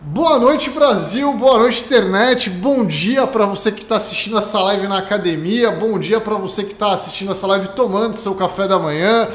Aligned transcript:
Boa 0.00 0.38
noite, 0.38 0.70
Brasil. 0.70 1.32
Boa 1.32 1.58
noite, 1.58 1.84
internet. 1.84 2.48
Bom 2.48 2.84
dia 2.84 3.26
para 3.26 3.44
você 3.44 3.72
que 3.72 3.82
está 3.82 3.96
assistindo 3.96 4.38
essa 4.38 4.60
live 4.60 4.86
na 4.86 4.98
academia. 4.98 5.72
Bom 5.72 5.98
dia 5.98 6.20
para 6.20 6.36
você 6.36 6.62
que 6.62 6.72
está 6.72 6.92
assistindo 6.92 7.32
essa 7.32 7.48
live 7.48 7.70
tomando 7.74 8.14
seu 8.14 8.32
café 8.36 8.68
da 8.68 8.78
manhã. 8.78 9.28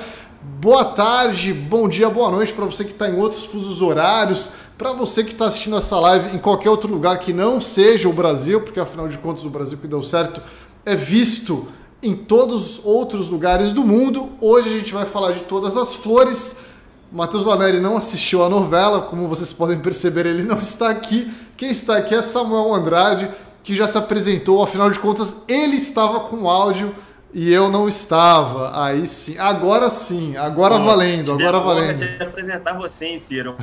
Boa 0.61 0.85
tarde, 0.85 1.51
bom 1.51 1.89
dia, 1.89 2.09
boa 2.09 2.31
noite 2.31 2.53
para 2.53 2.63
você 2.63 2.85
que 2.85 2.93
está 2.93 3.09
em 3.09 3.19
outros 3.19 3.43
fusos 3.43 3.81
horários. 3.81 4.51
Para 4.77 4.93
você 4.93 5.21
que 5.21 5.33
está 5.33 5.47
assistindo 5.47 5.75
essa 5.75 5.99
live 5.99 6.33
em 6.33 6.39
qualquer 6.39 6.69
outro 6.69 6.89
lugar 6.89 7.19
que 7.19 7.33
não 7.33 7.59
seja 7.59 8.07
o 8.07 8.13
Brasil, 8.13 8.61
porque 8.61 8.79
afinal 8.79 9.09
de 9.09 9.17
contas 9.17 9.43
o 9.43 9.49
Brasil 9.49 9.77
que 9.77 9.87
deu 9.87 10.01
certo 10.01 10.41
é 10.85 10.95
visto 10.95 11.67
em 12.01 12.15
todos 12.15 12.77
os 12.79 12.85
outros 12.85 13.27
lugares 13.27 13.73
do 13.73 13.83
mundo. 13.83 14.29
Hoje 14.39 14.69
a 14.69 14.79
gente 14.79 14.93
vai 14.93 15.05
falar 15.05 15.33
de 15.33 15.41
todas 15.41 15.75
as 15.75 15.93
flores 15.93 16.72
Matheus 17.13 17.45
Laneri 17.45 17.79
não 17.79 17.95
assistiu 17.95 18.43
a 18.43 18.49
novela, 18.49 19.01
como 19.01 19.27
vocês 19.27 19.53
podem 19.53 19.77
perceber, 19.77 20.25
ele 20.25 20.41
não 20.41 20.57
está 20.57 20.89
aqui. 20.89 21.31
Quem 21.55 21.69
está 21.69 21.97
aqui 21.97 22.15
é 22.15 22.23
Samuel 22.23 22.73
Andrade, 22.73 23.29
que 23.61 23.75
já 23.75 23.87
se 23.87 23.99
apresentou, 23.99 24.63
afinal 24.63 24.89
de 24.89 24.97
contas, 24.97 25.43
ele 25.47 25.75
estava 25.75 26.21
com 26.21 26.49
áudio 26.49 26.95
e 27.31 27.53
eu 27.53 27.69
não 27.69 27.87
estava. 27.87 28.83
Aí 28.83 29.05
sim, 29.05 29.37
agora 29.37 29.91
sim, 29.91 30.35
agora 30.37 30.79
valendo, 30.79 31.33
agora 31.33 31.59
valendo. 31.59 31.97
de 31.97 32.23
apresentar 32.23 32.75
você, 32.75 33.05
hein, 33.05 33.19
Ciro? 33.19 33.55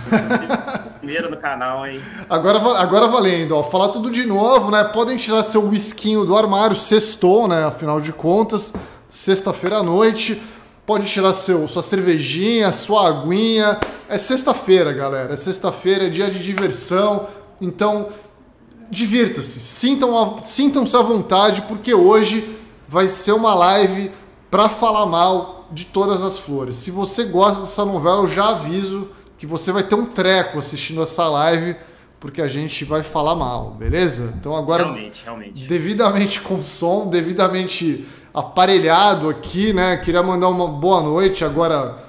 Primeiro 0.98 1.28
no 1.28 1.36
canal, 1.36 1.84
hein? 1.84 2.00
Agora, 2.28 2.60
agora 2.78 3.08
valendo, 3.08 3.56
ó. 3.56 3.64
Falar 3.64 3.88
tudo 3.88 4.12
de 4.12 4.24
novo, 4.26 4.70
né? 4.70 4.84
Podem 4.84 5.16
tirar 5.16 5.42
seu 5.42 5.66
whiskinho 5.66 6.24
do 6.24 6.36
armário, 6.36 6.76
sextou, 6.76 7.48
né? 7.48 7.64
Afinal 7.64 8.00
de 8.00 8.12
contas, 8.12 8.72
sexta-feira 9.08 9.78
à 9.78 9.82
noite. 9.82 10.40
Pode 10.86 11.06
tirar 11.06 11.32
seu, 11.32 11.68
sua 11.68 11.82
cervejinha, 11.82 12.72
sua 12.72 13.08
aguinha. 13.08 13.78
É 14.08 14.18
sexta-feira, 14.18 14.92
galera. 14.92 15.34
É 15.34 15.36
sexta-feira, 15.36 16.06
é 16.06 16.10
dia 16.10 16.30
de 16.30 16.42
diversão. 16.42 17.28
Então, 17.60 18.08
divirta-se. 18.90 19.60
Sintam 19.60 20.42
sintam-se 20.42 20.96
à 20.96 21.00
vontade, 21.02 21.62
porque 21.62 21.94
hoje 21.94 22.56
vai 22.88 23.08
ser 23.08 23.32
uma 23.32 23.54
live 23.54 24.10
para 24.50 24.68
falar 24.68 25.06
mal 25.06 25.68
de 25.70 25.86
todas 25.86 26.22
as 26.22 26.36
flores. 26.36 26.76
Se 26.76 26.90
você 26.90 27.24
gosta 27.24 27.60
dessa 27.60 27.84
novela, 27.84 28.22
eu 28.22 28.26
já 28.26 28.48
aviso 28.48 29.08
que 29.38 29.46
você 29.46 29.70
vai 29.72 29.82
ter 29.82 29.94
um 29.94 30.04
treco 30.04 30.58
assistindo 30.58 31.00
essa 31.00 31.28
live, 31.28 31.76
porque 32.18 32.42
a 32.42 32.48
gente 32.48 32.84
vai 32.84 33.02
falar 33.02 33.34
mal, 33.34 33.70
beleza? 33.70 34.34
Então 34.38 34.54
agora 34.54 34.84
realmente, 34.84 35.22
realmente. 35.24 35.66
devidamente 35.66 36.40
com 36.40 36.62
som, 36.62 37.08
devidamente 37.08 38.06
aparelhado 38.32 39.28
aqui, 39.28 39.72
né? 39.72 39.96
Queria 39.96 40.22
mandar 40.22 40.48
uma 40.48 40.68
boa 40.68 41.02
noite 41.02 41.44
agora 41.44 42.04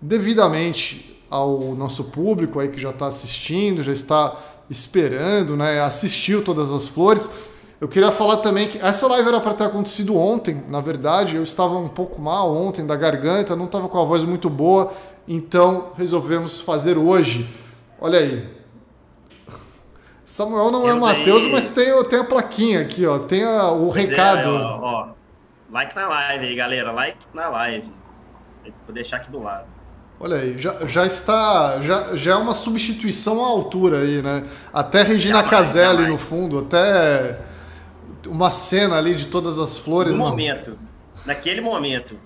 devidamente 0.00 1.22
ao 1.30 1.74
nosso 1.74 2.04
público 2.04 2.60
aí 2.60 2.68
que 2.68 2.80
já 2.80 2.90
está 2.90 3.06
assistindo, 3.06 3.82
já 3.82 3.92
está 3.92 4.36
esperando, 4.70 5.56
né? 5.56 5.80
Assistiu 5.80 6.42
todas 6.42 6.70
as 6.70 6.88
flores. 6.88 7.30
Eu 7.78 7.88
queria 7.88 8.10
falar 8.10 8.38
também 8.38 8.68
que 8.68 8.78
essa 8.78 9.06
live 9.06 9.28
era 9.28 9.40
para 9.40 9.52
ter 9.52 9.64
acontecido 9.64 10.16
ontem, 10.16 10.64
na 10.68 10.80
verdade. 10.80 11.36
Eu 11.36 11.42
estava 11.42 11.76
um 11.76 11.88
pouco 11.88 12.20
mal 12.20 12.54
ontem 12.56 12.86
da 12.86 12.96
garganta, 12.96 13.54
não 13.54 13.66
estava 13.66 13.88
com 13.88 14.00
a 14.00 14.04
voz 14.04 14.24
muito 14.24 14.48
boa, 14.48 14.92
então 15.28 15.88
resolvemos 15.96 16.60
fazer 16.60 16.96
hoje. 16.96 17.48
Olha 18.00 18.18
aí. 18.18 18.56
Samuel 20.24 20.70
não 20.70 20.88
é 20.88 20.94
Matheus, 20.94 21.46
mas 21.46 21.70
tem, 21.70 22.02
tem 22.04 22.18
a 22.18 22.24
plaquinha 22.24 22.80
aqui, 22.80 23.06
ó. 23.06 23.18
Tem 23.18 23.44
a, 23.44 23.70
o 23.70 23.90
pois 23.90 23.96
é, 23.96 24.00
recado. 24.10 24.48
É, 24.48 24.52
ó, 24.52 24.80
ó. 24.82 25.15
Like 25.70 25.94
na 25.94 26.08
live 26.08 26.46
aí, 26.46 26.54
galera. 26.54 26.92
Like 26.92 27.18
na 27.34 27.48
live. 27.48 27.92
Vou 28.84 28.94
deixar 28.94 29.18
aqui 29.18 29.30
do 29.30 29.42
lado. 29.42 29.66
Olha 30.18 30.36
aí, 30.36 30.58
já, 30.58 30.86
já 30.86 31.04
está. 31.04 31.80
Já, 31.82 32.16
já 32.16 32.32
é 32.32 32.36
uma 32.36 32.54
substituição 32.54 33.44
à 33.44 33.48
altura 33.48 34.00
aí, 34.00 34.22
né? 34.22 34.48
Até 34.72 35.02
Regina 35.02 35.40
jamais, 35.42 35.50
Caselli 35.50 36.02
jamais. 36.02 36.08
no 36.08 36.18
fundo, 36.18 36.58
até 36.60 37.38
uma 38.26 38.50
cena 38.50 38.96
ali 38.96 39.14
de 39.14 39.26
todas 39.26 39.58
as 39.58 39.78
flores. 39.78 40.12
No 40.12 40.18
momento. 40.18 40.78
Naquele 41.24 41.60
momento. 41.60 42.18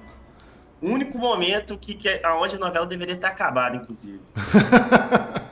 Único 0.81 1.19
momento 1.19 1.77
que, 1.77 1.95
que 1.95 2.09
aonde 2.25 2.57
a 2.57 2.59
novela 2.59 2.87
deveria 2.87 3.17
ter 3.17 3.27
acabado, 3.27 3.77
inclusive. 3.77 4.21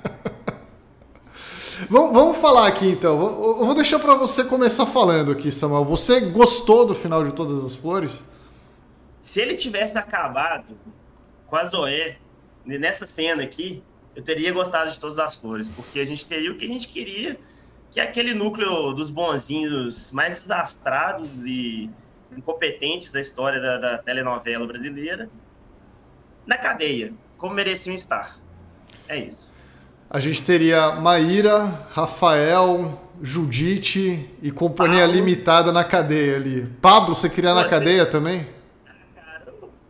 Vamos, 1.91 2.13
vamos 2.13 2.37
falar 2.37 2.67
aqui 2.67 2.87
então. 2.87 3.13
Eu 3.13 3.65
vou 3.65 3.75
deixar 3.75 3.99
para 3.99 4.15
você 4.15 4.45
começar 4.45 4.85
falando 4.85 5.33
aqui, 5.33 5.51
Samuel. 5.51 5.85
Você 5.87 6.21
gostou 6.21 6.85
do 6.85 6.95
final 6.95 7.25
de 7.25 7.33
Todas 7.33 7.65
as 7.65 7.75
Flores? 7.75 8.23
Se 9.19 9.41
ele 9.41 9.55
tivesse 9.55 9.97
acabado 9.97 10.77
com 11.47 11.57
a 11.57 11.65
Zoé 11.65 12.19
nessa 12.67 13.07
cena 13.07 13.43
aqui, 13.43 13.83
eu 14.15 14.23
teria 14.23 14.53
gostado 14.53 14.91
de 14.91 14.99
Todas 14.99 15.19
as 15.19 15.35
Flores, 15.35 15.69
porque 15.69 16.01
a 16.01 16.05
gente 16.05 16.27
teria 16.27 16.53
o 16.53 16.57
que 16.57 16.65
a 16.67 16.69
gente 16.69 16.89
queria, 16.89 17.39
que 17.91 18.01
é 18.01 18.03
aquele 18.03 18.35
núcleo 18.35 18.93
dos 18.93 19.09
bonzinhos 19.09 20.13
mais 20.13 20.43
desastrados 20.43 21.43
e 21.43 21.89
incompetentes 22.37 23.11
da 23.13 23.21
história 23.21 23.61
da, 23.61 23.79
da 23.79 23.99
telenovela 23.99 24.67
brasileira 24.67 25.31
na 26.47 26.59
cadeia, 26.59 27.15
como 27.39 27.55
mereciam 27.55 27.95
estar. 27.95 28.39
É 29.09 29.17
isso. 29.17 29.48
A 30.11 30.21
gente 30.21 30.43
teria 30.43 30.93
Maíra, 30.93 31.87
Rafael, 31.91 32.99
Judite 33.21 34.27
e 34.41 34.51
companhia 34.51 35.01
Pablo. 35.01 35.15
limitada 35.15 35.71
na 35.71 35.85
cadeia 35.85 36.37
ali. 36.37 36.65
Pablo, 36.81 37.15
você 37.15 37.29
queria 37.29 37.53
na 37.53 37.69
cadeia 37.69 38.07
também? 38.07 38.49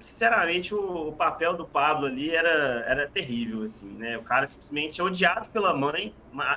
Sinceramente, 0.01 0.75
o, 0.75 1.13
papel 1.13 1.57
do 1.57 1.65
Pablo 1.65 2.07
ali 2.07 2.35
era, 2.35 2.85
era 2.89 3.07
terrível, 3.07 3.63
assim, 3.63 3.91
né? 3.91 4.19
O 4.19 4.23
cara 4.23 4.45
simplesmente 4.45 5.01
é 5.01 5.05
odiado 5.05 5.49
pela 5.51 5.77
mãe, 5.77 6.13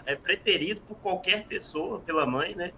é 0.08 0.16
preterido 0.16 0.82
por 0.82 0.98
qualquer 0.98 1.46
pessoa 1.46 2.00
pela 2.00 2.26
mãe, 2.26 2.56
né? 2.56 2.72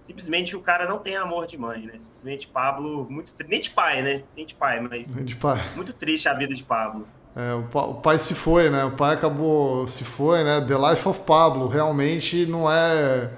Simplesmente 0.00 0.56
o 0.56 0.60
cara 0.60 0.88
não 0.88 0.98
tem 0.98 1.14
amor 1.14 1.46
de 1.46 1.56
mãe, 1.56 1.86
né? 1.86 1.92
Simplesmente 1.96 2.48
Pablo, 2.48 3.06
muito 3.08 3.32
nem 3.46 3.60
de 3.60 3.70
pai, 3.70 4.02
né? 4.02 4.24
Nem 4.36 4.44
de 4.44 4.56
pai, 4.56 4.80
mas 4.80 5.24
de 5.24 5.36
pai. 5.36 5.62
muito 5.76 5.92
triste 5.92 6.28
a 6.28 6.34
vida 6.34 6.52
de 6.52 6.64
Pablo. 6.64 7.06
É, 7.36 7.52
o, 7.52 7.68
o, 7.90 7.94
pai 7.96 8.18
se 8.18 8.34
foi, 8.34 8.70
né? 8.70 8.82
O 8.86 8.92
pai 8.92 9.14
acabou 9.14 9.86
se 9.86 10.04
foi, 10.04 10.42
né? 10.42 10.58
The 10.62 10.74
Life 10.90 11.06
of 11.06 11.20
Pablo 11.20 11.68
realmente 11.68 12.46
não 12.46 12.70
é 12.70 13.30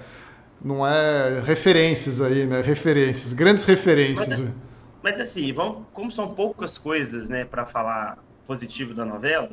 não 0.63 0.87
é 0.87 1.41
referências 1.41 2.21
aí, 2.21 2.47
né? 2.47 2.61
Referências, 2.61 3.33
grandes 3.33 3.65
referências. 3.65 4.53
Mas, 4.53 4.55
mas 5.03 5.21
assim, 5.21 5.53
vamos, 5.53 5.85
como 5.93 6.13
são 6.13 6.33
poucas 6.33 6.79
coisas, 6.79 7.29
né, 7.29 7.45
para 7.45 7.67
falar 7.67 8.19
positivo 8.47 8.95
da 8.95 9.05
novela, 9.05 9.51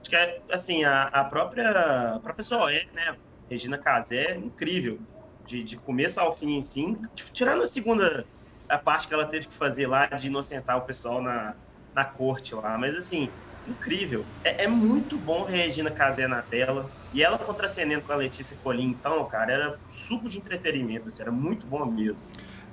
acho 0.00 0.10
que 0.10 0.16
é, 0.16 0.40
assim 0.50 0.82
a, 0.82 1.04
a 1.04 1.24
própria 1.24 2.16
a 2.16 2.18
própria 2.18 2.42
Zoé, 2.42 2.86
né? 2.92 3.14
Regina 3.48 3.78
Casé, 3.78 4.36
incrível 4.36 4.98
de, 5.46 5.62
de 5.62 5.76
começo 5.76 6.18
ao 6.18 6.36
fim, 6.36 6.60
sim. 6.60 6.98
Tipo, 7.14 7.30
tirando 7.30 7.62
a 7.62 7.66
segunda 7.66 8.26
a 8.68 8.76
parte 8.76 9.06
que 9.06 9.14
ela 9.14 9.26
teve 9.26 9.46
que 9.46 9.54
fazer 9.54 9.86
lá 9.86 10.06
de 10.06 10.26
inocentar 10.26 10.78
o 10.78 10.80
pessoal 10.80 11.22
na, 11.22 11.54
na 11.94 12.04
corte 12.04 12.56
lá, 12.56 12.76
mas 12.76 12.96
assim 12.96 13.30
incrível. 13.66 14.24
É, 14.42 14.64
é, 14.64 14.68
muito 14.68 15.16
bom 15.16 15.44
Regina 15.44 15.90
Casé 15.90 16.26
na 16.26 16.42
tela. 16.42 16.90
E 17.12 17.22
ela 17.22 17.38
contracenando 17.38 18.02
com 18.02 18.12
a 18.12 18.16
Letícia 18.16 18.56
Colim, 18.62 18.88
então, 18.88 19.24
cara, 19.26 19.52
era 19.52 19.78
suco 19.90 20.28
de 20.28 20.38
entretenimento, 20.38 21.08
assim, 21.08 21.22
era 21.22 21.30
muito 21.30 21.64
bom 21.64 21.84
mesmo. 21.86 22.26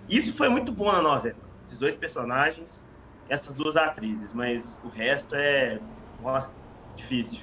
Isso 0.09 0.33
foi 0.33 0.49
muito 0.49 0.71
bom 0.71 0.91
na 0.91 1.01
novela. 1.01 1.35
Esses 1.63 1.77
dois 1.77 1.95
personagens, 1.95 2.87
essas 3.29 3.53
duas 3.53 3.77
atrizes, 3.77 4.33
mas 4.33 4.81
o 4.83 4.89
resto 4.89 5.35
é 5.35 5.79
ó, 6.23 6.41
difícil. 6.95 7.41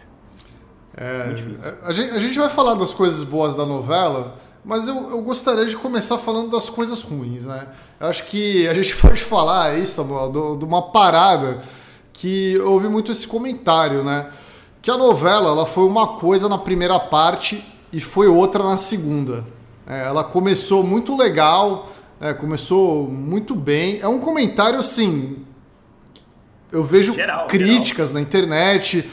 É, 0.96 1.32
difícil. 1.32 1.72
A, 1.84 1.92
gente, 1.92 2.10
a, 2.10 2.18
gente, 2.18 2.38
vai 2.38 2.50
falar 2.50 2.74
das 2.74 2.92
coisas 2.92 3.22
boas 3.22 3.54
da 3.54 3.64
novela, 3.64 4.36
mas 4.64 4.88
eu, 4.88 5.10
eu, 5.10 5.22
gostaria 5.22 5.64
de 5.64 5.76
começar 5.76 6.18
falando 6.18 6.50
das 6.50 6.68
coisas 6.68 7.02
ruins, 7.02 7.46
né? 7.46 7.68
Eu 8.00 8.08
acho 8.08 8.26
que 8.26 8.66
a 8.66 8.74
gente 8.74 8.96
pode 9.00 9.22
falar 9.22 9.68
aí, 9.68 9.86
Samuel, 9.86 10.56
de 10.58 10.64
uma 10.64 10.90
parada 10.90 11.62
que 12.18 12.58
houve 12.58 12.88
muito 12.88 13.12
esse 13.12 13.28
comentário, 13.28 14.02
né? 14.02 14.28
Que 14.82 14.90
a 14.90 14.96
novela 14.96 15.50
ela 15.50 15.64
foi 15.64 15.84
uma 15.84 16.18
coisa 16.18 16.48
na 16.48 16.58
primeira 16.58 16.98
parte 16.98 17.64
e 17.92 18.00
foi 18.00 18.26
outra 18.26 18.64
na 18.64 18.76
segunda. 18.76 19.46
É, 19.86 20.06
ela 20.06 20.24
começou 20.24 20.82
muito 20.82 21.16
legal, 21.16 21.88
é, 22.20 22.34
começou 22.34 23.06
muito 23.06 23.54
bem. 23.54 24.00
É 24.00 24.08
um 24.08 24.18
comentário 24.18 24.80
assim. 24.80 25.44
Eu 26.72 26.82
vejo 26.82 27.14
geral, 27.14 27.46
críticas 27.46 28.08
geral. 28.08 28.14
na 28.14 28.20
internet. 28.20 29.08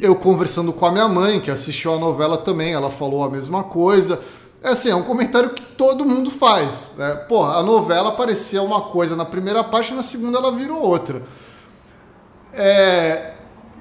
Eu 0.00 0.14
conversando 0.14 0.72
com 0.72 0.86
a 0.86 0.92
minha 0.92 1.08
mãe, 1.08 1.40
que 1.40 1.50
assistiu 1.50 1.94
a 1.94 1.98
novela 1.98 2.38
também, 2.38 2.72
ela 2.74 2.90
falou 2.90 3.24
a 3.24 3.28
mesma 3.28 3.64
coisa. 3.64 4.20
É 4.62 4.70
assim, 4.70 4.88
é 4.88 4.94
um 4.94 5.02
comentário 5.02 5.50
que 5.50 5.62
todo 5.62 6.04
mundo 6.04 6.30
faz. 6.30 6.92
Né? 6.96 7.12
Porra, 7.28 7.54
a 7.54 7.62
novela 7.62 8.12
parecia 8.12 8.62
uma 8.62 8.82
coisa 8.82 9.16
na 9.16 9.24
primeira 9.24 9.64
parte, 9.64 9.92
na 9.92 10.02
segunda 10.04 10.38
ela 10.38 10.52
virou 10.52 10.80
outra 10.80 11.22
é, 12.56 13.34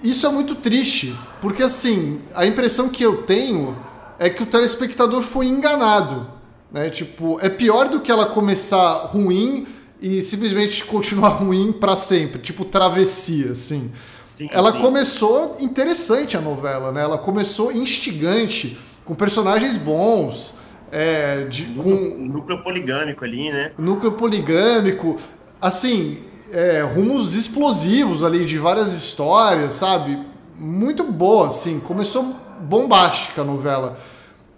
isso 0.03 0.25
é 0.25 0.29
muito 0.29 0.55
triste, 0.55 1.15
porque 1.41 1.63
assim, 1.63 2.21
a 2.33 2.45
impressão 2.45 2.89
que 2.89 3.03
eu 3.03 3.23
tenho 3.23 3.75
é 4.19 4.29
que 4.29 4.43
o 4.43 4.45
telespectador 4.45 5.21
foi 5.21 5.47
enganado. 5.47 6.27
Né? 6.71 6.89
Tipo, 6.89 7.39
é 7.41 7.49
pior 7.49 7.87
do 7.89 8.01
que 8.01 8.11
ela 8.11 8.25
começar 8.25 9.05
ruim 9.05 9.67
e 10.01 10.21
simplesmente 10.21 10.83
continuar 10.83 11.29
ruim 11.39 11.71
para 11.71 11.95
sempre, 11.95 12.39
tipo 12.41 12.65
travessia, 12.65 13.51
assim. 13.51 13.91
Sim, 14.27 14.49
ela 14.51 14.73
sim. 14.73 14.79
começou 14.79 15.55
interessante 15.59 16.35
a 16.35 16.41
novela, 16.41 16.91
né? 16.91 17.01
Ela 17.01 17.17
começou 17.17 17.71
instigante 17.71 18.77
com 19.05 19.15
personagens 19.15 19.77
bons, 19.77 20.57
é, 20.91 21.45
de, 21.45 21.65
núcleo, 21.67 22.11
com 22.11 22.17
núcleo 22.17 22.61
poligâmico 22.61 23.23
ali, 23.23 23.49
né? 23.49 23.71
Núcleo 23.77 24.11
poligâmico, 24.11 25.15
assim, 25.61 26.19
é, 26.51 26.81
rumos 26.81 27.35
explosivos 27.35 28.23
ali 28.23 28.45
de 28.45 28.57
várias 28.57 28.93
histórias, 28.93 29.73
sabe? 29.73 30.19
Muito 30.57 31.03
boa, 31.03 31.47
assim. 31.47 31.79
Começou 31.79 32.35
bombástica 32.61 33.41
a 33.41 33.45
novela. 33.45 33.97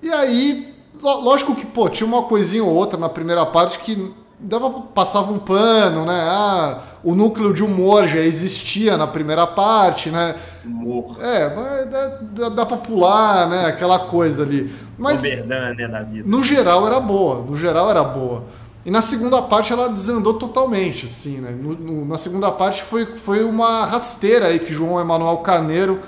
E 0.01 0.09
aí, 0.11 0.73
lógico 1.01 1.55
que, 1.55 1.65
pô, 1.65 1.89
tinha 1.89 2.07
uma 2.07 2.23
coisinha 2.23 2.63
ou 2.63 2.73
outra 2.73 2.99
na 2.99 3.09
primeira 3.09 3.45
parte 3.45 3.79
que 3.79 4.13
dava 4.39 4.69
passava 4.69 5.31
um 5.31 5.39
pano, 5.39 6.05
né? 6.05 6.19
Ah, 6.29 6.81
o 7.03 7.15
núcleo 7.15 7.53
de 7.53 7.63
humor 7.63 8.07
já 8.07 8.19
existia 8.19 8.95
na 8.95 9.07
primeira 9.07 9.47
parte, 9.47 10.09
né? 10.11 10.35
Humor. 10.63 11.17
É, 11.21 11.55
mas 11.55 11.89
dá, 11.89 12.07
dá, 12.21 12.49
dá 12.49 12.65
pra 12.65 12.77
pular, 12.77 13.49
né? 13.49 13.65
Aquela 13.65 13.99
coisa 13.99 14.43
ali. 14.43 14.73
Mas 14.97 15.21
Verdade, 15.21 15.77
né, 15.77 15.87
da 15.87 16.01
vida. 16.01 16.27
no 16.27 16.43
geral 16.43 16.85
era 16.85 16.99
boa, 16.99 17.43
no 17.43 17.55
geral 17.55 17.89
era 17.89 18.03
boa. 18.03 18.43
E 18.87 18.89
na 18.89 19.01
segunda 19.01 19.41
parte 19.41 19.73
ela 19.73 19.89
desandou 19.89 20.35
totalmente, 20.35 21.07
assim, 21.07 21.41
né? 21.41 21.51
No, 21.51 21.73
no, 21.73 22.05
na 22.05 22.17
segunda 22.17 22.49
parte 22.49 22.81
foi, 22.81 23.17
foi 23.17 23.43
uma 23.43 23.85
rasteira 23.85 24.47
aí 24.47 24.59
que 24.59 24.71
João 24.71 24.97
Emanuel 24.97 25.39
Carneiro 25.39 25.99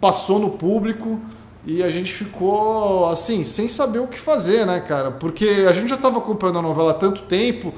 passou 0.00 0.40
no 0.40 0.50
público 0.50 1.20
e 1.64 1.84
a 1.84 1.88
gente 1.88 2.12
ficou, 2.12 3.08
assim, 3.08 3.44
sem 3.44 3.68
saber 3.68 4.00
o 4.00 4.08
que 4.08 4.18
fazer, 4.18 4.66
né, 4.66 4.80
cara? 4.80 5.12
Porque 5.12 5.66
a 5.68 5.72
gente 5.72 5.88
já 5.88 5.94
estava 5.94 6.18
acompanhando 6.18 6.58
a 6.58 6.62
novela 6.62 6.90
há 6.90 6.94
tanto 6.94 7.22
tempo, 7.22 7.72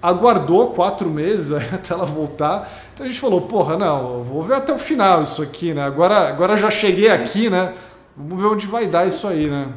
aguardou 0.00 0.68
quatro 0.68 1.10
meses 1.10 1.52
até 1.70 1.92
ela 1.92 2.06
voltar. 2.06 2.72
Então 2.94 3.04
a 3.04 3.08
gente 3.10 3.20
falou, 3.20 3.42
porra, 3.42 3.76
não, 3.76 4.24
vou 4.24 4.40
ver 4.40 4.54
até 4.54 4.72
o 4.72 4.78
final 4.78 5.22
isso 5.22 5.42
aqui, 5.42 5.74
né? 5.74 5.82
Agora, 5.82 6.30
agora 6.30 6.56
já 6.56 6.70
cheguei 6.70 7.10
aqui, 7.10 7.50
né? 7.50 7.74
Vamos 8.16 8.42
ver 8.42 8.48
onde 8.48 8.66
vai 8.66 8.86
dar 8.86 9.06
isso 9.06 9.28
aí, 9.28 9.48
né? 9.48 9.68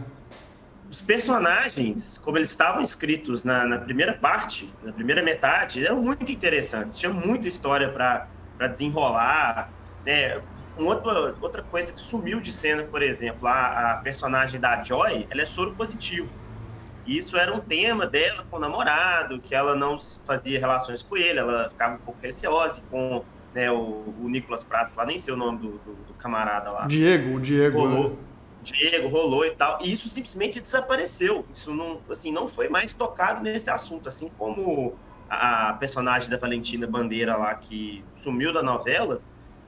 Os 0.96 1.02
personagens, 1.02 2.18
como 2.20 2.38
eles 2.38 2.50
estavam 2.50 2.82
escritos 2.82 3.44
na, 3.44 3.66
na, 3.66 3.78
primeira 3.78 4.14
parte, 4.14 4.74
na 4.82 4.94
primeira 4.94 5.22
metade, 5.22 5.86
eram 5.86 6.02
muito 6.02 6.32
interessantes. 6.32 6.98
Tinha 6.98 7.12
muita 7.12 7.50
história 7.50 7.90
para 7.90 8.68
desenrolar. 8.70 9.70
Né? 10.06 10.42
Uma 10.78 10.96
outra, 11.42 11.62
coisa 11.64 11.92
que 11.92 12.00
sumiu 12.00 12.40
de 12.40 12.54
cena, 12.54 12.84
por 12.84 13.04
exemplo, 13.04 13.46
a, 13.46 13.92
a 13.92 13.98
personagem 13.98 14.58
da 14.58 14.82
Joy, 14.82 15.28
ela 15.30 15.42
é 15.42 15.46
soro 15.46 15.76
positivo. 15.76 16.34
E 17.06 17.18
isso 17.18 17.36
era 17.36 17.54
um 17.54 17.60
tema 17.60 18.08
dela 18.08 18.46
com 18.50 18.56
o 18.56 18.60
namorado, 18.60 19.42
que 19.42 19.54
ela 19.54 19.76
não 19.76 19.98
fazia 20.26 20.58
relações 20.58 21.04
com 21.04 21.18
ele, 21.18 21.40
ela 21.40 21.70
ficava 21.70 21.96
um 21.96 22.00
pouco 22.00 22.22
receosa 22.22 22.82
com 22.90 23.22
né, 23.54 23.70
o, 23.70 24.16
o 24.22 24.30
Nicolas 24.30 24.64
Prats, 24.64 24.96
lá 24.96 25.06
nem 25.06 25.20
sei 25.20 25.34
o 25.34 25.38
nome 25.38 25.58
do, 25.60 25.72
do, 25.80 25.94
do 26.08 26.14
camarada 26.14 26.72
lá. 26.72 26.88
Diego, 26.88 27.36
o 27.36 27.42
Diego. 27.42 27.80
Rolou. 27.80 28.10
Né? 28.12 28.16
Diego, 28.66 29.08
rolou 29.08 29.46
e 29.46 29.52
tal, 29.56 29.80
e 29.82 29.92
isso 29.92 30.10
simplesmente 30.10 30.60
desapareceu. 30.60 31.48
Isso 31.54 31.74
não, 31.74 32.04
assim, 32.10 32.32
não 32.32 32.48
foi 32.48 32.68
mais 32.70 32.94
tocado 32.94 33.42
nesse 33.42 33.70
assunto, 33.70 34.10
assim 34.10 34.30
como 34.30 35.00
a 35.30 35.74
personagem 35.76 36.30
da 36.30 36.38
Valentina 36.38 36.88
Bandeira 36.88 37.36
lá 37.38 37.56
que 37.56 38.08
sumiu 38.16 38.54
da 38.54 38.62
novela, 38.64 39.24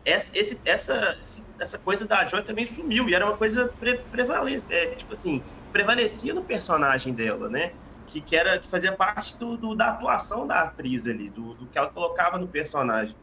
essa, 0.05 0.31
esse, 0.37 0.61
essa, 0.63 1.19
essa 1.59 1.77
coisa 1.79 2.07
da 2.07 2.25
Joy 2.25 2.43
também 2.43 2.65
sumiu, 2.65 3.09
e 3.09 3.13
era 3.13 3.25
uma 3.25 3.37
coisa 3.37 3.67
pre, 3.79 3.97
prevalece, 4.09 4.65
é, 4.69 4.95
tipo 4.95 5.13
assim, 5.13 5.45
prevalecia 5.71 6.33
no 6.33 6.45
personagem 6.45 7.13
dela, 7.13 7.49
né? 7.49 7.73
Que, 8.05 8.21
que, 8.21 8.35
era, 8.35 8.57
que 8.57 8.69
fazia 8.69 8.95
parte 8.95 9.37
do, 9.37 9.57
do 9.57 9.75
da 9.75 9.89
atuação 9.89 10.47
da 10.47 10.61
atriz 10.61 11.07
ali, 11.07 11.29
do, 11.29 11.55
do 11.55 11.67
que 11.67 11.77
ela 11.77 11.89
colocava 11.89 12.37
no 12.37 12.47
personagem. 12.47 13.17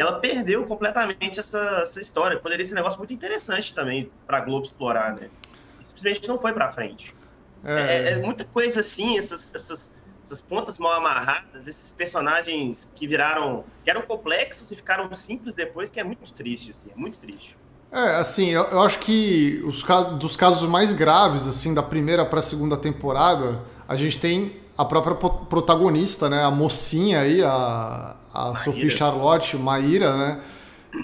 E 0.00 0.02
ela 0.02 0.14
perdeu 0.14 0.64
completamente 0.64 1.38
essa, 1.38 1.80
essa 1.82 2.00
história. 2.00 2.38
Poderia 2.38 2.64
ser 2.64 2.72
um 2.72 2.76
negócio 2.76 2.98
muito 2.98 3.12
interessante 3.12 3.74
também 3.74 4.10
para 4.26 4.38
a 4.38 4.40
Globo 4.40 4.64
explorar, 4.64 5.14
né? 5.14 5.28
E 5.78 5.86
simplesmente 5.86 6.26
não 6.26 6.38
foi 6.38 6.54
para 6.54 6.72
frente. 6.72 7.14
É... 7.62 7.74
É, 7.74 8.12
é... 8.12 8.16
muita 8.16 8.46
coisa 8.46 8.80
assim, 8.80 9.18
essas, 9.18 9.54
essas, 9.54 9.92
essas 10.24 10.40
pontas 10.40 10.78
mal 10.78 10.94
amarradas, 10.94 11.68
esses 11.68 11.92
personagens 11.92 12.90
que 12.94 13.06
viraram, 13.06 13.62
que 13.84 13.90
eram 13.90 14.00
complexos 14.00 14.72
e 14.72 14.76
ficaram 14.76 15.12
simples 15.12 15.54
depois, 15.54 15.90
que 15.90 16.00
é 16.00 16.04
muito 16.04 16.32
triste, 16.32 16.70
assim, 16.70 16.88
é 16.90 16.98
muito 16.98 17.18
triste. 17.18 17.54
É, 17.92 18.14
assim, 18.14 18.48
eu, 18.48 18.62
eu 18.70 18.80
acho 18.80 19.00
que 19.00 19.62
os 19.66 19.84
dos 20.18 20.34
casos 20.34 20.66
mais 20.66 20.94
graves, 20.94 21.46
assim, 21.46 21.74
da 21.74 21.82
primeira 21.82 22.24
para 22.24 22.38
a 22.38 22.42
segunda 22.42 22.74
temporada, 22.74 23.60
a 23.86 23.94
gente 23.96 24.18
tem 24.18 24.56
a 24.78 24.84
própria 24.86 25.14
protagonista, 25.14 26.30
né, 26.30 26.42
a 26.42 26.50
mocinha 26.50 27.20
aí, 27.20 27.42
a, 27.42 28.16
a 28.32 28.54
Sophie 28.54 28.90
Charlotte, 28.90 29.56
Maíra, 29.56 30.16
né? 30.16 30.38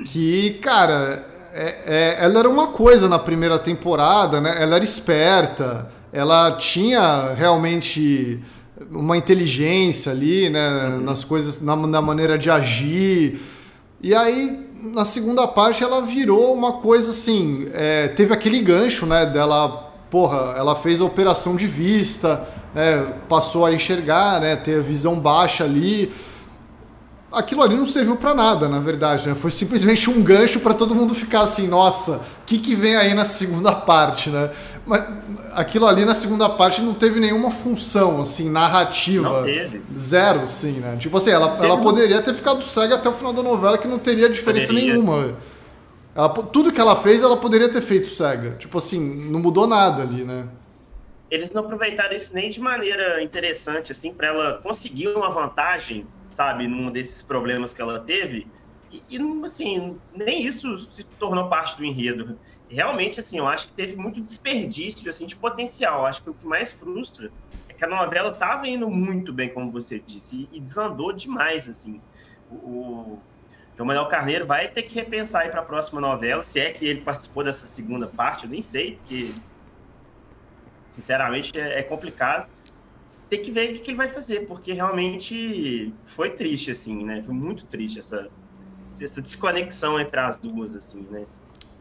Que, 0.06 0.58
cara, 0.62 1.26
é, 1.52 1.76
é, 1.86 2.16
ela 2.20 2.40
era 2.40 2.48
uma 2.48 2.68
coisa 2.68 3.08
na 3.08 3.18
primeira 3.18 3.58
temporada, 3.58 4.40
né? 4.40 4.56
Ela 4.60 4.76
era 4.76 4.84
esperta, 4.84 5.90
ela 6.12 6.52
tinha 6.52 7.32
realmente 7.34 8.40
uma 8.90 9.16
inteligência 9.16 10.12
ali, 10.12 10.48
né? 10.48 10.88
Uhum. 10.88 11.00
Nas 11.00 11.24
coisas, 11.24 11.60
na, 11.60 11.74
na 11.76 12.02
maneira 12.02 12.38
de 12.38 12.50
agir. 12.50 13.40
E 14.02 14.14
aí, 14.14 14.68
na 14.94 15.04
segunda 15.04 15.46
parte, 15.48 15.82
ela 15.82 16.02
virou 16.02 16.52
uma 16.54 16.74
coisa 16.74 17.10
assim. 17.10 17.66
É, 17.72 18.08
teve 18.08 18.32
aquele 18.32 18.60
gancho, 18.60 19.06
né? 19.06 19.26
Dela, 19.26 19.92
porra, 20.10 20.54
ela 20.56 20.76
fez 20.76 21.00
a 21.00 21.04
operação 21.04 21.56
de 21.56 21.66
vista, 21.66 22.46
né? 22.74 23.14
Passou 23.28 23.64
a 23.64 23.72
enxergar, 23.72 24.40
né? 24.40 24.56
Ter 24.56 24.78
a 24.78 24.82
visão 24.82 25.18
baixa 25.18 25.64
ali 25.64 26.12
aquilo 27.36 27.62
ali 27.62 27.76
não 27.76 27.86
serviu 27.86 28.16
para 28.16 28.34
nada, 28.34 28.66
na 28.68 28.80
verdade, 28.80 29.28
né? 29.28 29.34
Foi 29.34 29.50
simplesmente 29.50 30.08
um 30.08 30.22
gancho 30.22 30.58
para 30.58 30.72
todo 30.72 30.94
mundo 30.94 31.14
ficar 31.14 31.42
assim, 31.42 31.68
nossa, 31.68 32.16
o 32.16 32.44
que, 32.46 32.58
que 32.58 32.74
vem 32.74 32.96
aí 32.96 33.12
na 33.12 33.26
segunda 33.26 33.72
parte, 33.72 34.30
né? 34.30 34.50
Mas 34.86 35.04
aquilo 35.52 35.86
ali 35.86 36.04
na 36.04 36.14
segunda 36.14 36.48
parte 36.48 36.80
não 36.80 36.94
teve 36.94 37.20
nenhuma 37.20 37.50
função, 37.50 38.22
assim, 38.22 38.48
narrativa. 38.48 39.28
Não 39.28 39.42
teve. 39.42 39.82
Zero, 39.98 40.46
sim, 40.46 40.80
né? 40.80 40.96
Tipo 40.98 41.18
assim, 41.18 41.30
ela, 41.30 41.58
ela 41.62 41.80
poderia 41.80 42.22
ter 42.22 42.32
ficado 42.32 42.62
cega 42.62 42.94
até 42.94 43.08
o 43.08 43.12
final 43.12 43.32
da 43.32 43.42
novela, 43.42 43.76
que 43.76 43.86
não 43.86 43.98
teria 43.98 44.30
diferença 44.30 44.68
poderia. 44.68 44.94
nenhuma. 44.94 45.36
Ela, 46.14 46.30
tudo 46.30 46.72
que 46.72 46.80
ela 46.80 46.96
fez, 46.96 47.22
ela 47.22 47.36
poderia 47.36 47.68
ter 47.68 47.82
feito 47.82 48.08
cega. 48.08 48.52
Tipo 48.52 48.78
assim, 48.78 49.28
não 49.30 49.40
mudou 49.40 49.66
nada 49.66 50.02
ali, 50.02 50.24
né? 50.24 50.46
Eles 51.30 51.52
não 51.52 51.62
aproveitaram 51.64 52.14
isso 52.16 52.32
nem 52.32 52.48
de 52.48 52.60
maneira 52.60 53.22
interessante, 53.22 53.92
assim, 53.92 54.14
para 54.14 54.28
ela 54.28 54.60
conseguir 54.62 55.08
uma 55.08 55.28
vantagem 55.28 56.06
sabe, 56.36 56.68
num 56.68 56.90
desses 56.90 57.22
problemas 57.22 57.72
que 57.72 57.80
ela 57.80 57.98
teve. 57.98 58.46
E, 58.92 59.02
e, 59.08 59.42
assim, 59.42 59.98
nem 60.14 60.44
isso 60.44 60.76
se 60.76 61.02
tornou 61.02 61.48
parte 61.48 61.78
do 61.78 61.84
enredo. 61.84 62.38
Realmente, 62.68 63.18
assim, 63.20 63.38
eu 63.38 63.46
acho 63.46 63.68
que 63.68 63.72
teve 63.72 63.96
muito 63.96 64.20
desperdício, 64.20 65.08
assim, 65.08 65.24
de 65.24 65.34
potencial. 65.34 66.00
Eu 66.00 66.06
acho 66.06 66.22
que 66.22 66.28
o 66.28 66.34
que 66.34 66.46
mais 66.46 66.72
frustra 66.72 67.32
é 67.68 67.72
que 67.72 67.82
a 67.82 67.88
novela 67.88 68.30
estava 68.30 68.68
indo 68.68 68.90
muito 68.90 69.32
bem, 69.32 69.48
como 69.48 69.70
você 69.70 69.98
disse, 69.98 70.46
e, 70.52 70.58
e 70.58 70.60
desandou 70.60 71.10
demais, 71.10 71.70
assim. 71.70 72.02
O, 72.50 73.18
o 73.78 73.84
Manuel 73.84 74.06
Carneiro 74.06 74.46
vai 74.46 74.68
ter 74.68 74.82
que 74.82 74.94
repensar 74.94 75.50
para 75.50 75.60
a 75.60 75.64
próxima 75.64 76.02
novela, 76.02 76.42
se 76.42 76.60
é 76.60 76.70
que 76.70 76.84
ele 76.86 77.00
participou 77.00 77.44
dessa 77.44 77.66
segunda 77.66 78.06
parte, 78.06 78.44
eu 78.44 78.50
nem 78.50 78.62
sei, 78.62 78.96
porque 78.96 79.32
sinceramente 80.90 81.58
é, 81.58 81.80
é 81.80 81.82
complicado 81.82 82.46
tem 83.28 83.42
que 83.42 83.50
ver 83.50 83.70
o 83.70 83.80
que 83.80 83.90
ele 83.90 83.96
vai 83.96 84.08
fazer, 84.08 84.46
porque 84.46 84.72
realmente 84.72 85.92
foi 86.04 86.30
triste, 86.30 86.70
assim, 86.70 87.04
né? 87.04 87.22
Foi 87.24 87.34
muito 87.34 87.66
triste 87.66 87.98
essa, 87.98 88.28
essa 89.00 89.20
desconexão 89.20 89.98
entre 90.00 90.18
as 90.20 90.38
duas, 90.38 90.76
assim, 90.76 91.06
né? 91.10 91.24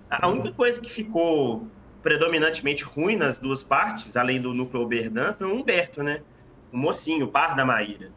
A 0.10 0.28
única 0.28 0.52
coisa 0.52 0.80
que 0.80 0.90
ficou 0.90 1.68
predominantemente 2.02 2.84
ruim 2.84 3.16
nas 3.16 3.40
duas 3.40 3.64
partes, 3.64 4.16
além 4.16 4.40
do 4.40 4.54
núcleo 4.54 4.84
Oberdan, 4.84 5.34
foi 5.34 5.48
o 5.48 5.56
Humberto, 5.56 6.04
né? 6.04 6.22
O 6.72 6.78
mocinho, 6.78 7.25
o 7.25 7.30
par 7.30 7.56
da 7.56 7.66
Maíra. 7.66 8.12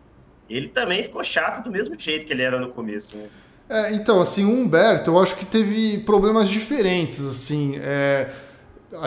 Ele 0.49 0.69
também 0.69 1.03
ficou 1.03 1.23
chato 1.23 1.63
do 1.63 1.71
mesmo 1.71 1.99
jeito 1.99 2.27
que 2.27 2.33
ele 2.33 2.43
era 2.43 2.59
no 2.59 2.71
começo, 2.71 3.17
né? 3.17 3.29
É, 3.69 3.93
então, 3.93 4.21
assim, 4.21 4.45
o 4.45 4.51
Humberto, 4.51 5.11
eu 5.11 5.19
acho 5.19 5.37
que 5.37 5.45
teve 5.45 5.99
problemas 5.99 6.49
diferentes, 6.49 7.25
assim. 7.25 7.77
É, 7.77 8.31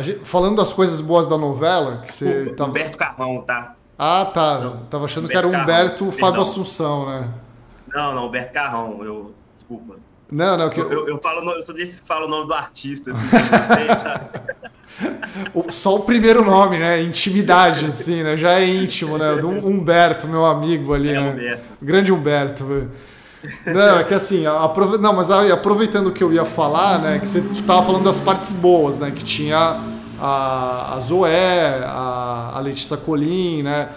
gente, 0.02 0.20
falando 0.20 0.58
das 0.58 0.72
coisas 0.72 1.02
boas 1.02 1.26
da 1.26 1.38
novela, 1.38 2.02
que 2.02 2.12
você... 2.12 2.44
O, 2.44 2.56
tava... 2.56 2.70
Humberto 2.70 2.98
Carvão, 2.98 3.42
tá? 3.42 3.76
Ah, 3.98 4.26
tá. 4.26 4.60
Não, 4.60 4.78
Tava 4.86 5.06
achando 5.06 5.26
Humberto 5.26 5.50
que 5.50 5.56
era 5.56 5.64
Humberto 5.64 6.06
Carrão, 6.06 6.20
Fábio 6.20 6.42
Assunção, 6.42 7.06
né? 7.06 7.30
Não, 7.94 8.16
não, 8.16 8.28
Humberto 8.28 8.54
Carrão, 8.54 9.04
eu. 9.04 9.34
Desculpa. 9.56 9.96
Não, 10.32 10.58
não, 10.58 10.70
que 10.70 10.80
eu, 10.80 10.90
eu, 10.90 11.08
eu, 11.10 11.20
falo, 11.20 11.52
eu 11.52 11.62
sou 11.62 11.76
desses 11.76 12.00
que 12.00 12.08
falam 12.08 12.28
o 12.28 12.32
nome 12.32 12.48
do 12.48 12.54
artista, 12.54 13.12
assim, 13.12 14.32
Só 15.70 15.98
o 15.98 16.00
primeiro 16.02 16.44
nome, 16.44 16.78
né? 16.78 17.02
Intimidade, 17.02 17.86
assim, 17.86 18.24
né? 18.24 18.38
Já 18.38 18.60
é 18.60 18.66
íntimo, 18.66 19.18
né? 19.18 19.36
Do 19.36 19.50
Humberto, 19.50 20.28
meu 20.28 20.46
amigo 20.46 20.94
ali, 20.94 21.10
é, 21.10 21.14
né? 21.14 21.32
Humberto. 21.32 21.64
Grande 21.82 22.12
Humberto. 22.14 22.90
Não, 23.66 24.00
é 24.00 24.04
que 24.04 24.14
assim, 24.14 24.46
aprove... 24.46 24.98
não, 24.98 25.14
mas 25.14 25.32
aproveitando 25.32 26.08
o 26.08 26.12
que 26.12 26.24
eu 26.24 26.32
ia 26.32 26.46
falar, 26.46 27.00
né? 27.00 27.20
Que 27.20 27.28
você 27.28 27.40
estava 27.40 27.84
falando 27.84 28.04
das 28.04 28.20
partes 28.20 28.52
boas, 28.52 28.98
né? 28.98 29.12
Que 29.12 29.24
tinha 29.24 29.82
a, 30.22 30.94
a 30.96 31.00
Zoé, 31.00 31.82
a, 31.84 32.52
a 32.54 32.60
Letícia 32.60 32.96
Colim, 32.96 33.64
né? 33.64 33.90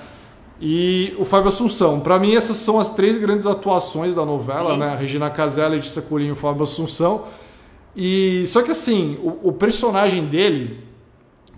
E 0.58 1.14
o 1.18 1.24
Fábio 1.24 1.48
Assunção. 1.48 2.00
Para 2.00 2.18
mim, 2.18 2.34
essas 2.34 2.56
são 2.56 2.80
as 2.80 2.88
três 2.88 3.18
grandes 3.18 3.46
atuações 3.46 4.14
da 4.14 4.24
novela, 4.24 4.72
Sim. 4.72 4.78
né? 4.78 4.86
A 4.86 4.96
Regina 4.96 5.28
Casé, 5.28 5.62
a 5.62 5.68
Letícia 5.68 6.00
Colim 6.00 6.28
e 6.28 6.32
o 6.32 6.36
Fábio 6.36 6.62
Assunção. 6.62 7.26
E 7.94 8.44
só 8.46 8.62
que 8.62 8.70
assim, 8.70 9.18
o, 9.22 9.50
o 9.50 9.52
personagem 9.52 10.24
dele, 10.24 10.82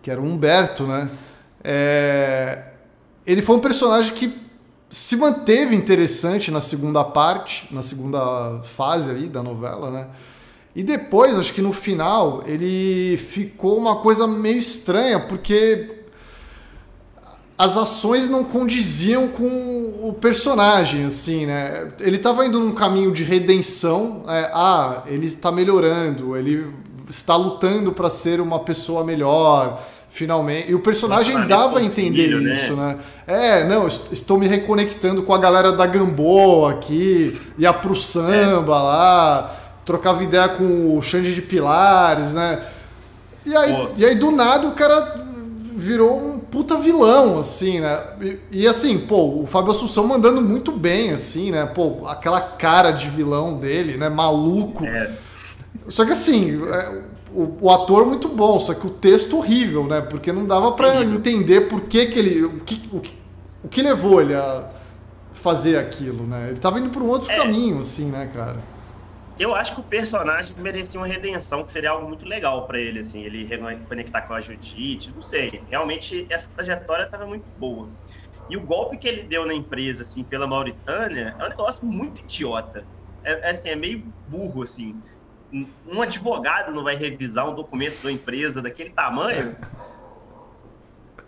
que 0.02 0.10
era 0.10 0.20
o 0.20 0.24
Humberto, 0.24 0.82
né? 0.82 1.08
É, 1.62 2.64
ele 3.24 3.42
foi 3.42 3.56
um 3.56 3.60
personagem 3.60 4.12
que 4.12 4.36
se 4.90 5.16
manteve 5.16 5.76
interessante 5.76 6.50
na 6.50 6.60
segunda 6.60 7.04
parte, 7.04 7.72
na 7.72 7.82
segunda 7.82 8.60
fase 8.64 9.10
ali 9.10 9.28
da 9.28 9.42
novela, 9.42 9.90
né? 9.92 10.08
E 10.76 10.82
depois, 10.82 11.38
acho 11.38 11.54
que 11.54 11.62
no 11.62 11.72
final, 11.72 12.44
ele 12.46 13.16
ficou 13.16 13.78
uma 13.78 13.96
coisa 13.96 14.26
meio 14.26 14.58
estranha, 14.58 15.18
porque 15.18 16.02
as 17.56 17.78
ações 17.78 18.28
não 18.28 18.44
condiziam 18.44 19.26
com 19.26 19.46
o 20.02 20.14
personagem, 20.20 21.06
assim, 21.06 21.46
né? 21.46 21.88
Ele 21.98 22.16
estava 22.16 22.44
indo 22.44 22.60
num 22.60 22.74
caminho 22.74 23.10
de 23.10 23.24
redenção, 23.24 24.24
é, 24.28 24.50
ah, 24.52 25.02
ele 25.06 25.26
está 25.26 25.50
melhorando, 25.50 26.36
ele 26.36 26.66
está 27.08 27.36
lutando 27.36 27.92
para 27.92 28.10
ser 28.10 28.38
uma 28.38 28.58
pessoa 28.58 29.02
melhor, 29.02 29.82
finalmente. 30.10 30.70
E 30.70 30.74
o 30.74 30.80
personagem 30.80 31.46
dava 31.46 31.78
a 31.78 31.82
entender 31.82 32.38
né? 32.38 32.52
isso, 32.52 32.76
né? 32.76 32.98
É, 33.26 33.66
não, 33.66 33.86
estou 33.86 34.38
me 34.38 34.46
reconectando 34.46 35.22
com 35.22 35.32
a 35.32 35.38
galera 35.38 35.72
da 35.72 35.86
Gamboa 35.86 36.72
aqui, 36.72 37.40
ia 37.56 37.72
pro 37.72 37.96
samba 37.96 38.74
é. 38.74 38.82
lá, 38.82 39.65
trocava 39.86 40.22
ideia 40.22 40.48
com 40.48 40.98
o 40.98 41.00
Xande 41.00 41.32
de 41.32 41.40
Pilares, 41.40 42.34
né? 42.34 42.60
E 43.46 43.56
aí, 43.56 43.88
e 43.96 44.04
aí, 44.04 44.14
do 44.16 44.32
nada, 44.32 44.66
o 44.66 44.72
cara 44.72 45.24
virou 45.76 46.18
um 46.18 46.38
puta 46.40 46.76
vilão, 46.76 47.38
assim, 47.38 47.78
né? 47.78 48.02
E, 48.20 48.40
e, 48.62 48.66
assim, 48.66 48.98
pô, 48.98 49.42
o 49.42 49.46
Fábio 49.46 49.70
Assunção 49.70 50.04
mandando 50.04 50.42
muito 50.42 50.72
bem, 50.72 51.12
assim, 51.12 51.52
né? 51.52 51.64
Pô, 51.64 52.08
aquela 52.08 52.40
cara 52.40 52.90
de 52.90 53.08
vilão 53.08 53.54
dele, 53.54 53.96
né? 53.96 54.08
Maluco. 54.08 54.84
É. 54.84 55.12
Só 55.88 56.04
que 56.04 56.10
assim, 56.10 56.60
é, 56.66 57.02
o, 57.32 57.56
o, 57.60 57.70
ator 57.70 58.04
muito 58.04 58.28
bom, 58.28 58.58
só 58.58 58.74
que 58.74 58.86
o 58.86 58.90
texto 58.90 59.36
horrível, 59.36 59.84
né? 59.84 60.00
Porque 60.00 60.32
não 60.32 60.44
dava 60.44 60.72
para 60.72 61.04
entender 61.04 61.68
por 61.68 61.82
que, 61.82 62.06
que 62.06 62.18
ele. 62.18 62.44
O 62.44 62.60
que, 62.60 62.82
o, 62.92 62.98
que, 62.98 63.14
o 63.62 63.68
que 63.68 63.82
levou 63.82 64.20
ele 64.20 64.34
a 64.34 64.64
fazer 65.32 65.76
aquilo, 65.78 66.26
né? 66.26 66.48
Ele 66.48 66.58
tava 66.58 66.80
indo 66.80 66.90
por 66.90 67.02
um 67.02 67.08
outro 67.08 67.30
é. 67.30 67.36
caminho, 67.36 67.78
assim, 67.78 68.06
né, 68.06 68.28
cara? 68.34 68.56
Eu 69.38 69.54
acho 69.54 69.74
que 69.74 69.80
o 69.80 69.84
personagem 69.84 70.56
merecia 70.58 70.98
uma 70.98 71.06
redenção, 71.06 71.62
que 71.62 71.72
seria 71.72 71.90
algo 71.90 72.08
muito 72.08 72.26
legal 72.26 72.66
para 72.66 72.78
ele, 72.78 73.00
assim, 73.00 73.22
ele 73.22 73.44
reconectar 73.44 74.26
com 74.26 74.32
a 74.34 74.40
Judite, 74.40 75.12
não 75.14 75.20
sei. 75.20 75.62
Realmente, 75.68 76.26
essa 76.30 76.48
trajetória 76.48 77.04
estava 77.04 77.26
muito 77.26 77.44
boa. 77.58 77.88
E 78.48 78.56
o 78.56 78.60
golpe 78.60 78.96
que 78.96 79.06
ele 79.06 79.22
deu 79.24 79.44
na 79.44 79.52
empresa, 79.52 80.02
assim, 80.02 80.24
pela 80.24 80.46
Mauritânia, 80.46 81.34
é 81.38 81.44
um 81.44 81.48
negócio 81.48 81.84
muito 81.84 82.20
idiota. 82.20 82.84
É, 83.22 83.48
é 83.48 83.50
assim, 83.50 83.68
é 83.68 83.76
meio 83.76 84.04
burro, 84.28 84.62
assim 84.62 85.00
um 85.86 86.02
advogado 86.02 86.72
não 86.72 86.82
vai 86.82 86.96
revisar 86.96 87.48
um 87.48 87.54
documento 87.54 88.02
da 88.02 88.10
empresa 88.10 88.60
daquele 88.60 88.90
tamanho? 88.90 89.56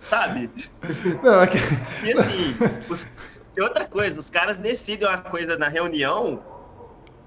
Sabe? 0.01 0.51
Não, 1.23 1.43
é 1.43 1.47
que... 1.47 1.59
E 2.05 2.13
assim, 2.13 2.57
os... 2.89 3.11
tem 3.55 3.65
outra 3.65 3.87
coisa, 3.87 4.19
os 4.19 4.31
caras 4.31 4.57
decidem 4.57 5.09
uma 5.09 5.19
coisa 5.19 5.57
na 5.57 5.69
reunião, 5.69 6.43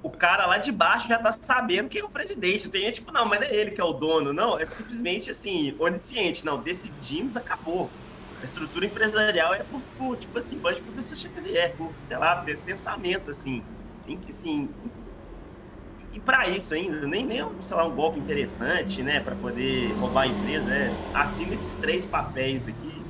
o 0.03 0.09
cara 0.09 0.45
lá 0.45 0.57
de 0.57 0.71
baixo 0.71 1.07
já 1.07 1.19
tá 1.19 1.31
sabendo 1.31 1.89
quem 1.89 2.01
é 2.01 2.03
o 2.03 2.09
presidente. 2.09 2.69
Tem 2.69 2.81
gente, 2.81 2.95
tipo, 2.95 3.11
não, 3.11 3.25
mas 3.25 3.39
não 3.39 3.47
é 3.47 3.53
ele 3.53 3.71
que 3.71 3.81
é 3.81 3.83
o 3.83 3.93
dono, 3.93 4.33
não, 4.33 4.59
é 4.59 4.65
simplesmente 4.65 5.29
assim, 5.31 5.75
onisciente, 5.79 6.45
não, 6.45 6.59
decidimos, 6.59 7.37
acabou. 7.37 7.89
A 8.41 8.43
estrutura 8.43 8.85
empresarial 8.85 9.53
é 9.53 9.63
por, 9.63 9.81
por 9.97 10.17
tipo 10.17 10.37
assim, 10.37 10.57
pode 10.57 10.81
professor 10.81 11.15
Xavier, 11.15 11.75
por, 11.75 11.91
sei 11.97 12.17
lá, 12.17 12.43
pensamento, 12.65 13.29
assim. 13.29 13.63
Tem 14.07 14.17
que, 14.17 14.31
assim, 14.31 14.67
e 16.13 16.19
para 16.19 16.49
isso 16.49 16.73
ainda, 16.73 17.07
nem, 17.07 17.25
nem 17.25 17.45
sei 17.61 17.77
lá, 17.77 17.85
um 17.85 17.95
golpe 17.95 18.19
interessante, 18.19 19.01
né, 19.01 19.21
para 19.21 19.35
poder 19.35 19.91
roubar 19.93 20.23
a 20.23 20.27
empresa, 20.27 20.69
é, 20.71 20.91
assina 21.13 21.53
esses 21.53 21.73
três 21.75 22.05
papéis 22.05 22.67
aqui, 22.67 23.01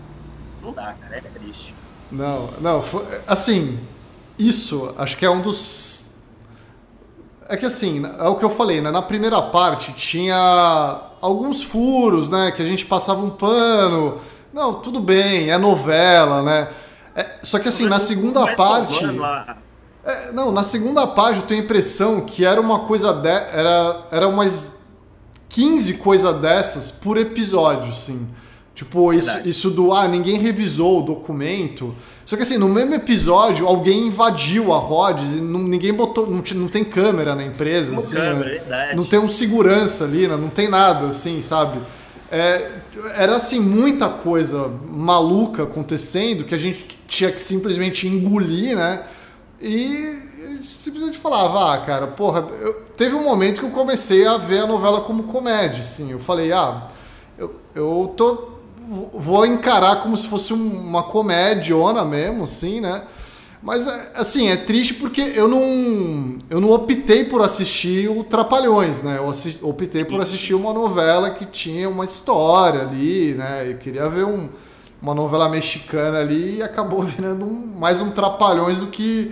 não 0.61 0.71
dá, 0.71 0.93
cara, 0.93 1.17
é 1.17 1.21
triste. 1.21 1.73
Não, 2.11 2.51
não, 2.59 2.83
assim, 3.25 3.79
isso 4.37 4.93
acho 4.97 5.17
que 5.17 5.25
é 5.25 5.29
um 5.29 5.41
dos. 5.41 6.10
É 7.51 7.57
que 7.57 7.65
assim, 7.65 8.01
é 8.17 8.27
o 8.29 8.35
que 8.37 8.45
eu 8.45 8.49
falei, 8.49 8.79
né? 8.79 8.89
Na 8.91 9.01
primeira 9.01 9.41
parte 9.41 9.91
tinha 9.91 11.01
alguns 11.19 11.61
furos, 11.61 12.29
né? 12.29 12.49
Que 12.49 12.61
a 12.61 12.65
gente 12.65 12.85
passava 12.85 13.21
um 13.21 13.29
pano. 13.29 14.19
Não, 14.53 14.75
tudo 14.75 15.01
bem, 15.01 15.51
é 15.51 15.57
novela, 15.57 16.41
né? 16.41 16.69
É, 17.13 17.39
só 17.43 17.59
que 17.59 17.67
assim, 17.67 17.89
na 17.89 17.99
segunda 17.99 18.55
parte. 18.55 19.05
É, 20.05 20.31
não, 20.31 20.49
na 20.49 20.63
segunda 20.63 21.05
página 21.05 21.43
eu 21.43 21.47
tenho 21.47 21.59
a 21.61 21.63
impressão 21.65 22.21
que 22.21 22.45
era 22.45 22.59
uma 22.61 22.85
coisa 22.85 23.11
de, 23.11 23.27
era 23.27 24.07
era 24.09 24.27
umas 24.29 24.79
15 25.49 25.95
coisas 25.95 26.39
dessas 26.39 26.89
por 26.89 27.17
episódio, 27.17 27.89
assim. 27.89 28.29
Tipo, 28.73 29.13
isso, 29.13 29.31
isso 29.45 29.69
do 29.69 29.93
ah, 29.93 30.07
ninguém 30.07 30.37
revisou 30.37 30.99
o 30.99 31.01
documento. 31.03 31.93
Só 32.25 32.35
que 32.35 32.43
assim, 32.43 32.57
no 32.57 32.69
mesmo 32.69 32.93
episódio, 32.93 33.67
alguém 33.67 34.07
invadiu 34.07 34.71
a 34.71 34.77
Rhodes 34.77 35.33
e 35.33 35.41
não, 35.41 35.59
ninguém 35.59 35.93
botou. 35.93 36.25
Não, 36.29 36.41
não 36.55 36.67
tem 36.67 36.83
câmera 36.83 37.35
na 37.35 37.43
empresa, 37.43 37.95
assim. 37.97 38.15
Câmera, 38.15 38.63
né? 38.67 38.93
Não 38.95 39.03
tem 39.03 39.19
um 39.19 39.27
segurança 39.27 40.05
ali, 40.05 40.27
né? 40.27 40.37
não 40.37 40.49
tem 40.49 40.69
nada, 40.69 41.07
assim, 41.07 41.41
sabe? 41.41 41.79
É, 42.31 42.71
era 43.15 43.35
assim, 43.35 43.59
muita 43.59 44.07
coisa 44.07 44.71
maluca 44.89 45.63
acontecendo 45.63 46.45
que 46.45 46.55
a 46.55 46.57
gente 46.57 46.97
tinha 47.07 47.29
que 47.29 47.41
simplesmente 47.41 48.07
engolir, 48.07 48.75
né? 48.77 49.03
E 49.59 50.31
simplesmente 50.61 51.17
falava, 51.17 51.73
ah, 51.73 51.77
cara, 51.79 52.07
porra, 52.07 52.47
eu, 52.61 52.85
teve 52.95 53.15
um 53.15 53.23
momento 53.23 53.59
que 53.59 53.65
eu 53.65 53.71
comecei 53.71 54.25
a 54.25 54.37
ver 54.37 54.59
a 54.59 54.67
novela 54.67 55.01
como 55.01 55.23
comédia, 55.23 55.81
assim. 55.81 56.11
Eu 56.11 56.19
falei, 56.19 56.51
ah, 56.53 56.87
eu, 57.37 57.55
eu 57.75 58.13
tô. 58.15 58.50
Vou 59.13 59.45
encarar 59.45 60.01
como 60.01 60.17
se 60.17 60.27
fosse 60.27 60.51
uma 60.51 61.03
comédiona 61.03 62.03
mesmo, 62.03 62.43
assim, 62.43 62.81
né? 62.81 63.03
Mas, 63.63 63.87
assim, 64.15 64.49
é 64.49 64.57
triste 64.57 64.95
porque 64.95 65.21
eu 65.21 65.47
não, 65.47 66.37
eu 66.49 66.59
não 66.59 66.71
optei 66.71 67.23
por 67.23 67.41
assistir 67.41 68.09
o 68.09 68.23
Trapalhões, 68.23 69.01
né? 69.01 69.17
Eu 69.17 69.29
assisti, 69.29 69.63
optei 69.63 70.03
por 70.03 70.19
assistir 70.19 70.55
uma 70.55 70.73
novela 70.73 71.29
que 71.29 71.45
tinha 71.45 71.87
uma 71.87 72.03
história 72.03 72.81
ali, 72.81 73.33
né? 73.35 73.69
Eu 73.69 73.77
queria 73.77 74.09
ver 74.09 74.25
um, 74.25 74.49
uma 75.01 75.13
novela 75.13 75.47
mexicana 75.47 76.19
ali 76.19 76.57
e 76.57 76.63
acabou 76.63 77.01
virando 77.05 77.45
um, 77.45 77.73
mais 77.77 78.01
um 78.01 78.09
Trapalhões 78.09 78.79
do 78.79 78.87
que 78.87 79.31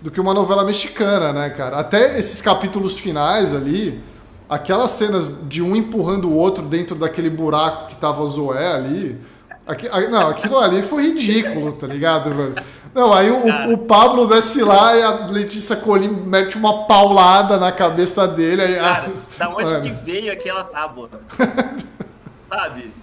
do 0.00 0.12
que 0.12 0.20
uma 0.20 0.32
novela 0.32 0.62
mexicana, 0.62 1.32
né, 1.32 1.50
cara? 1.50 1.78
Até 1.78 2.18
esses 2.18 2.40
capítulos 2.40 2.98
finais 2.98 3.52
ali, 3.52 4.00
aquelas 4.48 4.90
cenas 4.92 5.48
de 5.48 5.62
um 5.62 5.76
empurrando 5.76 6.28
o 6.28 6.34
outro 6.34 6.64
dentro 6.64 6.94
daquele 6.96 7.30
buraco 7.30 7.88
que 7.88 7.96
tava 7.96 8.22
o 8.22 8.28
Zoé 8.28 8.74
ali. 8.74 9.20
Aqui, 9.66 9.88
não, 10.08 10.28
aquilo 10.28 10.58
ali 10.58 10.82
foi 10.82 11.02
ridículo, 11.02 11.72
tá 11.72 11.86
ligado, 11.86 12.30
velho? 12.30 12.54
Não, 12.94 13.12
aí 13.12 13.30
o, 13.30 13.74
o, 13.74 13.78
Pablo 13.78 14.26
desce 14.26 14.62
lá 14.64 14.96
e 14.96 15.02
a 15.02 15.26
Letícia 15.26 15.76
Colim 15.76 16.08
mete 16.08 16.56
uma 16.56 16.86
paulada 16.86 17.58
na 17.58 17.70
cabeça 17.70 18.26
dele. 18.26 18.62
Aí, 18.62 18.76
cara, 18.76 19.06
ah, 19.06 19.38
da 19.38 19.50
onde 19.50 19.72
mano. 19.72 19.82
que 19.82 19.90
veio 19.90 20.32
aquela 20.32 20.64
tábua? 20.64 21.10
Sabe? 22.48 22.94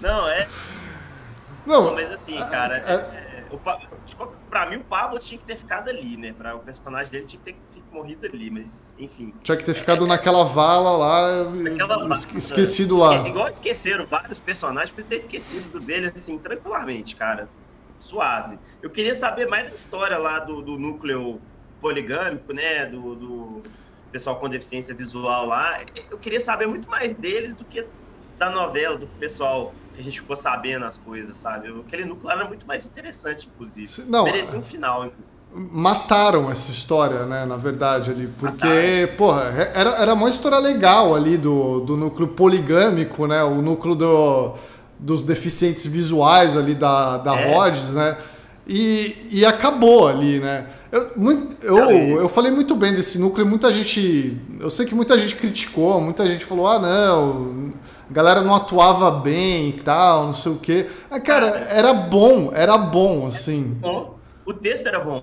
Não, 0.00 0.28
é. 0.28 0.48
Não, 1.66 1.94
mas 1.94 2.10
assim, 2.10 2.38
cara, 2.46 2.78
é, 2.78 2.94
é, 2.94 2.94
é, 2.94 3.44
o, 3.50 3.58
Pra 4.48 4.68
mim, 4.68 4.76
o 4.76 4.84
Pablo 4.84 5.18
tinha 5.18 5.38
que 5.38 5.44
ter 5.44 5.56
ficado 5.56 5.88
ali, 5.88 6.16
né? 6.16 6.32
Pra 6.32 6.56
o 6.56 6.60
personagem 6.60 7.12
dele 7.12 7.26
tinha 7.26 7.40
que 7.40 7.52
ter 7.52 7.82
morrido 7.92 8.26
ali, 8.26 8.50
mas 8.50 8.94
enfim. 8.98 9.34
Tinha 9.42 9.56
que 9.56 9.64
ter 9.64 9.74
ficado 9.74 10.04
é, 10.04 10.08
naquela 10.08 10.44
vala 10.44 10.96
lá, 10.96 11.44
naquela 11.44 12.08
esquecido 12.14 12.98
lá. 12.98 13.14
É, 13.14 13.28
igual 13.28 13.48
esqueceram 13.48 14.06
vários 14.06 14.38
personagens, 14.38 14.90
por 14.90 15.04
ter 15.04 15.16
esquecido 15.16 15.70
do 15.72 15.80
dele, 15.80 16.10
assim, 16.14 16.38
tranquilamente, 16.38 17.14
cara. 17.14 17.48
Suave. 17.98 18.58
Eu 18.80 18.90
queria 18.90 19.14
saber 19.14 19.48
mais 19.48 19.68
da 19.68 19.74
história 19.74 20.16
lá 20.18 20.38
do, 20.38 20.62
do 20.62 20.78
núcleo 20.78 21.40
poligâmico, 21.80 22.52
né? 22.52 22.86
Do, 22.86 23.14
do 23.14 23.62
pessoal 24.10 24.36
com 24.36 24.48
deficiência 24.48 24.94
visual 24.94 25.46
lá. 25.46 25.80
Eu 26.10 26.18
queria 26.18 26.40
saber 26.40 26.66
muito 26.66 26.88
mais 26.88 27.14
deles 27.14 27.54
do 27.54 27.64
que 27.64 27.86
da 28.38 28.50
novela, 28.50 28.96
do 28.96 29.08
pessoal 29.08 29.74
que 29.98 30.02
a 30.02 30.04
gente 30.04 30.20
ficou 30.20 30.36
sabendo 30.36 30.84
as 30.84 30.96
coisas, 30.96 31.36
sabe? 31.36 31.68
Aquele 31.80 32.04
núcleo 32.04 32.30
era 32.30 32.46
muito 32.46 32.64
mais 32.66 32.86
interessante, 32.86 33.48
inclusive. 33.52 34.04
Não, 34.06 34.24
Merecia 34.24 34.56
um 34.56 34.62
final, 34.62 35.06
inclusive 35.06 35.38
mataram 35.50 36.50
essa 36.50 36.70
história, 36.70 37.24
né, 37.24 37.46
na 37.46 37.56
verdade, 37.56 38.10
ali, 38.10 38.26
porque, 38.26 38.66
mataram. 38.66 39.16
porra, 39.16 39.44
era, 39.74 39.90
era 39.96 40.12
uma 40.12 40.28
história 40.28 40.58
legal 40.58 41.14
ali 41.14 41.38
do, 41.38 41.80
do 41.80 41.96
núcleo 41.96 42.28
poligâmico, 42.28 43.26
né, 43.26 43.42
o 43.42 43.62
núcleo 43.62 43.94
do, 43.94 44.54
dos 44.98 45.22
deficientes 45.22 45.86
visuais 45.86 46.54
ali 46.54 46.74
da, 46.74 47.16
da 47.16 47.34
é. 47.34 47.54
Rhodes, 47.54 47.92
né, 47.92 48.18
e, 48.66 49.16
e 49.30 49.46
acabou 49.46 50.06
ali, 50.06 50.38
né. 50.38 50.66
Eu, 50.90 51.10
muito, 51.16 51.64
eu, 51.64 51.76
eu 52.20 52.28
falei 52.28 52.50
muito 52.50 52.74
bem 52.74 52.94
desse 52.94 53.18
núcleo, 53.18 53.46
muita 53.46 53.70
gente, 53.70 54.40
eu 54.58 54.70
sei 54.70 54.86
que 54.86 54.94
muita 54.94 55.18
gente 55.18 55.34
criticou, 55.34 56.00
muita 56.00 56.26
gente 56.26 56.44
falou, 56.44 56.66
ah, 56.66 56.78
não 56.78 57.72
a 58.10 58.12
galera 58.12 58.40
não 58.40 58.54
atuava 58.54 59.10
bem 59.10 59.68
e 59.68 59.72
tal, 59.74 60.26
não 60.26 60.32
sei 60.32 60.52
o 60.52 60.56
quê. 60.56 60.86
Ah, 61.10 61.20
cara, 61.20 61.46
era 61.70 61.92
bom, 61.92 62.50
era 62.54 62.78
bom, 62.78 63.26
assim. 63.26 63.76
Bom. 63.80 64.16
O 64.46 64.54
texto 64.54 64.86
era 64.86 64.98
bom. 64.98 65.22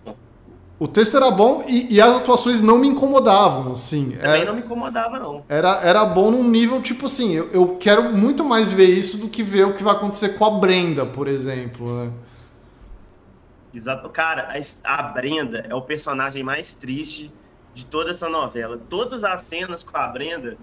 O 0.77 0.88
texto 0.88 1.15
era 1.17 1.31
bom 1.31 1.63
e, 1.67 1.95
e, 1.95 2.01
as 2.01 2.17
atuações 2.17 2.62
não 2.62 2.77
me 2.77 2.88
incomodavam, 2.88 3.72
assim. 3.72 4.12
Também 4.12 4.41
era, 4.41 4.45
não 4.45 4.55
me 4.55 4.62
incomodava, 4.62 5.17
não. 5.17 5.43
Era, 5.48 5.79
era 5.81 6.05
bom 6.05 6.29
num 6.29 6.43
nível, 6.43 6.81
tipo 6.81 7.05
assim, 7.05 7.31
eu, 7.31 7.50
eu, 7.53 7.77
quero 7.79 8.12
muito 8.12 8.43
mais 8.43 8.72
ver 8.72 8.89
isso 8.89 9.17
do 9.17 9.29
que 9.29 9.41
ver 9.41 9.65
o 9.65 9.74
que 9.74 9.84
vai 9.84 9.95
acontecer 9.95 10.38
com 10.38 10.45
a 10.45 10.51
Brenda, 10.51 11.05
por 11.05 11.27
exemplo, 11.27 11.88
né? 11.88 12.12
Exato. 13.77 14.10
Cara, 14.10 14.50
a, 14.84 15.00
a 15.00 15.03
Brenda 15.03 15.60
é 15.70 15.75
o 15.75 15.82
personagem 15.86 16.44
mais 16.44 16.75
triste 16.75 17.38
de 17.74 17.86
toda 17.86 18.12
essa 18.12 18.29
novela. 18.29 18.77
Todas 18.77 19.24
as 19.24 19.41
cenas 19.41 19.84
com 19.84 19.98
a 19.98 20.08
Brenda, 20.08 20.58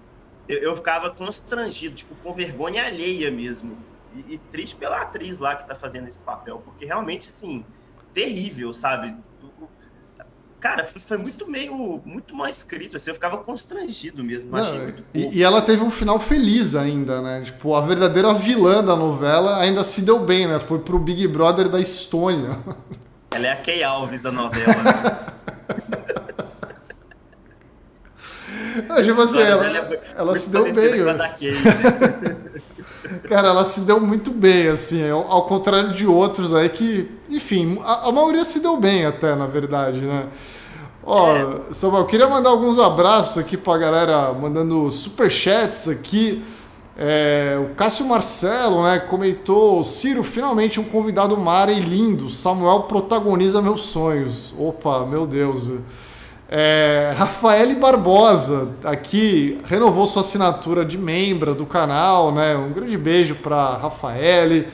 eu, 0.47 0.59
eu 0.59 0.75
ficava 0.75 1.11
constrangido, 1.13 1.95
tipo, 1.95 2.15
com 2.15 2.33
vergonha 2.33 2.85
alheia 2.85 3.29
mesmo. 3.29 3.85
E, 4.11 4.35
e, 4.35 4.39
triste 4.39 4.75
pela 4.75 5.01
atriz 5.01 5.39
lá 5.39 5.55
que 5.55 5.67
tá 5.67 5.75
fazendo 5.75 6.07
esse 6.07 6.19
papel, 6.19 6.59
porque 6.61 6.85
realmente, 6.85 7.29
assim, 7.29 7.65
terrível, 8.13 8.71
sabe? 8.73 9.15
Cara, 10.63 10.85
foi 10.85 11.17
muito 11.17 11.45
meio, 11.45 12.01
muito 12.05 12.33
mal 12.33 12.47
escrito, 12.47 12.95
assim, 12.95 13.09
eu 13.09 13.15
ficava 13.15 13.35
constrangido 13.39 14.23
mesmo. 14.23 14.49
Não, 14.49 14.93
e, 15.13 15.39
e, 15.39 15.43
ela 15.43 15.61
teve 15.61 15.83
um 15.83 15.91
final 15.91 16.17
feliz 16.17 16.73
ainda, 16.73 17.21
né? 17.21 17.41
Tipo, 17.41 17.75
a 17.75 17.81
verdadeira 17.81 18.33
vilã 18.33 18.81
da 18.81 18.95
novela 18.95 19.59
ainda 19.59 19.83
se 19.83 20.03
deu 20.03 20.19
bem, 20.19 20.47
né? 20.47 20.61
Foi 20.61 20.79
pro 20.79 20.97
Big 20.97 21.27
Brother 21.27 21.67
da 21.67 21.81
Estônia. 21.81 22.57
Ela 23.31 23.47
é 23.47 23.51
a 23.51 23.57
Kay 23.57 23.83
Alves 23.83 24.21
da 24.21 24.31
novela, 24.31 24.73
né? 24.83 25.33
Ah, 28.95 29.03
tipo 29.03 29.21
assim, 29.21 29.41
ela, 29.41 29.65
é 29.65 30.01
ela 30.15 30.35
se 30.35 30.49
deu 30.49 30.71
bem. 30.71 30.93
Cara, 33.27 33.49
ela 33.49 33.65
se 33.65 33.81
deu 33.81 33.99
muito 33.99 34.31
bem, 34.31 34.67
assim, 34.67 35.09
ao 35.09 35.43
contrário 35.43 35.91
de 35.91 36.05
outros 36.05 36.53
aí 36.53 36.69
que, 36.69 37.09
enfim, 37.29 37.79
a, 37.83 38.09
a 38.09 38.11
maioria 38.11 38.43
se 38.43 38.59
deu 38.59 38.77
bem 38.77 39.05
até, 39.05 39.35
na 39.35 39.47
verdade, 39.47 40.01
né? 40.01 40.27
Ó, 41.05 41.35
é. 41.35 41.73
Samuel, 41.73 42.03
eu 42.03 42.07
queria 42.07 42.29
mandar 42.29 42.49
alguns 42.49 42.79
abraços 42.79 43.37
aqui 43.37 43.57
pra 43.57 43.77
galera 43.77 44.33
mandando 44.33 44.89
superchats 44.91 45.87
aqui. 45.87 46.43
É, 46.97 47.59
o 47.59 47.73
Cássio 47.75 48.05
Marcelo, 48.05 48.83
né, 48.83 48.99
comentou: 48.99 49.83
Ciro, 49.83 50.23
finalmente 50.23 50.79
um 50.79 50.83
convidado 50.83 51.35
mara 51.37 51.71
e 51.71 51.79
lindo. 51.79 52.29
Samuel 52.29 52.83
protagoniza 52.83 53.61
meus 53.61 53.87
sonhos. 53.87 54.53
Opa, 54.57 55.05
meu 55.05 55.25
Deus. 55.25 55.71
É, 56.55 57.11
Rafael 57.15 57.75
Barbosa, 57.79 58.75
aqui, 58.83 59.57
renovou 59.65 60.05
sua 60.05 60.21
assinatura 60.21 60.85
de 60.85 60.99
membro 60.99 61.55
do 61.55 61.65
canal, 61.65 62.31
né? 62.31 62.55
Um 62.55 62.71
grande 62.71 62.95
beijo 62.95 63.33
para 63.33 63.75
Rafael. 63.77 64.65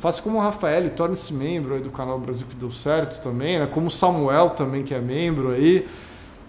Faça 0.00 0.20
como 0.20 0.38
o 0.38 0.40
Rafael, 0.40 0.90
torne-se 0.90 1.32
membro 1.32 1.80
do 1.80 1.90
canal 1.90 2.18
Brasil 2.18 2.44
que 2.50 2.56
deu 2.56 2.72
certo 2.72 3.22
também, 3.22 3.56
né? 3.56 3.68
Como 3.70 3.86
o 3.86 3.90
Samuel 3.90 4.50
também, 4.50 4.82
que 4.82 4.92
é 4.92 4.98
membro 4.98 5.52
aí. 5.52 5.86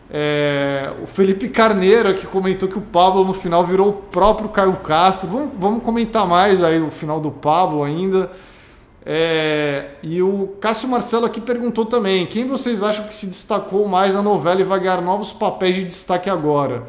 É, 0.10 0.92
o 1.04 1.06
Felipe 1.06 1.50
Carneiro 1.50 2.16
que 2.16 2.26
comentou 2.26 2.68
que 2.68 2.80
o 2.80 2.82
Pablo 2.82 3.24
no 3.24 3.34
final 3.34 3.64
virou 3.64 3.90
o 3.90 3.94
próprio 3.94 4.50
Caio 4.50 4.76
Castro. 4.78 5.30
Vamos, 5.30 5.50
vamos 5.56 5.84
comentar 5.84 6.26
mais 6.26 6.64
aí 6.64 6.82
o 6.82 6.90
final 6.90 7.20
do 7.20 7.30
Pablo 7.30 7.84
ainda. 7.84 8.32
É, 9.12 9.88
e 10.04 10.22
o 10.22 10.50
Cássio 10.62 10.88
Marcelo 10.88 11.26
aqui 11.26 11.42
perguntou 11.42 11.84
também: 11.84 12.28
quem 12.28 12.46
vocês 12.46 12.84
acham 12.84 13.08
que 13.08 13.16
se 13.16 13.26
destacou 13.26 13.88
mais 13.88 14.14
na 14.14 14.22
novela 14.22 14.62
e 14.62 14.64
vai 14.64 14.80
ganhar 14.80 15.02
novos 15.02 15.34
papéis 15.34 15.74
de 15.74 15.84
destaque 15.84 16.30
agora? 16.30 16.86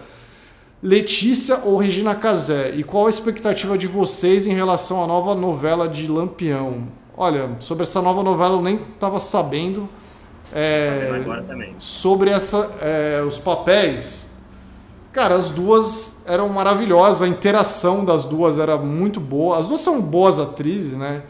Letícia 0.82 1.60
ou 1.64 1.78
Regina 1.78 2.14
Casé? 2.14 2.72
E 2.74 2.84
qual 2.84 3.06
a 3.06 3.10
expectativa 3.10 3.78
de 3.78 3.86
vocês 3.86 4.46
em 4.46 4.52
relação 4.52 5.02
à 5.02 5.06
nova 5.06 5.34
novela 5.34 5.88
de 5.88 6.06
Lampião? 6.08 6.88
Olha, 7.16 7.52
sobre 7.58 7.84
essa 7.84 8.02
nova 8.02 8.22
novela 8.22 8.56
eu 8.56 8.60
nem 8.60 8.74
estava 8.74 9.18
sabendo. 9.18 9.88
É, 10.52 11.22
agora 11.22 11.42
também. 11.42 11.74
Sobre 11.78 12.28
essa, 12.28 12.70
é, 12.82 13.24
os 13.26 13.38
papéis, 13.38 14.42
cara, 15.10 15.36
as 15.36 15.48
duas 15.48 16.22
eram 16.26 16.50
maravilhosas, 16.50 17.22
a 17.22 17.28
interação 17.28 18.04
das 18.04 18.26
duas 18.26 18.58
era 18.58 18.76
muito 18.76 19.18
boa. 19.18 19.56
As 19.56 19.66
duas 19.66 19.80
são 19.80 20.02
boas 20.02 20.38
atrizes, 20.38 20.92
né? 20.92 21.22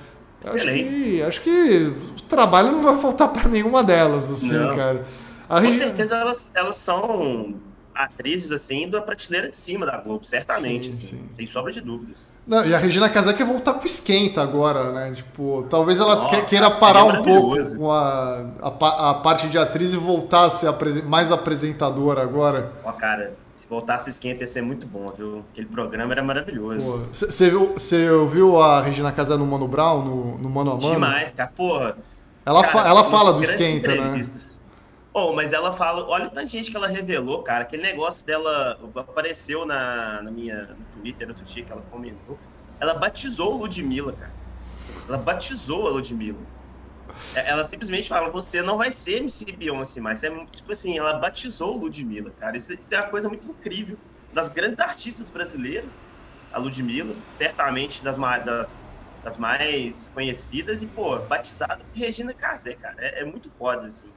Excelente. 0.45 1.23
Acho 1.23 1.41
que, 1.43 1.93
acho 1.93 2.13
que 2.15 2.23
o 2.23 2.23
trabalho 2.29 2.73
não 2.73 2.83
vai 2.83 2.97
faltar 2.99 3.29
para 3.29 3.49
nenhuma 3.49 3.83
delas, 3.83 4.31
assim, 4.31 4.53
não. 4.53 4.77
cara. 4.77 5.07
A 5.49 5.61
Com 5.61 5.73
certeza 5.73 6.17
elas, 6.17 6.53
elas 6.55 6.77
são 6.77 7.55
atrizes, 7.95 8.53
assim, 8.53 8.89
da 8.89 9.03
prateleira 9.03 9.51
de 9.51 9.57
cima 9.57 9.85
da 9.85 9.99
Globo, 9.99 10.25
certamente, 10.25 10.85
sim, 10.85 10.91
assim, 10.91 11.17
sim. 11.19 11.29
sem 11.33 11.47
sobra 11.47 11.73
de 11.73 11.81
dúvidas. 11.81 12.33
Não, 12.47 12.65
e 12.65 12.75
a 12.75 12.79
Regina 12.79 13.09
Casé 13.09 13.33
quer 13.33 13.45
voltar 13.45 13.75
com 13.75 13.85
esquenta 13.85 14.41
agora, 14.43 14.93
né? 14.93 15.13
Tipo, 15.13 15.67
talvez 15.69 15.99
ela 15.99 16.17
Nossa, 16.17 16.43
queira 16.43 16.71
parar 16.71 17.05
um 17.05 17.23
pouco 17.23 17.77
com 17.77 17.91
a, 17.91 18.47
a, 18.63 19.11
a, 19.11 19.15
parte 19.15 19.49
de 19.49 19.59
atriz 19.59 19.93
e 19.93 19.97
voltar 19.97 20.47
a 20.47 20.51
ser 20.51 20.73
mais 21.05 21.31
apresentadora 21.31 22.23
agora. 22.23 22.73
Ó, 22.85 22.93
cara, 22.93 23.35
voltasse 23.71 24.11
esquenta 24.11 24.43
ia 24.43 24.49
ser 24.49 24.63
muito 24.63 24.85
bom, 24.85 25.13
viu? 25.17 25.45
Aquele 25.53 25.69
programa 25.69 26.13
era 26.13 26.23
maravilhoso. 26.23 27.09
Você 27.13 28.11
ouviu 28.11 28.61
a 28.61 28.83
Regina 28.83 29.13
Casé 29.13 29.37
no 29.37 29.47
Mano 29.47 29.69
Brown, 29.69 30.05
no, 30.05 30.39
no 30.39 30.51
Mano 30.51 30.73
a 30.73 30.75
Mano? 30.75 30.91
Demais, 30.91 31.31
cara. 31.31 31.53
Porra. 31.55 31.97
Ela, 32.45 32.63
cara, 32.63 32.73
fa 32.73 32.89
ela 32.89 33.05
fala 33.05 33.33
do 33.33 33.43
esquenta, 33.43 33.95
né? 33.95 34.21
Oh, 35.13 35.33
mas 35.33 35.53
ela 35.53 35.73
fala, 35.73 36.07
olha 36.09 36.27
o 36.27 36.31
tanto 36.31 36.47
de 36.47 36.53
gente 36.53 36.71
que 36.71 36.77
ela 36.77 36.89
revelou, 36.89 37.43
cara. 37.43 37.63
Aquele 37.63 37.83
negócio 37.83 38.27
dela 38.27 38.79
apareceu 38.97 39.65
na, 39.65 40.21
na 40.23 40.31
minha 40.31 40.63
no 40.63 40.85
Twitter 41.01 41.29
outro 41.29 41.45
dia 41.45 41.65
que 41.65 41.71
ela 41.71 41.83
comentou. 41.91 42.37
Ela 42.81 42.95
batizou 42.95 43.55
o 43.55 43.59
Ludmilla, 43.59 44.13
cara. 44.13 44.33
Ela 45.09 45.19
batizou 45.19 45.87
a 45.87 45.91
Ludmilla. 45.91 46.39
É, 47.35 47.51
ela 47.51 47.65
simplesmente 47.65 48.09
fala: 48.09 48.31
você 48.31 48.63
não 48.63 48.77
vai 48.77 48.93
ser 48.93 49.19
MC 49.19 49.53
Beyoncé 49.53 50.01
mais. 50.01 50.23
É 50.23 50.31
tipo 50.47 50.73
assim, 50.73 50.99
ela 50.99 51.15
batizou 51.15 51.77
Ludmilla, 51.77 52.31
cara. 52.39 52.57
Isso, 52.57 52.73
isso, 52.75 52.95
é 52.95 52.99
uma 53.01 53.09
coisa 53.09 53.29
muito 53.29 53.49
incrível. 53.49 53.97
Das 54.33 54.49
grandes 54.49 54.79
artistas 54.79 55.31
brasileiras, 55.31 56.07
a 56.53 56.59
Ludmilla, 56.59 57.15
certamente 57.29 58.03
das, 58.03 58.17
das, 58.17 58.85
das 59.25 59.37
mais 59.37 60.11
conhecidas, 60.15 60.83
e, 60.83 60.87
pô, 60.87 61.19
batizada 61.19 61.79
por 61.79 61.99
Regina 61.99 62.33
Casé, 62.33 62.75
cara. 62.75 62.97
É, 62.99 63.23
é 63.23 63.25
muito 63.25 63.51
foda, 63.51 63.87
assim. 63.87 64.09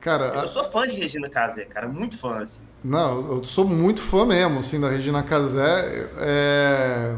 Cara, 0.00 0.26
eu 0.26 0.40
a... 0.40 0.46
sou 0.46 0.62
fã 0.64 0.86
de 0.86 0.94
Regina 0.94 1.28
Casé, 1.28 1.64
cara, 1.64 1.88
muito 1.88 2.18
fã, 2.18 2.38
assim. 2.40 2.60
Não, 2.84 3.32
eu 3.32 3.44
sou 3.44 3.66
muito 3.66 4.00
fã 4.00 4.24
mesmo, 4.24 4.60
assim, 4.60 4.80
da 4.80 4.88
Regina 4.88 5.22
Casé. 5.22 6.08
É... 6.18 7.16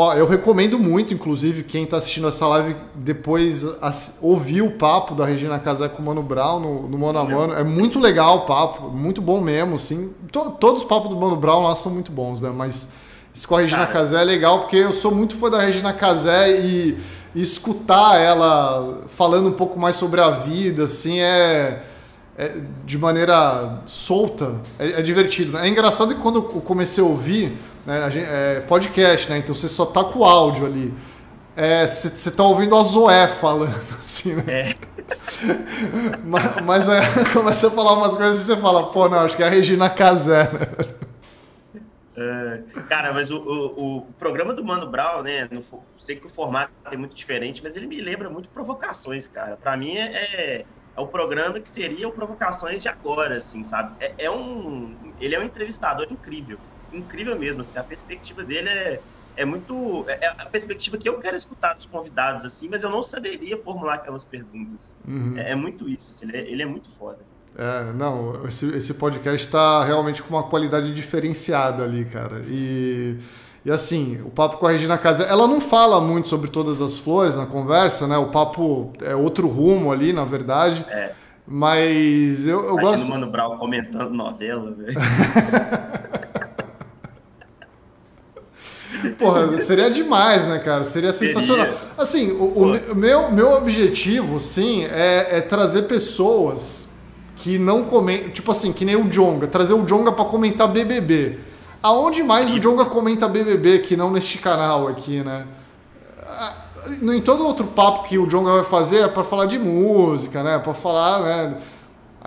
Ó, 0.00 0.14
eu 0.14 0.28
recomendo 0.28 0.78
muito, 0.78 1.12
inclusive, 1.12 1.64
quem 1.64 1.82
está 1.82 1.96
assistindo 1.96 2.28
essa 2.28 2.46
live 2.46 2.76
depois 2.94 3.66
ouvir 4.22 4.62
o 4.62 4.70
papo 4.70 5.12
da 5.12 5.26
Regina 5.26 5.58
Casé 5.58 5.88
com 5.88 6.00
o 6.00 6.06
Mano 6.06 6.22
Brown 6.22 6.60
no, 6.60 6.88
no 6.88 6.96
Mano 6.96 7.18
a 7.18 7.24
Mano. 7.24 7.52
É 7.52 7.64
muito 7.64 7.98
legal 7.98 8.36
o 8.36 8.40
papo, 8.42 8.90
muito 8.90 9.20
bom 9.20 9.40
mesmo, 9.40 9.74
assim. 9.74 10.14
To, 10.30 10.50
todos 10.52 10.82
os 10.82 10.88
papos 10.88 11.10
do 11.10 11.16
Mano 11.16 11.34
Brown 11.34 11.64
lá 11.64 11.74
são 11.74 11.90
muito 11.90 12.12
bons, 12.12 12.40
né? 12.40 12.52
Mas 12.54 12.90
esse 13.34 13.44
com 13.44 13.56
a 13.56 13.60
Regina. 13.60 13.88
Casé 13.88 14.20
é 14.20 14.24
legal 14.24 14.60
porque 14.60 14.76
eu 14.76 14.92
sou 14.92 15.12
muito 15.12 15.34
fã 15.34 15.50
da 15.50 15.58
Regina 15.58 15.92
Casé 15.92 16.60
e, 16.60 16.96
e 17.34 17.42
escutar 17.42 18.20
ela 18.20 19.00
falando 19.08 19.48
um 19.48 19.52
pouco 19.52 19.80
mais 19.80 19.96
sobre 19.96 20.20
a 20.20 20.30
vida, 20.30 20.84
assim, 20.84 21.18
é... 21.18 21.82
É, 22.40 22.56
de 22.86 22.96
maneira 22.96 23.80
solta, 23.84 24.54
é, 24.78 25.00
é 25.00 25.02
divertido. 25.02 25.54
Né? 25.54 25.66
É 25.66 25.68
engraçado 25.68 26.14
que 26.14 26.20
quando 26.20 26.36
eu 26.36 26.42
comecei 26.42 27.02
a 27.02 27.06
ouvir, 27.08 27.58
né? 27.86 28.10
Gente, 28.10 28.28
é 28.28 28.60
podcast, 28.60 29.30
né? 29.30 29.38
Então 29.38 29.54
você 29.54 29.68
só 29.68 29.86
tá 29.86 30.04
com 30.04 30.20
o 30.20 30.24
áudio 30.24 30.66
ali. 30.66 30.94
Você 31.86 32.28
é, 32.28 32.32
tá 32.32 32.44
ouvindo 32.44 32.76
a 32.76 32.84
Zoé 32.84 33.26
falando, 33.26 33.74
assim, 33.98 34.36
né? 34.36 34.70
É. 34.70 34.74
mas, 36.24 36.60
mas 36.62 36.88
aí 36.88 37.02
começa 37.32 37.66
a 37.66 37.70
falar 37.70 37.94
umas 37.94 38.14
coisas 38.14 38.42
e 38.42 38.44
você 38.44 38.56
fala, 38.56 38.90
pô, 38.90 39.08
não, 39.08 39.18
acho 39.20 39.36
que 39.36 39.42
é 39.42 39.46
a 39.46 39.50
Regina 39.50 39.90
Casé, 39.90 40.44
né? 40.44 40.98
Uh, 42.16 42.82
cara, 42.88 43.12
mas 43.12 43.30
o, 43.30 43.38
o, 43.38 43.98
o, 43.98 44.02
programa 44.18 44.52
do 44.52 44.64
Mano 44.64 44.88
Brown, 44.88 45.22
né? 45.22 45.48
No, 45.50 45.62
sei 45.98 46.16
que 46.16 46.26
o 46.26 46.28
formato 46.28 46.72
é 46.90 46.96
muito 46.96 47.14
diferente, 47.14 47.62
mas 47.62 47.76
ele 47.76 47.86
me 47.86 48.00
lembra 48.00 48.28
muito 48.28 48.48
provocações, 48.48 49.28
cara. 49.28 49.56
Para 49.56 49.76
mim 49.76 49.96
é, 49.96 50.06
é, 50.06 50.64
é, 50.96 51.00
o 51.00 51.06
programa 51.06 51.60
que 51.60 51.68
seria 51.68 52.08
o 52.08 52.12
provocações 52.12 52.82
de 52.82 52.88
agora, 52.88 53.38
assim, 53.38 53.62
sabe? 53.62 53.94
É, 54.00 54.14
é 54.18 54.30
um, 54.30 54.96
ele 55.20 55.34
é 55.36 55.38
um 55.38 55.44
entrevistador 55.44 56.08
incrível 56.10 56.58
incrível 56.92 57.38
mesmo. 57.38 57.62
Assim, 57.62 57.78
a 57.78 57.84
perspectiva 57.84 58.42
dele 58.44 58.68
é, 58.68 59.00
é 59.36 59.44
muito. 59.44 60.04
É, 60.08 60.26
é 60.26 60.28
a 60.38 60.46
perspectiva 60.46 60.96
que 60.96 61.08
eu 61.08 61.18
quero 61.18 61.36
escutar 61.36 61.74
dos 61.74 61.86
convidados, 61.86 62.44
assim, 62.44 62.68
mas 62.68 62.82
eu 62.82 62.90
não 62.90 63.02
saberia 63.02 63.56
formular 63.56 63.94
aquelas 63.94 64.24
perguntas. 64.24 64.96
Uhum. 65.06 65.34
É, 65.36 65.52
é, 65.52 65.54
muito 65.54 65.88
isso, 65.88 66.10
assim, 66.10 66.26
ele, 66.28 66.36
é, 66.36 66.50
ele 66.50 66.62
é 66.62 66.66
muito 66.66 66.88
foda. 66.90 67.18
É, 67.56 67.92
não, 67.92 68.44
esse, 68.46 68.66
esse 68.76 68.94
podcast 68.94 69.44
está 69.46 69.84
realmente 69.84 70.22
com 70.22 70.30
uma 70.30 70.44
qualidade 70.44 70.92
diferenciada 70.94 71.82
ali, 71.82 72.04
cara. 72.04 72.42
E, 72.46 73.16
e 73.64 73.70
assim, 73.70 74.20
o 74.22 74.30
papo 74.30 74.58
com 74.58 74.66
a 74.66 74.70
Regina 74.70 74.96
Casé, 74.96 75.28
ela 75.28 75.46
não 75.46 75.60
fala 75.60 76.00
muito 76.00 76.28
sobre 76.28 76.50
todas 76.50 76.80
as 76.80 76.98
flores 76.98 77.36
na 77.36 77.46
conversa, 77.46 78.06
né? 78.06 78.16
O 78.16 78.26
papo 78.26 78.92
é 79.02 79.14
outro 79.14 79.48
rumo 79.48 79.90
ali, 79.90 80.12
na 80.12 80.24
verdade. 80.24 80.84
É. 80.88 81.12
Mas 81.46 82.46
eu, 82.46 82.62
eu 82.64 82.76
gosto. 82.76 83.06
Mano 83.06 83.30
Brown 83.30 83.56
comentando 83.56 84.10
novela, 84.10 84.70
velho. 84.70 84.98
Porra, 89.18 89.58
seria 89.60 89.90
demais, 89.90 90.46
né, 90.46 90.58
cara? 90.58 90.84
Seria 90.84 91.12
sensacional. 91.12 91.66
Seria. 91.66 91.80
Assim, 91.96 92.30
o, 92.32 92.92
o 92.92 92.94
meu, 92.94 93.30
meu 93.30 93.52
objetivo, 93.52 94.38
sim, 94.40 94.84
é, 94.84 95.38
é 95.38 95.40
trazer 95.40 95.82
pessoas 95.82 96.88
que 97.36 97.58
não 97.58 97.84
comenta, 97.84 98.30
tipo 98.30 98.50
assim, 98.50 98.72
que 98.72 98.84
nem 98.84 98.96
o 98.96 99.08
Jonga, 99.08 99.46
trazer 99.46 99.72
o 99.72 99.84
Jonga 99.84 100.12
para 100.12 100.24
comentar 100.24 100.68
BBB. 100.68 101.38
Aonde 101.82 102.22
mais 102.22 102.50
o 102.50 102.58
Jonga 102.58 102.84
comenta 102.84 103.28
BBB 103.28 103.80
que 103.80 103.96
não 103.96 104.10
neste 104.10 104.38
canal 104.38 104.88
aqui, 104.88 105.22
né? 105.22 105.46
Ah, 106.26 106.54
em 107.02 107.20
todo 107.20 107.46
outro 107.46 107.66
papo 107.66 108.08
que 108.08 108.18
o 108.18 108.26
Jonga 108.26 108.52
vai 108.52 108.64
fazer 108.64 109.02
é 109.04 109.08
para 109.08 109.22
falar 109.22 109.46
de 109.46 109.58
música, 109.58 110.42
né? 110.42 110.58
Para 110.58 110.74
falar, 110.74 111.20
né? 111.22 111.56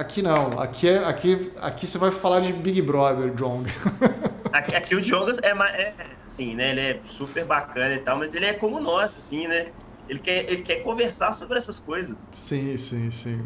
Aqui 0.01 0.23
não, 0.23 0.59
aqui 0.59 0.89
é 0.89 0.97
aqui 1.05 1.51
aqui 1.61 1.85
você 1.85 1.99
vai 1.99 2.09
falar 2.09 2.39
de 2.39 2.51
Big 2.51 2.81
Brother, 2.81 3.31
Jonga. 3.35 3.69
Aqui, 4.51 4.75
aqui 4.75 4.95
o 4.95 5.01
Jonga 5.01 5.37
é, 5.41 5.51
é 5.81 5.93
assim, 6.25 6.55
né? 6.55 6.71
Ele 6.71 6.81
é 6.81 6.99
super 7.05 7.45
bacana 7.45 7.93
e 7.93 7.99
tal, 7.99 8.17
mas 8.17 8.35
ele 8.35 8.45
é 8.45 8.53
como 8.53 8.81
nós, 8.81 9.15
assim, 9.15 9.47
né? 9.47 9.67
Ele 10.09 10.19
quer, 10.19 10.51
ele 10.51 10.61
quer 10.61 10.83
conversar 10.83 11.31
sobre 11.31 11.57
essas 11.57 11.79
coisas. 11.79 12.17
Sim, 12.33 12.75
sim, 12.75 13.09
sim. 13.11 13.41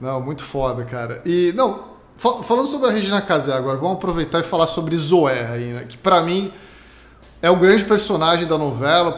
Não, 0.00 0.20
muito 0.20 0.44
foda, 0.44 0.84
cara. 0.84 1.20
E, 1.26 1.52
não, 1.56 1.96
falando 2.16 2.68
sobre 2.68 2.88
a 2.88 2.92
Regina 2.92 3.20
Casé 3.20 3.52
agora, 3.54 3.76
vamos 3.76 3.96
aproveitar 3.96 4.38
e 4.38 4.44
falar 4.44 4.68
sobre 4.68 4.96
Zoé 4.96 5.48
aí, 5.50 5.72
né? 5.72 5.84
Que 5.88 5.98
para 5.98 6.22
mim 6.22 6.52
é 7.42 7.50
o 7.50 7.56
grande 7.56 7.84
personagem 7.84 8.46
da 8.46 8.56
novela, 8.56 9.16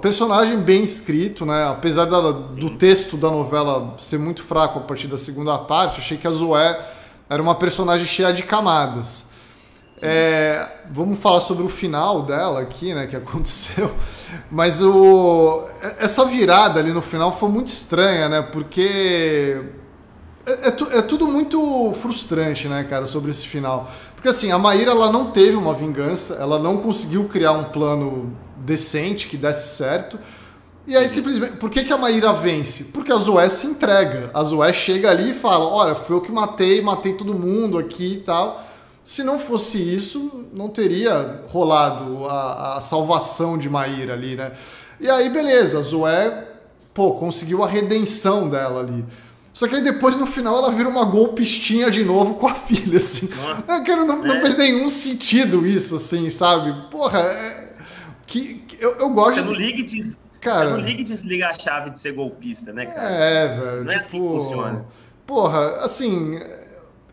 personagem 0.00 0.58
bem 0.58 0.82
escrito, 0.82 1.46
né? 1.46 1.66
Apesar 1.68 2.04
da, 2.04 2.30
do 2.30 2.70
texto 2.70 3.16
da 3.16 3.30
novela 3.30 3.94
ser 3.98 4.18
muito 4.18 4.42
fraco 4.42 4.78
a 4.78 4.82
partir 4.82 5.06
da 5.06 5.16
segunda 5.16 5.56
parte, 5.58 6.00
achei 6.00 6.18
que 6.18 6.26
a 6.26 6.30
Zoé 6.30 6.78
era 7.28 7.42
uma 7.42 7.54
personagem 7.54 8.06
cheia 8.06 8.32
de 8.32 8.42
camadas. 8.42 9.26
É, 10.02 10.68
vamos 10.90 11.18
falar 11.18 11.40
sobre 11.40 11.64
o 11.64 11.70
final 11.70 12.22
dela 12.22 12.60
aqui, 12.60 12.92
né, 12.92 13.06
que 13.06 13.16
aconteceu. 13.16 13.90
Mas 14.50 14.82
o, 14.82 15.64
essa 15.98 16.24
virada 16.26 16.78
ali 16.78 16.92
no 16.92 17.02
final 17.02 17.32
foi 17.32 17.48
muito 17.48 17.68
estranha, 17.68 18.28
né? 18.28 18.42
Porque 18.42 19.62
é, 20.46 20.68
é, 20.68 20.98
é, 20.98 21.02
tudo 21.02 21.26
muito 21.26 21.92
frustrante, 21.94 22.68
né, 22.68 22.84
cara, 22.84 23.06
sobre 23.06 23.30
esse 23.30 23.46
final. 23.46 23.90
Porque 24.26 24.38
assim, 24.38 24.50
a 24.50 24.58
Maíra 24.58 24.90
ela 24.90 25.12
não 25.12 25.30
teve 25.30 25.56
uma 25.56 25.72
vingança, 25.72 26.34
ela 26.34 26.58
não 26.58 26.78
conseguiu 26.78 27.28
criar 27.28 27.52
um 27.52 27.62
plano 27.62 28.36
decente 28.56 29.28
que 29.28 29.36
desse 29.36 29.76
certo. 29.76 30.18
E 30.84 30.96
aí, 30.96 31.08
simplesmente, 31.08 31.58
por 31.58 31.70
que, 31.70 31.84
que 31.84 31.92
a 31.92 31.96
Maíra 31.96 32.32
vence? 32.32 32.86
Porque 32.86 33.12
a 33.12 33.16
Zoé 33.18 33.48
se 33.48 33.68
entrega. 33.68 34.28
A 34.34 34.42
Zoé 34.42 34.72
chega 34.72 35.10
ali 35.10 35.30
e 35.30 35.32
fala: 35.32 35.66
Olha, 35.66 35.94
foi 35.94 36.16
eu 36.16 36.20
que 36.20 36.32
matei, 36.32 36.82
matei 36.82 37.12
todo 37.12 37.34
mundo 37.34 37.78
aqui 37.78 38.14
e 38.14 38.18
tal. 38.18 38.66
Se 39.00 39.22
não 39.22 39.38
fosse 39.38 39.78
isso, 39.78 40.48
não 40.52 40.70
teria 40.70 41.44
rolado 41.52 42.26
a, 42.26 42.78
a 42.78 42.80
salvação 42.80 43.56
de 43.56 43.70
Maíra 43.70 44.14
ali, 44.14 44.34
né? 44.34 44.50
E 45.00 45.08
aí, 45.08 45.30
beleza, 45.30 45.78
a 45.78 45.82
Zoé, 45.82 46.48
pô, 46.92 47.12
conseguiu 47.12 47.62
a 47.62 47.68
redenção 47.68 48.48
dela 48.48 48.80
ali. 48.80 49.04
Só 49.56 49.66
que 49.66 49.74
aí 49.74 49.80
depois, 49.80 50.14
no 50.14 50.26
final, 50.26 50.58
ela 50.58 50.70
vira 50.70 50.86
uma 50.86 51.02
golpistinha 51.06 51.90
de 51.90 52.04
novo 52.04 52.34
com 52.34 52.46
a 52.46 52.52
filha, 52.68 52.98
assim. 52.98 53.30
Ah, 53.66 53.80
cara, 53.80 54.04
não, 54.04 54.22
não, 54.22 54.40
fez 54.42 54.54
nenhum 54.54 54.90
sentido 54.90 55.66
isso, 55.66 55.96
assim, 55.96 56.28
sabe? 56.28 56.90
Porra, 56.90 57.20
é, 57.20 57.66
que, 58.26 58.56
que 58.56 58.84
eu, 58.84 58.96
eu 58.96 59.08
gosto... 59.08 59.36
Você 59.36 59.46
não 59.46 59.54
liga 59.54 59.82
de... 59.82 60.14
Cara, 60.42 60.72
você 60.72 60.76
não 60.76 60.80
liga 60.80 61.00
e 61.00 61.04
desliga 61.04 61.48
a 61.48 61.54
chave 61.54 61.88
de 61.88 61.98
ser 61.98 62.12
golpista, 62.12 62.70
né, 62.70 62.84
cara? 62.84 63.08
É, 63.08 63.48
velho. 63.48 63.84
Não 63.84 63.86
tipo, 63.86 63.92
é 63.92 63.96
assim 63.96 64.18
que 64.18 64.24
tipo, 64.24 64.40
funciona. 64.40 64.84
Porra, 65.26 65.66
assim, 65.76 66.38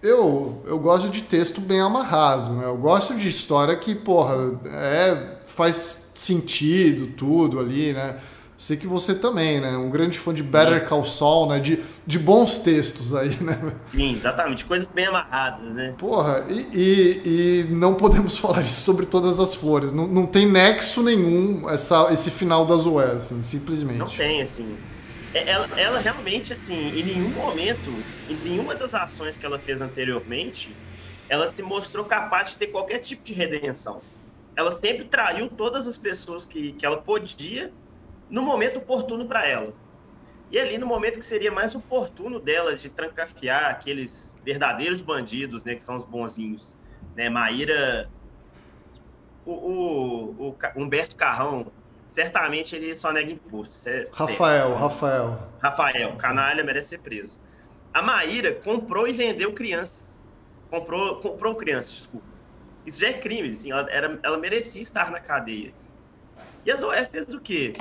eu, 0.01 0.61
eu 0.67 0.77
gosto 0.79 1.09
de 1.09 1.23
texto 1.23 1.61
bem 1.61 1.79
amarrado, 1.79 2.55
né? 2.55 2.65
Eu 2.65 2.75
gosto 2.75 3.15
de 3.15 3.25
história 3.25 3.73
que, 3.77 3.95
porra, 3.95 4.59
é, 4.65 5.37
faz 5.45 6.11
sentido 6.13 7.07
tudo 7.15 7.57
ali, 7.57 7.93
né? 7.93 8.17
Sei 8.57 8.77
que 8.77 8.87
você 8.87 9.15
também, 9.15 9.59
né? 9.59 9.75
Um 9.75 9.89
grande 9.89 10.17
fã 10.17 10.33
de 10.33 10.43
Better 10.43 10.87
Call 10.87 11.03
Saul, 11.03 11.49
né? 11.49 11.59
De, 11.59 11.83
de 12.05 12.19
bons 12.19 12.59
textos 12.59 13.13
aí, 13.13 13.35
né? 13.41 13.59
Sim, 13.81 14.13
exatamente. 14.13 14.65
Coisas 14.65 14.87
bem 14.87 15.07
amarradas, 15.07 15.73
né? 15.73 15.95
Porra, 15.97 16.45
e, 16.49 16.67
e, 16.73 17.21
e, 17.25 17.63
não 17.69 17.95
podemos 17.95 18.37
falar 18.39 18.61
isso 18.61 18.81
sobre 18.81 19.05
todas 19.05 19.39
as 19.39 19.55
flores. 19.55 19.91
Não, 19.91 20.07
não 20.07 20.25
tem 20.25 20.49
nexo 20.49 21.01
nenhum 21.01 21.69
essa, 21.69 22.11
esse 22.13 22.29
final 22.29 22.65
da 22.65 22.75
Zoé, 22.77 23.13
assim, 23.13 23.41
simplesmente. 23.41 23.97
Não 23.97 24.07
tem, 24.07 24.41
assim. 24.41 24.77
É, 25.33 25.49
ela, 25.49 25.67
ela 25.75 25.99
realmente, 25.99 26.53
assim, 26.53 26.89
em 26.89 27.03
nenhum 27.03 27.29
momento, 27.29 27.91
em 28.29 28.35
nenhuma 28.35 28.75
das 28.75 28.93
ações 28.93 29.37
que 29.37 29.45
ela 29.45 29.57
fez 29.57 29.81
anteriormente, 29.81 30.75
ela 31.27 31.47
se 31.47 31.61
mostrou 31.63 32.05
capaz 32.05 32.51
de 32.51 32.57
ter 32.57 32.67
qualquer 32.67 32.99
tipo 32.99 33.23
de 33.23 33.33
redenção. 33.33 34.01
Ela 34.55 34.71
sempre 34.71 35.05
traiu 35.05 35.49
todas 35.49 35.87
as 35.87 35.97
pessoas 35.97 36.45
que, 36.45 36.73
que 36.73 36.85
ela 36.85 36.97
podia 36.97 37.71
no 38.29 38.41
momento 38.41 38.77
oportuno 38.77 39.25
para 39.27 39.47
ela. 39.47 39.73
E 40.51 40.59
ali 40.59 40.77
no 40.77 40.85
momento 40.85 41.17
que 41.17 41.25
seria 41.25 41.51
mais 41.51 41.73
oportuno 41.73 42.39
dela 42.39 42.75
de 42.75 42.89
trancafiar 42.89 43.71
aqueles 43.71 44.35
verdadeiros 44.43 45.01
bandidos, 45.01 45.63
né, 45.63 45.73
que 45.75 45.83
são 45.83 45.95
os 45.95 46.05
bonzinhos, 46.05 46.77
né, 47.15 47.29
Maíra, 47.29 48.07
o, 49.45 49.51
o, 49.51 50.49
o 50.49 50.55
Humberto 50.75 51.15
Carrão 51.15 51.71
certamente 52.05 52.75
ele 52.75 52.95
só 52.95 53.11
nega 53.11 53.31
imposto. 53.31 53.73
Certo? 53.73 54.11
Rafael, 54.13 54.75
Rafael. 54.75 55.39
Rafael, 55.59 56.15
canalha, 56.17 56.63
merece 56.63 56.89
ser 56.89 56.99
preso. 56.99 57.39
A 57.91 58.01
Maíra 58.01 58.53
comprou 58.53 59.07
e 59.07 59.13
vendeu 59.13 59.53
crianças. 59.53 60.23
Comprou, 60.69 61.19
comprou 61.19 61.55
crianças, 61.55 61.93
desculpa. 61.95 62.27
Isso 62.85 62.99
já 62.99 63.09
é 63.09 63.13
crime, 63.13 63.49
assim, 63.49 63.71
ela, 63.71 63.89
era, 63.89 64.19
ela 64.23 64.37
merecia 64.37 64.81
estar 64.81 65.09
na 65.09 65.19
cadeia. 65.19 65.73
E 66.65 66.71
a 66.71 66.75
Zoé 66.75 67.05
fez 67.05 67.33
o 67.33 67.39
quê? 67.39 67.73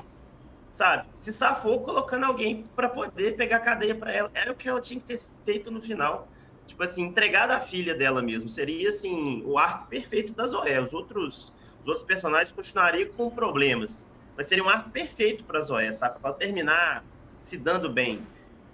Sabe? 0.73 1.09
Se 1.15 1.33
safou 1.33 1.81
colocando 1.81 2.25
alguém 2.25 2.65
para 2.75 2.89
poder 2.89 3.37
pegar 3.37 3.57
a 3.57 3.61
cadeia 3.61 3.95
para 3.95 4.13
ela. 4.13 4.31
Era 4.35 4.53
o 4.53 4.55
que 4.55 4.69
ela 4.69 4.81
tinha 4.81 4.99
que 4.99 5.07
ter 5.07 5.21
feito 5.45 5.71
no 5.71 5.81
final. 5.81 6.29
Tipo 6.67 6.83
assim, 6.83 7.03
entregar 7.03 7.51
a 7.51 7.61
filha 7.61 7.95
dela 7.95 8.23
mesmo. 8.23 8.49
Seria, 8.49 8.89
assim, 8.89 9.43
o 9.45 9.59
arco 9.59 9.89
perfeito 9.89 10.33
da 10.33 10.47
Zoé. 10.47 10.81
Os 10.81 10.95
outros, 10.95 11.53
os 11.83 11.87
outros 11.87 12.05
personagens 12.05 12.51
continuariam 12.51 13.11
com 13.13 13.29
problemas 13.29 14.07
mas 14.37 14.47
seria 14.47 14.65
um 14.65 14.69
arco 14.69 14.91
perfeito 14.91 15.45
para 15.45 15.61
Zoé, 15.61 15.93
sabe? 15.93 16.19
Para 16.21 16.33
terminar 16.33 17.05
se 17.41 17.57
dando 17.57 17.91
bem. 17.91 18.21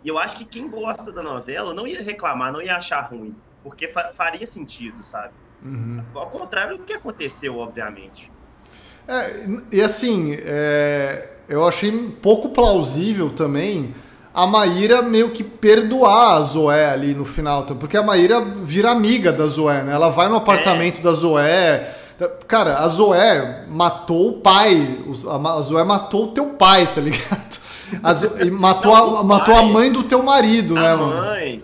E 0.04 0.08
eu 0.08 0.18
acho 0.18 0.36
que 0.36 0.44
quem 0.44 0.68
gosta 0.68 1.10
da 1.10 1.22
novela 1.22 1.74
não 1.74 1.86
ia 1.86 2.00
reclamar, 2.02 2.52
não 2.52 2.62
ia 2.62 2.76
achar 2.76 3.00
ruim, 3.00 3.34
porque 3.62 3.88
fa 3.88 4.12
faria 4.12 4.46
sentido, 4.46 5.02
sabe? 5.02 5.34
Uhum. 5.62 6.04
Ao 6.14 6.30
contrário 6.30 6.78
do 6.78 6.84
que 6.84 6.92
aconteceu, 6.92 7.56
obviamente. 7.56 8.30
É, 9.08 9.46
e 9.72 9.82
assim, 9.82 10.36
é, 10.38 11.37
eu 11.48 11.66
achei 11.66 11.90
pouco 12.20 12.50
plausível 12.50 13.30
também 13.30 13.94
a 14.34 14.46
Maíra 14.46 15.02
meio 15.02 15.30
que 15.30 15.42
perdoar 15.42 16.36
a 16.36 16.42
Zoé 16.42 16.90
ali 16.90 17.14
no 17.14 17.24
final, 17.24 17.64
porque 17.64 17.96
a 17.96 18.02
Maíra 18.02 18.40
vira 18.40 18.92
amiga 18.92 19.32
da 19.32 19.46
Zoé, 19.46 19.82
né? 19.82 19.92
Ela 19.92 20.10
vai 20.10 20.28
no 20.28 20.36
apartamento 20.36 21.00
é. 21.00 21.02
da 21.02 21.12
Zoé, 21.12 21.94
Cara, 22.48 22.78
a 22.78 22.88
Zoé 22.88 23.64
matou 23.68 24.30
o 24.30 24.32
pai. 24.34 24.98
A 25.28 25.62
Zoé 25.62 25.84
matou 25.84 26.24
o 26.24 26.28
teu 26.28 26.46
pai, 26.46 26.92
tá 26.92 27.00
ligado? 27.00 27.58
A 28.02 28.12
Zoé, 28.12 28.44
matou, 28.50 28.94
a, 28.94 29.24
matou 29.24 29.54
a 29.54 29.62
mãe 29.62 29.90
do 29.90 30.02
teu 30.02 30.22
marido, 30.22 30.76
a 30.76 30.80
né, 30.80 30.96
mãe. 30.96 31.62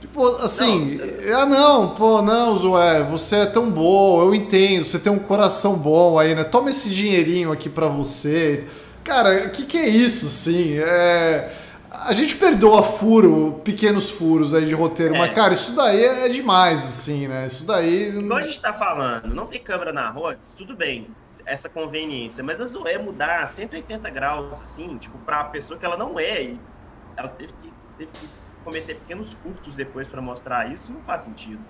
Tipo, 0.00 0.26
assim, 0.36 1.00
não. 1.26 1.40
ah 1.40 1.46
não, 1.46 1.88
pô, 1.88 2.22
não, 2.22 2.56
Zoé, 2.58 3.02
você 3.02 3.36
é 3.36 3.46
tão 3.46 3.70
boa, 3.70 4.24
eu 4.24 4.34
entendo, 4.34 4.84
você 4.84 4.98
tem 4.98 5.12
um 5.12 5.18
coração 5.18 5.76
bom 5.76 6.18
aí, 6.18 6.34
né? 6.34 6.44
Toma 6.44 6.70
esse 6.70 6.90
dinheirinho 6.90 7.50
aqui 7.50 7.68
pra 7.68 7.88
você. 7.88 8.66
Cara, 9.04 9.46
o 9.46 9.50
que, 9.50 9.64
que 9.64 9.78
é 9.78 9.88
isso, 9.88 10.26
assim? 10.26 10.78
É 10.78 11.56
a 11.92 12.12
gente 12.12 12.36
perdoa 12.36 12.82
furo, 12.82 13.60
pequenos 13.64 14.10
furos 14.10 14.54
aí 14.54 14.64
de 14.64 14.74
roteiro, 14.74 15.14
é. 15.14 15.18
mas, 15.18 15.34
cara, 15.34 15.52
isso 15.52 15.74
daí 15.74 16.02
é 16.02 16.28
demais, 16.28 16.82
assim, 16.84 17.26
né? 17.26 17.46
Isso 17.46 17.66
daí. 17.66 18.16
Igual 18.16 18.38
a 18.38 18.42
gente 18.42 18.60
tá 18.60 18.72
falando, 18.72 19.34
não 19.34 19.46
tem 19.46 19.60
câmera 19.60 19.92
na 19.92 20.08
Rods, 20.08 20.54
tudo 20.54 20.76
bem, 20.76 21.08
essa 21.44 21.68
conveniência, 21.68 22.44
mas 22.44 22.60
a 22.60 22.64
Zoé 22.64 22.96
mudar 22.98 23.46
180 23.46 24.08
graus, 24.10 24.60
assim, 24.60 24.96
tipo, 24.98 25.18
pra 25.18 25.44
pessoa 25.44 25.78
que 25.78 25.84
ela 25.84 25.96
não 25.96 26.18
é, 26.18 26.42
e 26.42 26.60
ela 27.16 27.28
teve 27.28 27.52
que, 27.54 27.72
teve 27.98 28.12
que 28.12 28.28
cometer 28.64 28.94
pequenos 28.94 29.32
furtos 29.32 29.74
depois 29.74 30.06
para 30.06 30.20
mostrar 30.20 30.70
isso, 30.70 30.92
não 30.92 31.00
faz 31.02 31.22
sentido. 31.22 31.60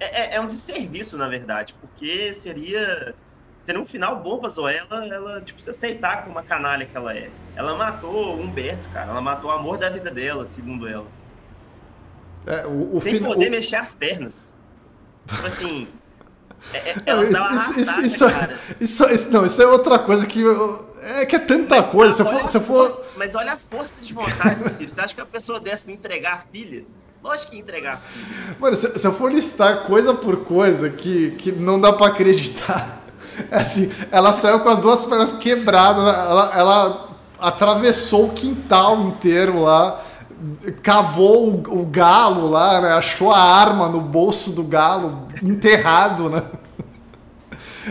É, 0.00 0.22
é, 0.22 0.34
é 0.36 0.40
um 0.40 0.48
desserviço, 0.48 1.16
na 1.16 1.28
verdade, 1.28 1.74
porque 1.80 2.34
seria 2.34 3.14
seria 3.58 3.80
um 3.80 3.86
final 3.86 4.16
bom 4.16 4.38
pra 4.38 4.48
Zoé, 4.48 4.78
ela, 4.78 5.06
ela 5.06 5.40
tipo, 5.40 5.60
se 5.60 5.70
aceitar 5.70 6.22
como 6.22 6.32
uma 6.32 6.42
canalha 6.42 6.86
que 6.86 6.96
ela 6.96 7.14
é. 7.14 7.30
Ela 7.56 7.74
matou 7.76 8.36
o 8.36 8.40
Humberto, 8.40 8.88
cara. 8.90 9.10
Ela 9.10 9.20
matou 9.20 9.50
o 9.50 9.52
amor 9.52 9.78
da 9.78 9.88
vida 9.88 10.10
dela, 10.10 10.44
segundo 10.44 10.88
ela. 10.88 11.06
É, 12.46 12.66
o, 12.66 12.96
o 12.96 13.00
Sem 13.00 13.22
poder 13.22 13.48
o... 13.48 13.50
mexer 13.50 13.76
as 13.76 13.94
pernas. 13.94 14.54
Tipo 15.26 15.46
assim. 15.46 15.88
É, 16.72 16.90
é, 16.90 16.96
ela 17.06 17.22
isso, 17.22 17.80
isso, 17.80 18.00
isso, 18.00 18.24
isso, 18.80 19.10
isso, 19.10 19.30
não, 19.30 19.44
isso 19.44 19.60
é 19.60 19.66
outra 19.66 19.98
coisa 19.98 20.26
que. 20.26 20.42
É 21.02 21.26
que 21.26 21.36
é 21.36 21.38
tanta 21.38 21.76
mas, 21.80 21.90
coisa. 21.90 22.12
Se 22.12 22.24
for, 22.24 22.48
se 22.48 22.60
for... 22.60 22.90
Força, 22.90 23.04
mas 23.16 23.34
olha 23.34 23.52
a 23.52 23.58
força 23.58 24.00
de 24.00 24.14
vontade, 24.14 24.72
Ciro. 24.72 24.90
Você 24.90 25.00
acha 25.00 25.14
que 25.14 25.20
a 25.20 25.26
pessoa 25.26 25.60
dessa 25.60 25.86
me 25.86 25.92
entregar 25.92 26.34
a 26.34 26.38
filha? 26.50 26.84
Lógico 27.22 27.52
que 27.52 27.58
entregar. 27.58 28.02
Mano, 28.58 28.76
se, 28.76 28.98
se 28.98 29.06
eu 29.06 29.12
for 29.12 29.32
listar 29.32 29.86
coisa 29.86 30.14
por 30.14 30.44
coisa 30.44 30.90
que, 30.90 31.32
que 31.32 31.52
não 31.52 31.80
dá 31.80 31.92
pra 31.92 32.08
acreditar. 32.08 33.03
É 33.50 33.56
assim, 33.56 33.92
ela 34.10 34.32
saiu 34.32 34.60
com 34.60 34.68
as 34.68 34.78
duas 34.78 35.04
pernas 35.04 35.32
quebradas, 35.32 36.02
ela, 36.02 36.52
ela 36.54 37.08
atravessou 37.38 38.26
o 38.26 38.32
quintal 38.32 39.00
inteiro 39.02 39.62
lá, 39.62 40.00
cavou 40.82 41.50
o, 41.50 41.82
o 41.82 41.86
galo 41.86 42.48
lá, 42.48 42.80
né? 42.80 42.92
Achou 42.92 43.30
a 43.30 43.40
arma 43.40 43.88
no 43.88 44.00
bolso 44.00 44.52
do 44.52 44.64
galo, 44.64 45.26
enterrado, 45.42 46.28
né? 46.28 46.42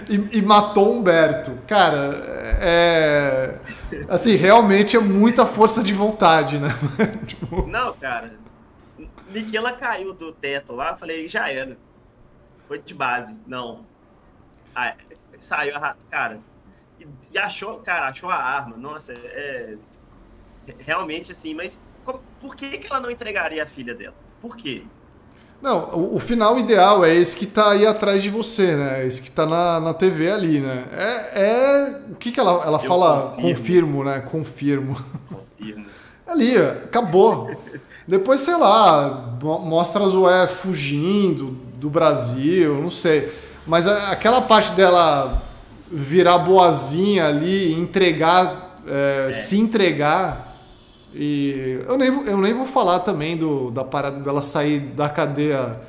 E, 0.10 0.38
e, 0.38 0.41
matou 0.41 0.91
Humberto. 0.91 1.52
Cara, 1.67 2.12
é. 2.60 3.60
Assim, 4.10 4.36
realmente 4.36 4.98
é 4.98 5.00
muita 5.00 5.46
força 5.46 5.84
de 5.84 5.93
vontade, 5.93 6.58
né? 6.58 6.69
Tipo, 7.28 7.67
Não, 7.67 7.93
cara. 7.93 8.34
Que 9.32 9.58
ela 9.58 9.74
caiu 9.74 10.13
do 10.13 10.32
teto 10.32 10.74
lá, 10.74 10.96
falei, 10.96 11.28
já 11.28 11.50
era. 11.50 11.78
Foi 12.67 12.80
de 12.80 12.93
base. 12.93 13.36
Não. 13.48 13.86
Ah, 14.76 14.93
saiu 15.38 15.76
a. 15.76 15.96
Cara. 16.10 16.39
E, 17.32 17.38
achou, 17.38 17.80
cara, 17.80 18.08
achou 18.08 18.30
a 18.30 18.36
arma. 18.36 18.78
Nossa, 18.78 19.13
é. 19.13 19.76
Realmente 20.80 21.32
assim, 21.32 21.54
mas 21.54 21.80
por 22.39 22.56
que, 22.56 22.78
que 22.78 22.88
ela 22.91 23.00
não 23.02 23.12
entregaria 23.12 23.63
a 23.63 23.67
filha 23.67 23.93
dela? 23.93 24.15
Por 24.41 24.56
quê? 24.56 24.84
Não, 25.62 25.91
o, 25.91 26.15
o, 26.15 26.19
final 26.19 26.60
ideal 26.60 27.06
é 27.06 27.15
esse 27.15 27.38
que 27.38 27.46
tá 27.46 27.72
aí 27.72 27.88
atrás 27.88 28.22
de 28.22 28.30
você, 28.30 28.76
né? 28.76 29.08
Esse 29.08 29.22
que 29.22 29.32
tá 29.32 29.46
na, 29.46 29.80
na 29.80 29.93
TV 29.93 30.30
ali, 30.30 30.60
né? 30.60 30.86
É, 30.91 31.41
é 31.41 32.02
o 32.12 32.15
que 32.15 32.34
que 32.34 32.39
ela, 32.39 32.65
ela 32.65 32.80
fala? 32.80 33.30
Confirmo. 33.36 33.56
confirmo, 33.56 34.04
né? 34.04 34.19
Confirmo. 34.19 35.06
Confirmo. 35.30 35.86
ali, 36.28 36.58
acabou. 36.58 37.50
Depois, 38.06 38.41
sei 38.41 38.58
lá, 38.58 39.38
mostra 39.41 40.04
a 40.04 40.10
Zoé 40.10 40.48
fugindo 40.48 41.52
do 41.76 41.89
Brasil, 41.89 42.82
não 42.82 42.91
sei. 42.91 43.32
Mas 43.65 43.88
aquela 43.88 44.41
parte 44.41 44.73
dela 44.73 45.41
virar 45.91 46.39
boazinha 46.39 47.28
ali, 47.28 47.73
entregar, 47.73 48.82
é, 48.88 49.28
é. 49.30 49.32
se 49.32 49.60
entregar 49.60 50.54
e 51.13 51.80
eu 51.88 51.97
nem, 51.97 52.10
eu 52.26 52.38
nem 52.38 52.54
vou 52.54 52.65
falar 52.65 52.99
também 52.99 53.38
do, 53.38 53.69
da 53.69 53.84
parada 53.84 54.19
dela 54.19 54.41
sair 54.41 54.80
da 54.80 55.08
cadeia 55.08 55.80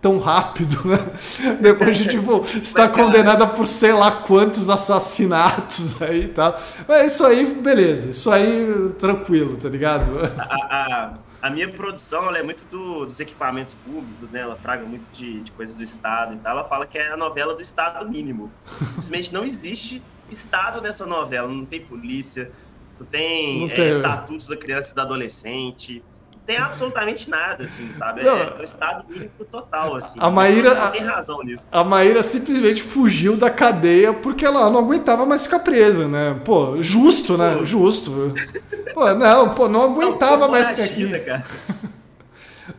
tão 0.00 0.18
rápido, 0.18 0.80
né? 0.84 0.98
Depois 1.62 1.96
de, 1.96 2.08
tipo, 2.08 2.42
estar 2.60 2.88
Mas, 2.88 2.90
condenada 2.90 3.46
por 3.46 3.68
sei 3.68 3.92
lá 3.92 4.10
quantos 4.10 4.68
assassinatos 4.68 6.02
aí 6.02 6.24
e 6.24 6.28
tal. 6.28 6.58
Mas 6.88 7.12
isso 7.12 7.24
aí, 7.24 7.46
beleza. 7.46 8.10
Isso 8.10 8.28
aí, 8.28 8.90
tranquilo, 8.98 9.56
tá 9.56 9.68
ligado? 9.68 10.10
A, 10.36 10.56
a, 10.76 11.12
a 11.42 11.50
minha 11.50 11.68
produção, 11.68 12.28
ela 12.28 12.38
é 12.38 12.42
muito 12.42 12.64
do, 12.66 13.04
dos 13.04 13.18
equipamentos 13.18 13.74
públicos, 13.74 14.30
né? 14.30 14.40
Ela 14.40 14.54
fraga 14.54 14.86
muito 14.86 15.10
de, 15.10 15.40
de 15.40 15.50
coisas 15.50 15.76
do 15.76 15.82
Estado 15.82 16.36
e 16.36 16.38
tal. 16.38 16.52
Ela 16.52 16.68
fala 16.68 16.86
que 16.86 16.96
é 16.96 17.10
a 17.10 17.16
novela 17.16 17.52
do 17.52 17.60
Estado 17.60 18.08
mínimo. 18.08 18.50
Simplesmente 18.64 19.34
não 19.34 19.42
existe 19.42 20.00
Estado 20.30 20.80
nessa 20.80 21.04
novela. 21.04 21.48
Não 21.48 21.66
tem 21.66 21.84
polícia, 21.84 22.52
não 22.98 23.04
tem, 23.04 23.60
não 23.60 23.68
tem. 23.68 23.86
É, 23.86 23.90
estatutos 23.90 24.46
da 24.46 24.56
criança 24.56 24.92
e 24.92 24.94
do 24.94 25.00
adolescente. 25.00 26.04
Tem 26.44 26.56
absolutamente 26.56 27.30
nada, 27.30 27.64
assim, 27.64 27.92
sabe? 27.92 28.24
Não, 28.24 28.36
é, 28.36 28.52
o 28.58 28.64
estado 28.64 29.04
mínimo 29.08 29.30
total, 29.48 29.94
assim. 29.94 30.18
A 30.20 30.28
Maíra, 30.28 30.74
não 30.74 30.90
tem 30.90 31.00
razão 31.02 31.42
nisso. 31.44 31.68
A 31.70 31.84
Maíra 31.84 32.22
simplesmente 32.22 32.82
fugiu 32.82 33.36
da 33.36 33.48
cadeia 33.48 34.12
porque 34.12 34.44
ela 34.44 34.68
não 34.68 34.80
aguentava 34.80 35.24
mais 35.24 35.44
ficar 35.44 35.60
presa, 35.60 36.08
né? 36.08 36.40
Pô, 36.44 36.82
justo, 36.82 37.38
né? 37.38 37.56
Pô. 37.58 37.64
Justo. 37.64 38.34
Pô, 38.92 39.14
não, 39.14 39.54
pô, 39.54 39.68
não 39.68 39.84
aguentava 39.84 40.46
não, 40.46 40.50
mais 40.50 40.70
ficar 40.70 40.84
aqui. 40.84 41.20
Cara. 41.20 41.44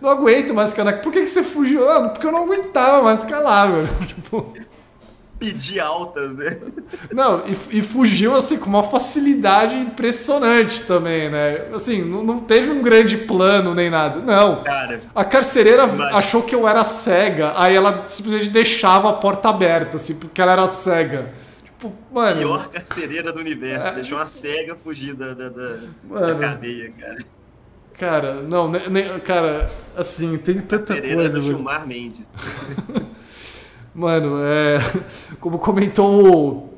Não 0.01 0.09
aguento 0.09 0.53
mais 0.53 0.71
ficar 0.71 0.87
aqui. 0.87 1.03
Por 1.03 1.13
que, 1.13 1.21
que 1.21 1.27
você 1.27 1.43
fugiu? 1.43 1.87
Ah, 1.89 2.09
porque 2.09 2.25
eu 2.25 2.31
não 2.31 2.43
aguentava 2.43 3.03
mais 3.03 3.23
ficar 3.23 3.39
lá, 3.39 3.67
velho. 3.67 3.87
Tipo 4.07 4.53
pedir 5.43 5.81
altas, 5.81 6.33
né? 6.35 6.57
Não, 7.11 7.43
e, 7.45 7.79
e, 7.79 7.81
fugiu 7.81 8.33
assim 8.33 8.57
com 8.57 8.69
uma 8.69 8.83
facilidade 8.83 9.75
impressionante 9.75 10.83
também, 10.83 11.29
né? 11.29 11.65
Assim, 11.73 12.01
não, 12.01 12.23
não 12.23 12.39
teve 12.39 12.71
um 12.71 12.81
grande 12.81 13.17
plano 13.17 13.75
nem 13.75 13.89
nada. 13.89 14.21
Não. 14.21 14.63
Cara, 14.63 15.01
a 15.13 15.25
carcereira 15.25 15.83
achou 16.13 16.43
que 16.43 16.55
eu 16.55 16.65
era 16.65 16.85
cega, 16.85 17.51
aí 17.55 17.75
ela 17.75 18.07
simplesmente 18.07 18.49
deixava 18.49 19.09
a 19.09 19.13
porta 19.13 19.49
aberta, 19.49 19.97
assim, 19.97 20.15
porque 20.15 20.41
ela 20.41 20.53
era 20.53 20.67
cega. 20.67 21.33
Tipo, 21.63 21.93
mano. 22.09 22.37
Pior 22.37 22.67
carcereira 22.69 23.33
do 23.33 23.39
universo, 23.39 23.89
é... 23.89 23.91
deixou 23.95 24.17
uma 24.17 24.27
cega 24.27 24.77
fugir 24.77 25.13
da, 25.13 25.33
da, 25.33 25.49
da, 25.49 25.75
da 26.27 26.35
cadeia, 26.35 26.89
cara. 26.97 27.17
Cara, 27.99 28.41
não, 28.41 28.71
nem, 28.71 29.19
cara, 29.19 29.69
assim, 29.95 30.37
tem 30.37 30.59
tanta 30.59 30.99
coisa. 30.99 31.39
Do 31.39 31.45
Gilmar 31.45 31.85
Mendes. 31.85 32.27
Mano, 33.93 34.43
é, 34.43 34.79
como 35.39 35.59
comentou 35.59 36.25
o 36.25 36.73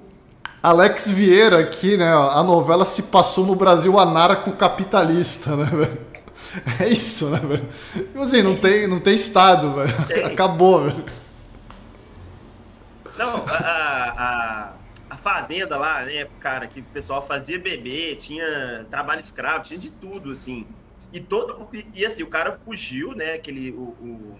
Alex 0.62 1.10
Vieira 1.10 1.60
aqui, 1.60 1.95
né? 1.95 2.12
A 2.12 2.43
novela 2.43 2.86
se 2.86 3.04
passou 3.04 3.45
no 3.45 3.56
Brasil 3.56 3.97
anarco-capitalista, 3.99 5.56
né, 5.56 5.65
velho? 5.65 6.06
É 6.80 6.88
isso, 6.88 7.30
né, 7.30 7.39
velho? 7.39 7.67
Tipo 7.93 8.21
assim, 8.21 8.41
não 8.41 8.56
tem, 8.56 8.88
não 8.88 8.99
tem 8.99 9.13
Estado, 9.13 9.73
velho. 9.73 9.93
Acabou, 10.28 10.84
velho. 10.84 11.06
Não, 13.17 13.45
a, 13.47 13.54
a, 13.58 14.73
a, 15.10 15.17
fazenda 15.17 15.78
lá, 15.78 16.04
né, 16.04 16.28
cara, 16.39 16.67
que 16.67 16.82
o 16.82 16.84
pessoal 16.84 17.25
fazia 17.25 17.60
bebê, 17.60 18.15
tinha 18.15 18.86
trabalho 18.89 19.21
escravo, 19.21 19.63
tinha 19.63 19.80
de 19.80 19.89
tudo, 19.89 20.32
assim. 20.32 20.65
E 21.13 21.19
todo. 21.19 21.67
E 21.93 22.06
assim, 22.06 22.23
o 22.23 22.28
cara 22.28 22.60
fugiu, 22.65 23.13
né? 23.13 23.34
Aquele. 23.34 23.71
O, 23.71 23.95
o 24.01 24.39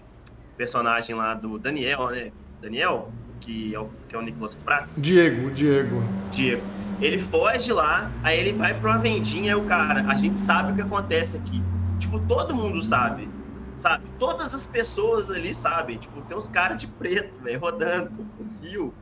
personagem 0.56 1.14
lá 1.14 1.34
do 1.34 1.58
Daniel, 1.58 2.08
né? 2.10 2.32
Daniel, 2.60 3.10
que 3.40 3.74
é 3.74 3.80
o, 3.80 3.88
que 4.08 4.14
é 4.14 4.18
o 4.18 4.22
Nicolas 4.22 4.54
Prats. 4.54 5.02
Diego, 5.02 5.50
Diego. 5.50 6.02
Diego. 6.30 6.62
Ele 7.00 7.18
foge 7.18 7.72
lá, 7.72 8.10
aí 8.22 8.38
ele 8.38 8.52
vai 8.52 8.72
pra 8.78 8.92
uma 8.92 8.98
vendinha, 8.98 9.54
aí 9.54 9.60
o 9.60 9.64
cara, 9.64 10.02
a 10.08 10.14
gente 10.14 10.38
sabe 10.38 10.72
o 10.72 10.74
que 10.74 10.82
acontece 10.82 11.36
aqui. 11.36 11.62
Tipo, 11.98 12.18
todo 12.20 12.54
mundo 12.54 12.82
sabe. 12.82 13.28
Sabe? 13.76 14.04
Todas 14.18 14.54
as 14.54 14.64
pessoas 14.64 15.30
ali 15.30 15.54
sabem. 15.54 15.98
Tipo, 15.98 16.22
tem 16.22 16.36
uns 16.36 16.48
caras 16.48 16.78
de 16.78 16.86
preto, 16.86 17.38
velho, 17.38 17.60
rodando 17.60 18.10
com 18.10 18.24
fuzil. 18.36 18.94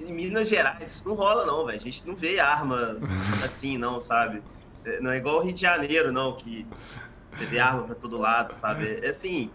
Em 0.00 0.12
Minas 0.12 0.48
Gerais, 0.48 0.92
isso 0.92 1.06
não 1.06 1.14
rola, 1.14 1.44
não, 1.44 1.66
velho. 1.66 1.76
A 1.76 1.80
gente 1.80 2.06
não 2.06 2.16
vê 2.16 2.40
arma 2.40 2.96
assim, 3.44 3.76
não, 3.76 4.00
sabe? 4.00 4.42
É, 4.84 5.00
não 5.00 5.10
é 5.10 5.18
igual 5.18 5.36
o 5.36 5.40
Rio 5.40 5.52
de 5.52 5.60
Janeiro, 5.60 6.10
não, 6.10 6.32
que 6.32 6.66
você 7.30 7.44
vê 7.44 7.58
arma 7.58 7.82
pra 7.82 7.94
todo 7.94 8.16
lado, 8.16 8.54
sabe? 8.54 9.00
É 9.02 9.08
assim, 9.10 9.50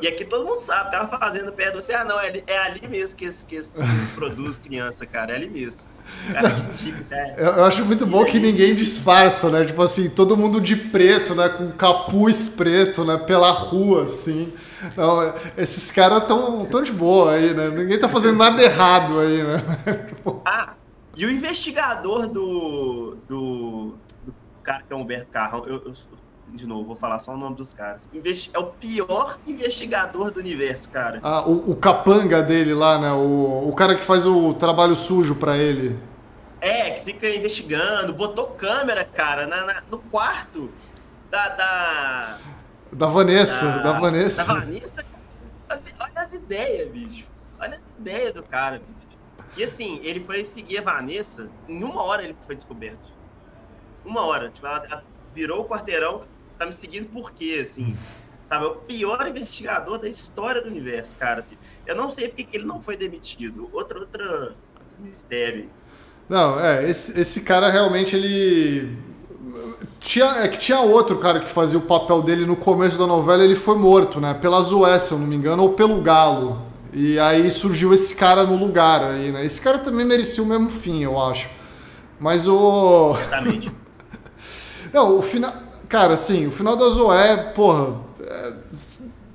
e 0.00 0.06
aqui 0.06 0.24
todo 0.24 0.44
mundo 0.44 0.58
sabe, 0.58 0.92
tava 0.92 1.18
fazendo 1.18 1.52
perto 1.52 1.76
você, 1.76 1.92
ah, 1.92 2.04
não, 2.04 2.20
é 2.20 2.28
ali, 2.28 2.44
é 2.46 2.58
ali 2.58 2.86
mesmo 2.86 3.16
que 3.16 3.24
esse, 3.24 3.44
que 3.44 3.56
esse, 3.56 3.70
produz 4.14 4.58
criança, 4.58 5.04
cara, 5.04 5.32
é 5.32 5.36
ali 5.36 5.50
mesmo. 5.50 5.92
Cara, 6.32 6.54
é. 7.10 7.34
eu, 7.36 7.46
eu 7.46 7.64
acho 7.64 7.84
muito 7.84 8.06
bom 8.06 8.24
que 8.24 8.38
ninguém 8.38 8.74
disfarça, 8.74 9.50
né? 9.50 9.64
Tipo 9.64 9.82
assim, 9.82 10.08
todo 10.08 10.36
mundo 10.36 10.60
de 10.60 10.76
preto, 10.76 11.34
né? 11.34 11.48
Com 11.48 11.70
capuz 11.72 12.48
preto, 12.48 13.04
né? 13.04 13.16
Pela 13.16 13.50
rua, 13.50 14.04
assim. 14.04 14.52
Não, 14.96 15.34
esses 15.56 15.90
caras 15.90 16.26
tão, 16.26 16.64
tão 16.66 16.82
de 16.82 16.92
boa 16.92 17.32
aí, 17.32 17.52
né? 17.52 17.68
Ninguém 17.70 17.98
tá 17.98 18.08
fazendo 18.08 18.38
nada 18.38 18.62
errado 18.62 19.18
aí, 19.18 19.42
né? 19.42 19.62
ah, 20.46 20.74
e 21.16 21.26
o 21.26 21.30
investigador 21.30 22.28
do, 22.28 23.18
do, 23.26 23.98
do 24.24 24.34
cara 24.62 24.84
que 24.86 24.92
é 24.92 24.96
o 24.96 25.00
Humberto 25.00 25.26
Carrão, 25.26 25.66
eu, 25.66 25.82
eu 25.84 25.92
de 26.52 26.66
novo, 26.66 26.84
vou 26.84 26.96
falar 26.96 27.18
só 27.18 27.34
o 27.34 27.36
nome 27.36 27.56
dos 27.56 27.72
caras. 27.72 28.08
É 28.52 28.58
o 28.58 28.64
pior 28.64 29.38
investigador 29.46 30.30
do 30.30 30.40
universo, 30.40 30.88
cara. 30.88 31.20
Ah, 31.22 31.46
o, 31.46 31.72
o 31.72 31.76
capanga 31.76 32.42
dele 32.42 32.74
lá, 32.74 32.98
né? 32.98 33.12
O, 33.12 33.68
o 33.68 33.72
cara 33.74 33.94
que 33.94 34.04
faz 34.04 34.26
o 34.26 34.54
trabalho 34.54 34.96
sujo 34.96 35.34
para 35.34 35.56
ele. 35.56 35.98
É, 36.60 36.90
que 36.90 37.04
fica 37.04 37.28
investigando, 37.28 38.12
botou 38.12 38.48
câmera, 38.48 39.04
cara, 39.04 39.46
na, 39.46 39.64
na 39.64 39.82
no 39.90 39.98
quarto 39.98 40.70
da, 41.30 41.48
da. 41.48 42.38
Da 42.90 43.06
Vanessa, 43.06 43.66
da, 43.66 43.82
da 43.82 43.92
Vanessa. 44.00 44.44
Da 44.44 44.54
Vanessa, 44.54 45.04
olha 46.00 46.12
as 46.16 46.32
ideias, 46.32 46.90
bicho. 46.90 47.26
Olha 47.60 47.78
as 47.82 47.90
ideias 47.90 48.32
do 48.32 48.42
cara, 48.42 48.78
bicho. 48.78 48.98
E 49.56 49.62
assim, 49.62 50.00
ele 50.02 50.20
foi 50.20 50.44
seguir 50.44 50.78
a 50.78 50.82
Vanessa, 50.82 51.48
em 51.68 51.82
uma 51.84 52.02
hora 52.02 52.22
ele 52.22 52.36
foi 52.46 52.56
descoberto. 52.56 53.12
Uma 54.04 54.24
hora. 54.24 54.50
Tipo, 54.50 54.66
ela 54.66 55.04
virou 55.34 55.62
o 55.62 55.64
quarteirão, 55.64 56.22
tá 56.58 56.66
me 56.66 56.72
seguindo 56.72 57.06
por 57.06 57.32
quê, 57.32 57.60
assim? 57.62 57.96
Sabe, 58.44 58.64
é 58.64 58.68
o 58.68 58.76
pior 58.76 59.26
investigador 59.28 59.98
da 59.98 60.08
história 60.08 60.62
do 60.62 60.68
universo, 60.68 61.14
cara. 61.16 61.40
Assim. 61.40 61.56
Eu 61.86 61.94
não 61.94 62.10
sei 62.10 62.28
porque 62.28 62.44
que 62.44 62.56
ele 62.56 62.64
não 62.64 62.80
foi 62.80 62.96
demitido. 62.96 63.68
Outra, 63.72 63.98
outra, 63.98 64.24
outro 64.24 64.98
mistério. 65.00 65.68
Não, 66.28 66.58
é, 66.58 66.88
esse, 66.88 67.18
esse 67.20 67.42
cara 67.42 67.70
realmente 67.70 68.16
ele. 68.16 68.96
Tinha, 70.00 70.26
é 70.42 70.48
que 70.48 70.58
tinha 70.58 70.80
outro 70.80 71.18
cara 71.18 71.40
que 71.40 71.50
fazia 71.50 71.78
o 71.78 71.82
papel 71.82 72.22
dele 72.22 72.46
no 72.46 72.56
começo 72.56 72.98
da 72.98 73.06
novela, 73.06 73.44
ele 73.44 73.56
foi 73.56 73.76
morto, 73.76 74.18
né? 74.18 74.32
Pela 74.32 74.62
Zoé, 74.62 74.98
se 74.98 75.12
eu 75.12 75.18
não 75.18 75.26
me 75.26 75.36
engano, 75.36 75.62
ou 75.62 75.74
pelo 75.74 76.00
Galo. 76.00 76.66
E 76.92 77.18
aí 77.18 77.50
surgiu 77.50 77.92
esse 77.92 78.14
cara 78.14 78.44
no 78.44 78.56
lugar 78.56 79.04
aí, 79.04 79.30
né? 79.30 79.44
Esse 79.44 79.60
cara 79.60 79.78
também 79.78 80.06
merecia 80.06 80.42
o 80.42 80.46
mesmo 80.46 80.70
fim, 80.70 81.02
eu 81.02 81.20
acho. 81.20 81.50
Mas 82.18 82.48
o. 82.48 83.14
Exatamente. 83.20 83.70
não, 84.90 85.18
o 85.18 85.22
final. 85.22 85.67
Cara, 85.88 86.14
assim, 86.14 86.46
o 86.46 86.50
final 86.50 86.76
da 86.76 86.88
Zoé, 86.90 87.36
porra, 87.54 87.96
é, 88.22 88.52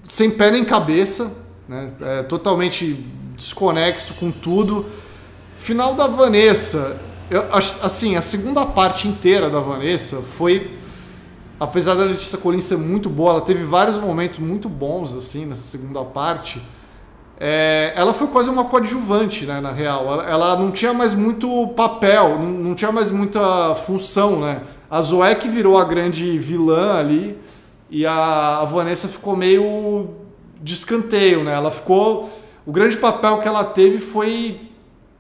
sem 0.08 0.30
pé 0.30 0.52
nem 0.52 0.64
cabeça, 0.64 1.32
né? 1.68 1.88
É 2.02 2.24
totalmente 2.24 2.94
desconexo 3.36 4.14
com 4.16 4.32
tudo. 4.32 4.86
Final 5.56 5.96
da 5.96 6.08
Vanessa, 6.08 6.98
eu, 7.30 7.44
assim, 7.82 8.16
a 8.16 8.22
segunda 8.22 8.66
parte 8.66 9.08
inteira 9.08 9.50
da 9.50 9.60
Vanessa 9.60 10.18
foi 10.18 10.80
apesar 11.64 11.96
da 11.96 12.04
Letícia 12.04 12.38
Colin 12.38 12.60
ser 12.60 12.78
muito 12.78 13.10
boa, 13.10 13.32
ela 13.32 13.42
teve 13.42 13.64
vários 13.64 13.96
momentos 13.96 14.38
muito 14.38 14.68
bons 14.68 15.16
assim 15.16 15.46
nessa 15.46 15.62
segunda 15.62 16.04
parte. 16.04 16.62
É, 17.40 17.94
ela 17.96 18.14
foi 18.14 18.28
quase 18.28 18.50
uma 18.50 18.66
coadjuvante, 18.66 19.46
né, 19.46 19.60
na 19.60 19.72
real. 19.72 20.06
Ela, 20.06 20.24
ela 20.24 20.58
não 20.58 20.72
tinha 20.72 20.94
mais 20.94 21.14
muito 21.14 21.68
papel, 21.70 22.38
não, 22.38 22.50
não, 22.50 22.76
tinha 22.76 22.92
mais 22.92 23.10
muita 23.10 23.76
função, 23.76 24.40
né? 24.40 24.62
A 24.94 25.02
Zoé 25.02 25.34
que 25.34 25.48
virou 25.48 25.76
a 25.76 25.84
grande 25.84 26.38
vilã 26.38 27.00
ali 27.00 27.36
e 27.90 28.06
a, 28.06 28.64
Vanessa 28.64 29.08
ficou 29.08 29.36
meio 29.36 30.14
de 30.62 30.76
escanteio, 30.76 31.44
né? 31.44 31.52
Ela 31.52 31.72
ficou... 31.72 32.30
O 32.64 32.72
grande 32.72 32.96
papel 32.98 33.40
que 33.40 33.48
ela 33.48 33.64
teve 33.64 33.98
foi 33.98 34.70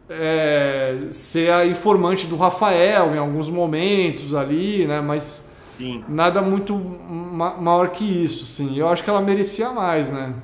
é, 0.08 1.08
ser 1.10 1.52
a 1.52 1.66
informante 1.66 2.28
do 2.28 2.36
Rafael 2.36 3.16
em 3.16 3.18
alguns 3.18 3.50
momentos 3.50 4.36
ali, 4.36 4.86
né? 4.86 5.02
Mas 5.02 5.52
Sim. 5.76 6.06
nada 6.08 6.40
muito 6.40 6.78
ma 6.78 7.56
maior 7.56 7.90
que 7.90 8.04
isso, 8.04 8.46
sim. 8.46 8.78
Eu 8.78 8.88
acho 8.88 9.04
que 9.04 9.10
ela 9.10 9.22
merecia 9.22 9.72
mais, 9.72 10.12
né? 10.12 10.36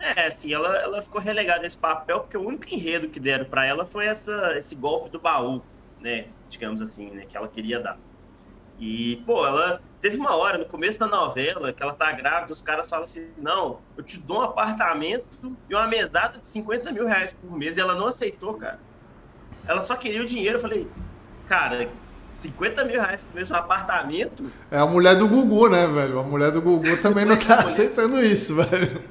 É, 0.00 0.26
assim, 0.26 0.54
ela, 0.54 0.74
ela 0.78 1.02
ficou 1.02 1.20
relegada 1.20 1.64
a 1.64 1.66
esse 1.66 1.76
papel 1.76 2.20
porque 2.20 2.38
o 2.38 2.46
único 2.48 2.64
enredo 2.70 3.08
que 3.08 3.20
deram 3.20 3.44
para 3.44 3.66
ela 3.66 3.84
foi 3.84 4.06
essa, 4.06 4.54
esse 4.56 4.74
golpe 4.74 5.10
do 5.10 5.20
baú, 5.20 5.60
né? 6.00 6.28
Digamos 6.48 6.80
assim, 6.80 7.10
né? 7.10 7.26
Que 7.28 7.36
ela 7.36 7.46
queria 7.46 7.78
dar. 7.78 8.07
E, 8.78 9.16
pô, 9.26 9.44
ela 9.46 9.80
teve 10.00 10.16
uma 10.16 10.36
hora 10.36 10.58
no 10.58 10.64
começo 10.64 10.98
da 10.98 11.06
novela 11.06 11.72
que 11.72 11.82
ela 11.82 11.92
tá 11.92 12.12
grávida, 12.12 12.52
os 12.52 12.62
caras 12.62 12.88
falam 12.88 13.04
assim: 13.04 13.28
não, 13.36 13.80
eu 13.96 14.04
te 14.04 14.18
dou 14.18 14.38
um 14.38 14.42
apartamento 14.42 15.56
e 15.68 15.74
uma 15.74 15.88
mesada 15.88 16.38
de 16.38 16.46
50 16.46 16.92
mil 16.92 17.06
reais 17.06 17.32
por 17.32 17.56
mês. 17.56 17.76
E 17.76 17.80
ela 17.80 17.94
não 17.94 18.06
aceitou, 18.06 18.54
cara. 18.54 18.78
Ela 19.66 19.82
só 19.82 19.96
queria 19.96 20.22
o 20.22 20.24
dinheiro. 20.24 20.56
Eu 20.56 20.60
falei, 20.60 20.88
cara, 21.46 21.90
50 22.34 22.84
mil 22.84 23.00
reais 23.00 23.26
por 23.26 23.34
mês 23.34 23.50
um 23.50 23.56
apartamento. 23.56 24.50
É 24.70 24.78
a 24.78 24.86
mulher 24.86 25.16
do 25.16 25.26
Gugu, 25.26 25.68
né, 25.68 25.86
velho? 25.86 26.20
A 26.20 26.22
mulher 26.22 26.52
do 26.52 26.62
Gugu 26.62 26.96
também 27.02 27.24
não 27.24 27.36
tá 27.36 27.56
aceitando 27.56 28.20
isso, 28.20 28.54
velho. 28.54 29.02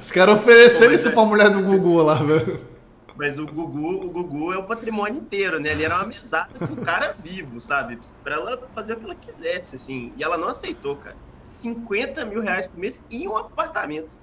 Os 0.00 0.10
caras 0.10 0.36
ofereceram 0.36 0.94
isso 0.94 1.08
é... 1.08 1.12
pra 1.12 1.24
mulher 1.24 1.50
do 1.50 1.60
Gugu 1.60 2.02
lá, 2.02 2.14
velho. 2.14 2.73
Mas 3.16 3.38
o 3.38 3.46
Gugu, 3.46 4.06
o 4.06 4.10
Gugu 4.10 4.52
é 4.52 4.58
o 4.58 4.64
patrimônio 4.64 5.20
inteiro, 5.20 5.60
né? 5.60 5.70
Ele 5.70 5.84
era 5.84 5.96
uma 5.96 6.06
mesada 6.06 6.58
com 6.58 6.74
o 6.74 6.84
cara 6.84 7.12
vivo, 7.12 7.60
sabe? 7.60 7.98
Pra 8.22 8.34
ela 8.34 8.68
fazer 8.74 8.94
o 8.94 8.96
que 8.96 9.04
ela 9.04 9.14
quisesse, 9.14 9.76
assim. 9.76 10.12
E 10.16 10.24
ela 10.24 10.36
não 10.36 10.48
aceitou, 10.48 10.96
cara. 10.96 11.16
50 11.42 12.24
mil 12.24 12.40
reais 12.40 12.66
por 12.66 12.78
mês 12.78 13.04
e 13.10 13.28
um 13.28 13.36
apartamento. 13.36 14.18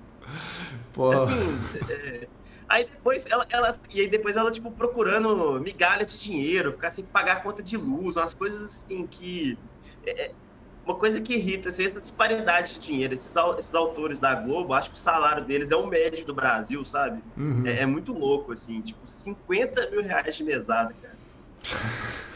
Porra. 0.91 1.23
Assim, 1.23 1.39
é... 1.89 2.27
aí 2.67 2.83
depois 2.83 3.25
ela, 3.27 3.47
ela, 3.49 3.79
e 3.89 4.01
aí 4.01 4.07
depois 4.07 4.35
ela, 4.35 4.51
tipo, 4.51 4.69
procurando 4.71 5.59
migalha 5.61 6.05
de 6.05 6.19
dinheiro, 6.19 6.73
ficar 6.73 6.91
sem 6.91 7.05
pagar 7.05 7.43
conta 7.43 7.63
de 7.63 7.77
luz, 7.77 8.17
umas 8.17 8.33
coisas 8.33 8.61
assim 8.61 9.07
que. 9.07 9.57
É, 10.05 10.25
é 10.25 10.31
uma 10.85 10.95
coisa 10.95 11.21
que 11.21 11.33
irrita 11.35 11.69
assim, 11.69 11.85
essa 11.85 11.99
disparidade 11.99 12.73
de 12.73 12.79
dinheiro. 12.79 13.13
Esses, 13.13 13.35
esses 13.57 13.75
autores 13.75 14.19
da 14.19 14.33
Globo, 14.35 14.73
acho 14.73 14.89
que 14.89 14.95
o 14.95 14.99
salário 14.99 15.45
deles 15.45 15.71
é 15.71 15.75
o 15.75 15.85
médio 15.85 16.25
do 16.25 16.33
Brasil, 16.33 16.83
sabe? 16.83 17.21
Uhum. 17.37 17.63
É, 17.65 17.81
é, 17.81 17.85
muito 17.85 18.11
louco, 18.13 18.51
assim. 18.51 18.81
Tipo, 18.81 18.99
50 19.05 19.89
mil 19.91 20.01
reais 20.01 20.35
de 20.35 20.43
mesada, 20.43 20.93
cara. 21.01 21.15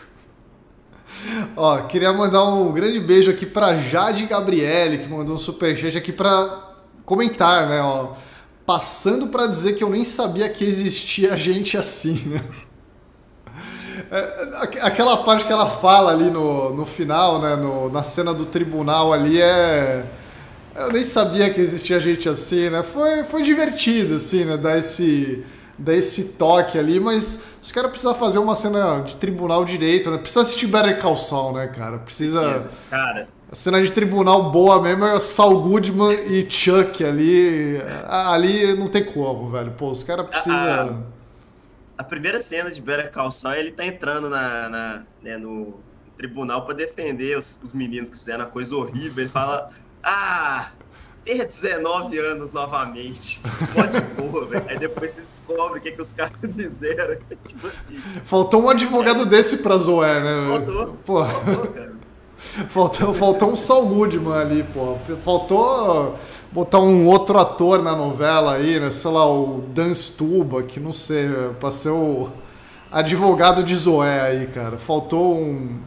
Ó, 1.55 1.81
queria 1.83 2.11
mandar 2.11 2.43
um 2.43 2.71
grande 2.71 2.99
beijo 2.99 3.31
aqui 3.31 3.45
pra 3.45 3.75
Jade 3.77 4.25
Gabriele, 4.25 4.99
que 4.99 5.07
mandou 5.07 5.35
um 5.35 5.37
superchat 5.37 5.97
aqui 5.97 6.11
pra 6.11 6.75
comentar, 7.05 7.67
né? 7.67 7.81
Ó, 7.81 8.13
passando 8.65 9.27
para 9.27 9.47
dizer 9.47 9.73
que 9.73 9.83
eu 9.83 9.89
nem 9.89 10.03
sabia 10.03 10.49
que 10.49 10.65
existia 10.65 11.37
gente 11.37 11.77
assim, 11.77 12.21
né? 12.27 12.43
É, 14.11 14.79
aquela 14.81 15.17
parte 15.17 15.45
que 15.45 15.51
ela 15.51 15.67
fala 15.67 16.11
ali 16.11 16.29
no, 16.29 16.73
no 16.73 16.85
final, 16.85 17.39
né, 17.41 17.55
no, 17.55 17.89
na 17.89 18.03
cena 18.03 18.33
do 18.33 18.45
tribunal 18.45 19.13
ali 19.13 19.41
é. 19.41 20.03
Eu 20.75 20.91
nem 20.91 21.03
sabia 21.03 21.49
que 21.53 21.61
existia 21.61 21.99
gente 22.01 22.27
assim, 22.27 22.69
né? 22.69 22.83
Foi, 22.83 23.23
foi 23.23 23.41
divertido, 23.41 24.15
assim, 24.15 24.43
né? 24.43 24.57
Dar 24.57 24.77
esse, 24.77 25.41
dar 25.77 25.93
esse 25.93 26.33
toque 26.33 26.77
ali, 26.77 26.99
mas 26.99 27.39
os 27.63 27.71
caras 27.71 27.89
precisam 27.91 28.13
fazer 28.13 28.39
uma 28.39 28.55
cena 28.55 28.99
de 28.99 29.15
tribunal 29.15 29.63
direito, 29.63 30.11
né? 30.11 30.17
Precisa 30.17 30.41
assistir 30.41 30.67
Better 30.67 31.01
Call 31.01 31.15
Saul, 31.15 31.53
né, 31.53 31.67
cara? 31.67 31.99
Precisa. 31.99 32.41
Precisa. 32.41 32.71
Cara. 32.89 33.27
A 33.49 33.55
cena 33.55 33.81
de 33.81 33.89
tribunal 33.93 34.51
boa 34.51 34.81
mesmo 34.81 35.05
é 35.05 35.17
Saul 35.17 35.61
Goodman 35.61 36.11
e 36.11 36.45
Chuck 36.49 37.03
ali. 37.05 37.81
Ali 38.05 38.75
não 38.75 38.89
tem 38.89 39.05
como, 39.05 39.49
velho. 39.49 39.71
Pô, 39.71 39.91
os 39.91 40.03
caras 40.03 40.27
precisam 40.27 41.05
a 41.97 42.03
primeira 42.03 42.39
cena 42.39 42.69
de 42.69 42.81
Better 42.81 43.11
Call 43.11 43.31
Saul, 43.31 43.55
ele 43.55 43.71
tá 43.71 43.85
entrando 43.85 44.29
na, 44.29 44.69
na 44.69 45.03
né, 45.21 45.37
no 45.37 45.79
tribunal 46.17 46.63
para 46.63 46.73
defender 46.73 47.37
os, 47.37 47.59
os, 47.63 47.73
meninos 47.73 48.09
que 48.09 48.17
fizeram 48.17 48.45
a 48.45 48.49
coisa 48.49 48.75
horrível. 48.75 49.23
Ele 49.23 49.29
fala: 49.29 49.69
Ah, 50.03 50.71
ter 51.23 51.45
19 51.45 52.17
anos 52.19 52.51
novamente. 52.51 53.41
Pode 53.73 53.99
boa, 54.01 54.45
velho. 54.45 54.65
Aí 54.67 54.77
depois 54.77 55.11
você 55.11 55.21
descobre 55.21 55.79
o 55.79 55.81
que, 55.81 55.91
que 55.91 56.01
os 56.01 56.13
caras 56.13 56.33
fizeram. 56.53 57.17
Tipo 57.45 57.67
assim. 57.67 57.99
Faltou 58.23 58.63
um 58.63 58.69
advogado 58.69 59.23
é, 59.23 59.25
desse 59.25 59.57
pra 59.57 59.77
Zoé, 59.77 60.19
né? 60.21 60.47
Faltou. 60.49 60.97
Pô. 61.05 61.25
Faltou, 61.25 61.67
cara. 61.67 61.95
Faltou, 62.67 63.13
faltou 63.13 63.51
um 63.53 63.55
Saul 63.55 63.87
Goodman 63.87 64.33
ali, 64.33 64.63
pô. 64.63 64.95
Faltou 65.23 66.19
botar 66.55 66.79
um 66.79 67.05
outro 67.05 67.37
ator 67.37 67.83
na 67.83 67.93
novela 67.93 68.55
aí, 68.55 68.79
né? 68.79 68.89
Sei 68.89 69.11
lá, 69.11 69.29
o 69.29 69.61
Dan 69.73 69.93
Stuba, 69.93 70.63
que 70.63 70.79
não 70.79 70.93
sei, 70.93 71.27
pra 71.59 71.69
ser 71.69 71.89
o 71.89 72.31
advogado 72.89 73.61
de 73.61 73.75
Zoé 73.75 74.21
aí, 74.21 74.47
cara. 74.47 74.77
Faltou 74.77 75.37
um. 75.37 75.81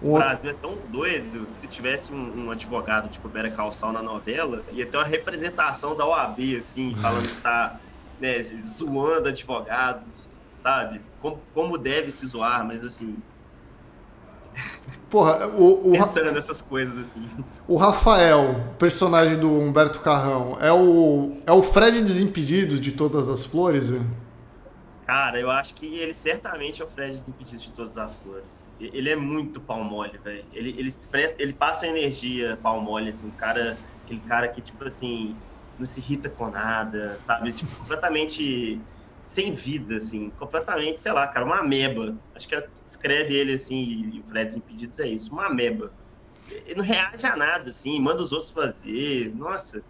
um 0.00 0.14
o 0.14 0.18
Brasil 0.18 0.50
outro... 0.50 0.50
é 0.50 0.52
tão 0.54 0.78
doido 0.92 1.48
que 1.52 1.60
se 1.60 1.66
tivesse 1.66 2.12
um, 2.12 2.46
um 2.46 2.50
advogado 2.52 3.08
tipo 3.08 3.28
Bera 3.28 3.50
Calçal 3.50 3.92
na 3.92 4.00
novela, 4.00 4.62
ia 4.70 4.86
ter 4.86 4.96
uma 4.96 5.04
representação 5.04 5.96
da 5.96 6.06
OAB, 6.06 6.38
assim, 6.56 6.94
falando 6.94 7.26
que 7.26 7.42
tá 7.42 7.80
né, 8.20 8.40
zoando 8.64 9.28
advogados, 9.28 10.38
sabe? 10.56 11.00
Como, 11.18 11.40
como 11.52 11.76
deve 11.76 12.12
se 12.12 12.24
zoar, 12.26 12.64
mas 12.64 12.84
assim, 12.84 13.16
Porra, 15.10 15.48
o, 15.48 15.88
o 15.88 15.92
Pensando 15.92 16.30
nessas 16.30 16.62
coisas 16.62 16.96
assim. 16.96 17.26
O 17.66 17.76
Rafael, 17.76 18.64
personagem 18.78 19.36
do 19.36 19.50
Humberto 19.50 20.00
Carrão, 20.00 20.56
é 20.60 20.72
o, 20.72 21.36
é 21.44 21.52
o 21.52 21.62
Fred 21.62 22.00
Desimpedidos 22.00 22.80
de 22.80 22.92
Todas 22.92 23.28
as 23.28 23.44
Flores? 23.44 23.90
Hein? 23.90 24.06
Cara, 25.04 25.40
eu 25.40 25.50
acho 25.50 25.74
que 25.74 25.98
ele 25.98 26.14
certamente 26.14 26.80
é 26.80 26.84
o 26.84 26.88
Fred 26.88 27.10
Desimpedidos 27.10 27.62
de 27.62 27.72
Todas 27.72 27.98
as 27.98 28.16
Flores. 28.16 28.72
Ele 28.80 29.10
é 29.10 29.16
muito 29.16 29.60
pau 29.60 29.82
mole, 29.82 30.16
velho. 30.18 30.44
Ele, 30.52 30.70
ele, 30.78 30.94
ele 31.38 31.52
passa 31.52 31.88
energia 31.88 32.56
pau 32.62 32.80
mole, 32.80 33.10
assim, 33.10 33.26
um 33.26 33.32
cara, 33.32 33.76
aquele 34.04 34.20
cara 34.20 34.46
que, 34.46 34.60
tipo 34.60 34.84
assim, 34.84 35.34
não 35.76 35.84
se 35.84 35.98
irrita 35.98 36.30
com 36.30 36.48
nada, 36.48 37.16
sabe? 37.18 37.52
Tipo, 37.52 37.74
completamente 37.74 38.80
sem 39.30 39.52
vida, 39.54 39.96
assim, 39.98 40.28
completamente, 40.32 41.00
sei 41.00 41.12
lá, 41.12 41.28
cara, 41.28 41.46
uma 41.46 41.60
ameba. 41.60 42.20
Acho 42.34 42.48
que 42.48 42.68
escreve 42.84 43.32
ele 43.32 43.52
assim, 43.52 43.80
e 43.80 44.20
o 44.20 44.24
Fred 44.24 44.58
Impedidos 44.58 44.98
é 44.98 45.06
isso, 45.06 45.32
uma 45.32 45.46
ameba. 45.46 45.94
Ele 46.50 46.74
não 46.74 46.84
reage 46.84 47.24
a 47.26 47.36
nada, 47.36 47.70
assim, 47.70 48.00
manda 48.00 48.20
os 48.22 48.32
outros 48.32 48.50
fazer. 48.50 49.32
Nossa, 49.36 49.84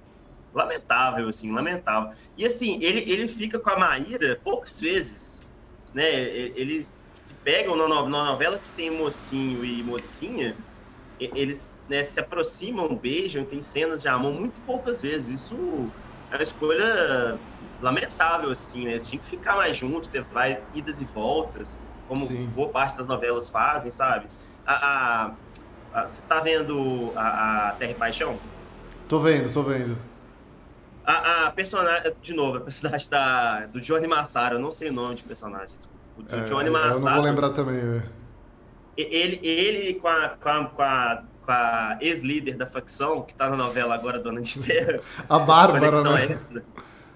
lamentável, 0.53 1.27
assim, 1.27 1.51
lamentável. 1.53 2.15
E 2.37 2.45
assim, 2.45 2.79
ele, 2.83 3.11
ele 3.11 3.27
fica 3.27 3.59
com 3.59 3.71
a 3.71 3.79
Maíra 3.79 4.39
poucas 4.45 4.79
vezes, 4.79 5.41
né? 5.95 6.23
Eles 6.23 7.11
se 7.15 7.35
pegam 7.37 7.77
na 7.77 7.89
novela 7.89 8.59
que 8.59 8.75
tem 8.75 8.91
mocinho 8.91 9.65
e 9.65 9.83
mocinha, 9.83 10.55
eles 11.19 11.75
né, 11.89 12.05
se 12.05 12.21
aproximam, 12.21 12.95
beijam, 12.99 13.47
tem 13.47 13.63
cenas 13.63 14.03
de 14.03 14.09
amor 14.09 14.35
muito 14.35 14.61
poucas 14.63 15.01
vezes. 15.01 15.43
Isso 15.45 15.95
é 16.31 16.37
uma 16.37 16.43
escolha 16.43 17.41
lamentável, 17.81 18.51
assim, 18.51 18.85
né? 18.85 18.93
Eles 18.93 19.09
tinham 19.09 19.23
que 19.23 19.31
ficar 19.31 19.57
mais 19.57 19.77
juntos, 19.77 20.09
ter 20.09 20.23
vai, 20.23 20.63
idas 20.75 21.01
e 21.01 21.05
voltas, 21.05 21.79
como 22.07 22.27
Sim. 22.27 22.47
boa 22.55 22.69
parte 22.69 22.97
das 22.97 23.07
novelas 23.07 23.49
fazem, 23.49 23.91
sabe? 23.91 24.27
A, 24.67 24.75
a, 24.75 26.01
a 26.01 26.05
você 26.09 26.23
tá 26.23 26.41
vendo 26.41 27.13
a, 27.17 27.75
Terra 27.79 27.93
e 27.93 27.95
Paixão? 27.95 28.39
Tô 29.09 29.21
vendo, 29.21 29.53
tô 29.53 29.63
vendo. 29.63 29.97
A, 31.05 31.51
personagem, 31.51 32.13
de 32.23 32.35
novo, 32.35 32.59
a 32.59 32.61
personagem 32.61 33.09
da, 33.09 33.67
do 33.67 33.81
Johnny 33.81 34.07
Massaro, 34.07 34.57
eu 34.57 34.61
não 34.61 34.71
sei 34.71 34.91
o 34.91 34.93
nome 34.93 35.17
de 35.17 35.25
personagem, 35.25 35.77
desculpa. 35.77 35.99
O 36.19 36.37
é, 36.37 36.45
Johnny 36.45 36.71
Massaro. 36.71 36.95
Eu 36.95 37.01
não 37.01 37.15
vou 37.15 37.23
lembrar 37.23 37.51
também, 37.51 37.81
velho. 37.81 38.21
Ele, 38.97 39.41
ele 39.43 39.95
com 39.95 40.09
a, 40.09 40.29
com 40.29 40.49
a, 40.49 40.65
com 40.67 40.83
a, 40.83 41.23
com 41.45 41.53
a 41.53 41.99
ex-líder 42.01 42.57
da 42.57 42.67
facção, 42.67 43.23
que 43.23 43.35
tá 43.35 43.49
na 43.49 43.57
novela 43.57 43.95
agora, 43.95 44.19
Dona 44.19 44.41
de 44.41 44.61
Terra. 44.61 45.01
a 45.29 45.39
Bárbara, 45.39 46.03
né? 46.03 46.39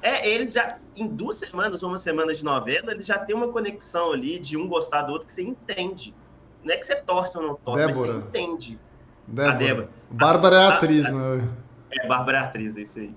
É, 0.05 0.28
eles 0.28 0.52
já, 0.52 0.76
em 0.94 1.07
duas 1.09 1.36
semanas 1.36 1.82
ou 1.82 1.88
uma 1.88 1.96
semana 1.96 2.34
de 2.34 2.44
novela, 2.44 2.92
eles 2.92 3.07
já 3.07 3.18
têm 3.18 3.34
uma 3.34 3.48
conexão 3.48 4.12
ali 4.12 4.38
de 4.38 4.55
um 4.55 4.68
gostar 4.68 5.00
do 5.00 5.12
outro 5.12 5.26
que 5.26 5.32
você 5.32 5.42
entende. 5.42 6.14
Não 6.62 6.74
é 6.74 6.76
que 6.76 6.84
você 6.84 6.94
torce 6.96 7.38
ou 7.38 7.42
não 7.42 7.55
torce, 7.55 7.86
Débora. 7.86 8.12
mas 8.12 8.22
você 8.22 8.28
entende. 8.28 8.78
Débora. 9.26 9.50
A 9.50 9.57
Débora. 9.57 9.88
Bárbara 10.11 10.57
é 10.57 10.66
atriz, 10.66 11.07
a, 11.07 11.11
né? 11.11 11.48
É, 11.90 12.07
Bárbara 12.07 12.36
é 12.36 12.40
atriz, 12.42 12.76
é 12.76 12.82
isso 12.82 12.98
aí. 12.98 13.14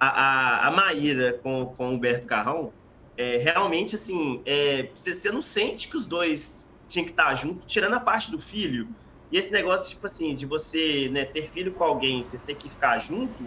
A, 0.00 0.08
a, 0.08 0.66
a 0.66 0.70
Maíra 0.72 1.38
com, 1.44 1.72
com 1.76 1.90
o 1.90 1.92
Humberto 1.92 2.26
Carrão, 2.26 2.72
é, 3.16 3.36
realmente, 3.36 3.94
assim, 3.94 4.42
é, 4.44 4.90
você, 4.96 5.14
você 5.14 5.30
não 5.30 5.40
sente 5.40 5.86
que 5.86 5.96
os 5.96 6.06
dois 6.06 6.66
tinham 6.88 7.04
que 7.04 7.12
estar 7.12 7.32
juntos, 7.36 7.62
tirando 7.68 7.94
a 7.94 8.00
parte 8.00 8.32
do 8.32 8.40
filho, 8.40 8.88
E 9.30 9.38
esse 9.38 9.52
negócio, 9.52 9.90
tipo 9.90 10.06
assim, 10.06 10.34
de 10.34 10.44
você 10.44 11.08
né, 11.08 11.24
ter 11.24 11.48
filho 11.48 11.72
com 11.72 11.84
alguém, 11.84 12.20
você 12.20 12.36
ter 12.36 12.56
que 12.56 12.68
ficar 12.68 12.98
junto, 12.98 13.44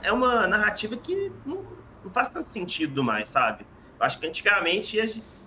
é 0.00 0.12
uma 0.12 0.46
narrativa 0.46 0.96
que 0.96 1.32
não, 1.44 1.73
não 2.04 2.12
faz 2.12 2.28
tanto 2.28 2.48
sentido 2.48 3.02
mais, 3.02 3.30
sabe? 3.30 3.66
Eu 3.98 4.06
acho 4.06 4.18
que 4.20 4.26
antigamente 4.26 4.98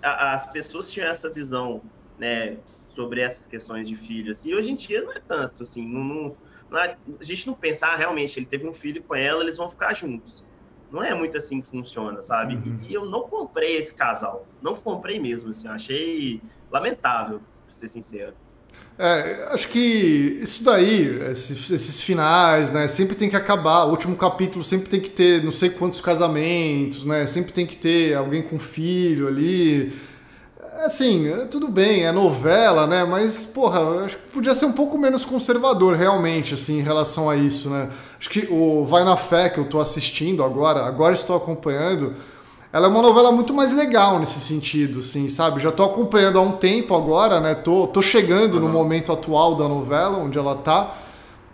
as 0.02 0.50
pessoas 0.52 0.90
tinham 0.90 1.08
essa 1.08 1.30
visão, 1.30 1.82
né, 2.16 2.60
sobre 2.88 3.20
essas 3.20 3.46
questões 3.46 3.86
de 3.86 3.94
filho, 3.94 4.32
assim, 4.32 4.50
e 4.50 4.54
hoje 4.54 4.72
em 4.72 4.76
dia 4.76 5.02
não 5.02 5.12
é 5.12 5.20
tanto, 5.20 5.62
assim, 5.62 5.86
não, 5.88 6.02
não, 6.02 6.36
não 6.70 6.78
é, 6.80 6.98
a 7.20 7.24
gente 7.24 7.46
não 7.46 7.54
pensa, 7.54 7.86
ah, 7.86 7.96
realmente, 7.96 8.38
ele 8.38 8.46
teve 8.46 8.66
um 8.66 8.72
filho 8.72 9.04
com 9.04 9.14
ela, 9.14 9.42
eles 9.42 9.56
vão 9.56 9.68
ficar 9.68 9.94
juntos. 9.94 10.44
Não 10.90 11.02
é 11.02 11.14
muito 11.14 11.36
assim 11.36 11.60
que 11.60 11.68
funciona, 11.68 12.20
sabe? 12.22 12.56
Uhum. 12.56 12.80
E, 12.82 12.90
e, 12.90 12.94
eu 12.94 13.04
não 13.04 13.22
comprei 13.22 13.76
esse 13.76 13.94
casal, 13.94 14.48
não 14.60 14.74
comprei 14.74 15.20
mesmo, 15.20 15.50
assim, 15.50 15.68
achei 15.68 16.42
lamentável, 16.70 17.40
pra 17.40 17.72
ser 17.72 17.88
sincero. 17.88 18.34
É, 18.98 19.50
acho 19.52 19.68
que 19.68 20.40
isso 20.42 20.64
daí, 20.64 21.20
esses, 21.30 21.70
esses, 21.70 22.00
finais, 22.00 22.72
né? 22.72 22.88
Sempre 22.88 23.14
tem 23.14 23.30
que 23.30 23.36
acabar. 23.36 23.84
O 23.84 23.90
último 23.90 24.16
capítulo 24.16 24.64
sempre 24.64 24.88
tem 24.88 25.00
que 25.00 25.10
ter 25.10 25.42
não 25.44 25.52
sei 25.52 25.70
quantos 25.70 26.00
casamentos, 26.00 27.04
né? 27.04 27.24
Sempre 27.26 27.52
tem 27.52 27.64
que 27.64 27.76
ter 27.76 28.14
alguém 28.14 28.42
com 28.42 28.58
filho 28.58 29.28
ali. 29.28 29.92
Assim, 30.84 31.28
é, 31.28 31.44
tudo 31.44 31.68
bem, 31.68 32.06
é 32.06 32.12
novela, 32.12 32.88
né? 32.88 33.04
Mas, 33.04 33.46
porra, 33.46 34.04
acho 34.04 34.16
que 34.18 34.28
podia 34.28 34.54
ser 34.54 34.66
um 34.66 34.72
pouco 34.72 34.98
menos 34.98 35.24
conservador, 35.24 35.96
realmente, 35.96 36.54
assim, 36.54 36.78
em 36.78 36.82
relação 36.82 37.30
a 37.30 37.36
isso, 37.36 37.70
né? 37.70 37.88
Acho 38.18 38.30
que 38.30 38.48
o 38.50 38.84
Vai 38.84 39.04
na 39.04 39.16
Fé, 39.16 39.48
que 39.48 39.58
eu 39.58 39.64
tô 39.64 39.80
assistindo 39.80 40.42
agora, 40.42 40.84
agora 40.84 41.14
estou 41.14 41.36
acompanhando, 41.36 42.14
ela 42.72 42.86
é 42.86 42.90
uma 42.90 43.00
novela 43.00 43.32
muito 43.32 43.54
mais 43.54 43.72
legal 43.72 44.18
nesse 44.18 44.40
sentido, 44.40 44.98
assim, 44.98 45.28
sabe? 45.28 45.60
Já 45.60 45.72
tô 45.72 45.84
acompanhando 45.84 46.38
há 46.38 46.42
um 46.42 46.52
tempo 46.52 46.94
agora, 46.94 47.40
né? 47.40 47.54
Tô, 47.54 47.86
tô 47.86 48.02
chegando 48.02 48.54
uhum. 48.54 48.60
no 48.60 48.68
momento 48.68 49.10
atual 49.10 49.54
da 49.54 49.66
novela, 49.66 50.18
onde 50.18 50.38
ela 50.38 50.54
tá. 50.54 50.94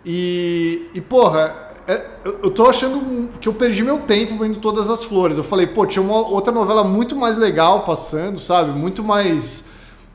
E, 0.05 0.89
e 0.93 0.99
porra, 0.99 1.55
é, 1.87 2.05
eu 2.43 2.51
tô 2.51 2.67
achando 2.67 3.29
que 3.39 3.47
eu 3.47 3.53
perdi 3.53 3.81
meu 3.81 3.99
tempo 3.99 4.37
vendo 4.37 4.59
todas 4.59 4.89
as 4.89 5.03
flores. 5.03 5.37
Eu 5.37 5.43
falei, 5.43 5.67
pô, 5.67 5.85
tinha 5.85 6.03
uma 6.03 6.15
outra 6.27 6.51
novela 6.51 6.83
muito 6.83 7.15
mais 7.15 7.37
legal 7.37 7.81
passando, 7.81 8.39
sabe? 8.39 8.71
Muito 8.71 9.03
mais 9.03 9.69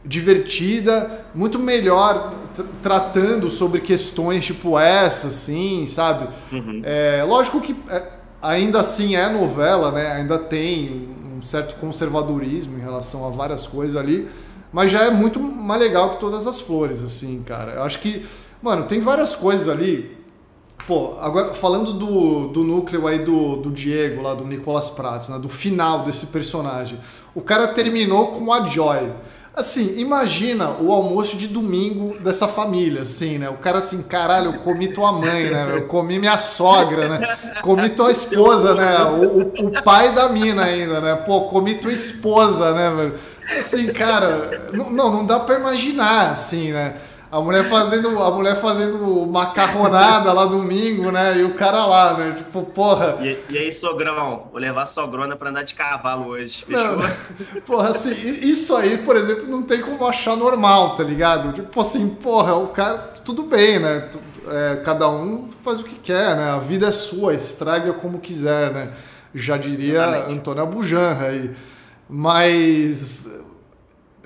divertida, 0.04 1.24
muito 1.34 1.58
melhor 1.58 2.34
tratando 2.82 3.50
sobre 3.50 3.80
questões 3.80 4.44
tipo 4.44 4.78
essa, 4.78 5.28
assim, 5.28 5.86
sabe? 5.86 6.28
Uhum. 6.52 6.82
É, 6.84 7.24
lógico 7.26 7.60
que 7.60 7.76
é, 7.88 8.19
ainda 8.42 8.80
assim 8.80 9.16
é 9.16 9.28
novela, 9.28 9.92
né? 9.92 10.12
Ainda 10.12 10.38
tem 10.38 11.08
um 11.36 11.42
certo 11.42 11.76
conservadorismo 11.76 12.78
em 12.78 12.80
relação 12.80 13.26
a 13.26 13.30
várias 13.30 13.66
coisas 13.66 13.96
ali, 13.96 14.28
mas 14.72 14.90
já 14.90 15.04
é 15.04 15.10
muito 15.10 15.40
mais 15.40 15.80
legal 15.80 16.10
que 16.10 16.20
todas 16.20 16.46
as 16.46 16.60
flores, 16.60 17.02
assim, 17.02 17.42
cara. 17.42 17.72
Eu 17.72 17.82
acho 17.82 17.98
que, 17.98 18.26
mano, 18.62 18.84
tem 18.84 19.00
várias 19.00 19.34
coisas 19.34 19.68
ali. 19.68 20.18
Pô, 20.86 21.16
agora 21.20 21.54
falando 21.54 21.92
do, 21.92 22.48
do 22.48 22.64
núcleo 22.64 23.06
aí 23.06 23.20
do, 23.20 23.56
do 23.56 23.70
Diego, 23.70 24.22
lá 24.22 24.34
do 24.34 24.44
Nicolas 24.44 24.88
Prats, 24.90 25.28
né? 25.28 25.38
Do 25.38 25.48
final 25.48 26.04
desse 26.04 26.26
personagem. 26.26 26.98
O 27.34 27.40
cara 27.40 27.68
terminou 27.68 28.32
com 28.32 28.52
a 28.52 28.66
Joy. 28.66 29.12
Assim, 29.54 29.98
imagina 29.98 30.76
o 30.80 30.92
almoço 30.92 31.36
de 31.36 31.48
domingo 31.48 32.16
dessa 32.22 32.46
família, 32.46 33.02
assim, 33.02 33.36
né? 33.36 33.50
O 33.50 33.54
cara 33.54 33.78
assim, 33.78 34.00
caralho, 34.02 34.52
eu 34.52 34.58
comi 34.60 34.88
tua 34.88 35.12
mãe, 35.12 35.50
né? 35.50 35.68
Eu 35.72 35.86
comi 35.86 36.20
minha 36.20 36.38
sogra, 36.38 37.08
né? 37.08 37.36
Comi 37.60 37.90
tua 37.90 38.12
esposa, 38.12 38.74
né? 38.74 39.02
O, 39.04 39.66
o, 39.66 39.82
pai 39.82 40.14
da 40.14 40.28
mina 40.28 40.64
ainda, 40.64 41.00
né? 41.00 41.16
Pô, 41.16 41.42
comi 41.42 41.74
tua 41.74 41.92
esposa, 41.92 42.72
né, 42.72 42.90
velho? 42.90 43.14
Assim, 43.58 43.88
cara, 43.88 44.70
não, 44.72 44.90
não 44.90 45.26
dá 45.26 45.40
pra 45.40 45.56
imaginar, 45.56 46.30
assim, 46.30 46.70
né? 46.70 46.94
A 47.32 47.40
mulher 47.40 47.64
fazendo, 47.68 48.20
a 48.20 48.30
mulher 48.32 48.56
fazendo 48.60 49.24
macarronada 49.24 50.32
lá 50.32 50.46
domingo, 50.46 51.12
né? 51.12 51.38
E 51.38 51.44
o 51.44 51.54
cara 51.54 51.86
lá, 51.86 52.14
né? 52.18 52.34
Tipo, 52.36 52.64
porra. 52.64 53.18
E, 53.20 53.38
e 53.48 53.56
aí, 53.56 53.72
sogrão? 53.72 54.48
Vou 54.50 54.60
levar 54.60 54.82
a 54.82 54.86
sogrona 54.86 55.36
pra 55.36 55.50
andar 55.50 55.62
de 55.62 55.74
cavalo 55.74 56.30
hoje. 56.30 56.64
Fechou? 56.64 56.96
Não, 56.96 57.02
porra, 57.64 57.90
assim, 57.90 58.10
isso 58.40 58.74
aí, 58.74 58.98
por 58.98 59.14
exemplo, 59.14 59.46
não 59.46 59.62
tem 59.62 59.80
como 59.80 60.04
achar 60.08 60.36
normal, 60.36 60.96
tá 60.96 61.04
ligado? 61.04 61.52
Tipo 61.52 61.80
assim, 61.80 62.08
porra, 62.08 62.56
o 62.56 62.68
cara, 62.68 62.98
tudo 63.24 63.44
bem, 63.44 63.78
né? 63.78 64.08
É, 64.48 64.76
cada 64.84 65.08
um 65.08 65.48
faz 65.62 65.80
o 65.80 65.84
que 65.84 66.00
quer, 66.00 66.36
né? 66.36 66.50
A 66.50 66.58
vida 66.58 66.88
é 66.88 66.92
sua, 66.92 67.32
estraga 67.32 67.92
como 67.92 68.18
quiser, 68.18 68.72
né? 68.72 68.90
Já 69.32 69.56
diria 69.56 70.26
Antônio 70.26 70.64
Abujanra 70.64 71.28
aí. 71.28 71.54
Mas 72.08 73.28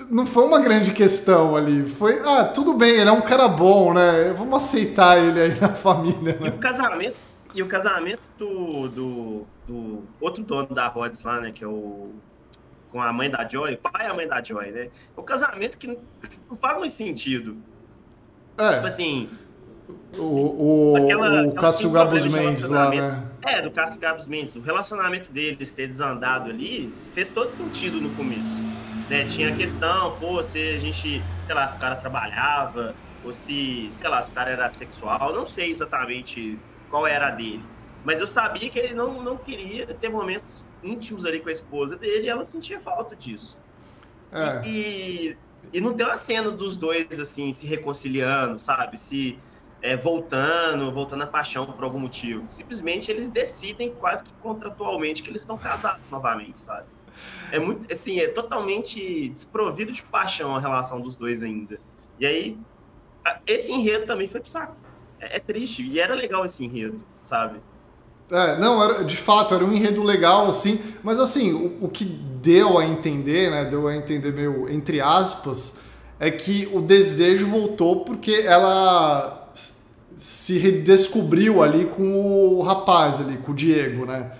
não 0.09 0.25
foi 0.25 0.43
uma 0.43 0.59
grande 0.59 0.91
questão 0.91 1.55
ali. 1.55 1.87
Foi, 1.87 2.19
ah, 2.25 2.45
tudo 2.45 2.73
bem, 2.73 2.99
ele 2.99 3.09
é 3.09 3.11
um 3.11 3.21
cara 3.21 3.47
bom, 3.47 3.93
né? 3.93 4.33
Vamos 4.37 4.63
aceitar 4.63 5.17
ele 5.17 5.39
aí 5.39 5.59
na 5.59 5.69
família. 5.73 6.37
Né? 6.39 6.47
E 6.47 6.49
o 6.49 6.57
casamento, 6.57 7.21
e 7.53 7.63
o 7.63 7.67
casamento 7.67 8.29
do, 8.37 8.87
do, 8.89 9.45
do, 9.67 10.03
outro 10.19 10.43
dono 10.43 10.67
da 10.73 10.87
Rhodes 10.87 11.23
lá, 11.23 11.39
né? 11.39 11.51
Que 11.51 11.63
é 11.63 11.67
o. 11.67 12.11
Com 12.89 13.01
a 13.01 13.11
mãe 13.11 13.29
da 13.29 13.45
Joy, 13.47 13.75
pai 13.75 14.05
e 14.05 14.09
a 14.09 14.13
mãe 14.13 14.27
da 14.27 14.41
Joy, 14.41 14.71
né? 14.71 14.89
É 15.17 15.19
um 15.19 15.23
casamento 15.23 15.77
que 15.77 15.87
não 15.87 16.55
faz 16.55 16.77
muito 16.77 16.95
sentido. 16.95 17.57
É. 18.57 18.69
Tipo 18.71 18.85
assim. 18.85 19.29
O, 20.17 20.93
o, 20.93 20.97
aquela, 20.97 21.45
o 21.45 21.53
Cássio 21.53 21.91
Gabos 21.91 22.25
Mendes 22.25 22.69
lá, 22.69 22.89
né? 22.89 23.23
É, 23.43 23.61
do 23.61 23.69
Cássio 23.69 23.99
Gabos 23.99 24.27
Mendes. 24.27 24.55
O 24.55 24.61
relacionamento 24.61 25.31
deles 25.31 25.71
ter 25.73 25.87
desandado 25.87 26.49
ali 26.49 26.93
fez 27.11 27.29
todo 27.29 27.49
sentido 27.49 27.99
no 27.99 28.09
começo. 28.11 28.74
Né? 29.07 29.25
Tinha 29.25 29.49
a 29.49 29.55
questão, 29.55 30.17
pô, 30.17 30.41
se 30.43 30.57
a 30.75 30.77
gente, 30.79 31.23
sei 31.43 31.55
lá, 31.55 31.67
se 31.67 31.75
o 31.75 31.79
cara 31.79 31.95
trabalhava, 31.95 32.97
ou 33.21 33.31
se, 33.31 33.89
sei 33.91 34.09
lá, 34.09 34.21
se 34.21 34.29
o 34.31 34.33
cara 34.33 34.51
era 34.51 34.71
sexual, 34.71 35.33
não 35.33 35.45
sei 35.45 35.69
exatamente 35.69 36.63
qual 36.87 37.05
era 37.07 37.27
a 37.27 37.31
dele. 37.31 37.71
Mas 38.03 38.21
eu 38.21 38.27
sabia 38.27 38.69
que 38.69 38.77
ele 38.77 38.93
não, 38.93 39.23
não 39.23 39.37
queria 39.37 39.87
ter 39.97 40.09
momentos 40.09 40.67
íntimos 40.83 41.25
ali 41.25 41.41
com 41.41 41.49
a 41.49 41.51
esposa 41.51 41.97
dele 41.97 42.25
e 42.25 42.29
ela 42.29 42.45
sentia 42.45 42.79
falta 42.79 43.15
disso. 43.15 43.57
É. 44.31 44.61
E, 44.67 45.37
e 45.73 45.81
não 45.81 45.95
tem 45.95 46.05
uma 46.05 46.17
cena 46.17 46.51
dos 46.51 46.77
dois, 46.77 47.19
assim, 47.19 47.51
se 47.51 47.65
reconciliando, 47.65 48.59
sabe? 48.59 48.99
Se 48.99 49.39
é, 49.81 49.95
voltando, 49.95 50.91
voltando 50.91 51.23
a 51.23 51.27
paixão 51.27 51.65
por 51.65 51.83
algum 51.83 51.99
motivo. 51.99 52.49
Simplesmente 52.49 53.09
eles 53.09 53.29
decidem 53.29 53.95
quase 53.95 54.23
que 54.23 54.33
contratualmente 54.39 55.23
que 55.23 55.29
eles 55.29 55.41
estão 55.41 55.57
casados 55.57 56.09
novamente, 56.11 56.61
sabe? 56.61 56.87
É 57.51 57.59
muito, 57.59 57.91
assim, 57.91 58.19
é 58.19 58.27
totalmente 58.27 59.29
desprovido 59.29 59.91
de 59.91 60.03
paixão 60.03 60.55
a 60.55 60.59
relação 60.59 60.99
dos 60.99 61.15
dois 61.15 61.43
ainda. 61.43 61.79
E 62.19 62.25
aí, 62.25 62.57
esse 63.45 63.71
enredo 63.71 64.05
também 64.05 64.27
foi 64.27 64.41
pro 64.41 64.49
saco. 64.49 64.75
É, 65.19 65.37
é 65.37 65.39
triste, 65.39 65.87
e 65.87 65.99
era 65.99 66.13
legal 66.13 66.45
esse 66.45 66.63
enredo, 66.63 67.03
sabe? 67.19 67.59
É, 68.31 68.57
não, 68.57 68.83
era, 68.83 69.03
de 69.03 69.15
fato, 69.15 69.53
era 69.53 69.63
um 69.63 69.71
enredo 69.71 70.01
legal, 70.01 70.47
assim, 70.47 70.79
mas 71.03 71.19
assim, 71.19 71.53
o, 71.53 71.85
o, 71.85 71.89
que 71.89 72.03
deu 72.03 72.79
a 72.79 72.85
entender, 72.85 73.51
né, 73.51 73.65
deu 73.65 73.87
a 73.87 73.95
entender 73.95 74.33
meio 74.33 74.67
entre 74.69 74.99
aspas, 74.99 75.77
é 76.19 76.31
que 76.31 76.67
o 76.73 76.81
desejo 76.81 77.45
voltou 77.45 78.03
porque 78.03 78.43
ela 78.45 79.51
se 80.15 80.57
redescobriu 80.57 81.61
ali 81.61 81.85
com 81.85 82.57
o 82.57 82.61
rapaz 82.61 83.19
ali, 83.19 83.37
com 83.37 83.51
o 83.51 83.55
Diego, 83.55 84.05
né? 84.05 84.31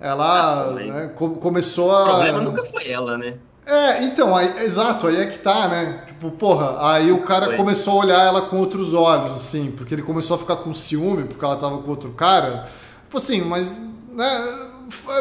Ela 0.00 0.68
ah, 0.68 0.70
né, 0.70 1.08
começou 1.14 1.92
a. 1.92 2.02
O 2.02 2.08
problema 2.08 2.40
nunca 2.40 2.64
foi 2.64 2.88
ela, 2.88 3.18
né? 3.18 3.34
É, 3.66 4.02
então, 4.02 4.34
aí, 4.34 4.64
exato, 4.64 5.06
aí 5.06 5.16
é 5.16 5.26
que 5.26 5.38
tá, 5.38 5.68
né? 5.68 6.04
Tipo, 6.06 6.30
porra, 6.30 6.90
aí 6.90 7.12
o 7.12 7.20
cara 7.20 7.46
foi. 7.46 7.56
começou 7.56 8.00
a 8.00 8.04
olhar 8.04 8.26
ela 8.26 8.42
com 8.42 8.56
outros 8.56 8.94
olhos, 8.94 9.32
assim, 9.32 9.70
porque 9.70 9.94
ele 9.94 10.02
começou 10.02 10.36
a 10.36 10.38
ficar 10.38 10.56
com 10.56 10.72
ciúme 10.72 11.24
porque 11.24 11.44
ela 11.44 11.56
tava 11.56 11.78
com 11.78 11.90
outro 11.90 12.10
cara. 12.12 12.68
Tipo 13.04 13.18
assim, 13.18 13.42
mas, 13.42 13.78
né, 14.10 14.68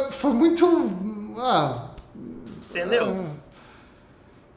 foi, 0.09 0.31
muito. 0.31 0.91
Ah. 1.37 1.89
Entendeu? 2.69 3.07
Ah, 3.07 3.38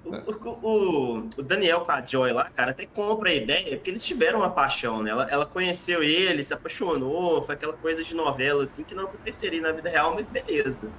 o, 0.05 0.11
o, 0.11 1.29
o, 1.37 1.43
Daniel 1.43 1.83
com 1.83 1.93
a 1.93 2.05
Joy 2.05 2.33
lá, 2.33 2.51
cara, 2.51 2.73
até 2.73 2.87
compra 2.87 3.31
a 3.31 3.35
ideia, 3.35 3.77
porque 3.77 3.91
eles 3.91 4.05
tiveram 4.05 4.41
uma 4.41 4.53
paixão, 4.53 5.03
né? 5.03 5.11
Ela, 5.11 5.31
ela 5.31 5.47
conheceu 5.47 6.03
ele, 6.03 6.45
se 6.45 6.53
apaixonou, 6.53 7.43
foi 7.43 7.55
aquela 7.55 7.77
coisa 7.77 8.03
de 8.03 8.15
novela, 8.15 8.65
assim, 8.65 8.85
que 8.85 8.95
não 8.95 9.05
aconteceria 9.05 9.61
na 9.61 9.73
vida 9.73 9.89
real, 9.89 10.15
mas 10.15 10.29
beleza. 10.29 10.93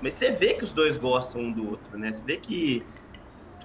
Mas 0.00 0.14
você 0.14 0.30
vê 0.30 0.54
que 0.54 0.64
os 0.64 0.72
dois 0.72 0.96
gostam 0.96 1.40
um 1.40 1.52
do 1.52 1.66
outro, 1.66 1.96
né? 1.96 2.12
Você 2.12 2.22
vê 2.22 2.36
que 2.36 2.86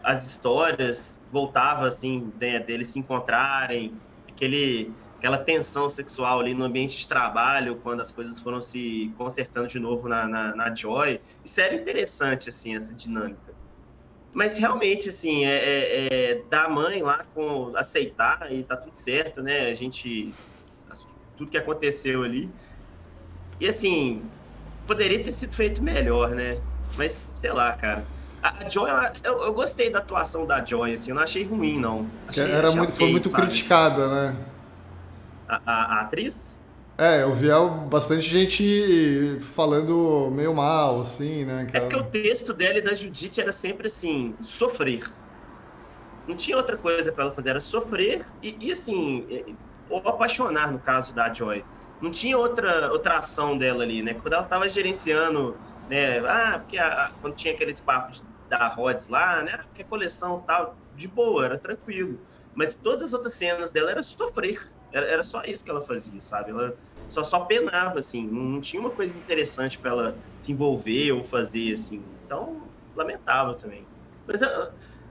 as 0.03 0.25
histórias 0.25 1.21
voltavam, 1.29 1.85
assim, 1.85 2.31
né, 2.39 2.59
deles 2.59 2.91
se 2.91 2.99
encontrarem, 2.99 3.99
aquele, 4.29 4.95
aquela 5.17 5.37
tensão 5.37 5.89
sexual 5.89 6.39
ali 6.39 6.53
no 6.53 6.63
ambiente 6.63 6.97
de 6.97 7.07
trabalho, 7.07 7.81
quando 7.81 8.01
as 8.01 8.11
coisas 8.11 8.39
foram 8.39 8.61
se 8.61 9.13
consertando 9.17 9.67
de 9.67 9.79
novo 9.79 10.07
na, 10.07 10.27
na, 10.27 10.55
na 10.55 10.75
Joy. 10.75 11.19
Isso 11.43 11.59
era 11.59 11.75
interessante, 11.75 12.49
assim, 12.49 12.75
essa 12.75 12.93
dinâmica. 12.93 13.44
Mas 14.35 14.57
realmente, 14.57 15.07
assim, 15.07 15.45
é, 15.45 15.55
é, 15.55 16.07
é, 16.31 16.41
da 16.49 16.67
mãe 16.67 17.01
lá 17.01 17.23
com 17.33 17.71
aceitar 17.77 18.51
e 18.51 18.63
tá 18.63 18.75
tudo 18.75 18.93
certo, 18.93 19.41
né? 19.41 19.69
A 19.69 19.73
gente. 19.73 20.33
Tudo 21.37 21.49
que 21.49 21.57
aconteceu 21.57 22.21
ali. 22.21 22.51
E 23.61 23.67
assim, 23.67 24.21
poderia 24.85 25.23
ter 25.23 25.31
sido 25.31 25.55
feito 25.55 25.81
melhor, 25.81 26.31
né? 26.31 26.61
Mas, 26.97 27.31
sei 27.33 27.53
lá, 27.53 27.71
cara. 27.73 28.05
A 28.43 28.69
Joy, 28.69 28.89
eu, 29.23 29.41
eu, 29.41 29.53
gostei 29.53 29.89
da 29.89 29.99
atuação 29.99 30.45
da 30.45 30.63
Joy, 30.63 30.93
assim, 30.93 31.11
eu 31.11 31.15
não 31.15 31.23
achei 31.23 31.43
ruim, 31.43 31.79
não. 31.79 32.07
Achei, 32.27 32.43
Era 32.43 32.67
achei 32.67 32.77
muito, 32.77 32.89
okay, 32.89 33.05
foi 33.05 33.11
muito 33.11 33.29
sabe? 33.29 33.47
criticada, 33.47 34.07
né? 34.07 34.37
A, 35.47 35.61
a, 35.65 35.83
a, 35.95 36.01
atriz? 36.01 36.59
É, 36.97 37.23
eu 37.23 37.33
vi 37.33 37.47
bastante 37.89 38.21
gente 38.21 39.39
falando 39.53 40.31
meio 40.31 40.53
mal, 40.53 41.01
assim, 41.01 41.43
né? 41.43 41.67
É 41.73 41.79
porque 41.79 41.95
o 41.95 42.09
texto 42.09 42.53
dela 42.53 42.77
e 42.77 42.81
da 42.81 42.93
Judite 42.93 43.41
era 43.41 43.51
sempre 43.51 43.87
assim, 43.87 44.37
sofrer. 44.41 45.03
Não 46.27 46.35
tinha 46.35 46.57
outra 46.57 46.77
coisa 46.77 47.11
para 47.11 47.25
ela 47.25 47.33
fazer, 47.33 47.49
era 47.49 47.59
sofrer 47.59 48.25
e, 48.41 48.57
e 48.67 48.71
assim, 48.71 49.27
ou 49.89 49.99
apaixonar, 50.07 50.71
no 50.71 50.79
caso 50.79 51.13
da 51.13 51.31
Joy. 51.33 51.67
Não 51.99 52.11
tinha 52.11 52.37
outra, 52.37 52.91
outra 52.91 53.19
ação 53.19 53.57
dela 53.57 53.83
ali, 53.83 54.01
né? 54.01 54.13
Quando 54.15 54.33
ela 54.33 54.43
estava 54.43 54.67
gerenciando, 54.67 55.61
né? 55.87 56.19
Ah, 56.27 56.59
porque 56.59 56.77
a, 56.77 57.11
quando 57.21 57.35
tinha 57.35 57.53
aqueles 57.53 57.79
papos 57.79 58.23
da 58.49 58.67
Rhodes 58.67 59.07
lá, 59.07 59.43
né? 59.43 59.57
Porque 59.57 59.81
a 59.83 59.85
coleção 59.85 60.43
tal, 60.43 60.81
de 60.91 61.07
boa, 61.07 61.45
era 61.45 61.59
tranquilo. 61.59 62.25
Mas 62.53 62.75
todas 62.75 63.03
as 63.03 63.13
outras 63.13 63.33
cenas 63.33 63.71
dela 63.71 63.91
era 63.91 64.01
sofrer. 64.03 64.74
Era, 64.95 65.07
era 65.07 65.23
só 65.23 65.41
isso 65.45 65.63
que 65.63 65.69
ela 65.69 65.81
fazia, 65.81 66.21
sabe? 66.21 66.51
Ela 66.51 66.73
só, 67.05 67.21
só 67.21 67.41
penava, 67.41 67.99
assim. 67.99 68.29
Não 68.29 68.61
tinha 68.61 68.79
uma 68.79 68.91
coisa 68.91 69.17
interessante 69.17 69.77
para 69.77 69.91
ela 69.91 70.23
se 70.35 70.53
envolver 70.53 71.11
ou 71.11 71.23
fazer, 71.23 71.73
assim. 71.73 72.17
Então, 72.23 72.71
lamentável 72.95 73.55
também. 73.55 73.89
Mas 74.25 74.41
eu, 74.41 74.49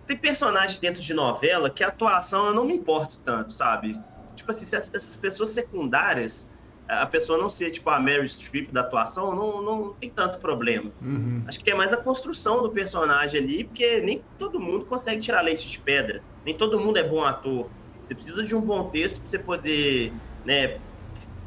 tem 0.06 0.16
personagem 0.16 0.80
dentro 0.80 1.02
de 1.02 1.12
novela 1.12 1.70
que 1.70 1.84
a 1.84 1.88
atuação 1.88 2.46
eu 2.46 2.54
não 2.54 2.64
me 2.64 2.74
importo 2.74 3.20
tanto, 3.22 3.52
sabe? 3.52 3.94
Tipo 4.34 4.50
assim, 4.50 4.64
se 4.64 4.74
essas 4.74 5.16
pessoas 5.16 5.50
secundárias, 5.50 6.48
a 6.88 7.06
pessoa 7.06 7.38
não 7.38 7.48
ser 7.48 7.70
tipo 7.70 7.88
a 7.90 8.00
Mary 8.00 8.28
Streep 8.28 8.72
da 8.72 8.80
atuação, 8.80 9.34
não, 9.34 9.62
não 9.62 9.94
tem 9.94 10.10
tanto 10.10 10.38
problema. 10.38 10.92
Uhum. 11.00 11.44
Acho 11.46 11.58
que 11.58 11.70
é 11.70 11.74
mais 11.74 11.92
a 11.92 11.96
construção 11.96 12.62
do 12.62 12.72
personagem 12.72 13.40
ali, 13.40 13.64
porque 13.64 14.00
nem 14.00 14.24
todo 14.38 14.60
mundo 14.60 14.86
consegue 14.86 15.20
tirar 15.22 15.42
leite 15.42 15.70
de 15.70 15.78
pedra. 15.80 16.24
Nem 16.44 16.56
todo 16.56 16.80
mundo 16.80 16.98
é 16.98 17.02
bom 17.02 17.22
ator. 17.22 17.70
Você 18.04 18.14
precisa 18.14 18.42
de 18.42 18.54
um 18.54 18.60
bom 18.60 18.90
texto 18.90 19.20
para 19.20 19.28
você 19.28 19.38
poder, 19.38 20.14
né, 20.44 20.78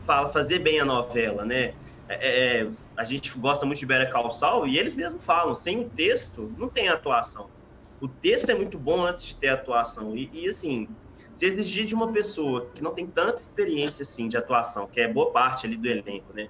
fala, 0.01 0.29
fazer 0.29 0.59
bem 0.59 0.79
a 0.79 0.85
novela, 0.85 1.45
né? 1.45 1.75
É, 2.09 2.61
é, 2.61 2.71
a 2.97 3.05
gente 3.05 3.37
gosta 3.37 3.65
muito 3.65 3.79
de 3.79 3.85
Better 3.85 4.11
Call 4.11 4.67
e 4.67 4.79
eles 4.79 4.95
mesmos 4.95 5.23
falam, 5.23 5.53
sem 5.53 5.79
o 5.79 5.89
texto 5.89 6.53
não 6.57 6.69
tem 6.69 6.87
atuação 6.87 7.49
o 7.99 8.07
texto 8.07 8.49
é 8.49 8.55
muito 8.55 8.77
bom 8.77 9.05
antes 9.05 9.25
de 9.25 9.37
ter 9.37 9.49
atuação. 9.49 10.15
E, 10.15 10.29
e, 10.31 10.47
assim, 10.47 10.87
se 11.33 11.45
exigir 11.45 11.85
de 11.85 11.95
uma 11.95 12.11
pessoa 12.11 12.71
que 12.73 12.81
não 12.83 12.93
tem 12.93 13.07
tanta 13.07 13.41
experiência 13.41 14.03
assim 14.03 14.27
de 14.27 14.37
atuação, 14.37 14.87
que 14.87 14.99
é 14.99 15.11
boa 15.11 15.31
parte 15.31 15.65
ali 15.65 15.77
do 15.77 15.87
elenco, 15.87 16.33
né? 16.33 16.49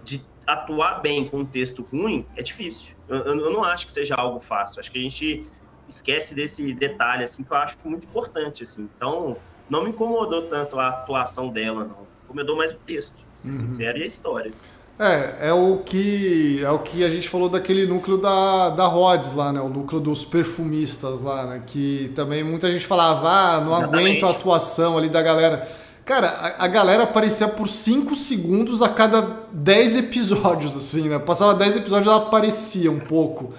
De 0.00 0.24
atuar 0.46 1.00
bem 1.00 1.28
com 1.28 1.38
um 1.38 1.46
texto 1.46 1.82
ruim, 1.82 2.28
é 2.36 2.42
difícil. 2.42 2.94
Eu, 3.08 3.18
eu 3.24 3.52
não 3.52 3.64
acho 3.64 3.86
que 3.86 3.92
seja 3.92 4.14
algo 4.14 4.38
fácil. 4.38 4.80
Acho 4.80 4.90
que 4.90 4.98
a 4.98 5.02
gente 5.02 5.42
esquece 5.88 6.34
desse 6.34 6.72
detalhe, 6.74 7.24
assim, 7.24 7.42
que 7.42 7.52
eu 7.52 7.56
acho 7.56 7.76
muito 7.84 8.04
importante, 8.04 8.62
assim. 8.62 8.88
Então, 8.96 9.36
não 9.68 9.84
me 9.84 9.90
incomodou 9.90 10.42
tanto 10.42 10.78
a 10.78 10.88
atuação 10.88 11.48
dela, 11.48 11.84
não. 11.84 12.06
Incomodou 12.24 12.56
mais 12.56 12.72
o 12.72 12.78
texto, 12.78 13.14
pra 13.14 13.24
ser 13.36 13.50
uhum. 13.50 13.68
sincero, 13.68 13.98
e 13.98 14.02
a 14.02 14.06
história. 14.06 14.52
É, 14.98 15.48
é 15.48 15.52
o 15.52 15.78
que 15.84 16.64
é 16.64 16.70
o 16.70 16.78
que 16.78 17.04
a 17.04 17.10
gente 17.10 17.28
falou 17.28 17.50
daquele 17.50 17.86
núcleo 17.86 18.16
da, 18.16 18.70
da 18.70 18.86
Rhodes 18.86 19.34
lá, 19.34 19.52
né? 19.52 19.60
O 19.60 19.68
núcleo 19.68 20.00
dos 20.00 20.24
perfumistas 20.24 21.20
lá, 21.20 21.44
né? 21.44 21.62
Que 21.66 22.10
também 22.14 22.42
muita 22.42 22.72
gente 22.72 22.86
falava, 22.86 23.28
ah, 23.28 23.60
não 23.60 23.76
Exatamente. 23.76 23.98
aguento 23.98 24.26
a 24.26 24.30
atuação 24.30 24.96
ali 24.96 25.10
da 25.10 25.20
galera. 25.20 25.68
Cara, 26.02 26.28
a, 26.28 26.64
a 26.64 26.68
galera 26.68 27.02
aparecia 27.02 27.46
por 27.46 27.68
5 27.68 28.14
segundos 28.16 28.80
a 28.80 28.88
cada 28.88 29.20
10 29.52 29.96
episódios, 29.96 30.74
assim, 30.74 31.10
né? 31.10 31.18
Passava 31.18 31.52
10 31.52 31.76
episódios 31.76 32.06
ela 32.06 32.16
aparecia 32.16 32.90
um 32.90 33.00
pouco. 33.00 33.52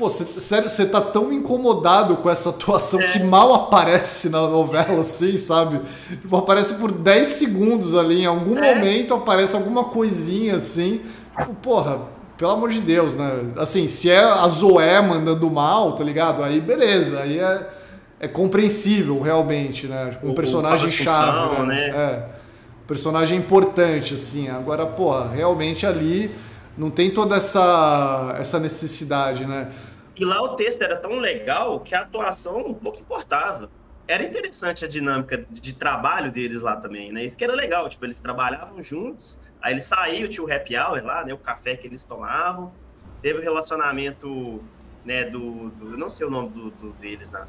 Pô, 0.00 0.08
cê, 0.08 0.24
sério, 0.24 0.70
você 0.70 0.86
tá 0.86 0.98
tão 0.98 1.30
incomodado 1.30 2.16
com 2.16 2.30
essa 2.30 2.48
atuação 2.48 2.98
é. 2.98 3.08
que 3.08 3.18
mal 3.18 3.52
aparece 3.52 4.30
na 4.30 4.40
novela, 4.40 5.00
assim, 5.00 5.36
sabe? 5.36 5.78
Tipo, 6.08 6.38
aparece 6.38 6.72
por 6.76 6.90
10 6.90 7.26
segundos 7.26 7.94
ali, 7.94 8.22
em 8.22 8.24
algum 8.24 8.56
é. 8.56 8.74
momento 8.74 9.12
aparece 9.12 9.54
alguma 9.54 9.84
coisinha 9.84 10.56
assim. 10.56 11.02
Tipo, 11.38 11.52
porra, 11.56 12.00
pelo 12.38 12.50
amor 12.50 12.70
de 12.70 12.80
Deus, 12.80 13.14
né? 13.14 13.52
Assim, 13.58 13.88
se 13.88 14.10
é 14.10 14.24
a 14.24 14.48
Zoé 14.48 15.02
mandando 15.02 15.50
mal, 15.50 15.92
tá 15.92 16.02
ligado? 16.02 16.42
Aí 16.42 16.60
beleza, 16.60 17.20
aí 17.20 17.38
é, 17.38 17.66
é 18.20 18.26
compreensível 18.26 19.20
realmente, 19.20 19.86
né? 19.86 20.12
Tipo, 20.12 20.28
um 20.28 20.34
personagem 20.34 20.88
chave, 20.88 21.60
né? 21.60 21.66
né? 21.66 21.88
É. 21.90 22.24
Personagem 22.86 23.36
importante, 23.36 24.14
assim. 24.14 24.48
Agora, 24.48 24.86
porra, 24.86 25.28
realmente 25.28 25.84
ali 25.84 26.30
não 26.74 26.88
tem 26.88 27.10
toda 27.10 27.36
essa, 27.36 28.34
essa 28.38 28.58
necessidade, 28.58 29.44
né? 29.44 29.68
E 30.20 30.24
lá 30.24 30.42
o 30.42 30.48
texto 30.50 30.82
era 30.82 30.96
tão 30.96 31.18
legal 31.18 31.80
que 31.80 31.94
a 31.94 32.02
atuação 32.02 32.58
um 32.58 32.74
pouco 32.74 33.00
importava. 33.00 33.70
Era 34.06 34.22
interessante 34.22 34.84
a 34.84 34.88
dinâmica 34.88 35.46
de 35.50 35.72
trabalho 35.72 36.30
deles 36.30 36.60
lá 36.60 36.76
também, 36.76 37.10
né? 37.10 37.24
Isso 37.24 37.38
que 37.38 37.44
era 37.44 37.54
legal, 37.54 37.88
tipo, 37.88 38.04
eles 38.04 38.20
trabalhavam 38.20 38.82
juntos, 38.82 39.38
aí 39.62 39.72
eles 39.72 39.84
saíam, 39.84 40.28
tinha 40.28 40.44
o 40.44 40.52
happy 40.52 40.76
hour 40.76 41.02
lá, 41.02 41.24
né? 41.24 41.32
O 41.32 41.38
café 41.38 41.74
que 41.74 41.86
eles 41.86 42.04
tomavam. 42.04 42.70
Teve 43.22 43.38
o 43.38 43.42
relacionamento, 43.42 44.62
né, 45.06 45.24
do, 45.24 45.70
do 45.70 45.96
não 45.96 46.10
sei 46.10 46.26
o 46.26 46.30
nome 46.30 46.50
do, 46.50 46.70
do 46.70 46.92
deles, 47.00 47.30
né? 47.30 47.46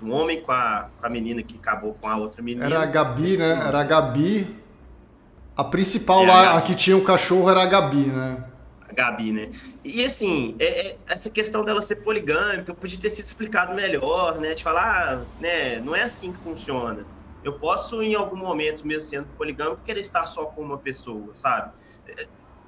Do, 0.00 0.06
do 0.06 0.12
homem 0.12 0.42
com 0.42 0.50
a, 0.50 0.88
com 0.98 1.06
a 1.06 1.08
menina 1.08 1.40
que 1.40 1.56
acabou 1.56 1.94
com 1.94 2.08
a 2.08 2.16
outra 2.16 2.42
menina. 2.42 2.66
Era 2.66 2.82
a 2.82 2.86
Gabi, 2.86 3.36
né? 3.36 3.64
Era 3.64 3.80
a 3.80 3.84
Gabi. 3.84 4.56
A 5.56 5.62
principal 5.62 6.24
é 6.24 6.26
lá, 6.26 6.50
a, 6.50 6.58
a 6.58 6.62
que 6.62 6.74
tinha 6.74 6.96
o 6.96 7.04
cachorro 7.04 7.48
era 7.48 7.62
a 7.62 7.66
Gabi, 7.66 8.06
né? 8.06 8.44
Gabi, 8.92 9.32
né? 9.32 9.50
E 9.84 10.04
assim, 10.04 10.56
é, 10.58 10.88
é, 10.88 11.00
essa 11.08 11.30
questão 11.30 11.64
dela 11.64 11.82
ser 11.82 11.96
poligâmica 11.96 12.74
podia 12.74 13.00
ter 13.00 13.10
sido 13.10 13.24
explicado 13.24 13.74
melhor, 13.74 14.40
né? 14.40 14.54
De 14.54 14.62
falar, 14.62 15.12
ah, 15.12 15.26
né, 15.38 15.80
não 15.80 15.94
é 15.94 16.02
assim 16.02 16.32
que 16.32 16.38
funciona. 16.38 17.08
Eu 17.42 17.58
posso, 17.58 18.02
em 18.02 18.14
algum 18.14 18.36
momento, 18.36 18.86
mesmo 18.86 19.08
sendo 19.08 19.28
poligâmico, 19.34 19.82
querer 19.82 20.00
estar 20.00 20.26
só 20.26 20.46
com 20.46 20.62
uma 20.62 20.78
pessoa, 20.78 21.34
sabe? 21.34 21.72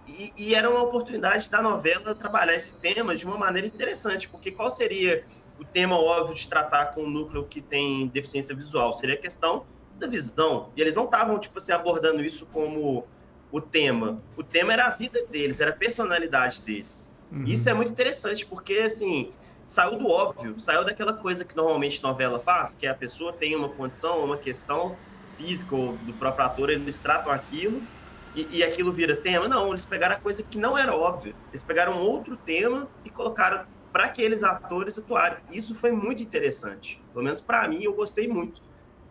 E, 0.06 0.32
e, 0.36 0.54
era 0.54 0.70
uma 0.70 0.82
oportunidade 0.82 1.50
da 1.50 1.60
novela 1.60 2.14
trabalhar 2.14 2.54
esse 2.54 2.76
tema 2.76 3.14
de 3.14 3.26
uma 3.26 3.36
maneira 3.36 3.66
interessante, 3.66 4.28
porque 4.28 4.52
qual 4.52 4.70
seria 4.70 5.24
o 5.58 5.64
tema 5.64 5.98
óbvio 5.98 6.34
de 6.34 6.48
tratar 6.48 6.92
com 6.92 7.02
um 7.02 7.10
núcleo 7.10 7.46
que 7.46 7.60
tem 7.60 8.08
deficiência 8.08 8.54
visual? 8.54 8.92
Seria 8.94 9.16
a 9.16 9.20
questão 9.20 9.66
da 9.98 10.06
visão. 10.06 10.72
E 10.76 10.80
eles 10.80 10.94
não 10.94 11.04
estavam, 11.04 11.38
tipo 11.38 11.58
assim, 11.58 11.72
abordando 11.72 12.24
isso 12.24 12.46
como 12.46 13.06
o 13.50 13.60
tema. 13.60 14.22
O 14.36 14.42
tema 14.42 14.72
era 14.72 14.86
a 14.86 14.90
vida 14.90 15.24
deles, 15.30 15.60
era 15.60 15.70
a 15.70 15.76
personalidade 15.76 16.62
deles. 16.62 17.10
Uhum. 17.30 17.44
Isso 17.44 17.68
é 17.68 17.74
muito 17.74 17.92
interessante, 17.92 18.46
porque, 18.46 18.74
assim, 18.74 19.32
saiu 19.66 19.98
do 19.98 20.08
óbvio, 20.08 20.58
saiu 20.60 20.84
daquela 20.84 21.12
coisa 21.12 21.44
que 21.44 21.56
normalmente 21.56 22.02
novela 22.02 22.38
faz, 22.40 22.74
que 22.74 22.86
a 22.86 22.94
pessoa 22.94 23.32
tem 23.32 23.54
uma 23.54 23.68
condição, 23.68 24.24
uma 24.24 24.38
questão 24.38 24.98
física 25.36 25.74
ou 25.76 25.96
do 25.98 26.14
próprio 26.14 26.46
ator, 26.46 26.70
eles 26.70 27.00
tratam 27.00 27.32
aquilo 27.32 27.86
e, 28.34 28.58
e 28.58 28.62
aquilo 28.62 28.92
vira 28.92 29.16
tema. 29.16 29.46
Não, 29.46 29.68
eles 29.68 29.86
pegaram 29.86 30.14
a 30.14 30.18
coisa 30.18 30.42
que 30.42 30.58
não 30.58 30.76
era 30.76 30.94
óbvia. 30.94 31.34
Eles 31.52 31.62
pegaram 31.62 32.02
outro 32.02 32.36
tema 32.36 32.88
e 33.04 33.10
colocaram 33.10 33.64
para 33.92 34.04
aqueles 34.04 34.42
atores 34.42 34.98
atuarem. 34.98 35.38
Isso 35.50 35.74
foi 35.74 35.92
muito 35.92 36.22
interessante. 36.22 37.02
Pelo 37.12 37.24
menos 37.24 37.40
para 37.40 37.66
mim, 37.68 37.82
eu 37.82 37.94
gostei 37.94 38.26
muito. 38.26 38.60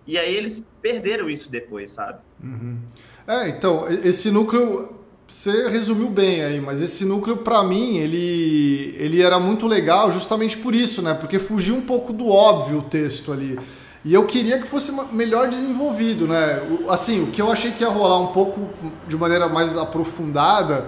E 0.05 0.17
aí 0.17 0.33
eles 0.33 0.65
perderam 0.81 1.29
isso 1.29 1.51
depois, 1.51 1.91
sabe? 1.91 2.21
Uhum. 2.41 2.87
É, 3.27 3.49
então, 3.49 3.85
esse 3.89 4.31
núcleo, 4.31 4.89
você 5.27 5.67
resumiu 5.67 6.07
bem 6.07 6.43
aí, 6.43 6.61
mas 6.61 6.81
esse 6.81 7.03
núcleo, 7.03 7.37
para 7.37 7.61
mim, 7.61 7.97
ele, 7.97 8.95
ele 8.97 9.21
era 9.21 9.37
muito 9.37 9.67
legal 9.67 10.11
justamente 10.11 10.57
por 10.57 10.73
isso, 10.73 11.01
né? 11.01 11.13
Porque 11.13 11.37
fugiu 11.37 11.75
um 11.75 11.81
pouco 11.81 12.13
do 12.13 12.29
óbvio 12.29 12.79
o 12.79 12.83
texto 12.83 13.33
ali. 13.33 13.59
E 14.05 14.13
eu 14.13 14.25
queria 14.25 14.57
que 14.57 14.65
fosse 14.65 14.93
melhor 15.11 15.49
desenvolvido, 15.49 16.25
né? 16.25 16.61
Assim, 16.87 17.23
o 17.23 17.27
que 17.27 17.41
eu 17.41 17.51
achei 17.51 17.71
que 17.71 17.83
ia 17.83 17.89
rolar 17.89 18.19
um 18.19 18.27
pouco 18.27 18.69
de 19.05 19.17
maneira 19.17 19.49
mais 19.49 19.75
aprofundada 19.75 20.85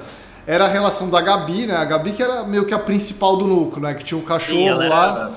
era 0.47 0.63
a 0.63 0.69
relação 0.69 1.09
da 1.09 1.19
Gabi, 1.19 1.67
né? 1.67 1.75
A 1.75 1.83
Gabi 1.83 2.13
que 2.13 2.23
era 2.23 2.43
meio 2.43 2.65
que 2.65 2.73
a 2.73 2.79
principal 2.79 3.35
do 3.35 3.45
núcleo, 3.45 3.83
né? 3.83 3.93
Que 3.93 4.05
tinha 4.05 4.17
um 4.17 4.23
cachorro 4.23 4.81
Sim, 4.81 4.87
lá. 4.87 5.11
Era... 5.11 5.31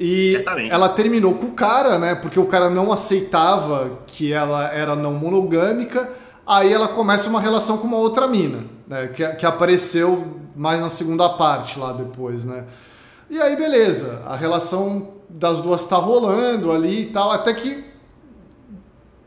E 0.00 0.32
Certamente. 0.36 0.72
ela 0.72 0.88
terminou 0.88 1.34
com 1.34 1.46
o 1.46 1.52
cara, 1.52 1.98
né? 1.98 2.14
Porque 2.14 2.40
o 2.40 2.46
cara 2.46 2.70
não 2.70 2.90
aceitava 2.90 4.00
que 4.06 4.32
ela 4.32 4.72
era 4.72 4.96
não 4.96 5.12
monogâmica. 5.12 6.21
Aí 6.46 6.72
ela 6.72 6.88
começa 6.88 7.28
uma 7.28 7.40
relação 7.40 7.78
com 7.78 7.86
uma 7.86 7.98
outra 7.98 8.26
mina, 8.26 8.64
né? 8.86 9.08
Que, 9.08 9.26
que 9.36 9.46
apareceu 9.46 10.40
mais 10.56 10.80
na 10.80 10.90
segunda 10.90 11.28
parte 11.30 11.78
lá 11.78 11.92
depois, 11.92 12.44
né? 12.44 12.64
E 13.30 13.40
aí, 13.40 13.56
beleza, 13.56 14.22
a 14.26 14.36
relação 14.36 15.08
das 15.28 15.62
duas 15.62 15.86
tá 15.86 15.96
rolando 15.96 16.70
ali 16.70 17.02
e 17.02 17.06
tal, 17.06 17.30
até 17.30 17.54
que 17.54 17.92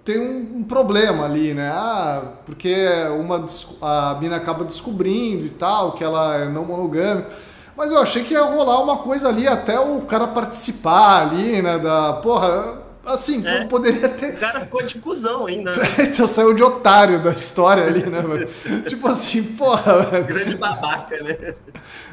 tem 0.03 0.20
um, 0.20 0.59
um, 0.59 0.63
problema 0.63 1.26
ali, 1.26 1.53
né? 1.53 1.72
Ah, 1.74 2.22
porque 2.45 2.76
uma 3.18 3.43
a 3.82 4.16
mina 4.22 4.36
acaba 4.36 4.63
descobrindo 4.63 5.45
e 5.45 5.49
tal 5.49 5.93
que 5.93 6.03
ela 6.03 6.36
é 6.36 6.47
não 6.47 6.63
monogâmica. 6.63 7.32
Mas 7.76 7.91
eu 7.91 7.97
achei 7.97 8.24
que 8.24 8.34
ia 8.34 8.43
rolar 8.43 8.82
uma 8.84 8.97
coisa 8.97 9.28
ali 9.28 9.47
até 9.47 9.80
o 9.80 10.01
cara 10.01 10.28
participar 10.28 11.24
ali, 11.24 11.61
né? 11.61 11.80
Da 11.80 12.13
porra, 12.13 12.84
Assim, 13.06 13.45
é. 13.45 13.66
poderia 13.66 14.10
ter. 14.10 14.34
O 14.34 14.38
cara 14.38 14.62
ficou 14.62 14.82
de 14.84 14.95
cuzão 14.95 15.45
ainda. 15.45 15.76
Né? 15.76 15.84
então 16.10 16.28
saiu 16.28 16.53
de 16.53 16.64
otário 16.64 17.22
da 17.22 17.32
história 17.32 17.84
ali, 17.84 18.03
né, 18.03 18.22
velho? 18.22 18.49
tipo 18.89 19.08
assim, 19.08 19.43
porra. 19.43 20.22
Grande 20.22 20.58
babaca, 20.58 21.22
né? 21.22 21.53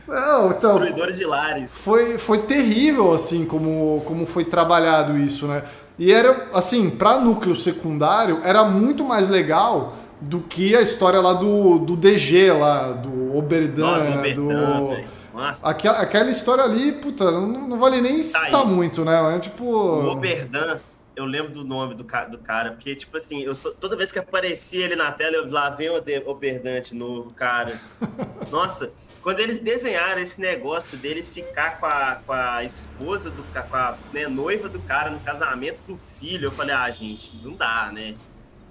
Não, 0.06 0.50
então. 0.50 0.78
Destruidor 0.78 1.12
de 1.12 1.24
lares. 1.24 1.72
Foi, 1.72 2.18
foi 2.18 2.42
terrível, 2.42 3.12
assim, 3.12 3.46
como, 3.46 4.02
como 4.04 4.26
foi 4.26 4.44
trabalhado 4.44 5.16
isso, 5.16 5.46
né? 5.46 5.62
E 5.98 6.12
era, 6.12 6.48
assim, 6.52 6.90
pra 6.90 7.18
núcleo 7.18 7.56
secundário, 7.56 8.40
era 8.44 8.64
muito 8.64 9.04
mais 9.04 9.28
legal 9.28 9.96
do 10.20 10.40
que 10.40 10.76
a 10.76 10.80
história 10.80 11.20
lá 11.20 11.32
do, 11.32 11.78
do 11.78 11.96
DG, 11.96 12.52
lá, 12.52 12.92
do 12.92 13.36
Oberdan, 13.36 14.22
do. 14.34 15.21
Aquela, 15.62 15.98
aquela 15.98 16.30
história 16.30 16.64
ali, 16.64 16.92
puta, 16.92 17.30
não, 17.30 17.46
não 17.46 17.76
vale 17.76 18.00
nem 18.00 18.18
tá 18.18 18.22
citar 18.22 18.50
tá 18.50 18.64
muito, 18.64 19.04
né? 19.04 19.36
É 19.36 19.38
tipo. 19.38 19.64
O 19.64 20.10
Oberdan, 20.10 20.78
eu 21.16 21.24
lembro 21.24 21.52
do 21.52 21.64
nome 21.64 21.94
do, 21.94 22.04
do 22.04 22.38
cara, 22.38 22.72
porque, 22.72 22.94
tipo 22.94 23.16
assim, 23.16 23.42
eu 23.42 23.54
sou, 23.54 23.72
toda 23.74 23.96
vez 23.96 24.12
que 24.12 24.18
aparecia 24.18 24.84
ele 24.84 24.96
na 24.96 25.10
tela, 25.12 25.36
eu 25.36 25.50
lá 25.50 25.70
vem 25.70 25.90
o 25.90 26.30
Oberdan 26.30 26.80
de 26.80 26.94
novo, 26.94 27.32
cara. 27.32 27.78
Nossa, 28.50 28.92
quando 29.22 29.40
eles 29.40 29.60
desenharam 29.60 30.20
esse 30.20 30.40
negócio 30.40 30.98
dele 30.98 31.22
ficar 31.22 31.78
com 31.78 31.86
a, 31.86 32.20
com 32.26 32.32
a 32.32 32.64
esposa, 32.64 33.30
do, 33.30 33.42
com 33.42 33.76
a 33.76 33.96
né, 34.12 34.26
noiva 34.26 34.68
do 34.68 34.80
cara 34.80 35.10
no 35.10 35.20
casamento 35.20 35.80
do 35.86 35.96
filho, 35.96 36.46
eu 36.46 36.50
falei, 36.50 36.74
ah, 36.74 36.90
gente, 36.90 37.34
não 37.42 37.52
dá, 37.52 37.90
né? 37.92 38.16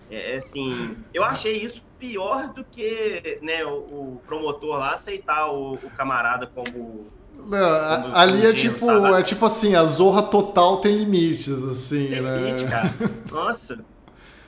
É, 0.09 0.33
é 0.33 0.35
assim, 0.35 0.97
eu 1.13 1.23
achei 1.23 1.57
isso 1.57 1.81
pior 2.01 2.51
do 2.51 2.63
que 2.63 3.37
né, 3.43 3.63
o, 3.63 3.77
o 3.77 4.21
promotor 4.25 4.79
lá 4.79 4.93
aceitar 4.93 5.51
o, 5.51 5.75
o 5.75 5.89
camarada 5.91 6.47
como. 6.47 7.05
Não, 7.45 8.15
ali 8.15 8.45
é 8.45 8.53
tipo, 8.53 8.89
é 9.15 9.21
tipo 9.21 9.45
assim, 9.45 9.75
a 9.75 9.85
zorra 9.85 10.23
total 10.23 10.81
tem 10.81 10.95
limites, 10.95 11.49
assim, 11.49 12.07
tem 12.07 12.21
né? 12.21 12.37
Limite, 12.37 12.65
cara. 12.65 12.91
Nossa. 13.31 13.85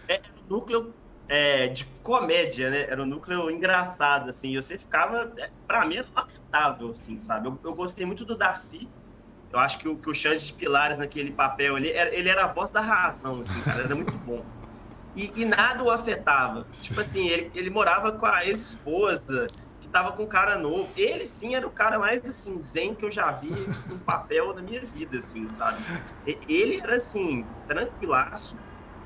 É 0.07 0.19
um 0.49 0.55
núcleo 0.55 0.93
é, 1.27 1.67
de 1.67 1.85
comédia, 2.01 2.69
né? 2.69 2.81
Era 2.89 3.01
um 3.01 3.05
núcleo 3.05 3.49
engraçado, 3.49 4.29
assim. 4.29 4.55
Você 4.55 4.77
ficava. 4.77 5.31
É, 5.37 5.49
pra 5.67 5.85
mim, 5.85 6.03
lamentável, 6.15 6.89
assim, 6.89 7.19
sabe? 7.19 7.47
Eu, 7.47 7.59
eu 7.63 7.73
gostei 7.73 8.05
muito 8.05 8.25
do 8.25 8.35
Darcy. 8.35 8.87
Eu 9.51 9.59
acho 9.59 9.77
que 9.77 9.87
o, 9.87 9.95
que 9.95 10.09
o 10.09 10.15
Xande 10.15 10.47
de 10.47 10.53
Pilares 10.53 10.97
naquele 10.97 11.31
papel 11.31 11.75
ali, 11.75 11.89
ele 11.89 12.27
era 12.27 12.45
a 12.45 12.47
voz 12.47 12.71
da 12.71 12.81
razão, 12.81 13.39
assim, 13.39 13.59
cara. 13.61 13.83
Era 13.83 13.95
muito 13.95 14.13
bom. 14.25 14.43
E, 15.15 15.31
e 15.35 15.45
nada 15.45 15.83
o 15.83 15.89
afetava. 15.89 16.67
Tipo 16.71 17.01
assim, 17.01 17.27
ele, 17.29 17.51
ele 17.53 17.69
morava 17.69 18.11
com 18.13 18.25
a 18.25 18.45
ex-esposa, 18.45 19.47
que 19.79 19.87
tava 19.87 20.11
com 20.13 20.23
um 20.23 20.27
cara 20.27 20.57
novo. 20.57 20.89
Ele 20.95 21.27
sim 21.27 21.55
era 21.55 21.67
o 21.67 21.71
cara 21.71 21.99
mais 21.99 22.21
assim, 22.27 22.57
zen 22.59 22.95
que 22.95 23.05
eu 23.05 23.11
já 23.11 23.31
vi 23.31 23.51
no 23.51 23.99
papel 24.05 24.53
da 24.53 24.61
minha 24.61 24.83
vida, 24.83 25.17
assim, 25.17 25.49
sabe? 25.49 25.77
Ele 26.47 26.79
era 26.81 26.97
assim, 26.97 27.45
tranquilaço. 27.67 28.57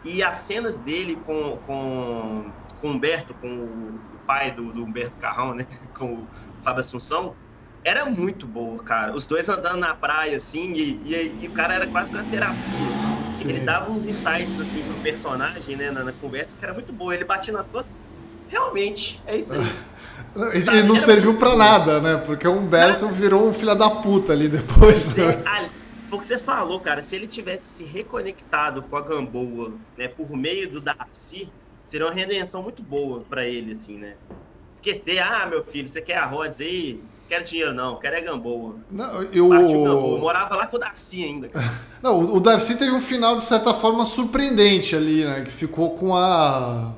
E 0.03 0.23
as 0.23 0.37
cenas 0.37 0.79
dele 0.79 1.15
com, 1.25 1.57
com, 1.65 2.51
com 2.79 2.91
Humberto, 2.91 3.33
com 3.33 3.47
o 3.47 3.99
pai 4.25 4.51
do, 4.51 4.71
do 4.71 4.83
Humberto 4.83 5.17
Carrão, 5.17 5.53
né? 5.53 5.65
Com 5.97 6.13
o 6.13 6.27
Fábio 6.63 6.81
Assunção, 6.81 7.35
era 7.83 8.05
muito 8.05 8.45
boa, 8.45 8.83
cara. 8.83 9.15
Os 9.15 9.25
dois 9.25 9.47
andando 9.49 9.79
na 9.79 9.95
praia, 9.95 10.37
assim, 10.37 10.73
e, 10.73 11.01
e, 11.03 11.39
e 11.41 11.47
o 11.47 11.51
cara 11.53 11.73
era 11.73 11.87
quase 11.87 12.11
uma 12.11 12.23
terapia. 12.23 13.16
Sim. 13.37 13.49
Ele 13.49 13.59
dava 13.59 13.91
uns 13.91 14.07
insights 14.07 14.59
assim 14.59 14.81
pro 14.81 14.95
personagem, 15.01 15.75
né, 15.75 15.91
na, 15.91 16.03
na, 16.03 16.11
conversa, 16.11 16.55
que 16.57 16.63
era 16.63 16.73
muito 16.73 16.91
boa. 16.91 17.13
Ele 17.13 17.23
batia 17.23 17.53
nas 17.53 17.67
costas. 17.67 17.99
Realmente, 18.49 19.21
é 19.25 19.37
isso 19.37 19.53
aí. 19.53 19.61
Ele 20.53 20.83
não 20.83 20.99
serviu 20.99 21.35
para 21.35 21.55
nada, 21.55 21.99
né? 21.99 22.17
Porque 22.17 22.47
o 22.47 22.51
Humberto 22.51 23.05
nada. 23.05 23.17
virou 23.17 23.47
um 23.47 23.53
filho 23.53 23.73
da 23.73 23.89
puta 23.89 24.33
ali 24.33 24.47
depois. 24.47 25.15
Né? 25.15 25.43
Porque 26.09 26.25
você 26.25 26.37
falou, 26.37 26.79
cara, 26.79 27.03
se 27.03 27.15
ele 27.15 27.27
tivesse 27.27 27.65
se 27.65 27.83
reconectado 27.83 28.81
com 28.83 28.95
a 28.95 29.01
Gamboa, 29.01 29.73
né, 29.97 30.07
por 30.07 30.29
meio 30.31 30.69
do 30.69 30.79
Darcy, 30.79 31.49
seria 31.85 32.05
uma 32.05 32.13
redenção 32.13 32.63
muito 32.63 32.81
boa 32.81 33.21
para 33.27 33.45
ele, 33.45 33.73
assim, 33.73 33.97
né? 33.97 34.15
Esquecer, 34.75 35.19
ah, 35.19 35.45
meu 35.45 35.63
filho, 35.63 35.87
você 35.87 36.01
quer 36.01 36.17
a 36.17 36.25
Rhodes 36.25 36.61
aí? 36.61 37.01
Quero 37.27 37.43
dinheiro 37.43 37.73
não, 37.73 37.97
quero 37.97 38.15
é 38.15 38.21
Gamboa. 38.21 38.75
Não, 38.89 39.23
eu... 39.23 39.49
Gamboa. 39.49 40.19
morava 40.19 40.55
lá 40.55 40.67
com 40.67 40.77
o 40.77 40.79
Darcy 40.79 41.23
ainda. 41.23 41.49
Não, 42.01 42.35
o 42.35 42.39
Darcy 42.39 42.75
teve 42.75 42.91
um 42.91 43.01
final, 43.01 43.37
de 43.37 43.43
certa 43.43 43.73
forma, 43.73 44.05
surpreendente 44.05 44.95
ali, 44.95 45.25
né? 45.25 45.41
Que 45.41 45.51
ficou 45.51 45.91
com 45.95 46.15
a... 46.15 46.91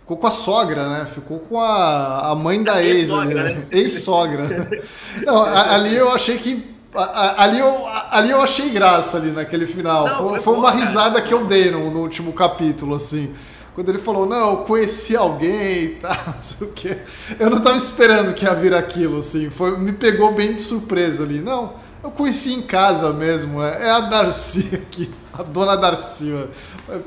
Ficou 0.00 0.16
com 0.16 0.26
a 0.26 0.30
sogra, 0.30 0.88
né? 0.88 1.04
Ficou 1.04 1.40
com 1.40 1.60
a, 1.60 2.30
a 2.30 2.34
mãe 2.34 2.62
da 2.62 2.82
ex, 2.82 3.10
né? 3.10 3.24
né? 3.26 3.66
Ex-sogra. 3.70 4.46
não, 5.26 5.42
ali 5.42 5.94
eu 5.94 6.10
achei 6.10 6.38
que 6.38 6.74
ali 6.94 7.58
eu, 7.58 7.86
ali 8.10 8.30
eu 8.30 8.40
achei 8.40 8.70
graça 8.70 9.18
ali 9.18 9.30
naquele 9.30 9.66
final. 9.66 10.06
Não, 10.06 10.16
foi, 10.16 10.28
foi, 10.28 10.40
foi 10.40 10.54
bom, 10.54 10.60
uma 10.60 10.70
risada 10.70 11.20
que 11.20 11.34
eu 11.34 11.44
dei 11.44 11.70
no, 11.70 11.90
no 11.90 12.00
último 12.00 12.32
capítulo, 12.32 12.94
assim. 12.94 13.34
Quando 13.76 13.90
ele 13.90 13.98
falou, 13.98 14.24
não, 14.24 14.52
eu 14.52 14.56
conheci 14.64 15.14
alguém 15.14 15.84
e 15.84 15.88
tal, 16.00 16.16
não 16.34 16.40
sei 16.42 16.66
o 16.66 16.70
quê. 16.72 16.96
Eu 17.38 17.50
não 17.50 17.60
tava 17.60 17.76
esperando 17.76 18.32
que 18.32 18.46
ia 18.46 18.54
vir 18.54 18.72
aquilo, 18.72 19.18
assim. 19.18 19.50
Foi, 19.50 19.78
me 19.78 19.92
pegou 19.92 20.32
bem 20.32 20.54
de 20.54 20.62
surpresa 20.62 21.24
ali. 21.24 21.42
Não, 21.42 21.74
eu 22.02 22.10
conheci 22.10 22.54
em 22.54 22.62
casa 22.62 23.12
mesmo. 23.12 23.62
É, 23.62 23.88
é 23.88 23.90
a 23.90 24.00
Darcy 24.00 24.70
aqui, 24.72 25.10
a 25.30 25.42
dona 25.42 25.76
Darcy. 25.76 26.32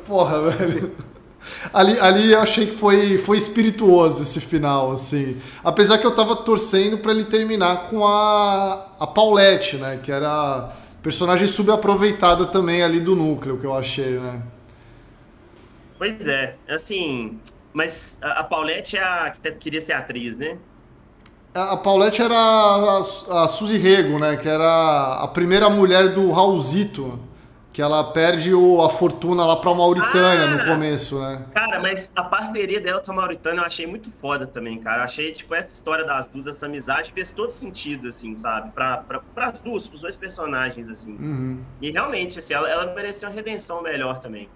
Porra, 0.06 0.52
velho. 0.52 0.92
Ali, 1.74 2.00
ali 2.00 2.34
eu 2.34 2.40
achei 2.40 2.68
que 2.68 2.76
foi, 2.76 3.18
foi 3.18 3.40
espirituoso 3.40 4.22
esse 4.22 4.40
final, 4.40 4.92
assim. 4.92 5.42
Apesar 5.64 5.98
que 5.98 6.06
eu 6.06 6.14
tava 6.14 6.36
torcendo 6.36 7.00
para 7.00 7.12
ele 7.12 7.24
terminar 7.24 7.90
com 7.90 8.06
a, 8.06 8.90
a 9.00 9.08
Paulette, 9.08 9.78
né? 9.78 10.00
Que 10.04 10.12
era 10.12 10.70
personagem 11.02 11.48
subaproveitada 11.48 12.46
também 12.46 12.84
ali 12.84 13.00
do 13.00 13.16
núcleo, 13.16 13.58
que 13.58 13.66
eu 13.66 13.74
achei, 13.74 14.20
né? 14.20 14.40
Pois 16.00 16.26
é, 16.28 16.56
assim, 16.70 17.38
mas 17.74 18.18
a, 18.22 18.42
Paulette 18.46 18.98
é 18.98 19.04
a 19.04 19.32
que 19.32 19.52
queria 19.52 19.82
ser 19.82 19.92
atriz, 19.92 20.34
né? 20.34 20.58
A 21.54 21.76
Paulette 21.76 22.22
era 22.22 22.38
a, 22.38 23.00
a 23.44 23.48
Suzy 23.50 23.78
Rego, 23.78 24.18
né? 24.18 24.38
Que 24.38 24.48
era 24.48 25.20
a 25.22 25.28
primeira 25.28 25.70
mulher 25.70 26.14
do 26.14 26.32
Raulzito, 26.32 27.20
que 27.74 27.82
ela 27.82 28.14
perde 28.14 28.54
o, 28.54 28.82
a 28.82 28.90
fortuna 28.90 29.46
lá 29.46 29.58
pra 29.58 29.74
Mauritânia 29.74 30.46
ah, 30.46 30.58
no 30.58 30.66
começo, 30.66 31.20
né? 31.20 31.46
Cara, 31.54 31.82
mas 31.82 32.10
a 32.16 32.24
parceria 32.24 32.80
dela 32.80 33.02
com 33.02 33.12
a 33.12 33.16
Mauritânia 33.16 33.60
eu 33.60 33.66
achei 33.66 33.86
muito 33.86 34.10
foda 34.10 34.48
também, 34.48 34.80
cara. 34.80 35.02
Eu 35.02 35.06
achei, 35.06 35.34
tipo, 35.34 35.54
essa 35.54 35.70
história 35.70 36.06
das 36.06 36.28
duas, 36.28 36.48
essa 36.48 36.66
amizade 36.66 37.12
fez 37.12 37.34
todo 37.34 37.52
sentido, 37.52 38.08
assim, 38.08 38.36
sabe? 38.36 38.72
Pra, 38.72 38.98
pra, 38.98 39.20
pras 39.20 39.60
duas, 39.60 39.86
pros 39.86 40.02
dois 40.02 40.16
personagens, 40.16 40.90
assim. 40.90 41.18
Uhum. 41.18 41.62
E 41.82 41.92
realmente, 41.92 42.40
assim, 42.40 42.54
ela, 42.54 42.70
ela 42.70 42.94
merecia 42.94 43.28
uma 43.28 43.36
redenção 43.36 43.82
melhor 43.82 44.20
também. 44.20 44.48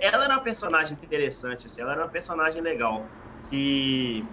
Ela 0.00 0.24
era 0.24 0.34
uma 0.34 0.42
personagem 0.42 0.96
interessante, 1.02 1.66
assim, 1.66 1.80
ela 1.80 1.92
era 1.92 2.02
uma 2.02 2.08
personagem 2.08 2.62
legal. 2.62 3.04
Que 3.48 4.24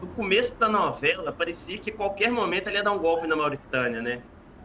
no 0.00 0.08
começo 0.08 0.54
da 0.56 0.68
novela 0.68 1.32
parecia 1.32 1.78
que 1.78 1.90
qualquer 1.90 2.30
momento 2.30 2.68
ela 2.68 2.78
ia 2.78 2.82
dar 2.82 2.92
um 2.92 2.98
golpe 2.98 3.26
na 3.26 3.36
Mauritânia, 3.36 4.00
né? 4.00 4.20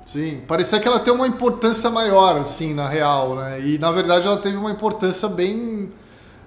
Sim, 0.06 0.44
parecia 0.48 0.80
que 0.80 0.88
ela 0.88 1.00
tem 1.00 1.14
uma 1.14 1.28
importância 1.28 1.90
maior, 1.90 2.38
assim, 2.38 2.74
na 2.74 2.88
real, 2.88 3.36
né? 3.36 3.62
E 3.62 3.78
na 3.78 3.92
verdade 3.92 4.28
ela 4.28 4.38
teve 4.38 4.58
uma 4.58 4.72
importância 4.72 5.30
bem, 5.30 5.92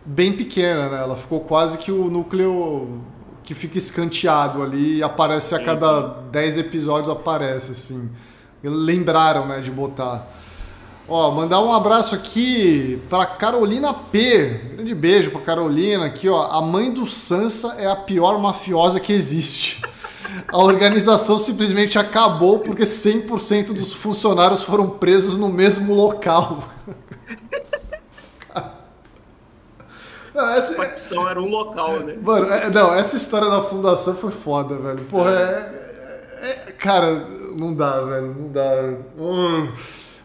bem 0.04 0.36
pequena, 0.36 0.88
né? 0.88 0.98
Ela 0.98 1.16
ficou 1.16 1.40
quase 1.40 1.78
que 1.78 1.90
o 1.92 2.10
núcleo 2.10 3.00
que 3.42 3.54
fica 3.54 3.78
escanteado 3.78 4.62
ali 4.62 4.98
e 4.98 5.02
aparece 5.02 5.54
a 5.54 5.62
cada 5.62 6.00
10 6.30 6.58
episódios 6.58 7.08
aparece, 7.08 7.72
assim. 7.72 8.10
Lembraram, 8.62 9.46
né, 9.46 9.60
de 9.60 9.70
botar. 9.70 10.26
Ó, 11.06 11.30
mandar 11.32 11.60
um 11.60 11.70
abraço 11.70 12.14
aqui 12.14 12.98
para 13.10 13.26
Carolina 13.26 13.92
P. 13.92 14.60
Grande 14.74 14.94
beijo 14.94 15.30
para 15.30 15.42
Carolina 15.42 16.06
aqui, 16.06 16.28
ó. 16.30 16.44
A 16.50 16.62
mãe 16.62 16.90
do 16.90 17.04
Sansa 17.04 17.76
é 17.78 17.86
a 17.86 17.94
pior 17.94 18.38
mafiosa 18.38 18.98
que 18.98 19.12
existe. 19.12 19.82
A 20.48 20.58
organização 20.58 21.38
simplesmente 21.38 21.98
acabou 21.98 22.60
porque 22.60 22.84
100% 22.84 23.74
dos 23.74 23.92
funcionários 23.92 24.62
foram 24.62 24.88
presos 24.88 25.36
no 25.36 25.48
mesmo 25.48 25.94
local. 25.94 26.64
Não, 30.34 30.48
essa... 30.48 30.72
A 30.72 30.76
facção 30.76 31.28
era 31.28 31.40
um 31.40 31.48
local, 31.48 32.00
né? 32.00 32.16
Mano, 32.20 32.50
é, 32.50 32.68
não, 32.68 32.92
essa 32.92 33.16
história 33.16 33.48
da 33.48 33.62
fundação 33.62 34.14
foi 34.14 34.32
foda, 34.32 34.76
velho. 34.76 35.04
Porra, 35.04 35.30
é, 35.30 36.40
é, 36.40 36.50
é 36.68 36.72
cara, 36.72 37.24
não 37.54 37.72
dá, 37.72 38.00
velho, 38.00 38.34
não 38.36 38.48
dá. 38.50 38.94
Hum. 39.16 39.68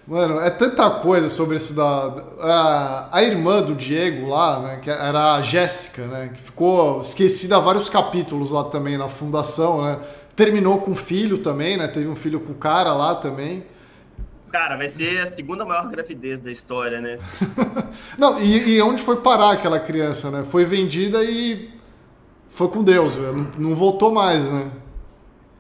Mano, 0.09 0.39
é 0.39 0.49
tanta 0.49 0.89
coisa 0.89 1.29
sobre 1.29 1.57
isso 1.57 1.75
da. 1.75 2.11
A, 2.39 3.09
a 3.11 3.23
irmã 3.23 3.61
do 3.61 3.75
Diego 3.75 4.27
lá, 4.27 4.59
né? 4.59 4.79
Que 4.81 4.89
era 4.89 5.35
a 5.35 5.41
Jéssica, 5.43 6.07
né? 6.07 6.31
Que 6.33 6.41
ficou 6.41 6.99
esquecida 6.99 7.57
há 7.57 7.59
vários 7.59 7.87
capítulos 7.87 8.49
lá 8.49 8.63
também 8.63 8.97
na 8.97 9.07
fundação, 9.07 9.83
né? 9.83 9.99
Terminou 10.35 10.81
com 10.81 10.95
filho 10.95 11.37
também, 11.37 11.77
né? 11.77 11.87
Teve 11.87 12.07
um 12.07 12.15
filho 12.15 12.39
com 12.39 12.53
o 12.53 12.55
cara 12.55 12.91
lá 12.91 13.13
também. 13.13 13.63
Cara, 14.51 14.77
vai 14.77 14.89
ser 14.89 15.21
a 15.21 15.27
segunda 15.27 15.63
maior 15.63 15.87
gravidez 15.87 16.39
da 16.39 16.49
história, 16.49 16.99
né? 16.99 17.19
não, 18.17 18.39
e, 18.41 18.77
e, 18.77 18.81
onde 18.81 19.03
foi 19.03 19.17
parar 19.17 19.51
aquela 19.51 19.79
criança, 19.79 20.31
né? 20.31 20.43
Foi 20.43 20.65
vendida 20.65 21.23
e 21.23 21.69
foi 22.49 22.67
com 22.67 22.83
Deus, 22.83 23.15
não, 23.15 23.47
não 23.59 23.75
voltou 23.75 24.11
mais, 24.11 24.49
né? 24.49 24.71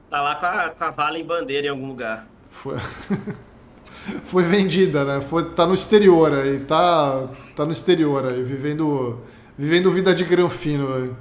Tá 0.09 0.23
lá 0.23 0.33
com 0.33 0.45
a, 0.47 0.69
com 0.69 0.83
a 0.85 0.89
vala 0.89 1.19
em 1.19 1.23
bandeira 1.23 1.67
em 1.67 1.69
algum 1.69 1.87
lugar. 1.87 2.25
Foi. 2.49 2.77
foi 4.23 4.43
vendida, 4.43 5.03
né? 5.03 5.21
Foi, 5.21 5.43
tá 5.43 5.65
no 5.65 5.73
exterior 5.73 6.33
aí, 6.33 6.59
tá, 6.59 7.27
tá 7.55 7.65
no 7.65 7.71
exterior 7.71 8.25
aí, 8.25 8.43
vivendo, 8.43 9.19
vivendo 9.57 9.91
vida 9.91 10.13
de 10.13 10.23
granfino 10.23 10.93
aí. 10.93 11.11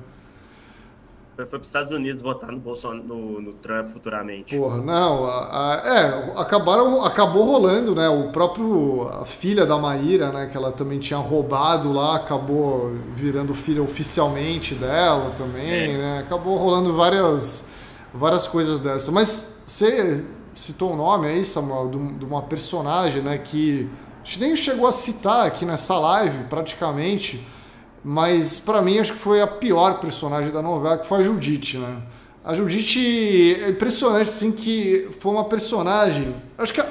Foi 1.39 1.47
para 1.47 1.61
os 1.61 1.69
Estados 1.69 1.97
Unidos 1.97 2.21
votar 2.21 2.51
no, 2.51 2.59
Bolsonaro, 2.59 3.05
no, 3.05 3.41
no 3.41 3.53
Trump 3.53 3.91
futuramente. 3.91 4.57
Porra, 4.57 4.79
não. 4.79 5.25
A, 5.25 5.75
a, 5.75 5.97
é, 5.97 6.33
acabaram, 6.37 7.05
acabou 7.05 7.45
rolando, 7.45 7.95
né? 7.95 8.09
O 8.09 8.33
próprio. 8.33 9.09
A 9.09 9.25
filha 9.25 9.65
da 9.65 9.79
Maíra, 9.79 10.33
né? 10.33 10.49
Que 10.51 10.57
ela 10.57 10.73
também 10.73 10.99
tinha 10.99 11.21
roubado 11.21 11.93
lá, 11.93 12.17
acabou 12.17 12.93
virando 13.15 13.55
filha 13.55 13.81
oficialmente 13.81 14.75
dela 14.75 15.31
também, 15.37 15.95
é. 15.95 15.99
né? 15.99 16.19
Acabou 16.27 16.57
rolando 16.57 16.93
várias, 16.93 17.69
várias 18.13 18.49
coisas 18.49 18.81
dessa. 18.81 19.13
Mas 19.13 19.63
você 19.65 20.25
citou 20.59 20.93
o 20.93 20.97
nome 20.97 21.29
aí, 21.29 21.45
Samuel, 21.45 21.91
de 21.91 22.25
uma 22.25 22.43
personagem, 22.43 23.23
né? 23.23 23.39
Que 23.39 23.89
a 24.23 24.25
gente 24.25 24.41
nem 24.41 24.57
chegou 24.57 24.87
a 24.87 24.93
citar 24.93 25.47
aqui 25.47 25.65
nessa 25.65 25.99
live, 25.99 26.45
praticamente 26.45 27.47
mas 28.03 28.59
para 28.59 28.81
mim 28.81 28.99
acho 28.99 29.13
que 29.13 29.19
foi 29.19 29.41
a 29.41 29.47
pior 29.47 30.01
personagem 30.01 30.51
da 30.51 30.63
novela, 30.63 30.99
que 30.99 31.07
foi 31.07 31.21
a 31.21 31.23
Judite, 31.23 31.79
né? 31.79 32.03
A 32.45 32.55
Judite 32.55 33.61
é 33.63 33.69
impressionante, 33.69 34.31
assim, 34.31 34.53
que 34.53 35.11
foi 35.21 35.33
uma 35.33 35.45
personagem. 35.45 36.35
Acho 36.57 36.73
que. 36.73 36.81
A... 36.81 36.87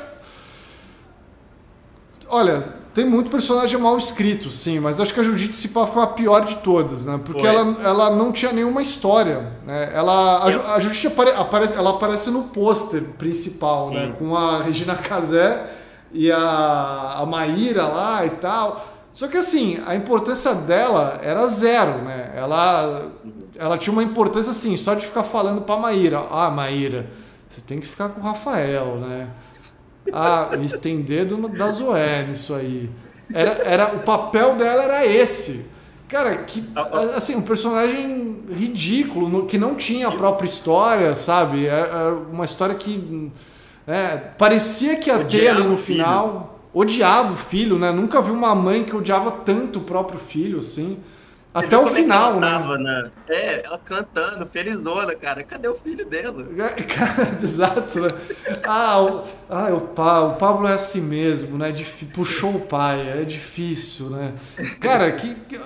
Olha, 2.30 2.76
tem 2.98 3.06
muito 3.06 3.30
personagem 3.30 3.80
mal 3.80 3.96
escrito, 3.96 4.50
sim, 4.50 4.80
mas 4.80 5.00
acho 5.00 5.14
que 5.14 5.20
a 5.20 5.24
Judite 5.24 5.56
Cipá 5.56 5.86
foi 5.86 6.02
a 6.02 6.08
pior 6.08 6.44
de 6.44 6.56
todas, 6.58 7.06
né? 7.06 7.20
Porque 7.24 7.46
ela, 7.46 7.78
ela 7.84 8.16
não 8.16 8.32
tinha 8.32 8.52
nenhuma 8.52 8.82
história, 8.82 9.54
né? 9.68 9.92
Ela, 9.94 10.38
a, 10.38 10.74
a 10.74 10.80
Judite 10.80 11.06
apare, 11.06 11.30
aparece, 11.30 11.76
ela 11.76 11.92
aparece 11.92 12.32
no 12.32 12.46
pôster 12.46 13.04
principal, 13.20 13.92
né? 13.92 14.00
sim. 14.00 14.08
né? 14.08 14.16
Com 14.18 14.36
a 14.36 14.64
Regina 14.64 14.96
Casé 14.96 15.64
e 16.12 16.32
a, 16.32 17.18
a 17.20 17.26
Maíra 17.28 17.86
lá 17.86 18.26
e 18.26 18.32
tal. 18.32 18.84
Só 19.14 19.28
que 19.28 19.38
assim, 19.38 19.80
a 19.86 19.94
importância 19.94 20.56
dela 20.56 21.20
era 21.22 21.46
zero, 21.46 22.00
né? 22.00 22.34
Ela, 22.36 23.12
ela 23.60 23.78
tinha 23.78 23.94
uma 23.94 24.02
importância 24.02 24.50
assim, 24.50 24.76
só 24.76 24.96
de 24.96 25.06
ficar 25.06 25.22
falando 25.22 25.62
pra 25.62 25.78
Maíra. 25.78 26.26
Ah, 26.32 26.50
Maíra, 26.50 27.06
você 27.48 27.62
tem 27.62 27.80
que 27.80 27.86
ficar 27.86 28.10
com 28.10 28.22
o 28.22 28.24
Rafael, 28.24 28.96
né? 28.96 29.28
Ah, 30.14 30.50
tem 30.82 31.02
dedo 31.02 31.48
da 31.50 31.72
Zoé 31.72 32.26
nisso 32.26 32.54
aí. 32.54 32.90
Era, 33.34 33.52
era, 33.64 33.96
o 33.96 34.00
papel 34.00 34.56
dela 34.56 34.84
era 34.84 35.06
esse. 35.06 35.66
Cara, 36.08 36.38
que 36.38 36.64
assim, 37.16 37.36
um 37.36 37.42
personagem 37.42 38.44
ridículo, 38.50 39.46
que 39.46 39.58
não 39.58 39.76
tinha 39.76 40.08
a 40.08 40.12
própria 40.12 40.46
história, 40.46 41.14
sabe? 41.16 41.68
É, 41.68 41.72
é 41.72 42.18
uma 42.32 42.46
história 42.46 42.76
que 42.76 43.32
é, 43.86 44.16
parecia 44.16 44.96
que 44.96 45.10
ia 45.10 45.24
ter 45.24 45.50
ali 45.50 45.64
no 45.64 45.78
final 45.78 46.58
odiava 46.80 47.34
o 47.34 47.36
filho, 47.36 47.78
né? 47.78 47.92
Nunca 47.92 48.22
vi 48.22 48.32
uma 48.32 48.54
mãe 48.54 48.84
que 48.84 48.96
odiava 48.96 49.32
tanto 49.32 49.80
o 49.80 49.82
próprio 49.82 50.20
filho, 50.20 50.60
assim. 50.60 51.00
Até 51.54 51.78
o 51.78 51.88
final, 51.88 52.40
né? 52.40 52.78
né? 52.78 53.12
É, 53.28 53.66
ela 53.66 53.80
cantando, 53.80 54.46
felizona, 54.46 55.16
cara. 55.16 55.44
Cadê 55.44 55.68
o 55.68 55.76
filho 55.76 56.06
dela? 56.06 56.46
É, 56.58 56.84
cara, 56.84 57.38
exato, 57.42 58.02
né? 58.02 58.10
Ah, 58.64 59.02
o, 59.02 59.24
ah 59.50 59.70
o, 59.74 59.82
pa, 59.82 60.22
o 60.22 60.36
Pablo 60.36 60.68
é 60.68 60.74
assim 60.74 61.02
mesmo, 61.02 61.58
né? 61.58 61.74
puxou 62.14 62.56
o 62.56 62.62
pai, 62.62 63.22
é 63.22 63.24
difícil, 63.24 64.10
né? 64.10 64.34
Cara, 64.82 65.12
que, 65.12 65.34
que. 65.34 65.58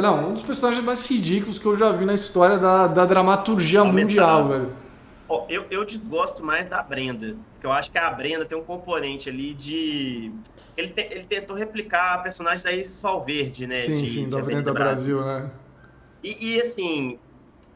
Não, 0.00 0.30
um 0.30 0.32
dos 0.32 0.42
personagens 0.42 0.84
mais 0.84 1.08
ridículos 1.08 1.58
que 1.58 1.66
eu 1.66 1.76
já 1.76 1.92
vi 1.92 2.04
na 2.04 2.14
história 2.14 2.58
da, 2.58 2.86
da 2.86 3.04
dramaturgia 3.04 3.84
mundial, 3.84 4.48
velho. 4.48 4.72
Oh, 5.28 5.44
eu, 5.48 5.64
eu 5.70 5.86
gosto 6.06 6.44
mais 6.44 6.68
da 6.68 6.82
Brenda, 6.82 7.36
porque 7.60 7.66
eu 7.66 7.72
acho 7.72 7.90
que 7.90 7.98
a 7.98 8.10
Brenda 8.10 8.46
tem 8.46 8.56
um 8.56 8.64
componente 8.64 9.28
ali 9.28 9.52
de. 9.52 10.32
Ele, 10.78 10.88
te, 10.88 11.02
ele 11.02 11.26
tentou 11.26 11.54
replicar 11.54 12.14
a 12.14 12.18
personagem 12.18 12.64
da 12.64 12.72
Isis 12.72 13.02
Valverde, 13.02 13.66
né? 13.66 13.76
Sim, 13.76 13.92
de, 13.92 14.08
sim, 14.08 14.28
da 14.30 14.40
Brenda 14.40 14.72
Brasil, 14.72 15.18
Brasil, 15.18 15.44
né? 15.44 15.52
E, 16.24 16.54
e, 16.54 16.60
assim, 16.60 17.18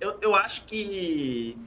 eu, 0.01 0.19
eu 0.23 0.35
acho 0.35 0.65
que 0.65 1.59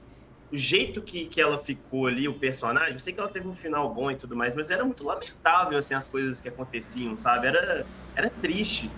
o 0.52 0.58
jeito 0.58 1.04
que, 1.04 1.28
que 1.28 1.40
ela 1.40 1.60
ficou 1.60 2.08
ali, 2.08 2.28
o 2.28 2.40
personagem, 2.40 2.94
eu 2.94 3.00
sei 3.00 3.14
que 3.14 3.20
ela 3.20 3.30
teve 3.30 3.48
um 3.48 3.54
final 3.54 3.94
bom 3.94 4.10
e 4.10 4.16
tudo 4.16 4.36
mais, 4.36 4.56
mas 4.56 4.72
era 4.72 4.84
muito 4.84 5.04
lamentável, 5.04 5.78
assim, 5.78 5.94
as 5.94 6.08
coisas 6.08 6.42
que 6.42 6.50
aconteciam, 6.50 7.16
sabe? 7.16 7.48
Era, 7.48 7.86
era 8.16 8.30
triste. 8.32 8.92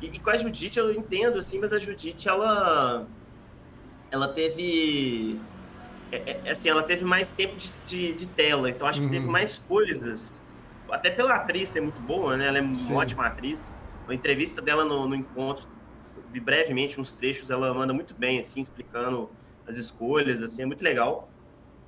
E, 0.00 0.06
e 0.14 0.20
com 0.20 0.30
a 0.30 0.36
Judite 0.36 0.78
eu 0.78 0.92
entendo, 0.92 1.38
assim, 1.38 1.58
mas 1.58 1.72
a 1.72 1.78
Judite, 1.80 2.28
ela. 2.28 3.08
Ela 4.12 4.28
teve 4.28 5.40
é, 6.12 6.40
é, 6.44 6.50
assim, 6.50 6.68
ela 6.68 6.82
teve 6.82 7.04
mais 7.04 7.30
tempo 7.30 7.56
de, 7.56 7.68
de, 7.84 8.12
de 8.12 8.26
tela, 8.28 8.68
então 8.68 8.86
acho 8.86 9.00
que 9.00 9.08
teve 9.08 9.26
uhum. 9.26 9.32
mais 9.32 9.58
coisas. 9.58 10.42
Até 10.90 11.10
pela 11.10 11.34
atriz 11.34 11.68
ser 11.68 11.80
muito 11.80 12.00
boa, 12.02 12.36
né? 12.36 12.48
Ela 12.48 12.58
é 12.58 12.74
Sim. 12.74 12.92
uma 12.92 13.00
ótima 13.00 13.26
atriz. 13.26 13.72
A 14.08 14.14
entrevista 14.14 14.60
dela 14.60 14.84
no, 14.84 15.06
no 15.06 15.14
encontro, 15.14 15.68
vi 16.32 16.40
brevemente 16.40 17.00
uns 17.00 17.12
trechos, 17.12 17.50
ela 17.50 17.72
manda 17.72 17.92
muito 17.92 18.14
bem, 18.14 18.40
assim, 18.40 18.60
explicando 18.60 19.30
as 19.66 19.76
escolhas, 19.76 20.42
assim, 20.42 20.62
é 20.62 20.66
muito 20.66 20.82
legal. 20.82 21.28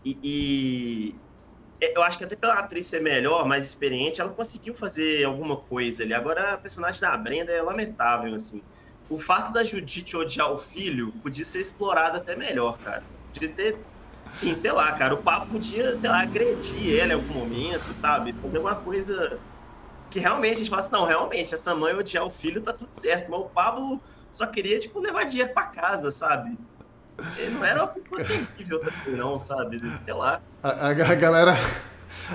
E, 0.04 0.18
e, 0.22 1.16
eu 1.80 2.02
acho 2.02 2.16
que 2.16 2.24
até 2.24 2.36
pela 2.36 2.54
atriz 2.54 2.86
ser 2.86 3.00
melhor, 3.00 3.46
mais 3.46 3.66
experiente, 3.66 4.20
ela 4.20 4.30
conseguiu 4.30 4.72
fazer 4.72 5.24
alguma 5.24 5.56
coisa 5.56 6.04
ali. 6.04 6.14
Agora, 6.14 6.54
a 6.54 6.56
personagem 6.56 7.00
da 7.00 7.16
Brenda 7.16 7.50
é 7.50 7.60
lamentável, 7.60 8.34
assim. 8.34 8.62
O 9.10 9.18
fato 9.18 9.52
da 9.52 9.64
Judite 9.64 10.16
odiar 10.16 10.50
o 10.52 10.56
filho 10.56 11.12
podia 11.22 11.44
ser 11.44 11.58
explorado 11.58 12.18
até 12.18 12.36
melhor, 12.36 12.78
cara. 12.78 13.02
Podia 13.32 13.50
ter 13.50 13.78
Sim, 14.34 14.54
sei 14.54 14.72
lá, 14.72 14.92
cara, 14.92 15.14
o 15.14 15.18
papo 15.18 15.46
podia, 15.46 15.94
sei 15.94 16.08
lá, 16.08 16.22
agredir 16.22 16.98
ela 16.98 17.12
em 17.12 17.14
algum 17.14 17.34
momento, 17.34 17.92
sabe? 17.94 18.34
Fazer 18.40 18.58
uma 18.58 18.74
coisa 18.74 19.38
que 20.10 20.18
realmente 20.18 20.54
a 20.54 20.58
gente 20.58 20.70
fala 20.70 20.82
assim, 20.82 20.92
não, 20.92 21.04
realmente, 21.04 21.54
essa 21.54 21.74
mãe 21.74 21.94
odiar 21.94 22.24
o 22.24 22.30
filho 22.30 22.60
tá 22.60 22.72
tudo 22.72 22.90
certo, 22.90 23.30
mas 23.30 23.40
o 23.40 23.44
Pablo 23.44 24.00
só 24.30 24.46
queria, 24.46 24.78
tipo, 24.78 25.00
levar 25.00 25.24
dinheiro 25.24 25.52
pra 25.52 25.64
casa, 25.64 26.10
sabe? 26.10 26.56
Ele 27.38 27.50
não 27.50 27.64
era 27.64 27.82
uma 27.82 27.88
pessoa 27.88 28.24
terrível 28.24 28.80
também, 28.80 29.16
não, 29.16 29.38
sabe? 29.38 29.80
Sei 30.04 30.14
lá. 30.14 30.40
A, 30.62 30.88
a, 30.88 31.14
galera 31.14 31.54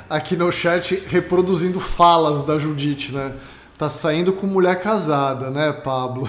aqui 0.09 0.35
no 0.35 0.51
chat 0.51 0.95
reproduzindo 1.07 1.79
falas 1.79 2.43
da 2.43 2.57
Judite, 2.57 3.11
né? 3.11 3.35
Tá 3.77 3.89
saindo 3.89 4.33
com 4.33 4.47
mulher 4.47 4.81
casada, 4.81 5.51
né, 5.51 5.71
Pablo? 5.71 6.27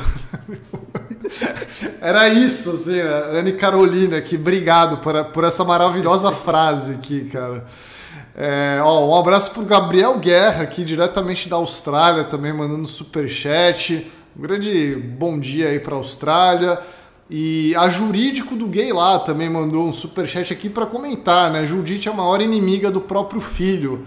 Era 1.99 2.28
isso, 2.28 2.72
assim, 2.72 3.01
Anne 3.01 3.55
Carolina, 3.55 4.20
que 4.20 4.36
obrigado 4.36 4.99
por, 4.99 5.24
por 5.26 5.44
essa 5.44 5.64
maravilhosa 5.64 6.30
frase 6.30 6.92
aqui, 6.92 7.24
cara. 7.24 7.64
É, 8.36 8.80
ó, 8.82 9.09
um 9.09 9.18
abraço 9.18 9.51
pro 9.53 9.64
Gabriel 9.64 10.18
Guerra, 10.18 10.62
aqui 10.62 10.84
diretamente 10.84 11.49
da 11.49 11.57
Austrália, 11.57 12.24
também 12.24 12.53
mandando 12.53 12.86
super 12.86 13.26
chat. 13.26 14.07
Um 14.38 14.42
grande 14.42 14.94
bom 14.94 15.40
dia 15.40 15.70
aí 15.70 15.80
para 15.80 15.96
Austrália. 15.96 16.78
E 17.30 17.74
a 17.76 17.88
Jurídico 17.88 18.57
do 18.57 18.66
Gay 18.66 18.92
lá 18.92 19.18
também 19.18 19.49
mandou 19.49 19.86
um 19.86 19.92
super 19.92 20.28
chat 20.28 20.53
aqui 20.53 20.68
para 20.68 20.84
comentar, 20.84 21.51
né? 21.51 21.64
Judite 21.64 22.11
é 22.11 22.12
a 22.12 22.14
maior 22.14 22.42
inimiga 22.42 22.90
do 22.90 23.01
próprio 23.01 23.40
filho. 23.40 24.07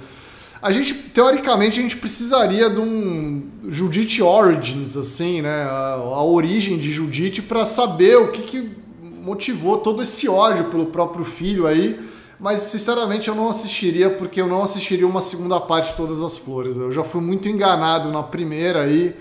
A 0.62 0.72
gente, 0.72 0.94
teoricamente, 0.94 1.80
a 1.80 1.84
gente 1.84 1.98
precisaria 1.98 2.70
de 2.70 2.80
um 2.80 3.50
Judite 3.68 4.22
Origins, 4.22 4.96
assim, 4.96 5.42
né? 5.42 5.64
A, 5.64 5.94
a 5.96 6.24
origem 6.24 6.78
de 6.78 6.92
Judite 6.92 7.42
para 7.42 7.66
saber 7.66 8.18
o 8.18 8.32
que, 8.32 8.44
que 8.44 8.72
motivou 9.02 9.78
todo 9.80 10.02
esse 10.04 10.30
ódio 10.30 10.66
pelo 10.66 10.88
próprio 10.88 11.26
filho 11.26 11.66
aí. 11.66 12.00
Mas, 12.40 12.62
sinceramente, 12.62 13.28
eu 13.28 13.36
não 13.36 13.50
assistiria 13.50 14.10
porque 14.10 14.42
eu 14.42 14.48
não 14.48 14.64
assistiria 14.64 15.08
uma 15.08 15.22
segunda 15.22 15.60
parte 15.60 15.92
de 15.92 15.98
Todas 15.98 16.22
as 16.22 16.38
Flores. 16.38 16.76
Eu 16.76 16.92
já 16.92 17.04
fui 17.04 17.22
muito 17.22 17.48
enganado 17.48 18.12
na 18.12 18.22
primeira 18.22 18.84
aí. 18.84 19.16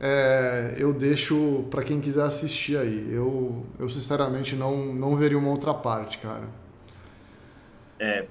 É, 0.00 0.74
eu 0.78 0.92
deixo 0.92 1.64
para 1.70 1.84
quem 1.84 2.00
quiser 2.00 2.24
assistir 2.24 2.76
aí. 2.76 3.08
Eu, 3.12 3.64
eu 3.78 3.88
sinceramente 3.88 4.56
não, 4.56 4.76
não 4.86 5.16
veria 5.16 5.38
uma 5.38 5.50
outra 5.50 5.72
parte, 5.72 6.18
cara. 6.18 6.48
É. 8.00 8.26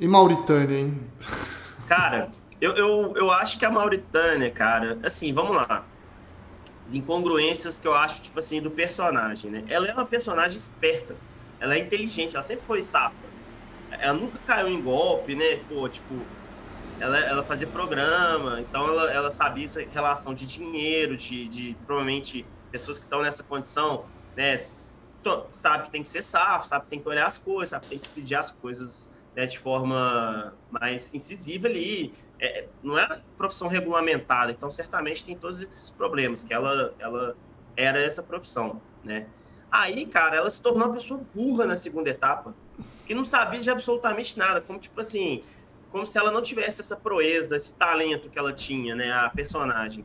E 0.00 0.06
Mauritânia, 0.08 0.76
hein? 0.76 1.00
Cara, 1.88 2.30
eu, 2.60 2.72
eu, 2.72 3.16
eu 3.16 3.30
acho 3.30 3.58
que 3.58 3.64
a 3.64 3.70
Mauritânia, 3.70 4.50
cara, 4.50 4.98
assim, 5.02 5.32
vamos 5.32 5.54
lá. 5.54 5.84
As 6.86 6.94
incongruências 6.94 7.78
que 7.78 7.86
eu 7.86 7.94
acho, 7.94 8.22
tipo 8.22 8.38
assim, 8.38 8.60
do 8.60 8.70
personagem, 8.70 9.50
né? 9.50 9.64
Ela 9.68 9.88
é 9.88 9.92
uma 9.92 10.04
personagem 10.04 10.56
esperta. 10.56 11.14
Ela 11.60 11.76
é 11.76 11.78
inteligente, 11.78 12.34
ela 12.34 12.42
sempre 12.42 12.64
foi 12.64 12.82
sapa. 12.82 13.14
Ela 13.90 14.14
nunca 14.14 14.38
caiu 14.46 14.68
em 14.68 14.82
golpe, 14.82 15.34
né? 15.34 15.60
Pô, 15.68 15.88
tipo, 15.88 16.14
ela, 16.98 17.18
ela 17.18 17.44
fazia 17.44 17.66
programa, 17.66 18.60
então 18.60 18.86
ela, 18.86 19.12
ela 19.12 19.30
sabia 19.30 19.64
essa 19.64 19.80
relação 19.92 20.34
de 20.34 20.46
dinheiro, 20.46 21.16
de, 21.16 21.48
de 21.48 21.76
provavelmente 21.86 22.44
pessoas 22.70 22.98
que 22.98 23.04
estão 23.04 23.22
nessa 23.22 23.42
condição, 23.42 24.04
né? 24.36 24.66
Sabe 25.52 25.84
que 25.84 25.90
tem 25.90 26.02
que 26.02 26.08
ser 26.08 26.22
safo, 26.22 26.66
sabe 26.66 26.84
que 26.84 26.90
tem 26.90 27.00
que 27.00 27.08
olhar 27.08 27.26
as 27.26 27.38
coisas, 27.38 27.70
sabe 27.70 27.84
que 27.84 27.90
tem 27.90 27.98
que 27.98 28.08
pedir 28.08 28.34
as 28.34 28.50
coisas 28.50 29.08
né, 29.34 29.46
de 29.46 29.58
forma 29.58 30.54
mais 30.70 31.12
incisiva 31.14 31.68
ali. 31.68 32.14
É, 32.40 32.68
não 32.82 32.98
é 32.98 33.20
profissão 33.36 33.68
regulamentada, 33.68 34.50
então 34.50 34.70
certamente 34.70 35.24
tem 35.24 35.36
todos 35.36 35.62
esses 35.62 35.90
problemas, 35.90 36.42
que 36.42 36.52
ela, 36.52 36.92
ela 36.98 37.36
era 37.76 38.00
essa 38.00 38.22
profissão, 38.22 38.82
né? 39.02 39.28
Aí, 39.70 40.06
cara, 40.06 40.36
ela 40.36 40.50
se 40.50 40.60
tornou 40.60 40.86
uma 40.86 40.94
pessoa 40.94 41.20
burra 41.34 41.64
na 41.64 41.76
segunda 41.76 42.10
etapa, 42.10 42.54
que 43.06 43.14
não 43.14 43.24
sabia 43.24 43.60
de 43.60 43.70
absolutamente 43.70 44.38
nada, 44.38 44.60
como 44.60 44.78
tipo 44.78 45.00
assim, 45.00 45.42
como 45.90 46.06
se 46.06 46.18
ela 46.18 46.30
não 46.30 46.42
tivesse 46.42 46.80
essa 46.80 46.96
proeza, 46.96 47.56
esse 47.56 47.72
talento 47.74 48.28
que 48.28 48.38
ela 48.38 48.52
tinha, 48.52 48.94
né, 48.94 49.12
a 49.12 49.30
personagem. 49.30 50.04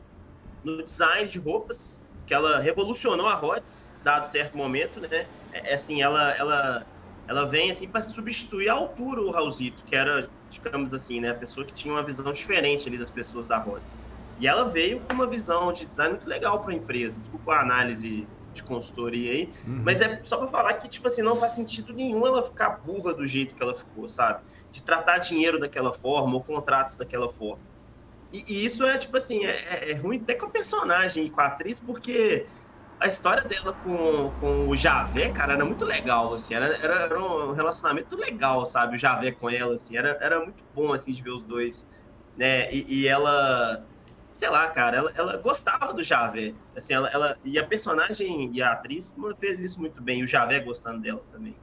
No 0.62 0.82
design 0.84 1.26
de 1.26 1.38
roupas, 1.38 2.00
que 2.26 2.34
ela 2.34 2.60
revolucionou 2.60 3.26
a 3.26 3.34
Rhodes, 3.34 3.96
dado 4.04 4.28
certo 4.28 4.56
momento, 4.56 5.00
né? 5.00 5.08
É, 5.52 5.72
é 5.72 5.74
assim, 5.74 6.00
ela, 6.00 6.30
ela, 6.32 6.86
ela 7.30 7.46
vem 7.46 7.70
assim 7.70 7.86
para 7.86 8.02
substituir 8.02 8.68
a 8.68 8.72
altura 8.72 9.20
o 9.20 9.30
Raulzito, 9.30 9.84
que 9.84 9.94
era, 9.94 10.28
digamos 10.50 10.92
assim, 10.92 11.20
né, 11.20 11.30
a 11.30 11.34
pessoa 11.34 11.64
que 11.64 11.72
tinha 11.72 11.94
uma 11.94 12.02
visão 12.02 12.32
diferente 12.32 12.88
ali 12.88 12.98
das 12.98 13.08
pessoas 13.08 13.46
da 13.46 13.56
Rhodes. 13.56 14.00
E 14.40 14.48
ela 14.48 14.64
veio 14.64 14.98
com 14.98 15.14
uma 15.14 15.28
visão 15.28 15.72
de 15.72 15.86
design 15.86 16.14
muito 16.14 16.28
legal 16.28 16.58
para 16.58 16.72
a 16.72 16.74
empresa, 16.74 17.20
desculpa 17.20 17.52
a 17.52 17.60
análise 17.60 18.26
de 18.52 18.64
consultoria 18.64 19.30
aí, 19.30 19.52
uhum. 19.64 19.80
mas 19.84 20.00
é 20.00 20.20
só 20.24 20.38
para 20.38 20.48
falar 20.48 20.74
que, 20.74 20.88
tipo 20.88 21.06
assim, 21.06 21.22
não 21.22 21.36
faz 21.36 21.52
sentido 21.52 21.92
nenhum 21.92 22.26
ela 22.26 22.42
ficar 22.42 22.80
burra 22.84 23.14
do 23.14 23.24
jeito 23.24 23.54
que 23.54 23.62
ela 23.62 23.76
ficou, 23.76 24.08
sabe? 24.08 24.42
De 24.68 24.82
tratar 24.82 25.18
dinheiro 25.18 25.60
daquela 25.60 25.92
forma, 25.92 26.34
ou 26.34 26.42
contratos 26.42 26.96
daquela 26.96 27.28
forma. 27.32 27.62
E, 28.32 28.42
e 28.48 28.64
isso 28.64 28.84
é, 28.84 28.98
tipo 28.98 29.16
assim, 29.16 29.46
é, 29.46 29.50
é, 29.50 29.90
é, 29.92 29.94
ruim 29.94 30.16
até 30.20 30.34
com 30.34 30.46
a 30.46 30.50
personagem 30.50 31.26
e 31.26 31.30
com 31.30 31.40
a 31.40 31.46
atriz, 31.46 31.78
porque 31.78 32.44
a 33.00 33.06
história 33.08 33.42
dela 33.44 33.72
com, 33.74 34.32
com 34.38 34.68
o 34.68 34.76
Javé, 34.76 35.30
cara, 35.30 35.54
era 35.54 35.64
muito 35.64 35.84
legal, 35.84 36.34
assim, 36.34 36.54
era, 36.54 36.66
era, 36.76 37.18
um 37.18 37.52
relacionamento 37.52 38.16
legal, 38.16 38.66
sabe? 38.66 38.96
O 38.96 38.98
Javé 38.98 39.32
com 39.32 39.48
ela, 39.50 39.74
assim, 39.74 39.96
era, 39.96 40.18
era 40.20 40.40
muito 40.40 40.64
bom, 40.72 40.92
assim, 40.92 41.12
de 41.12 41.22
ver 41.22 41.30
os 41.30 41.42
dois, 41.44 41.86
né? 42.36 42.70
E, 42.72 43.02
e 43.02 43.08
ela 43.08 43.88
sei 44.32 44.48
lá, 44.48 44.70
cara, 44.70 44.96
ela, 44.96 45.12
ela 45.16 45.36
gostava 45.38 45.92
do 45.92 46.02
Javé. 46.02 46.56
Assim, 46.74 46.94
ela, 46.94 47.08
ela, 47.10 47.38
e 47.44 47.58
a 47.58 47.66
personagem 47.66 48.50
e 48.52 48.62
a 48.62 48.72
atriz 48.72 49.14
fez 49.38 49.60
isso 49.62 49.80
muito 49.80 50.02
bem, 50.02 50.22
o 50.22 50.26
Javé 50.26 50.60
gostando 50.60 51.00
dela 51.00 51.22
também. 51.30 51.60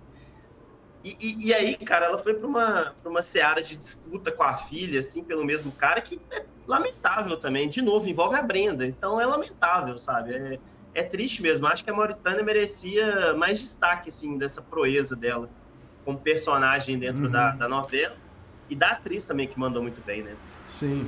E, 1.04 1.16
e, 1.22 1.48
e 1.48 1.54
aí, 1.54 1.78
cara, 1.78 2.08
ela 2.08 2.20
foi 2.20 2.34
para 2.36 2.48
uma, 2.48 2.96
pra 3.02 3.10
uma 3.10 3.22
seara 3.22 3.62
de 3.64 3.78
disputa 3.78 4.32
com 4.32 4.44
a 4.44 4.58
filha, 4.58 5.00
assim, 5.00 5.24
pelo 5.26 5.46
mesmo 5.46 5.72
cara, 5.76 6.02
que 6.02 6.22
é 6.32 6.46
lamentável 6.68 7.40
também. 7.40 7.70
De 7.70 7.82
novo, 7.82 8.08
envolve 8.10 8.36
a 8.36 8.42
Brenda. 8.44 8.86
Então 8.86 9.20
é 9.20 9.26
lamentável, 9.26 9.98
sabe? 9.98 10.36
É, 10.36 10.60
é 10.98 11.04
triste 11.04 11.44
mesmo. 11.44 11.68
Acho 11.68 11.84
que 11.84 11.92
a 11.92 11.94
Mauritânia 11.94 12.44
merecia 12.44 13.36
mais 13.36 13.60
destaque, 13.60 14.10
assim, 14.10 14.36
dessa 14.36 14.64
proeza 14.64 15.16
dela 15.16 15.48
como 16.04 16.18
personagem 16.18 16.98
dentro 16.98 17.26
uhum. 17.26 17.32
da, 17.32 17.52
da 17.52 17.70
novela. 17.70 18.16
E 18.68 18.76
da 18.76 18.90
atriz 18.90 19.24
também, 19.24 19.48
que 19.48 19.60
mandou 19.60 19.82
muito 19.82 20.04
bem, 20.04 20.24
né? 20.24 20.32
Sim. 20.66 21.08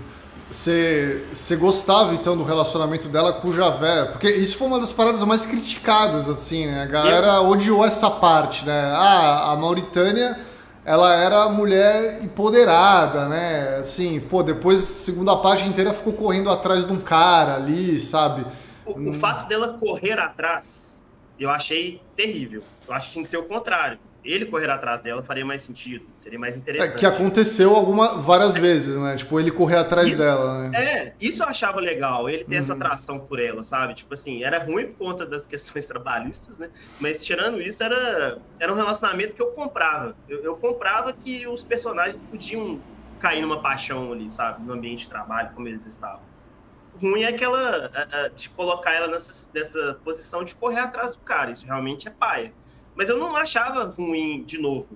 Você, 0.51 1.21
gostava 1.59 2.13
então 2.13 2.37
do 2.37 2.43
relacionamento 2.43 3.07
dela 3.07 3.33
com 3.33 3.49
o 3.49 3.55
Javé? 3.55 4.05
Porque 4.05 4.29
isso 4.29 4.57
foi 4.57 4.67
uma 4.67 4.79
das 4.79 4.91
paradas 4.91 5.23
mais 5.23 5.45
criticadas, 5.45 6.29
assim, 6.29 6.67
né? 6.67 6.83
A 6.83 6.85
galera 6.85 7.35
Eu... 7.37 7.47
odiou 7.47 7.83
essa 7.83 8.11
parte, 8.11 8.65
né? 8.65 8.93
Ah, 8.95 9.51
a 9.51 9.57
Mauritânia, 9.57 10.39
ela 10.85 11.15
era 11.15 11.49
mulher 11.49 12.23
empoderada, 12.23 13.27
né? 13.27 13.77
Assim, 13.79 14.19
pô, 14.19 14.43
depois, 14.43 14.81
segunda 14.81 15.35
página 15.37 15.67
inteira 15.67 15.93
ficou 15.93 16.13
correndo 16.13 16.49
atrás 16.51 16.85
de 16.85 16.93
um 16.93 16.99
cara 16.99 17.55
ali, 17.55 17.99
sabe? 17.99 18.45
O, 18.91 19.09
o 19.09 19.13
fato 19.13 19.47
dela 19.47 19.77
correr 19.79 20.19
atrás, 20.19 21.03
eu 21.39 21.49
achei 21.49 22.01
terrível. 22.15 22.63
Eu 22.87 22.93
acho 22.93 23.07
que 23.07 23.13
tinha 23.13 23.23
que 23.23 23.29
ser 23.29 23.37
o 23.37 23.43
contrário 23.43 23.99
ele 24.23 24.45
correr 24.45 24.69
atrás 24.69 25.01
dela 25.01 25.23
faria 25.23 25.45
mais 25.45 25.63
sentido, 25.63 26.05
seria 26.17 26.37
mais 26.37 26.57
interessante. 26.57 26.95
É, 26.95 26.99
que 26.99 27.05
aconteceu 27.05 27.75
alguma, 27.75 28.19
várias 28.19 28.55
vezes, 28.55 28.97
né? 28.97 29.15
Tipo, 29.15 29.39
ele 29.39 29.51
correr 29.51 29.77
atrás 29.77 30.07
isso, 30.07 30.21
dela, 30.21 30.67
né? 30.67 30.77
É, 30.77 31.13
isso 31.19 31.41
eu 31.41 31.47
achava 31.47 31.79
legal, 31.79 32.29
ele 32.29 32.43
ter 32.43 32.55
uhum. 32.55 32.59
essa 32.59 32.73
atração 32.73 33.19
por 33.19 33.39
ela, 33.39 33.63
sabe? 33.63 33.93
Tipo 33.93 34.13
assim, 34.13 34.43
era 34.43 34.63
ruim 34.63 34.87
por 34.87 35.07
conta 35.07 35.25
das 35.25 35.47
questões 35.47 35.85
trabalhistas, 35.87 36.57
né? 36.57 36.69
Mas 36.99 37.23
tirando 37.23 37.61
isso, 37.61 37.83
era, 37.83 38.37
era 38.59 38.71
um 38.71 38.75
relacionamento 38.75 39.35
que 39.35 39.41
eu 39.41 39.47
comprava. 39.47 40.15
Eu, 40.27 40.43
eu 40.43 40.55
comprava 40.57 41.13
que 41.13 41.47
os 41.47 41.63
personagens 41.63 42.19
podiam 42.29 42.79
cair 43.19 43.41
numa 43.41 43.61
paixão 43.61 44.11
ali, 44.11 44.29
sabe? 44.31 44.63
No 44.63 44.73
ambiente 44.73 45.01
de 45.01 45.09
trabalho, 45.09 45.51
como 45.53 45.67
eles 45.67 45.85
estavam. 45.85 46.28
Ruim 47.01 47.23
é 47.23 47.27
aquela, 47.27 47.91
a, 47.93 48.25
a, 48.25 48.27
de 48.29 48.49
colocar 48.49 48.93
ela 48.93 49.07
nessa, 49.07 49.49
nessa 49.53 49.99
posição 50.03 50.43
de 50.43 50.55
correr 50.55 50.79
atrás 50.79 51.13
do 51.13 51.19
cara, 51.19 51.51
isso 51.51 51.65
realmente 51.65 52.07
é 52.07 52.11
paia. 52.11 52.53
Mas 52.95 53.09
eu 53.09 53.17
não 53.17 53.35
achava 53.35 53.85
ruim, 53.85 54.43
de 54.45 54.57
novo, 54.57 54.89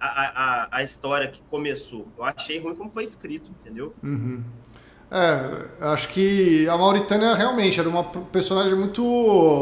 a, 0.00 0.06
a, 0.06 0.68
a 0.78 0.82
história 0.82 1.28
que 1.28 1.40
começou. 1.50 2.06
Eu 2.16 2.24
achei 2.24 2.60
ruim 2.60 2.74
como 2.74 2.90
foi 2.90 3.04
escrito, 3.04 3.50
entendeu? 3.50 3.94
Uhum. 4.02 4.42
É, 5.10 5.86
acho 5.92 6.08
que 6.08 6.66
a 6.68 6.76
Mauritânia 6.78 7.34
realmente 7.34 7.78
era 7.78 7.88
uma 7.88 8.02
personagem 8.04 8.74
muito, 8.74 9.02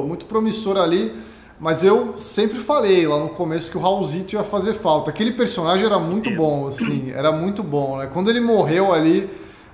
muito 0.06 0.24
promissora 0.26 0.80
ali, 0.80 1.12
mas 1.58 1.82
eu 1.82 2.18
sempre 2.20 2.60
falei 2.60 3.06
lá 3.06 3.18
no 3.18 3.30
começo 3.30 3.70
que 3.70 3.76
o 3.76 3.80
Raulzito 3.80 4.34
ia 4.34 4.44
fazer 4.44 4.74
falta. 4.74 5.10
Aquele 5.10 5.32
personagem 5.32 5.84
era 5.84 5.98
muito 5.98 6.30
bom, 6.36 6.68
assim, 6.68 7.10
era 7.10 7.32
muito 7.32 7.62
bom, 7.62 7.98
né? 7.98 8.06
Quando 8.06 8.30
ele 8.30 8.40
morreu 8.40 8.92
ali, 8.92 9.28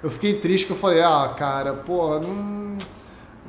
eu 0.07 0.11
fiquei 0.11 0.35
triste, 0.35 0.67
que 0.67 0.73
eu 0.73 0.77
falei, 0.77 1.03
ah, 1.03 1.35
cara, 1.37 1.75
pô, 1.75 2.19
não 2.21 2.79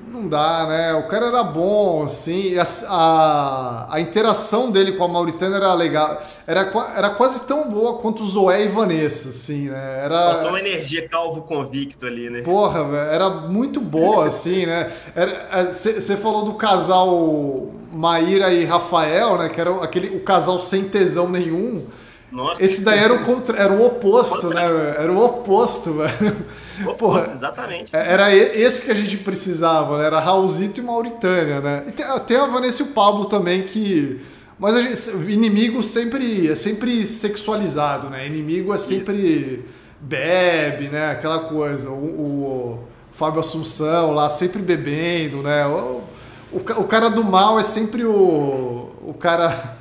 não 0.10 0.28
dá, 0.28 0.66
né? 0.68 0.94
O 0.96 1.08
cara 1.08 1.28
era 1.28 1.44
bom, 1.44 2.04
assim, 2.04 2.58
a, 2.58 2.66
a, 2.88 3.96
a, 3.96 4.02
interação 4.02 4.72
dele 4.72 4.94
com 4.94 5.04
a 5.04 5.08
Mauritânia 5.08 5.58
era 5.58 5.74
legal. 5.74 6.20
Era, 6.48 6.72
era 6.96 7.10
quase 7.12 7.46
tão 7.46 7.70
boa 7.70 8.00
quanto 8.00 8.24
o 8.24 8.26
Zoé 8.26 8.64
e 8.64 8.68
Vanessa, 8.70 9.30
assim, 9.30 9.70
né? 9.70 10.02
Era... 10.04 10.32
Faltou 10.32 10.50
uma 10.50 10.60
energia 10.60 11.08
calvo 11.08 11.44
convicto 11.44 12.06
ali, 12.06 12.30
né? 12.30 12.42
Porra, 12.42 12.84
velho, 12.86 13.10
era 13.12 13.30
muito 13.30 13.80
boa, 13.80 14.26
assim, 14.28 14.66
né? 14.66 14.92
Você 15.72 16.14
é, 16.14 16.18
falou 16.18 16.46
do 16.46 16.54
casal 16.54 17.70
Maíra 17.94 18.52
e 18.52 18.66
Rafael, 18.66 19.38
né? 19.38 19.50
Que 19.50 19.62
era 19.62 19.84
aquele, 19.84 20.16
o 20.16 20.22
casal 20.22 20.60
sem 20.60 20.86
tesão 20.86 21.30
nenhum. 21.30 21.86
Nossa. 22.32 22.64
Esse 22.64 22.84
daí 22.84 23.00
era 23.00 23.14
o, 23.14 23.24
contra... 23.24 23.58
era 23.58 23.72
o 23.72 23.86
oposto, 23.86 24.50
né? 24.50 24.64
Era 24.98 25.12
o 25.12 25.24
oposto, 25.24 25.94
velho. 25.94 26.36
Porra, 26.98 27.24
exatamente. 27.24 27.96
É, 27.96 28.12
era 28.12 28.36
esse 28.36 28.86
que 28.86 28.92
a 28.92 28.96
gente 28.96 29.18
precisava, 29.18 29.98
né? 29.98 30.06
Era 30.06 30.20
Raulzito 30.20 30.82
e 30.82 30.84
Mauritânia, 30.84 31.62
né? 31.62 31.84
E 31.88 31.92
tem, 31.92 32.06
tem 32.22 32.38
a 32.38 32.46
Vanessa 32.48 32.84
e 32.84 32.86
o 32.86 32.90
Pablo 32.90 33.26
também 33.26 33.64
que. 33.64 34.22
Mas 34.60 34.76
a 34.76 34.82
gente, 34.82 35.32
inimigo 35.32 35.82
sempre 35.84 36.50
é 36.50 36.56
sempre 36.56 37.06
sexualizado, 37.06 38.10
né? 38.10 38.26
Inimigo 38.28 38.74
é 38.74 38.78
sempre 38.78 39.18
Isso. 39.18 39.64
bebe, 40.02 40.90
né? 40.90 41.12
Aquela 41.12 41.40
coisa. 41.40 41.90
O, 41.90 41.94
o, 41.94 42.88
Fábio 43.12 43.40
Assunção 43.40 44.14
lá 44.14 44.30
sempre 44.30 44.62
bebendo, 44.62 45.42
né? 45.42 45.66
O, 45.66 46.04
o, 46.52 46.58
o 46.58 46.84
cara 46.84 47.10
do 47.10 47.24
mal 47.24 47.60
é 47.60 47.64
sempre 47.64 48.06
o, 48.06 48.92
o 49.02 49.16
cara. 49.18 49.76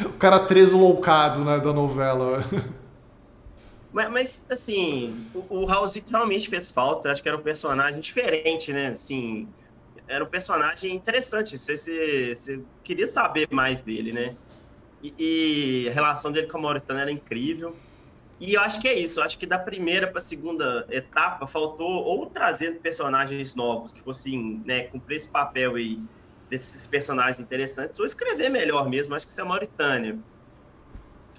O 0.00 0.12
cara 0.12 0.38
treslocado 0.40 1.44
né, 1.44 1.58
da 1.58 1.72
novela. 1.72 2.44
Mas, 3.92 4.10
mas, 4.10 4.46
assim, 4.48 5.26
o, 5.34 5.58
o 5.60 5.64
Raulzito 5.66 6.10
realmente 6.10 6.48
fez 6.48 6.70
falta. 6.70 7.10
Acho 7.10 7.22
que 7.22 7.28
era 7.28 7.36
um 7.36 7.42
personagem 7.42 8.00
diferente, 8.00 8.72
né? 8.72 8.88
Assim, 8.88 9.46
era 10.08 10.24
um 10.24 10.26
personagem 10.26 10.94
interessante. 10.94 11.58
Você, 11.58 11.76
você, 11.76 12.34
você 12.34 12.60
queria 12.82 13.06
saber 13.06 13.48
mais 13.50 13.82
dele, 13.82 14.12
né? 14.12 14.34
E, 15.02 15.14
e, 15.18 15.88
a 15.88 15.92
relação 15.92 16.32
dele 16.32 16.46
com 16.46 16.58
a 16.58 16.60
Mauritânia 16.62 17.02
era 17.02 17.12
incrível. 17.12 17.76
E 18.40 18.54
eu 18.54 18.60
acho 18.62 18.80
que 18.80 18.88
é 18.88 18.98
isso. 18.98 19.20
Eu 19.20 19.24
acho 19.24 19.38
que 19.38 19.46
da 19.46 19.58
primeira 19.58 20.06
para 20.06 20.18
a 20.18 20.22
segunda 20.22 20.86
etapa 20.90 21.46
faltou 21.46 22.02
ou 22.04 22.26
trazer 22.26 22.80
personagens 22.80 23.54
novos 23.54 23.92
que 23.92 24.00
fossem 24.00 24.62
né, 24.64 24.84
cumprir 24.84 25.16
esse 25.16 25.28
papel 25.28 25.74
aí 25.74 26.00
desses 26.52 26.86
personagens 26.86 27.40
interessantes, 27.40 27.98
ou 27.98 28.04
escrever 28.04 28.50
melhor 28.50 28.88
mesmo. 28.88 29.14
Acho 29.14 29.26
que 29.26 29.32
isso 29.32 29.40
é 29.40 29.44
a 29.44 29.46
Mauritânia 29.46 30.18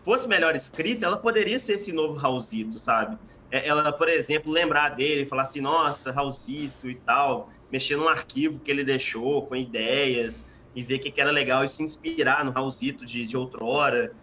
fosse 0.03 0.27
melhor 0.27 0.55
escrita, 0.55 1.05
ela 1.05 1.17
poderia 1.17 1.57
ser 1.57 1.73
esse 1.73 1.91
novo 1.91 2.15
Raulzito, 2.15 2.77
sabe? 2.77 3.17
É, 3.49 3.67
ela, 3.67 3.91
por 3.91 4.09
exemplo, 4.09 4.51
lembrar 4.51 4.89
dele, 4.89 5.25
falar 5.25 5.43
assim, 5.43 5.61
nossa, 5.61 6.11
Raulzito 6.11 6.89
e 6.89 6.95
tal, 6.95 7.49
mexer 7.71 7.95
num 7.95 8.07
arquivo 8.07 8.59
que 8.59 8.69
ele 8.69 8.83
deixou 8.83 9.45
com 9.45 9.55
ideias 9.55 10.45
e 10.75 10.83
ver 10.83 10.95
o 10.95 10.99
que, 10.99 11.11
que 11.11 11.21
era 11.21 11.31
legal 11.31 11.63
e 11.63 11.69
se 11.69 11.81
inspirar 11.81 12.43
no 12.43 12.51
Raulzito 12.51 13.05
de, 13.05 13.25
de 13.25 13.37
outrora. 13.37 14.13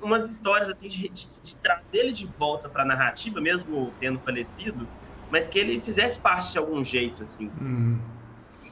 Umas 0.00 0.30
histórias 0.30 0.68
assim 0.70 0.86
de, 0.86 1.08
de, 1.08 1.40
de 1.40 1.56
trazer 1.56 1.82
ele 1.92 2.12
de 2.12 2.26
volta 2.26 2.68
para 2.68 2.82
a 2.82 2.86
narrativa, 2.86 3.40
mesmo 3.40 3.92
tendo 3.98 4.20
falecido, 4.20 4.88
mas 5.30 5.48
que 5.48 5.58
ele 5.58 5.80
fizesse 5.80 6.18
parte 6.20 6.52
de 6.52 6.58
algum 6.58 6.84
jeito, 6.84 7.24
assim. 7.24 7.50
Uhum. 7.60 7.98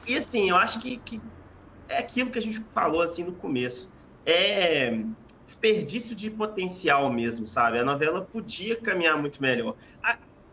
E, 0.07 0.15
assim, 0.15 0.49
eu 0.49 0.55
acho 0.55 0.79
que, 0.79 0.97
que 0.97 1.21
é 1.93 1.99
aquilo 1.99 2.29
que 2.29 2.39
a 2.39 2.41
gente 2.41 2.59
falou 2.71 3.01
assim 3.01 3.23
no 3.23 3.33
começo. 3.33 3.91
É 4.25 4.97
desperdício 5.43 6.15
de 6.15 6.31
potencial 6.31 7.11
mesmo, 7.11 7.45
sabe? 7.45 7.77
A 7.77 7.83
novela 7.83 8.21
podia 8.21 8.75
caminhar 8.75 9.17
muito 9.17 9.41
melhor. 9.41 9.75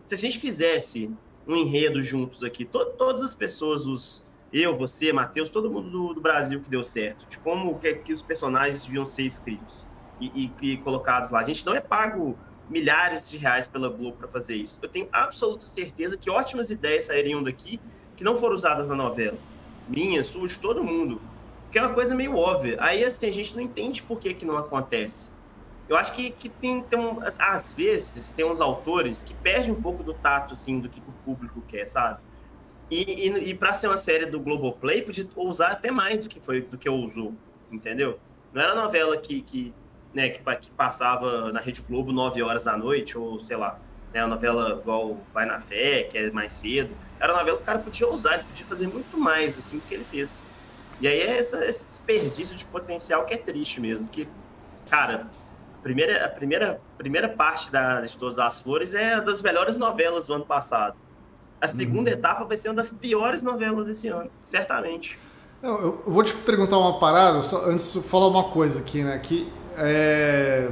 se 0.05 0.15
a 0.15 0.19
gente 0.19 0.39
fizesse 0.39 1.11
um 1.47 1.57
enredo 1.57 2.03
juntos 2.03 2.43
aqui, 2.43 2.65
to, 2.65 2.85
todas 2.99 3.23
as 3.23 3.35
pessoas, 3.35 3.87
os, 3.87 4.25
eu, 4.53 4.77
você, 4.77 5.13
Matheus, 5.13 5.49
todo 5.49 5.71
mundo 5.71 5.91
do, 5.91 6.15
do, 6.15 6.21
Brasil 6.21 6.61
que 6.61 6.69
deu 6.69 6.83
certo, 6.83 7.29
de 7.29 7.39
como 7.39 7.79
que, 7.79 7.95
que 7.95 8.13
os 8.13 8.23
personagens 8.23 8.85
deviam 8.85 9.07
ser 9.07 9.23
escritos 9.23 9.87
e, 10.21 10.51
e, 10.61 10.73
e, 10.73 10.77
colocados 10.79 11.31
lá. 11.31 11.41
A 11.41 11.45
gente 11.45 11.65
não 11.65 11.75
é 11.75 11.81
pago 11.81 12.37
milhares 12.69 13.31
de 13.31 13.37
reais 13.37 13.67
pela 13.67 13.89
Globo 13.89 14.17
para 14.17 14.29
fazer 14.29 14.57
isso. 14.57 14.79
Eu 14.83 14.89
tenho 14.89 15.09
absoluta 15.13 15.65
certeza 15.65 16.17
que 16.17 16.31
ótimas 16.31 16.71
ideias 16.71 17.07
sairiam 17.07 17.43
daqui 17.43 17.81
que 18.17 18.23
não 18.23 18.37
foram 18.37 18.55
usadas 18.55 18.89
na 18.89 18.95
novela. 18.95 19.39
Minha, 19.89 20.23
sua, 20.23 20.47
de 20.47 20.59
todo 20.59 20.85
mundo 20.85 21.21
que 21.71 21.79
é 21.79 21.83
uma 21.83 21.95
coisa 21.95 22.15
meio 22.15 22.37
óbvia. 22.37 22.77
Aí, 22.81 23.05
assim, 23.05 23.27
a 23.29 23.31
gente 23.33 23.55
não 23.57 23.63
entende 23.63 24.03
por 24.03 24.21
que, 24.21 24.35
que 24.35 24.45
não 24.47 24.57
acontece. 24.57 25.33
eu 25.89 25.97
acho 25.97 26.15
que, 26.15 26.31
que 26.33 26.51
tem, 26.51 26.85
tem 26.89 26.99
um, 27.01 27.19
às 27.41 27.75
vezes 27.75 28.33
tem 28.33 28.45
uns 28.47 28.61
autores 28.61 29.23
que 29.25 29.35
perdem 29.35 29.73
um 29.73 29.83
pouco 29.83 30.05
do 30.05 30.15
tato 30.15 30.55
assim 30.55 30.81
do 30.81 30.91
que, 30.91 31.03
o 31.07 31.15
público 31.15 31.63
quer, 31.63 31.87
sabe? 31.87 32.21
E, 32.91 33.29
e, 33.29 33.51
e 33.51 33.55
para 33.55 33.73
ser 33.75 33.87
uma 33.89 33.97
série 33.97 34.27
do 34.27 34.41
Globoplay, 34.41 35.03
podia 35.03 35.29
usar 35.37 35.73
até 35.73 35.91
mais 35.91 36.23
do 36.25 36.29
que 36.29 36.41
foi 36.41 36.63
do 36.63 36.79
que 36.79 36.89
usou, 36.91 37.41
entendeu? 37.71 38.21
Não 38.53 38.61
era 38.63 38.75
novela 38.75 39.17
que, 39.21 39.43
que, 39.43 39.77
né, 40.13 40.31
que, 40.31 40.43
que 40.59 40.71
passava 40.73 41.53
na 41.53 41.61
Rede 41.61 41.83
Globo 41.83 42.13
9 42.13 42.43
horas 42.43 42.65
da 42.65 42.77
noite, 42.77 43.17
ou 43.17 43.39
sei 43.41 43.57
lá, 43.57 43.81
né, 44.13 44.25
uma 44.25 44.35
novela 44.35 44.81
igual 44.81 45.29
Vai 45.33 45.47
na 45.47 45.61
Fé, 45.61 46.05
que 46.05 46.19
é 46.19 46.31
mais 46.33 46.55
cedo. 46.55 46.99
Era 47.21 47.33
uma 47.33 47.41
novela 47.41 47.59
que 47.59 47.63
o 47.63 47.67
cara 47.67 47.79
podia 47.81 48.09
usar, 48.09 48.35
ele 48.35 48.45
podia 48.45 48.67
fazer 48.67 48.89
muito 48.89 49.19
mais 49.19 49.57
assim 49.57 49.79
do 49.79 49.85
que 49.87 49.95
ele 49.95 50.05
fez. 50.05 50.50
E 51.01 51.09
aí 51.09 51.21
é 51.21 51.39
essa, 51.39 51.65
esse 51.65 51.87
desperdício 51.87 52.55
de 52.55 52.65
potencial 52.67 53.25
que 53.25 53.33
é 53.33 53.39
triste 53.39 53.81
mesmo, 53.81 54.07
que, 54.09 54.29
cara, 54.91 55.27
primeira, 55.83 56.27
a 56.27 56.29
primeira, 56.29 56.81
primeira 56.99 57.29
parte 57.29 57.73
da, 57.73 58.03
de 58.03 58.17
Todas 58.17 58.39
as 58.39 58.63
Flores 58.63 58.95
é 58.95 59.15
uma 59.15 59.23
das 59.23 59.43
melhores 59.43 59.77
novelas 59.77 60.27
do 60.27 60.35
ano 60.35 60.45
passado. 60.45 60.97
A 61.61 61.67
segunda 61.67 62.11
uhum. 62.11 62.17
etapa 62.17 62.45
vai 62.45 62.57
ser 62.57 62.69
uma 62.69 62.77
das 62.77 62.91
piores 62.91 63.43
novelas 63.43 63.87
desse 63.87 64.09
ano, 64.09 64.31
certamente. 64.45 65.19
Eu, 65.63 66.03
eu 66.07 66.13
vou 66.13 66.23
te 66.23 66.35
perguntar 66.35 66.79
uma 66.79 66.99
parada, 66.99 67.43
só, 67.43 67.67
antes 67.67 67.93
de 67.93 68.01
falar 68.01 68.29
uma 68.29 68.45
coisa 68.45 68.81
aqui, 68.81 69.03
né? 69.03 69.19
Que, 69.19 69.51
é, 69.77 70.71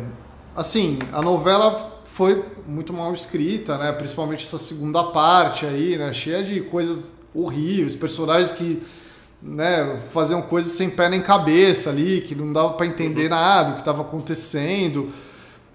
assim, 0.56 0.98
a 1.12 1.20
novela 1.20 2.02
foi 2.04 2.44
muito 2.66 2.92
mal 2.92 3.12
escrita, 3.12 3.76
né? 3.76 3.92
Principalmente 3.92 4.46
essa 4.46 4.58
segunda 4.58 5.04
parte 5.04 5.66
aí, 5.66 5.96
né? 5.96 6.12
Cheia 6.12 6.42
de 6.42 6.62
coisas 6.62 7.14
horríveis, 7.34 7.94
personagens 7.94 8.50
que 8.50 8.82
né, 9.42 10.00
faziam 10.12 10.42
coisas 10.42 10.72
sem 10.72 10.90
pé 10.90 11.08
nem 11.08 11.22
cabeça 11.22 11.90
ali, 11.90 12.20
que 12.20 12.34
não 12.34 12.52
dava 12.52 12.74
para 12.74 12.86
entender 12.86 13.24
uhum. 13.24 13.30
nada 13.30 13.70
o 13.70 13.74
que 13.74 13.80
estava 13.80 14.02
acontecendo. 14.02 15.10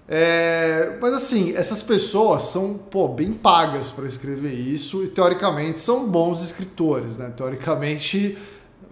É, 0.06 0.98
mas 1.00 1.14
assim, 1.14 1.54
essas 1.56 1.82
pessoas 1.82 2.42
são 2.42 2.74
pô, 2.74 3.08
bem 3.08 3.32
pagas 3.32 3.90
para 3.90 4.04
escrever 4.04 4.52
isso 4.52 5.02
e 5.02 5.08
teoricamente 5.08 5.80
são 5.80 6.06
bons 6.06 6.42
escritores, 6.42 7.16
né? 7.16 7.32
Teoricamente 7.34 8.36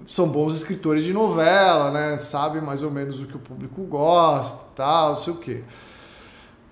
são 0.07 0.27
bons 0.27 0.55
escritores 0.55 1.05
de 1.05 1.13
novela, 1.13 1.91
né? 1.91 2.17
Sabe 2.17 2.63
mais 2.63 2.83
ou 2.83 2.91
menos 2.91 3.21
o 3.21 3.27
que 3.27 3.37
o 3.37 3.41
público 3.41 3.83
gosta, 3.83 4.57
tal, 4.75 5.11
não 5.11 5.17
sei 5.19 5.33
o 5.35 5.37
quê 5.37 5.63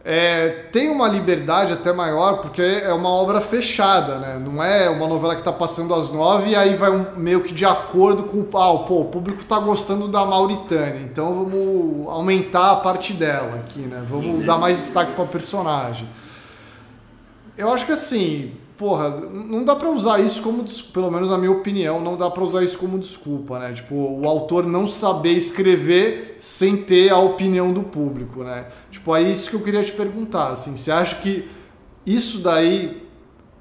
é, 0.02 0.48
tem 0.72 0.88
uma 0.88 1.06
liberdade 1.06 1.74
até 1.74 1.92
maior, 1.92 2.38
porque 2.38 2.62
é 2.62 2.92
uma 2.92 3.10
obra 3.10 3.40
fechada, 3.40 4.18
né? 4.18 4.40
Não 4.42 4.62
é 4.62 4.88
uma 4.88 5.06
novela 5.06 5.34
que 5.34 5.42
está 5.42 5.52
passando 5.52 5.94
às 5.94 6.10
nove 6.10 6.50
e 6.50 6.56
aí 6.56 6.74
vai 6.74 6.90
um, 6.90 7.16
meio 7.16 7.42
que 7.42 7.52
de 7.52 7.66
acordo 7.66 8.22
com 8.22 8.40
ah, 8.56 8.78
pô, 8.86 9.02
o 9.02 9.04
público 9.04 9.42
está 9.42 9.58
gostando 9.58 10.08
da 10.08 10.24
Mauritânia, 10.24 11.02
então 11.02 11.34
vamos 11.34 12.08
aumentar 12.08 12.72
a 12.72 12.76
parte 12.76 13.12
dela 13.12 13.56
aqui, 13.56 13.80
né? 13.80 14.02
Vamos 14.08 14.46
dar 14.46 14.56
mais 14.56 14.78
destaque 14.78 15.12
para 15.12 15.26
personagem. 15.26 16.08
Eu 17.58 17.70
acho 17.70 17.84
que 17.84 17.92
assim, 17.92 18.52
porra, 18.80 19.10
não 19.10 19.62
dá 19.62 19.76
para 19.76 19.90
usar 19.90 20.20
isso 20.20 20.40
como, 20.40 20.64
pelo 20.94 21.10
menos 21.10 21.28
na 21.28 21.36
minha 21.36 21.52
opinião, 21.52 22.00
não 22.00 22.16
dá 22.16 22.30
para 22.30 22.42
usar 22.42 22.64
isso 22.64 22.78
como 22.78 22.98
desculpa, 22.98 23.58
né? 23.58 23.74
Tipo, 23.74 23.94
o 23.94 24.26
autor 24.26 24.66
não 24.66 24.88
saber 24.88 25.34
escrever 25.34 26.38
sem 26.40 26.78
ter 26.78 27.10
a 27.10 27.18
opinião 27.18 27.74
do 27.74 27.82
público, 27.82 28.42
né? 28.42 28.68
Tipo, 28.90 29.14
é 29.14 29.20
isso 29.20 29.50
que 29.50 29.56
eu 29.56 29.60
queria 29.60 29.84
te 29.84 29.92
perguntar, 29.92 30.52
assim, 30.52 30.78
você 30.78 30.90
acha 30.90 31.16
que 31.16 31.46
isso 32.06 32.38
daí 32.38 33.06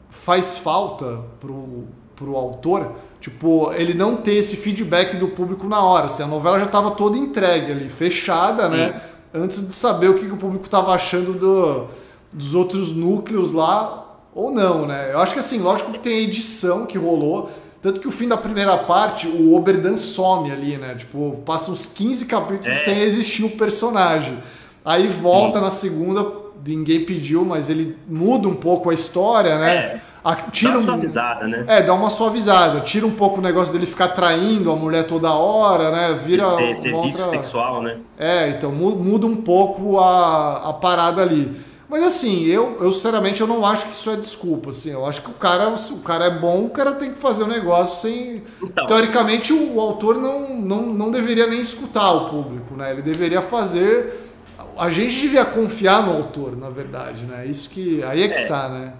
faz 0.10 0.58
falta 0.58 1.20
pro, 1.38 1.84
pro 2.16 2.38
autor? 2.38 2.94
Tipo, 3.20 3.74
ele 3.74 3.94
não 3.94 4.16
ter 4.16 4.36
esse 4.36 4.56
feedback 4.56 5.18
do 5.18 5.28
público 5.28 5.68
na 5.68 5.84
hora, 5.84 6.06
assim, 6.06 6.24
a 6.24 6.28
novela 6.28 6.58
já 6.60 6.66
estava 6.66 6.92
toda 6.92 7.18
entregue 7.18 7.74
ali, 7.74 7.90
fechada, 7.90 8.70
Sim. 8.70 8.78
né? 8.78 9.02
Antes 9.34 9.68
de 9.68 9.74
saber 9.74 10.10
o 10.10 10.14
que, 10.14 10.26
que 10.26 10.32
o 10.32 10.38
público 10.38 10.64
estava 10.64 10.94
achando 10.94 11.34
do, 11.34 11.88
dos 12.32 12.56
outros 12.56 12.94
núcleos 12.94 13.52
lá, 13.52 14.09
ou 14.34 14.52
não, 14.52 14.86
né? 14.86 15.12
Eu 15.12 15.20
acho 15.20 15.34
que 15.34 15.40
assim, 15.40 15.60
lógico 15.60 15.92
que 15.92 16.00
tem 16.00 16.20
a 16.20 16.22
edição 16.22 16.86
que 16.86 16.98
rolou. 16.98 17.50
Tanto 17.82 18.02
que 18.02 18.08
o 18.08 18.12
fim 18.12 18.28
da 18.28 18.36
primeira 18.36 18.78
parte, 18.78 19.26
o 19.26 19.56
Oberdan 19.56 19.96
some 19.96 20.52
ali, 20.52 20.78
né? 20.78 20.96
Tipo, 20.96 21.42
passa 21.46 21.72
uns 21.72 21.86
15 21.86 22.26
capítulos 22.26 22.78
é. 22.78 22.80
sem 22.80 23.00
existir 23.00 23.46
o 23.46 23.52
personagem. 23.52 24.38
Aí 24.84 25.08
volta 25.08 25.60
Sim. 25.60 25.64
na 25.64 25.72
segunda, 25.72 26.32
ninguém 26.66 27.06
pediu, 27.06 27.46
mas 27.46 27.70
ele 27.70 27.96
muda 28.08 28.50
um 28.50 28.56
pouco 28.56 28.90
a 28.90 28.94
história, 28.94 29.58
né? 29.58 29.76
É. 29.76 30.02
A, 30.22 30.36
tira 30.36 30.74
dá 30.74 30.80
uma 30.80 30.86
suavizada, 30.86 31.48
né? 31.48 31.64
É, 31.68 31.82
dá 31.82 31.94
uma 31.94 32.10
suavizada. 32.10 32.82
Tira 32.82 33.08
um 33.08 33.12
pouco 33.12 33.40
o 33.40 33.42
negócio 33.42 33.72
dele 33.72 33.86
ficar 33.86 34.10
traindo 34.10 34.70
a 34.70 34.76
mulher 34.76 35.06
toda 35.06 35.32
hora, 35.32 35.92
né? 35.92 36.20
Vira. 36.22 36.46
Ter, 36.58 36.82
ter 36.82 36.94
outra... 36.94 37.26
sexual, 37.28 37.82
né? 37.82 37.98
É, 38.18 38.50
então 38.50 38.72
muda 38.72 39.26
um 39.26 39.38
pouco 39.38 39.98
a, 39.98 40.70
a 40.70 40.74
parada 40.74 41.22
ali. 41.22 41.69
Mas 41.90 42.04
assim, 42.04 42.46
eu, 42.46 42.78
eu 42.84 42.94
sinceramente 42.94 43.42
eu 43.42 43.48
não 43.48 43.66
acho 43.66 43.86
que 43.86 43.94
isso 43.94 44.12
é 44.12 44.16
desculpa. 44.16 44.70
Assim, 44.70 44.92
eu 44.92 45.08
acho 45.08 45.24
que 45.24 45.32
o 45.32 45.34
cara, 45.34 45.74
o 45.74 46.00
cara 46.02 46.26
é 46.26 46.40
bom, 46.40 46.66
o 46.66 46.70
cara 46.70 46.94
tem 46.94 47.12
que 47.12 47.18
fazer 47.18 47.44
o 47.44 47.48
negócio 47.48 47.98
sem. 47.98 48.36
Então. 48.62 48.86
Teoricamente, 48.86 49.52
o, 49.52 49.76
o, 49.76 49.82
autor 49.82 50.16
não, 50.18 50.56
não, 50.56 50.86
não 50.86 51.10
deveria 51.10 51.48
nem 51.48 51.60
escutar 51.60 52.12
o 52.12 52.30
público, 52.30 52.76
né? 52.76 52.92
Ele 52.92 53.02
deveria 53.02 53.42
fazer. 53.42 54.30
A 54.78 54.92
gente 54.92 55.20
devia 55.20 55.44
confiar 55.44 56.06
no 56.06 56.14
autor, 56.14 56.56
na 56.56 56.70
verdade, 56.70 57.26
né? 57.26 57.48
Isso 57.48 57.68
que. 57.70 58.04
Aí 58.04 58.22
é 58.22 58.28
que 58.28 58.38
é. 58.38 58.46
tá, 58.46 58.70
né? 58.70 58.94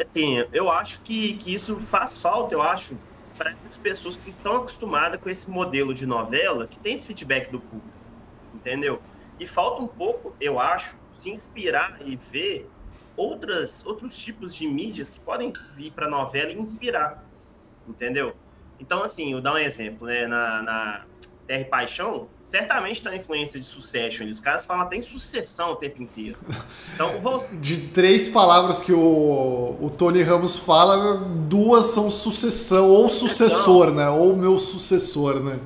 Assim, 0.00 0.44
eu 0.52 0.70
acho 0.70 1.00
que, 1.00 1.32
que 1.34 1.52
isso 1.52 1.76
faz 1.80 2.16
falta, 2.16 2.54
eu 2.54 2.62
acho, 2.62 2.96
para 3.36 3.50
essas 3.50 3.76
pessoas 3.76 4.16
que 4.16 4.28
estão 4.28 4.58
acostumadas 4.58 5.20
com 5.20 5.28
esse 5.28 5.50
modelo 5.50 5.92
de 5.92 6.06
novela 6.06 6.68
que 6.68 6.78
tem 6.78 6.94
esse 6.94 7.08
feedback 7.08 7.50
do 7.50 7.58
público. 7.58 7.88
Entendeu? 8.54 9.02
E 9.40 9.46
falta 9.46 9.82
um 9.82 9.86
pouco, 9.88 10.32
eu 10.38 10.60
acho, 10.60 10.96
se 11.20 11.30
inspirar 11.30 11.98
e 12.04 12.16
ver 12.16 12.68
outras, 13.16 13.84
outros 13.84 14.16
tipos 14.18 14.54
de 14.54 14.66
mídias 14.66 15.10
que 15.10 15.20
podem 15.20 15.52
vir 15.76 15.92
para 15.92 16.06
a 16.06 16.10
novela 16.10 16.50
e 16.50 16.58
inspirar, 16.58 17.22
entendeu? 17.86 18.34
Então, 18.78 19.02
assim, 19.02 19.32
eu 19.32 19.40
dar 19.42 19.54
um 19.54 19.58
exemplo, 19.58 20.06
né? 20.06 20.26
Na, 20.26 20.62
na 20.62 21.04
Terra 21.46 21.60
e 21.60 21.64
Paixão, 21.64 22.28
certamente 22.40 22.96
está 22.96 23.10
a 23.10 23.16
influência 23.16 23.60
de 23.60 23.66
Succession. 23.66 24.26
Os 24.28 24.40
caras 24.40 24.64
falam 24.64 24.84
até 24.84 24.96
em 24.96 25.02
sucessão 25.02 25.72
o 25.72 25.76
tempo 25.76 26.02
inteiro. 26.02 26.38
Então, 26.94 27.20
vou... 27.20 27.38
De 27.60 27.88
três 27.88 28.28
palavras 28.28 28.80
que 28.80 28.92
o, 28.92 29.76
o 29.80 29.90
Tony 29.90 30.22
Ramos 30.22 30.56
fala, 30.58 31.16
duas 31.16 31.86
são 31.86 32.10
sucessão, 32.10 32.88
ou 32.88 33.08
sucessor, 33.10 33.90
né? 33.90 34.08
Ou 34.08 34.34
meu 34.34 34.58
sucessor, 34.58 35.40
né? 35.40 35.60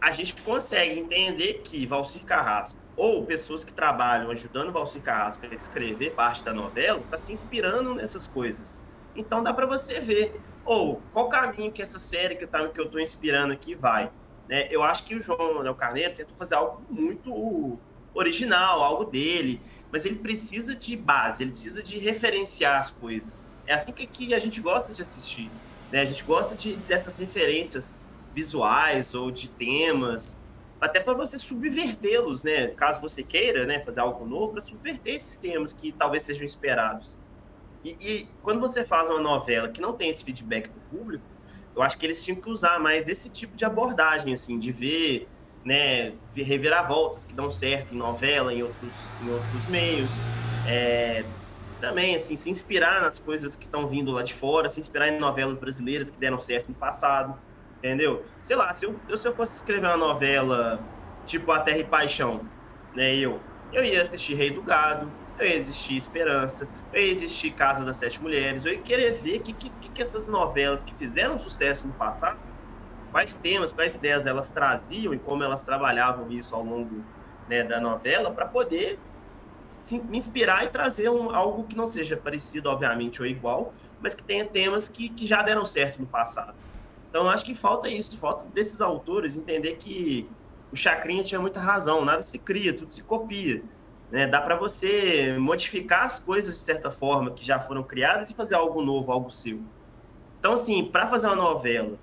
A 0.00 0.10
gente 0.10 0.34
consegue 0.42 0.98
entender 0.98 1.60
que 1.62 1.86
Valcir 1.86 2.22
Carrasco 2.24 2.87
ou 2.98 3.24
pessoas 3.24 3.62
que 3.62 3.72
trabalham 3.72 4.28
ajudando 4.28 4.70
o 4.70 4.72
Valcir 4.72 5.00
Carrasco 5.00 5.46
a 5.46 5.54
escrever 5.54 6.16
parte 6.16 6.44
da 6.44 6.52
novela, 6.52 6.98
está 6.98 7.16
se 7.16 7.32
inspirando 7.32 7.94
nessas 7.94 8.26
coisas. 8.26 8.82
Então 9.14 9.40
dá 9.40 9.54
para 9.54 9.66
você 9.66 10.00
ver, 10.00 10.40
ou 10.64 11.00
qual 11.12 11.28
caminho 11.28 11.70
que 11.70 11.80
essa 11.80 12.00
série 12.00 12.34
que 12.34 12.44
tá, 12.44 12.66
que 12.68 12.80
eu 12.80 12.86
estou 12.86 13.00
inspirando 13.00 13.52
aqui 13.52 13.76
vai. 13.76 14.10
Né? 14.48 14.66
Eu 14.68 14.82
acho 14.82 15.04
que 15.04 15.14
o 15.14 15.20
João 15.20 15.60
Léo 15.60 15.76
Carneiro 15.76 16.12
tentou 16.12 16.36
fazer 16.36 16.56
algo 16.56 16.82
muito 16.90 17.78
original, 18.12 18.82
algo 18.82 19.04
dele, 19.04 19.62
mas 19.92 20.04
ele 20.04 20.16
precisa 20.16 20.74
de 20.74 20.96
base, 20.96 21.44
ele 21.44 21.52
precisa 21.52 21.80
de 21.80 21.98
referenciar 21.98 22.80
as 22.80 22.90
coisas. 22.90 23.48
É 23.64 23.74
assim 23.74 23.92
que, 23.92 24.08
que 24.08 24.34
a 24.34 24.40
gente 24.40 24.60
gosta 24.60 24.92
de 24.92 25.00
assistir. 25.02 25.52
Né? 25.92 26.00
A 26.00 26.04
gente 26.04 26.24
gosta 26.24 26.56
de, 26.56 26.74
dessas 26.74 27.16
referências 27.16 27.96
visuais 28.34 29.14
ou 29.14 29.30
de 29.30 29.48
temas 29.48 30.47
até 30.80 31.00
para 31.00 31.14
você 31.14 31.38
subvertê-los, 31.38 32.42
né? 32.42 32.68
Caso 32.68 33.00
você 33.00 33.24
queira, 33.24 33.66
né, 33.66 33.80
fazer 33.84 34.00
algo 34.00 34.26
novo, 34.26 34.52
para 34.52 34.62
subverter 34.62 35.14
esses 35.16 35.38
temas 35.38 35.72
que 35.72 35.92
talvez 35.92 36.24
sejam 36.24 36.44
esperados. 36.44 37.18
E, 37.84 37.96
e, 38.00 38.34
quando 38.42 38.60
você 38.60 38.84
faz 38.84 39.08
uma 39.10 39.20
novela 39.20 39.70
que 39.70 39.80
não 39.80 39.96
tem 39.96 40.10
esse 40.10 40.24
feedback 40.24 40.70
do 40.70 40.80
público, 40.80 41.26
eu 41.74 41.82
acho 41.82 41.96
que 41.98 42.06
eles 42.06 42.24
tinham 42.24 42.40
que 42.40 42.50
usar 42.50 42.80
mais 42.80 43.06
desse 43.06 43.30
tipo 43.30 43.56
de 43.56 43.64
abordagem, 43.64 44.32
assim, 44.32 44.58
de 44.58 44.72
ver, 44.72 45.30
né, 45.64 46.18
reviravoltas 46.34 47.24
que 47.24 47.34
dão 47.34 47.50
certo 47.50 47.94
em 47.94 47.96
novela, 47.96 48.52
em 48.52 48.62
outros, 48.62 49.14
em 49.18 49.30
outros 49.30 49.66
meios. 49.66 50.24
É, 50.64 51.36
também, 51.78 52.16
assim, 52.16 52.36
se 52.36 52.50
inspirar 52.50 53.00
nas 53.00 53.20
coisas 53.20 53.56
que 53.56 53.66
estão 53.66 53.86
vindo 53.86 54.10
lá 54.10 54.22
de 54.22 54.34
fora, 54.34 54.68
se 54.68 54.80
inspirar 54.80 55.08
em 55.08 55.18
novelas 55.18 55.58
brasileiras 55.58 56.10
que 56.10 56.18
deram 56.18 56.40
certo 56.40 56.68
no 56.68 56.74
passado. 56.74 57.38
Entendeu? 57.78 58.26
Sei 58.42 58.56
lá, 58.56 58.74
se 58.74 58.86
eu, 58.86 59.02
se 59.16 59.28
eu 59.28 59.32
fosse 59.34 59.54
escrever 59.56 59.86
uma 59.86 59.96
novela 59.96 60.90
tipo 61.24 61.50
A 61.52 61.60
Terra 61.60 61.78
e 61.78 61.84
Paixão, 61.88 62.50
né, 62.94 63.14
eu, 63.16 63.48
eu 63.70 63.84
ia 63.84 64.02
assistir 64.02 64.34
Rei 64.34 64.50
do 64.50 64.62
Gado, 64.62 65.16
eu 65.38 65.46
ia 65.46 65.58
assistir 65.58 65.96
Esperança, 65.96 66.70
eu 66.92 67.02
ia 67.04 67.12
assistir 67.12 67.52
Casa 67.52 67.84
das 67.84 67.98
Sete 67.98 68.20
Mulheres, 68.22 68.64
eu 68.64 68.72
ia 68.72 68.82
querer 68.82 69.12
ver 69.22 69.40
que, 69.40 69.54
que, 69.54 69.70
que 69.70 70.02
essas 70.02 70.26
novelas 70.26 70.82
que 70.82 70.94
fizeram 70.94 71.38
sucesso 71.38 71.86
no 71.86 71.94
passado, 71.94 72.40
quais 73.10 73.38
temas, 73.38 73.72
quais 73.72 73.94
ideias 73.94 74.26
elas 74.26 74.50
traziam 74.50 75.14
e 75.14 75.18
como 75.20 75.44
elas 75.44 75.64
trabalhavam 75.64 76.30
isso 76.30 76.54
ao 76.54 76.64
longo 76.64 77.06
né, 77.46 77.62
da 77.64 77.80
novela, 77.80 78.34
para 78.34 78.46
poder 78.46 79.04
se, 79.78 80.02
me 80.04 80.18
inspirar 80.18 80.64
e 80.64 80.68
trazer 80.68 81.08
um, 81.08 81.30
algo 81.30 81.66
que 81.66 81.76
não 81.76 81.86
seja 81.86 82.16
parecido, 82.16 82.68
obviamente, 82.68 83.22
ou 83.22 83.28
igual, 83.28 83.76
mas 83.98 84.14
que 84.14 84.24
tenha 84.24 84.46
temas 84.46 84.88
que, 84.88 85.10
que 85.10 85.26
já 85.26 85.42
deram 85.42 85.64
certo 85.64 86.00
no 86.00 86.08
passado. 86.08 86.58
Então, 87.08 87.28
acho 87.28 87.44
que 87.44 87.54
falta 87.54 87.88
isso, 87.88 88.16
falta 88.18 88.44
desses 88.46 88.80
autores 88.80 89.36
entender 89.36 89.76
que 89.76 90.28
o 90.70 90.76
Chacrinha 90.76 91.22
tinha 91.22 91.40
muita 91.40 91.60
razão, 91.60 92.04
nada 92.04 92.22
se 92.22 92.38
cria, 92.38 92.74
tudo 92.74 92.92
se 92.92 93.02
copia. 93.02 93.62
Né? 94.10 94.26
Dá 94.26 94.40
para 94.40 94.56
você 94.56 95.36
modificar 95.38 96.04
as 96.04 96.18
coisas 96.18 96.54
de 96.54 96.60
certa 96.60 96.90
forma 96.90 97.30
que 97.30 97.44
já 97.44 97.58
foram 97.58 97.82
criadas 97.82 98.30
e 98.30 98.34
fazer 98.34 98.54
algo 98.54 98.82
novo, 98.82 99.10
algo 99.10 99.30
seu. 99.30 99.60
Então, 100.38 100.52
assim, 100.52 100.84
para 100.84 101.06
fazer 101.06 101.26
uma 101.26 101.36
novela 101.36 101.98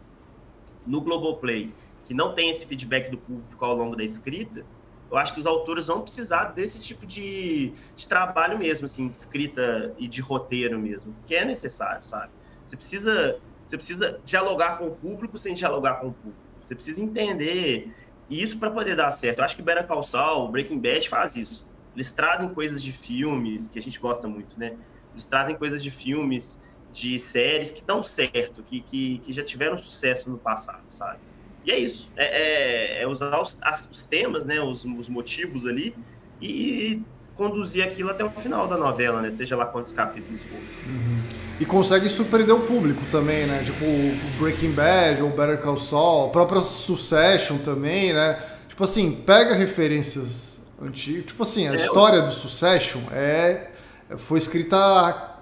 no 0.85 1.01
Globoplay 1.01 1.73
que 2.03 2.13
não 2.13 2.33
tem 2.33 2.49
esse 2.49 2.65
feedback 2.65 3.09
do 3.09 3.17
público 3.17 3.63
ao 3.65 3.75
longo 3.75 3.95
da 3.95 4.03
escrita, 4.03 4.65
eu 5.09 5.17
acho 5.17 5.33
que 5.33 5.39
os 5.39 5.47
autores 5.47 5.87
vão 5.87 6.01
precisar 6.01 6.45
desse 6.45 6.79
tipo 6.79 7.05
de, 7.05 7.73
de 7.95 8.07
trabalho 8.07 8.57
mesmo, 8.57 8.85
assim, 8.85 9.07
de 9.07 9.17
escrita 9.17 9.93
e 9.97 10.07
de 10.07 10.21
roteiro 10.21 10.77
mesmo, 10.77 11.15
que 11.25 11.35
é 11.35 11.45
necessário, 11.45 12.03
sabe? 12.03 12.31
Você 12.65 12.75
precisa, 12.75 13.39
você 13.65 13.77
precisa 13.77 14.19
dialogar 14.23 14.77
com 14.77 14.87
o 14.87 14.91
público 14.91 15.37
sem 15.37 15.53
dialogar 15.53 15.95
com 15.95 16.09
o 16.09 16.13
público. 16.13 16.39
Você 16.63 16.75
precisa 16.75 17.01
entender 17.01 17.91
isso 18.29 18.57
para 18.57 18.71
poder 18.71 18.95
dar 18.95 19.11
certo. 19.11 19.39
Eu 19.39 19.45
acho 19.45 19.55
que 19.55 19.61
Better 19.61 19.85
Call 19.85 20.03
Saul, 20.03 20.49
Breaking 20.49 20.79
Bad 20.79 21.09
faz 21.09 21.35
isso. 21.35 21.67
Eles 21.95 22.11
trazem 22.11 22.49
coisas 22.49 22.81
de 22.81 22.91
filmes 22.91 23.67
que 23.67 23.79
a 23.79 23.81
gente 23.81 23.99
gosta 23.99 24.27
muito, 24.27 24.59
né? 24.59 24.75
Eles 25.13 25.27
trazem 25.27 25.55
coisas 25.55 25.81
de 25.81 25.89
filmes, 25.89 26.61
de 26.91 27.17
séries 27.19 27.71
que 27.71 27.83
dão 27.83 28.03
certo, 28.03 28.61
que, 28.63 28.81
que, 28.81 29.19
que 29.19 29.33
já 29.33 29.43
tiveram 29.43 29.77
sucesso 29.77 30.29
no 30.29 30.37
passado, 30.37 30.83
sabe? 30.89 31.19
E 31.63 31.71
é 31.71 31.79
isso. 31.79 32.11
É, 32.15 32.25
é, 32.25 33.01
é 33.03 33.07
usar 33.07 33.41
os, 33.41 33.57
as, 33.61 33.89
os, 33.89 34.03
temas, 34.03 34.45
né? 34.45 34.61
Os, 34.61 34.85
os 34.85 35.09
motivos 35.09 35.65
ali 35.65 35.95
e 36.41 37.01
conduzir 37.35 37.83
aquilo 37.83 38.09
até 38.09 38.23
o 38.23 38.29
final 38.29 38.67
da 38.67 38.77
novela, 38.77 39.21
né? 39.21 39.31
Seja 39.31 39.55
lá 39.55 39.65
quantos 39.65 39.91
capítulos 39.91 40.43
for. 40.43 40.57
Uhum. 40.87 41.21
E 41.59 41.65
consegue 41.65 42.09
surpreender 42.09 42.55
o 42.55 42.61
público 42.61 43.01
também, 43.11 43.45
né? 43.45 43.63
Tipo 43.63 43.85
o 43.85 44.17
Breaking 44.39 44.71
Bad 44.71 45.21
ou 45.21 45.29
Better 45.29 45.57
Call 45.59 45.77
Saul, 45.77 46.27
a 46.27 46.29
própria 46.29 46.61
Succession 46.61 47.57
também, 47.57 48.13
né? 48.13 48.37
Tipo 48.67 48.83
assim, 48.83 49.11
pega 49.25 49.53
referências 49.53 50.59
antigo. 50.81 51.21
Tipo 51.21 51.43
assim, 51.43 51.67
a 51.67 51.71
é, 51.71 51.75
história 51.75 52.21
do 52.21 52.31
Succession 52.31 53.01
é, 53.11 53.69
foi 54.17 54.37
escrita 54.37 54.77
há, 54.77 55.35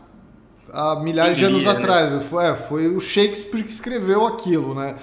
há 0.72 0.96
milhares 0.98 1.38
de 1.38 1.46
anos 1.46 1.66
né? 1.66 1.72
atrás. 1.72 2.24
Foi, 2.26 2.46
é, 2.46 2.56
foi 2.56 2.88
o 2.88 3.00
Shakespeare 3.00 3.64
que 3.64 3.72
escreveu 3.72 4.26
aquilo, 4.26 4.76
né? 4.76 4.96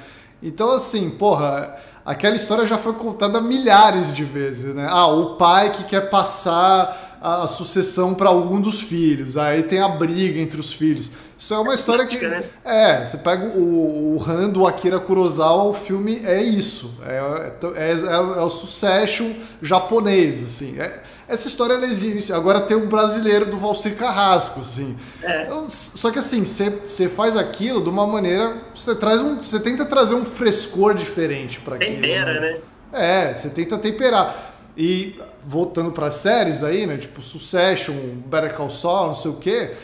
Então, 0.43 0.70
assim, 0.70 1.11
porra, 1.11 1.76
aquela 2.05 2.36
história 2.36 2.64
já 2.66 2.78
foi 2.78 2.92
contada 2.94 3.40
milhares 3.40 4.12
de 4.12 4.24
vezes, 4.24 4.74
né? 4.74 4.86
Ah, 4.90 5.07
o 5.07 5.36
pai 5.36 5.70
que 5.70 5.84
quer 5.84 6.11
passar 6.11 7.18
a 7.20 7.46
sucessão 7.46 8.14
para 8.14 8.30
algum 8.30 8.61
dos 8.61 8.80
filhos, 8.80 9.36
aí 9.36 9.62
tem 9.62 9.80
a 9.80 9.88
briga 9.88 10.40
entre 10.40 10.59
os 10.59 10.72
filhos. 10.72 11.11
Isso 11.36 11.55
é 11.55 11.59
uma 11.59 11.74
história 11.74 12.07
que. 12.07 12.18
Né? 12.18 12.44
É, 12.64 13.07
você 13.07 13.16
pega 13.16 13.46
o, 13.57 14.16
o 14.16 14.22
Han 14.22 14.51
do 14.51 14.66
Akira 14.66 15.01
Kurosawa, 15.01 15.64
o 15.64 15.72
filme 15.72 16.20
é 16.24 16.42
isso. 16.42 16.92
É, 17.03 17.53
é, 17.76 17.90
é, 17.90 17.92
é 17.92 18.18
o 18.42 18.51
Succession 18.51 19.32
japonês, 19.62 20.44
assim. 20.44 20.78
É, 20.78 21.03
essa 21.31 21.47
história 21.47 21.74
ela 21.74 21.87
existe. 21.87 22.33
Agora 22.33 22.61
tem 22.61 22.76
o 22.76 22.87
brasileiro 22.87 23.47
do 23.47 23.57
Valcir 23.57 23.97
Carrasco, 23.97 24.61
assim. 24.61 24.97
É. 25.22 25.45
Então, 25.45 25.66
só 25.68 26.11
que 26.11 26.18
assim, 26.18 26.45
você 26.45 27.09
faz 27.09 27.37
aquilo 27.37 27.83
de 27.83 27.89
uma 27.89 28.07
maneira. 28.07 28.59
Você 28.74 28.95
traz 28.95 29.20
um. 29.20 29.37
Você 29.41 29.61
tenta 29.61 29.85
trazer 29.85 30.14
um 30.14 30.24
frescor 30.24 30.95
diferente 30.95 31.61
para 31.61 31.76
aquilo. 31.76 31.95
Tempera, 31.95 32.41
né? 32.41 32.51
né? 32.51 32.61
É, 32.93 33.35
você 33.35 33.49
tenta 33.49 33.78
temperar. 33.78 34.55
E 34.76 35.18
voltando 35.43 35.93
para 35.93 36.11
séries 36.11 36.62
aí, 36.64 36.87
né? 36.87 36.97
Tipo 36.97 37.22
Succession, 37.22 37.95
Better 38.26 38.55
Call 38.55 38.70
Saul, 38.70 39.09
não 39.09 39.14
sei 39.14 39.31
o 39.31 39.35
quê 39.35 39.76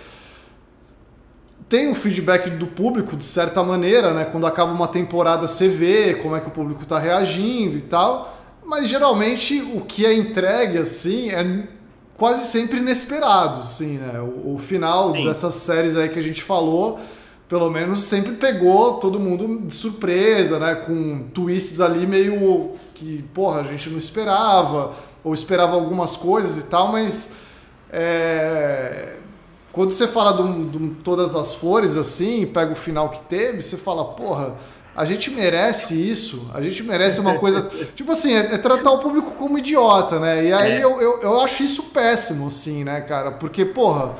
tem 1.69 1.91
o 1.91 1.95
feedback 1.95 2.49
do 2.51 2.67
público 2.67 3.17
de 3.17 3.25
certa 3.25 3.63
maneira, 3.63 4.13
né? 4.13 4.25
Quando 4.25 4.47
acaba 4.47 4.73
uma 4.73 4.87
temporada 4.87 5.49
você 5.49 5.69
vê 5.69 6.15
como 6.15 6.37
é 6.37 6.41
que 6.41 6.47
o 6.47 6.51
público 6.51 6.85
está 6.85 6.99
reagindo 6.99 7.77
e 7.77 7.81
tal. 7.81 8.36
Mas 8.67 8.89
geralmente 8.89 9.61
o 9.61 9.81
que 9.83 10.05
é 10.05 10.13
entregue 10.13 10.79
assim 10.79 11.31
é 11.31 11.69
quase 12.17 12.47
sempre 12.47 12.79
inesperado, 12.79 13.61
assim, 13.61 13.99
né? 13.99 14.21
O, 14.21 14.55
o 14.55 14.59
final 14.59 15.13
Sim. 15.13 15.25
dessas 15.25 15.55
séries 15.55 15.97
aí 15.97 16.09
que 16.09 16.19
a 16.19 16.23
gente 16.23 16.43
falou, 16.43 16.99
pelo 17.49 17.71
menos 17.71 18.03
sempre 18.03 18.33
pegou 18.33 18.95
todo 18.95 19.21
mundo 19.21 19.67
de 19.67 19.73
surpresa, 19.73 20.59
né? 20.59 20.75
Com 20.75 21.29
twists 21.33 21.81
ali 21.81 22.07
meio 22.07 22.73
que, 22.95 23.23
porra, 23.33 23.61
a 23.61 23.65
gente 23.65 23.89
não 23.89 23.99
esperava, 23.99 24.95
ou 25.23 25.33
esperava 25.33 25.75
algumas 25.75 26.17
coisas 26.17 26.59
e 26.59 26.67
tal, 26.67 26.91
mas 26.91 27.35
é, 27.93 29.17
quando 29.73 29.93
você 29.93 30.09
fala 30.09 30.33
de, 30.33 30.79
de 30.79 30.95
todas 31.03 31.35
as 31.35 31.55
flores 31.55 31.97
assim, 31.97 32.47
pega 32.47 32.73
o 32.73 32.77
final 32.77 33.11
que 33.11 33.21
teve, 33.23 33.61
você 33.61 33.77
fala, 33.77 34.05
porra, 34.07 34.55
a 34.97 35.05
gente 35.05 35.31
merece 35.31 35.95
isso, 35.95 36.51
a 36.55 36.63
gente 36.63 36.83
merece 36.83 37.21
uma 37.21 37.39
coisa. 37.39 37.71
tipo 37.95 38.11
assim, 38.13 38.33
é, 38.33 38.55
é, 38.55 38.59
tratar 38.59 38.91
o 38.93 38.99
público 38.99 39.33
como 39.33 39.59
idiota, 39.59 40.19
né? 40.19 40.47
E 40.47 40.53
aí 40.53 40.73
é. 40.73 40.85
eu, 40.85 40.99
eu, 40.99 41.21
eu, 41.21 41.41
acho 41.43 41.63
isso 41.63 41.83
péssimo, 41.85 42.47
assim, 42.47 42.83
né, 42.83 43.03
cara? 43.03 43.33
Porque, 43.33 43.65
porra. 43.67 44.15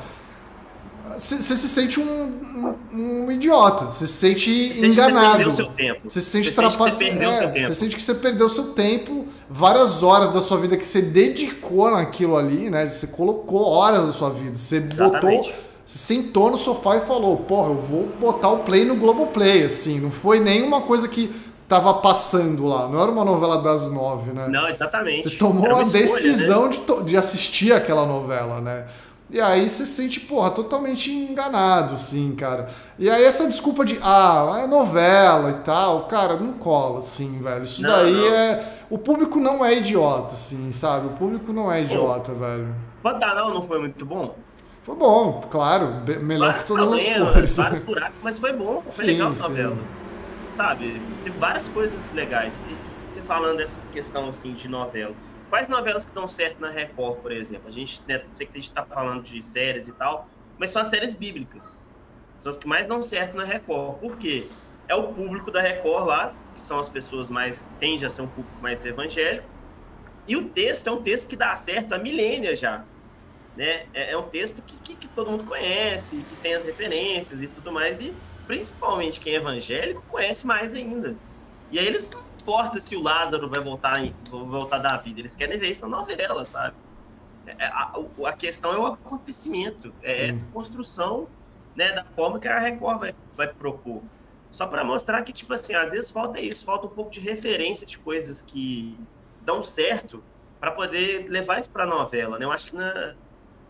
Você 1.17 1.57
se 1.57 1.67
sente 1.67 1.99
um, 1.99 2.75
um, 2.93 3.25
um 3.25 3.31
idiota, 3.31 3.85
você 3.85 4.05
se 4.05 4.13
sente 4.13 4.71
cê 4.71 4.85
enganado. 4.85 5.45
Você 5.45 5.55
seu 5.55 5.65
tempo. 5.71 6.01
Você 6.03 6.21
se 6.21 6.29
sente 6.29 6.53
trapaceado. 6.53 7.53
Você 7.53 7.73
sente 7.73 7.95
que 7.95 8.03
você 8.03 8.13
perdeu 8.13 8.47
seu 8.47 8.65
tempo, 8.65 9.25
várias 9.49 10.03
horas 10.03 10.29
da 10.29 10.41
sua 10.41 10.59
vida 10.59 10.77
que 10.77 10.85
você 10.85 11.01
dedicou 11.01 11.89
naquilo 11.89 12.37
ali, 12.37 12.69
né? 12.69 12.85
Você 12.85 13.07
colocou 13.07 13.63
horas 13.63 14.05
da 14.05 14.11
sua 14.11 14.29
vida. 14.29 14.55
Você 14.55 14.79
botou. 14.81 15.51
Você 15.87 15.99
sentou 15.99 16.51
no 16.51 16.57
sofá 16.57 16.97
e 16.97 17.01
falou, 17.05 17.37
porra, 17.37 17.69
eu 17.69 17.77
vou 17.77 18.07
botar 18.19 18.49
o 18.49 18.59
play 18.59 18.83
no 18.83 18.97
Globoplay, 18.97 19.63
assim. 19.63 20.01
Não 20.01 20.11
foi 20.11 20.37
nenhuma 20.37 20.81
coisa 20.81 21.07
que 21.07 21.33
tava 21.65 21.93
passando 21.93 22.65
lá. 22.65 22.89
Não 22.89 23.01
era 23.01 23.09
uma 23.09 23.23
novela 23.23 23.61
das 23.61 23.89
nove, 23.89 24.33
né? 24.33 24.49
Não, 24.49 24.67
exatamente. 24.67 25.29
Você 25.29 25.37
tomou 25.37 25.77
a 25.77 25.83
decisão 25.83 26.67
né? 26.67 26.75
de, 26.75 27.03
de 27.05 27.15
assistir 27.15 27.71
aquela 27.71 28.05
novela, 28.05 28.59
né? 28.59 28.85
E 29.29 29.39
aí 29.39 29.69
você 29.69 29.85
se 29.85 29.93
sente, 29.93 30.19
porra, 30.19 30.49
totalmente 30.49 31.09
enganado, 31.09 31.93
assim, 31.93 32.35
cara. 32.35 32.67
E 32.99 33.09
aí 33.09 33.23
essa 33.23 33.47
desculpa 33.47 33.85
de, 33.85 33.97
ah, 34.01 34.59
é 34.63 34.67
novela 34.67 35.51
e 35.51 35.63
tal, 35.63 36.03
cara, 36.07 36.35
não 36.35 36.51
cola, 36.51 36.99
assim, 36.99 37.39
velho. 37.41 37.63
Isso 37.63 37.81
não, 37.81 37.89
daí 37.89 38.13
não. 38.13 38.27
é. 38.27 38.73
O 38.89 38.97
público 38.97 39.39
não 39.39 39.63
é 39.63 39.75
idiota, 39.75 40.33
assim, 40.33 40.69
sabe? 40.73 41.07
O 41.07 41.11
público 41.11 41.53
não 41.53 41.71
é 41.71 41.81
idiota, 41.81 42.33
Pô, 42.33 42.39
velho. 42.39 42.75
Pantanal 43.01 43.53
não 43.53 43.61
foi 43.61 43.79
muito 43.79 44.05
bom? 44.05 44.35
Foi 44.87 44.95
bom, 44.95 45.41
claro. 45.51 46.01
Melhor 46.23 46.47
vários 46.47 46.61
que 46.61 46.67
todas 46.69 46.93
as 46.93 47.07
flores. 47.09 47.57
Vários 47.57 47.79
buracos, 47.81 48.19
mas 48.23 48.39
foi 48.39 48.53
bom. 48.53 48.81
Foi 48.83 48.91
sim, 48.93 49.05
legal 49.11 49.33
a 49.33 49.35
novela. 49.35 49.77
Sabe? 50.55 51.01
Tem 51.25 51.33
várias 51.33 51.67
coisas 51.67 52.09
legais. 52.13 52.63
E 52.69 53.11
você 53.11 53.19
falando 53.19 53.57
dessa 53.57 53.77
questão, 53.91 54.29
assim, 54.29 54.53
de 54.53 54.69
novela 54.69 55.13
Quais 55.49 55.67
novelas 55.67 56.05
que 56.05 56.13
dão 56.13 56.25
certo 56.25 56.61
na 56.61 56.69
Record, 56.69 57.17
por 57.17 57.33
exemplo? 57.33 57.67
A 57.67 57.71
gente, 57.71 58.01
né, 58.07 58.23
sei 58.33 58.45
que 58.45 58.53
a 58.53 58.61
gente 58.61 58.69
está 58.69 58.85
falando 58.85 59.23
de 59.23 59.43
séries 59.43 59.89
e 59.89 59.91
tal, 59.91 60.29
mas 60.57 60.71
são 60.71 60.81
as 60.81 60.87
séries 60.87 61.13
bíblicas. 61.13 61.83
São 62.39 62.49
as 62.49 62.57
que 62.57 62.65
mais 62.65 62.87
dão 62.87 63.03
certo 63.03 63.35
na 63.35 63.43
Record. 63.43 63.99
Por 63.99 64.17
quê? 64.17 64.47
É 64.87 64.95
o 64.95 65.11
público 65.13 65.51
da 65.51 65.59
Record 65.59 66.05
lá, 66.05 66.33
que 66.55 66.61
são 66.61 66.79
as 66.79 66.87
pessoas 66.87 67.29
mais. 67.29 67.67
tende 67.77 68.05
a 68.05 68.09
ser 68.09 68.21
um 68.21 68.27
público 68.27 68.57
mais 68.61 68.85
evangélico. 68.85 69.47
E 70.25 70.37
o 70.37 70.47
texto 70.47 70.87
é 70.87 70.91
um 70.91 71.01
texto 71.01 71.27
que 71.27 71.35
dá 71.35 71.53
certo 71.57 71.93
há 71.93 71.97
milênios 71.97 72.57
já. 72.57 72.85
Né? 73.57 73.87
É, 73.91 74.11
é 74.11 74.17
um 74.17 74.29
texto 74.29 74.61
que, 74.61 74.77
que, 74.77 74.95
que, 74.95 75.07
todo 75.07 75.31
mundo 75.31 75.43
conhece, 75.43 76.23
que 76.23 76.35
tem 76.35 76.53
as 76.53 76.63
referências 76.63 77.41
e 77.41 77.47
tudo 77.47 77.71
mais. 77.71 77.99
E 77.99 78.13
principalmente 78.45 79.19
quem 79.19 79.33
é 79.33 79.37
evangélico 79.37 80.03
conhece 80.07 80.45
mais 80.45 80.75
ainda. 80.75 81.17
E 81.71 81.79
aí 81.79 81.87
eles 81.87 82.07
importa 82.47 82.79
se 82.79 82.95
o 82.95 83.01
Lázaro 83.01 83.49
vai 83.49 83.59
voltar, 83.59 84.01
em, 84.01 84.15
voltar 84.29 84.77
da 84.77 84.95
vida, 84.95 85.19
eles 85.19 85.35
querem 85.35 85.59
ver 85.59 85.69
isso 85.69 85.81
na 85.81 85.97
novela, 85.97 86.45
sabe? 86.45 86.77
É, 87.45 87.65
é, 87.65 87.67
a, 87.67 87.91
a 88.25 88.33
questão 88.33 88.73
é 88.73 88.79
o 88.79 88.85
acontecimento, 88.85 89.93
é 90.01 90.13
Sim. 90.13 90.31
essa 90.31 90.45
construção 90.45 91.27
né, 91.75 91.91
da 91.91 92.05
forma 92.05 92.39
que 92.39 92.47
a 92.47 92.57
Record 92.57 92.99
vai, 92.99 93.15
vai 93.35 93.53
propor. 93.53 94.01
Só 94.49 94.65
para 94.65 94.83
mostrar 94.83 95.23
que, 95.23 95.33
tipo 95.33 95.53
assim, 95.53 95.73
às 95.73 95.91
vezes 95.91 96.09
falta 96.09 96.39
isso, 96.39 96.63
falta 96.63 96.87
um 96.87 96.89
pouco 96.89 97.11
de 97.11 97.19
referência 97.19 97.85
de 97.85 97.97
coisas 97.97 98.41
que 98.41 98.97
dão 99.41 99.61
certo 99.61 100.23
para 100.57 100.71
poder 100.71 101.27
levar 101.27 101.59
isso 101.59 101.69
para 101.69 101.83
a 101.83 101.87
novela, 101.87 102.39
né? 102.39 102.45
Eu 102.45 102.51
acho 102.51 102.67
que, 102.67 102.75
na, 102.75 103.13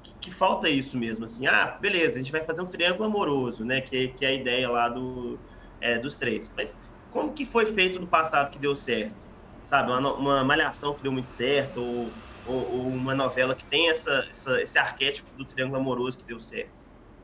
que, 0.08 0.14
que, 0.22 0.32
falta 0.32 0.70
isso 0.70 0.98
mesmo, 0.98 1.26
assim. 1.26 1.48
Ah, 1.48 1.78
beleza, 1.82 2.16
a 2.16 2.22
gente 2.22 2.32
vai 2.32 2.44
fazer 2.44 2.62
um 2.62 2.68
triângulo 2.68 3.06
amoroso, 3.06 3.66
né? 3.66 3.82
Que, 3.82 4.10
que 4.10 4.26
é 4.26 4.30
a 4.30 4.34
ideia 4.34 4.70
lá 4.70 4.90
do, 4.90 5.40
é, 5.82 5.98
dos 6.00 6.18
três. 6.18 6.52
Mas 6.56 6.80
como 7.10 7.34
que 7.34 7.46
foi 7.46 7.66
feito 7.66 8.00
no 8.00 8.08
passado 8.08 8.52
que 8.52 8.60
deu 8.60 8.76
certo? 8.76 9.28
Sabe, 9.64 9.92
uma, 9.92 10.14
uma 10.14 10.44
malhação 10.44 10.96
que 10.96 11.04
deu 11.04 11.12
muito 11.12 11.30
certo, 11.30 11.78
ou, 11.78 12.14
ou, 12.46 12.72
ou 12.72 12.88
uma 12.88 13.14
novela 13.14 13.54
que 13.54 13.66
tem 13.66 13.90
essa, 13.90 14.26
essa, 14.30 14.62
esse 14.62 14.80
arquétipo 14.80 15.36
do 15.36 15.46
triângulo 15.46 15.80
amoroso 15.80 16.18
que 16.18 16.26
deu 16.26 16.40
certo. 16.40 16.72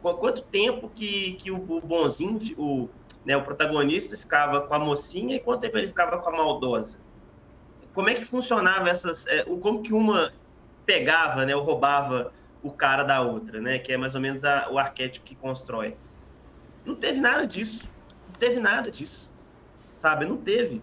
Quanto 0.01 0.41
tempo 0.41 0.89
que, 0.89 1.33
que 1.35 1.49
o, 1.49 1.55
o 1.55 1.79
bonzinho, 1.79 2.37
o, 2.57 2.89
né, 3.23 3.37
o 3.37 3.43
protagonista 3.43 4.17
ficava 4.17 4.61
com 4.61 4.73
a 4.73 4.79
mocinha 4.79 5.37
e 5.37 5.39
quanto 5.39 5.61
tempo 5.61 5.77
ele 5.77 5.87
ficava 5.87 6.17
com 6.17 6.29
a 6.29 6.33
maldosa? 6.33 6.99
Como 7.93 8.09
é 8.09 8.13
que 8.13 8.25
funcionava 8.25 8.89
essas... 8.89 9.25
É, 9.27 9.43
como 9.43 9.81
que 9.81 9.93
uma 9.93 10.33
pegava, 10.85 11.45
né, 11.45 11.55
ou 11.55 11.63
roubava 11.63 12.33
o 12.63 12.71
cara 12.71 13.03
da 13.03 13.21
outra, 13.21 13.61
né, 13.61 13.77
que 13.77 13.91
é 13.91 13.97
mais 13.97 14.15
ou 14.15 14.21
menos 14.21 14.43
a, 14.45 14.69
o 14.71 14.79
arquétipo 14.79 15.25
que 15.25 15.35
constrói. 15.35 15.95
Não 16.85 16.95
teve 16.95 17.19
nada 17.19 17.45
disso. 17.45 17.87
Não 18.27 18.33
teve 18.39 18.59
nada 18.59 18.89
disso 18.89 19.33
sabe? 20.03 20.25
Não 20.25 20.35
teve. 20.35 20.81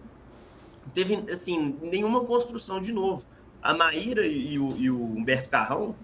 teve, 0.95 1.31
assim, 1.31 1.77
nenhuma 1.79 2.21
construção 2.21 2.81
de 2.81 2.91
novo. 2.91 3.23
A 3.61 3.71
Maíra 3.71 4.25
e 4.25 4.57
o, 4.57 4.75
e 4.77 4.89
o 4.89 4.99
Humberto 4.99 5.47
Carrão 5.49 5.95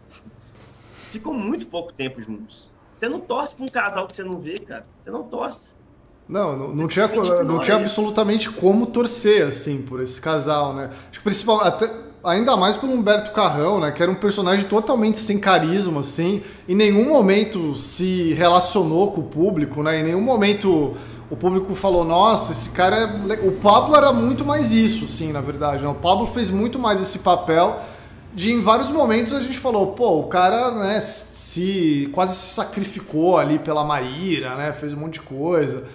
ficam 1.10 1.34
muito 1.34 1.66
pouco 1.66 1.92
tempo 1.92 2.22
juntos. 2.22 2.70
Você 2.94 3.10
não 3.10 3.20
torce 3.20 3.56
pra 3.56 3.66
um 3.66 3.68
casal 3.68 4.06
que 4.06 4.16
você 4.16 4.24
não 4.24 4.40
vê, 4.40 4.60
cara. 4.60 4.84
Você 5.02 5.10
não 5.10 5.24
torce. 5.24 5.74
Não, 6.30 6.56
não, 6.56 6.76
não 6.76 6.88
tinha, 6.88 7.08
não 7.44 7.60
tinha 7.60 7.78
absolutamente 7.78 8.52
como 8.52 8.86
torcer, 8.86 9.48
assim, 9.48 9.82
por 9.82 10.02
esse 10.02 10.22
casal, 10.22 10.76
né? 10.76 10.92
Acho 11.10 11.20
que 11.20 11.24
principal, 11.24 11.62
até, 11.62 11.90
ainda 12.28 12.58
mais 12.58 12.78
pelo 12.78 12.94
Humberto 12.94 13.32
Carrão, 13.32 13.80
né? 13.80 13.92
Que 13.92 14.04
era 14.04 14.12
um 14.12 14.16
personagem 14.16 14.66
totalmente 14.66 15.20
sem 15.20 15.40
carisma, 15.40 16.02
assim. 16.02 16.44
Em 16.68 16.76
nenhum 16.76 17.10
momento 17.10 17.76
se 17.76 18.34
relacionou 18.34 19.12
com 19.12 19.22
o 19.22 19.24
público, 19.24 19.82
né? 19.82 20.02
Em 20.02 20.04
nenhum 20.04 20.22
momento 20.22 20.96
o 21.30 21.36
público 21.36 21.74
falou, 21.76 22.06
nossa, 22.06 22.52
esse 22.52 22.70
cara 22.70 22.96
é... 22.98 23.48
O 23.48 23.54
Pablo 23.54 23.96
era 23.96 24.14
muito 24.14 24.46
mais 24.46 24.72
isso, 24.72 25.06
assim, 25.06 25.32
na 25.32 25.42
verdade. 25.42 25.84
Né? 25.84 25.90
O 25.90 25.96
Pablo 25.96 26.26
fez 26.28 26.50
muito 26.50 26.78
mais 26.78 27.02
esse 27.02 27.20
papel 27.20 27.82
de 28.34 28.52
em 28.52 28.62
vários 28.62 28.92
momentos 28.92 29.34
a 29.34 29.40
gente 29.40 29.58
falou, 29.58 29.94
pô, 29.94 30.20
o 30.20 30.28
cara, 30.28 30.70
né, 30.72 31.00
se 31.00 32.08
quase 32.14 32.36
se 32.36 32.54
sacrificou 32.54 33.38
ali 33.38 33.58
pela 33.58 33.84
Maíra, 33.84 34.56
né? 34.56 34.72
Fez 34.74 34.94
um 34.94 34.98
monte 34.98 35.14
de 35.14 35.22
coisa. 35.22 35.86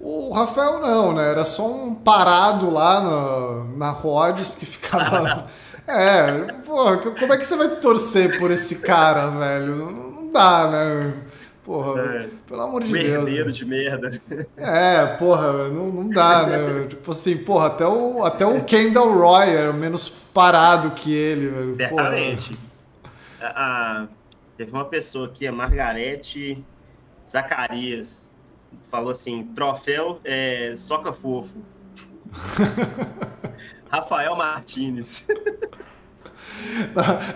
O 0.00 0.32
Rafael 0.32 0.80
não, 0.80 1.12
né? 1.12 1.30
Era 1.30 1.44
só 1.44 1.66
um 1.66 1.94
parado 1.94 2.70
lá 2.70 3.00
na, 3.00 3.64
na 3.76 3.90
Rhodes 3.90 4.54
que 4.54 4.64
ficava. 4.66 5.46
É, 5.88 6.52
porra, 6.64 6.98
como 6.98 7.32
é 7.32 7.36
que 7.36 7.46
você 7.46 7.56
vai 7.56 7.68
torcer 7.76 8.38
por 8.38 8.50
esse 8.50 8.80
cara, 8.80 9.28
velho? 9.28 9.76
Não, 9.76 9.90
não 9.92 10.32
dá, 10.32 10.70
né? 10.70 11.14
Porra, 11.64 12.00
é, 12.00 12.28
pelo 12.46 12.62
amor 12.62 12.82
de 12.82 12.90
merdeiro 12.90 13.24
Deus. 13.26 13.30
Merdeiro 13.30 13.52
de 13.52 13.64
merda. 13.66 14.22
É, 14.56 15.06
porra, 15.18 15.68
não, 15.68 15.88
não 15.88 16.08
dá, 16.08 16.46
né? 16.46 16.86
tipo 16.88 17.10
assim, 17.10 17.36
porra, 17.36 17.66
até 17.66 17.86
o, 17.86 18.24
até 18.24 18.46
o 18.46 18.64
Kendall 18.64 19.12
Roy 19.12 19.50
era 19.50 19.72
menos 19.72 20.08
parado 20.08 20.92
que 20.92 21.12
ele, 21.12 21.48
velho. 21.48 21.74
Certamente. 21.74 22.58
A, 23.38 23.46
a, 24.02 24.06
teve 24.56 24.72
uma 24.72 24.86
pessoa 24.86 25.26
aqui, 25.26 25.46
a 25.46 25.52
Margarete 25.52 26.64
Zacarias 27.28 28.30
falou 28.90 29.10
assim: 29.10 29.44
troféu 29.54 30.20
é, 30.24 30.74
soca 30.76 31.12
fofo. 31.12 31.58
Rafael 33.90 34.36
Martinez. 34.36 35.26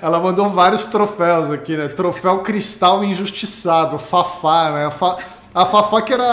Ela 0.02 0.20
mandou 0.20 0.48
vários 0.50 0.86
troféus 0.86 1.50
aqui, 1.50 1.76
né? 1.76 1.88
Troféu 1.88 2.40
Cristal 2.40 3.04
Injustiçado, 3.04 3.98
Fafá, 3.98 4.70
né? 4.72 4.86
A, 4.86 4.90
Fa... 4.90 5.16
a 5.54 5.66
Fafá 5.66 6.02
que 6.02 6.12
era 6.12 6.24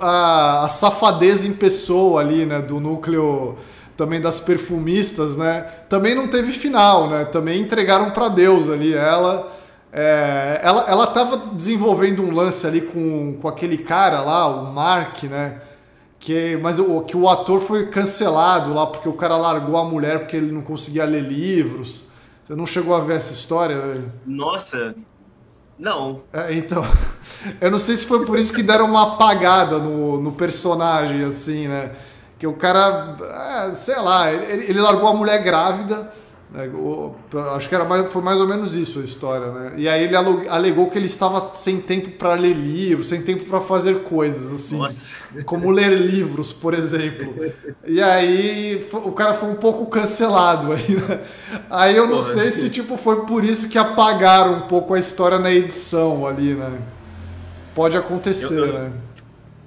a, 0.00 0.64
a 0.64 0.68
safadeza 0.68 1.46
em 1.46 1.52
pessoa 1.52 2.20
ali, 2.20 2.46
né? 2.46 2.60
Do 2.60 2.80
núcleo 2.80 3.56
também 3.96 4.20
das 4.20 4.40
perfumistas, 4.40 5.36
né? 5.36 5.62
Também 5.88 6.14
não 6.14 6.28
teve 6.28 6.52
final, 6.52 7.08
né? 7.08 7.24
Também 7.24 7.60
entregaram 7.60 8.10
para 8.10 8.28
Deus 8.28 8.68
ali. 8.68 8.94
Ela 8.94 9.52
é, 9.92 10.60
ela, 10.62 10.84
ela 10.86 11.06
tava 11.06 11.36
desenvolvendo 11.54 12.22
um 12.22 12.30
lance 12.30 12.66
ali 12.66 12.82
com, 12.82 13.38
com 13.40 13.48
aquele 13.48 13.78
cara 13.78 14.20
lá, 14.20 14.46
o 14.46 14.72
Mark, 14.72 15.22
né? 15.24 15.62
Que, 16.28 16.58
mas 16.58 16.78
o, 16.78 17.00
que 17.00 17.16
o 17.16 17.26
ator 17.26 17.58
foi 17.58 17.86
cancelado 17.86 18.74
lá 18.74 18.86
porque 18.86 19.08
o 19.08 19.14
cara 19.14 19.34
largou 19.38 19.78
a 19.78 19.84
mulher 19.84 20.18
porque 20.18 20.36
ele 20.36 20.52
não 20.52 20.60
conseguia 20.60 21.06
ler 21.06 21.22
livros. 21.22 22.08
Você 22.44 22.54
não 22.54 22.66
chegou 22.66 22.94
a 22.94 23.00
ver 23.00 23.16
essa 23.16 23.32
história? 23.32 24.04
Nossa, 24.26 24.94
não. 25.78 26.20
É, 26.30 26.52
então, 26.52 26.84
eu 27.58 27.70
não 27.70 27.78
sei 27.78 27.96
se 27.96 28.04
foi 28.04 28.26
por 28.26 28.38
isso 28.38 28.52
que 28.52 28.62
deram 28.62 28.84
uma 28.84 29.14
apagada 29.14 29.78
no, 29.78 30.20
no 30.20 30.32
personagem, 30.32 31.24
assim, 31.24 31.66
né? 31.66 31.92
Que 32.38 32.46
o 32.46 32.52
cara, 32.52 33.16
é, 33.70 33.74
sei 33.74 33.96
lá, 33.96 34.30
ele, 34.30 34.64
ele 34.64 34.80
largou 34.82 35.08
a 35.08 35.14
mulher 35.14 35.42
grávida 35.42 36.12
acho 37.54 37.68
que 37.68 37.74
era 37.74 37.84
mais, 37.84 38.10
foi 38.10 38.22
mais 38.22 38.40
ou 38.40 38.48
menos 38.48 38.74
isso 38.74 39.00
a 39.00 39.02
história, 39.02 39.52
né? 39.52 39.72
E 39.76 39.86
aí 39.86 40.04
ele 40.04 40.16
alegou 40.16 40.90
que 40.90 40.96
ele 40.96 41.06
estava 41.06 41.54
sem 41.54 41.78
tempo 41.78 42.10
para 42.12 42.34
ler 42.34 42.54
livros, 42.54 43.08
sem 43.08 43.22
tempo 43.22 43.44
para 43.44 43.60
fazer 43.60 44.02
coisas, 44.04 44.50
assim, 44.52 44.78
Nossa. 44.78 45.42
como 45.44 45.70
ler 45.70 45.90
livros, 45.90 46.50
por 46.50 46.72
exemplo. 46.72 47.34
E 47.86 48.00
aí 48.00 48.82
o 48.92 49.12
cara 49.12 49.34
foi 49.34 49.50
um 49.50 49.56
pouco 49.56 49.86
cancelado 49.86 50.72
aí, 50.72 50.96
né? 50.96 51.20
Aí 51.68 51.96
eu 51.96 52.06
não 52.06 52.22
sei 52.22 52.50
se 52.50 52.70
tipo 52.70 52.96
foi 52.96 53.26
por 53.26 53.44
isso 53.44 53.68
que 53.68 53.76
apagaram 53.76 54.54
um 54.54 54.68
pouco 54.68 54.94
a 54.94 54.98
história 54.98 55.38
na 55.38 55.50
edição 55.50 56.26
ali, 56.26 56.54
né? 56.54 56.78
Pode 57.74 57.96
acontecer, 57.96 58.54
eu, 58.54 58.66
eu, 58.66 58.72
né? 58.72 58.92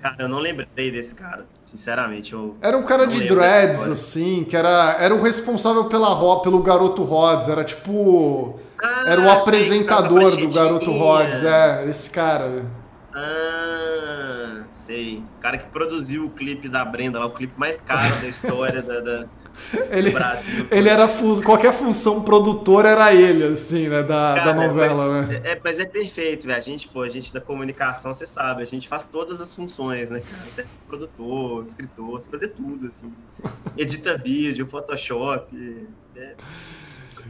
Cara, 0.02 0.16
eu 0.20 0.28
não 0.28 0.40
lembrei 0.40 0.90
desse 0.92 1.14
cara. 1.14 1.46
Sinceramente, 1.72 2.34
eu. 2.34 2.58
Era 2.62 2.78
um 2.78 2.84
cara 2.84 3.08
de 3.08 3.26
dreads, 3.30 3.88
assim, 3.88 4.44
que 4.44 4.58
era, 4.58 4.98
era 5.00 5.16
o 5.16 5.22
responsável 5.22 5.86
pela, 5.86 6.42
pelo 6.42 6.62
Garoto 6.62 7.02
Rods. 7.02 7.48
Era 7.48 7.64
tipo. 7.64 8.60
Ah, 8.84 9.04
era 9.06 9.22
o 9.22 9.32
apresentador 9.32 10.36
do 10.36 10.54
Garoto 10.54 10.92
Rods. 10.92 11.42
É, 11.42 11.86
esse 11.88 12.10
cara. 12.10 12.66
Ah, 13.16 14.64
sei. 14.74 15.24
O 15.38 15.42
cara 15.42 15.58
que 15.58 15.68
produziu 15.68 16.26
o 16.26 16.30
clipe 16.32 16.68
da 16.68 16.84
Brenda 16.84 17.20
lá, 17.20 17.26
o 17.26 17.32
clipe 17.32 17.54
mais 17.58 17.80
caro 17.80 18.16
da 18.20 18.28
história 18.28 18.82
da, 18.82 19.00
da 19.00 19.26
ele, 19.92 20.14
ele 20.70 20.90
era 20.90 21.08
qualquer 21.44 21.74
função 21.74 22.22
produtora 22.24 22.90
era 22.90 23.14
ele, 23.14 23.44
assim, 23.44 23.88
né, 23.88 24.02
da, 24.02 24.34
Cara, 24.36 24.54
da 24.54 24.68
novela, 24.68 25.12
mas, 25.12 25.30
né? 25.30 25.42
É, 25.44 25.62
mas 25.64 25.80
é 25.80 25.86
perfeito, 25.86 26.48
velho. 26.48 26.58
A 26.58 26.62
gente, 26.62 26.88
pô, 26.88 27.02
a 27.02 27.10
gente 27.10 27.34
da 27.34 27.42
comunicação, 27.42 28.14
você 28.14 28.28
sabe, 28.28 28.62
a 28.62 28.66
gente 28.66 28.88
faz 28.88 29.06
todas 29.06 29.42
as 29.42 29.54
funções, 29.54 30.10
né, 30.10 30.20
cara? 30.20 30.44
Você 30.44 30.62
é 30.62 30.66
produtor, 30.88 31.64
escritor, 31.64 32.20
você 32.20 32.30
fazer 32.30 32.50
tudo, 32.50 32.88
assim. 32.88 33.14
Edita 33.78 34.18
vídeo, 34.18 34.68
Photoshop. 34.68 35.90
É... 36.16 36.36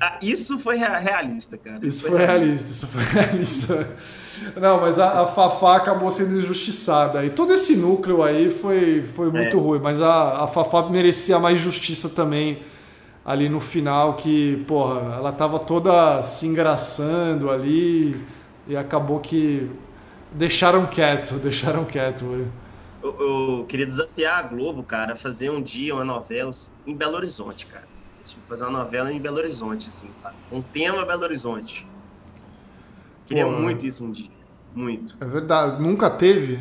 Ah, 0.03 0.18
isso 0.19 0.57
foi 0.57 0.78
realista, 0.78 1.60
cara. 1.60 1.86
Isso, 1.86 2.07
foi, 2.07 2.18
realista, 2.18 2.41
realista, 2.41 2.72
isso 2.72 2.88
foi 2.88 3.03
realista. 3.22 3.88
Não, 4.60 4.82
mas 4.82 4.98
a, 4.98 5.22
a, 5.22 5.28
Fafá 5.28 5.76
acabou 5.76 6.10
sendo 6.10 6.40
injustiçada. 6.40 7.23
E 7.23 7.30
todo 7.30 7.53
esse 7.53 7.76
núcleo 7.76 8.23
aí 8.23 8.49
foi, 8.49 9.03
foi 9.03 9.30
muito 9.30 9.56
é. 9.56 9.60
ruim. 9.60 9.80
Mas 9.80 10.02
a, 10.02 10.44
a 10.44 10.48
Fafá 10.48 10.90
merecia 10.90 11.38
mais 11.38 11.60
justiça 11.60 12.10
também 12.10 12.64
ali 13.23 13.48
no 13.48 13.60
final, 13.60 14.15
que, 14.15 14.65
porra, 14.68 15.18
ela 15.18 15.32
tava 15.32 15.60
toda 15.60 16.23
se 16.23 16.48
engraçando 16.48 17.52
ali 17.52 18.19
e 18.68 18.76
acabou 18.76 19.19
que 19.19 19.69
deixaram 20.32 20.88
quieto, 20.88 21.36
deixaram 21.40 21.86
quieto. 21.86 22.49
Eu, 23.03 23.60
eu, 23.60 23.65
queria 23.65 23.86
desafiar 23.86 24.40
a 24.40 24.48
Globo, 24.48 24.82
cara, 24.82 25.14
a 25.14 25.15
fazer 25.15 25.52
um 25.52 25.61
dia 25.61 25.94
uma 25.94 26.03
novela 26.03 26.49
em 26.88 26.95
Belo 26.95 27.18
Horizonte, 27.18 27.68
cara. 27.68 27.90
Tipo, 28.23 28.41
fazer 28.48 28.64
uma 28.64 28.80
novela 28.80 29.11
em 29.11 29.19
Belo 29.19 29.38
Horizonte, 29.38 29.88
assim, 29.88 30.10
sabe? 30.14 30.35
Um 30.52 30.61
tema 30.61 31.06
Belo 31.06 31.23
Horizonte. 31.23 31.88
Queria 33.26 33.45
Pô, 33.45 33.52
muito 33.52 33.85
isso 33.85 34.06
um 34.06 34.11
dia. 34.11 34.30
Muito. 34.73 35.18
É 35.19 35.26
verdade. 35.26 35.81
Nunca 35.81 36.10
teve? 36.10 36.60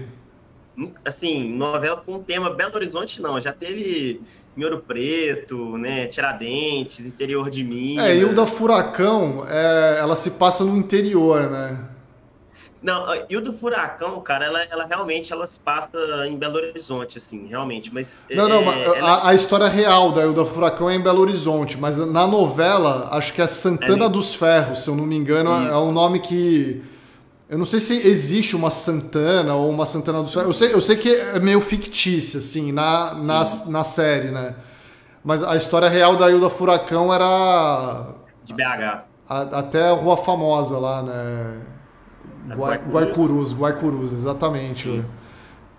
Assim, 1.05 1.53
novela 1.53 1.99
com 1.99 2.19
tema 2.23 2.51
Belo 2.51 2.75
Horizonte, 2.75 3.21
não. 3.21 3.39
Já 3.39 3.53
teve 3.53 4.21
em 4.57 4.65
Ouro 4.65 4.81
Preto, 4.81 5.77
né? 5.77 6.07
Tiradentes, 6.07 7.07
interior 7.07 7.51
de 7.51 7.63
Minas. 7.63 8.07
É, 8.07 8.17
e 8.17 8.25
o 8.25 8.35
da 8.35 8.47
Furacão, 8.47 9.45
é, 9.49 9.99
ela 9.99 10.17
se 10.17 10.33
passa 10.33 10.65
no 10.65 10.77
interior, 10.77 11.51
né? 11.51 11.89
Não, 12.83 13.05
e 13.29 13.37
o 13.37 13.43
do 13.43 13.53
Furacão, 13.53 14.19
cara, 14.23 14.47
ela, 14.47 14.63
ela 14.65 14.87
realmente 14.87 15.33
ela 15.33 15.47
se 15.47 15.61
passa 15.61 15.99
em 16.27 16.37
Belo 16.37 16.57
Horizonte, 16.57 17.19
assim, 17.19 17.47
realmente. 17.47 17.93
Mas. 17.93 18.25
Não, 18.31 18.47
é, 18.47 18.49
não, 18.49 18.73
ela... 18.73 19.07
a, 19.07 19.29
a, 19.29 19.35
história 19.35 19.69
real 19.69 20.13
da 20.13 20.23
Ilda 20.23 20.47
Furacão 20.47 20.89
é 20.89 20.95
em 20.95 21.01
Belo 21.01 21.21
Horizonte, 21.21 21.77
mas 21.77 21.99
na 21.99 22.27
novela, 22.27 23.09
acho 23.13 23.35
que 23.35 23.43
é 23.43 23.47
Santana 23.47 24.07
é 24.07 24.09
dos 24.09 24.35
Ferros, 24.35 24.83
se 24.83 24.89
eu 24.89 24.97
não 24.97 25.05
me 25.05 25.15
engano, 25.15 25.51
Isso. 25.63 25.73
é 25.73 25.77
um 25.77 25.93
nome 25.93 26.21
que. 26.21 26.83
Eu 27.51 27.59
não 27.59 27.67
sei 27.67 27.81
se 27.81 28.07
existe 28.07 28.57
uma 28.57 28.71
Santana 28.71 29.55
ou 29.55 29.69
uma 29.69 29.85
Santana 29.85 30.23
dos 30.23 30.33
Ferros. 30.33 30.49
Eu 30.49 30.55
sei, 30.55 30.75
eu 30.75 30.81
sei 30.81 30.97
que 30.97 31.15
é 31.15 31.39
meio 31.39 31.61
fictícia, 31.61 32.39
assim, 32.39 32.73
na, 32.73 33.15
na, 33.15 33.45
na 33.67 33.85
série, 33.85 34.31
né? 34.31 34.55
Mas 35.23 35.43
a 35.43 35.55
história 35.55 35.89
real 35.89 36.17
da 36.17 36.31
Ilda 36.31 36.49
Furacão 36.49 37.13
era. 37.13 38.07
De 38.43 38.55
BH. 38.55 39.03
A, 39.29 39.41
até 39.59 39.91
a 39.91 39.93
Rua 39.93 40.17
Famosa 40.17 40.79
lá, 40.79 41.03
né? 41.03 41.61
Guaicurus, 42.55 43.55
Guaicurus, 43.55 44.13
exatamente. 44.13 44.89
Sim. 44.89 45.05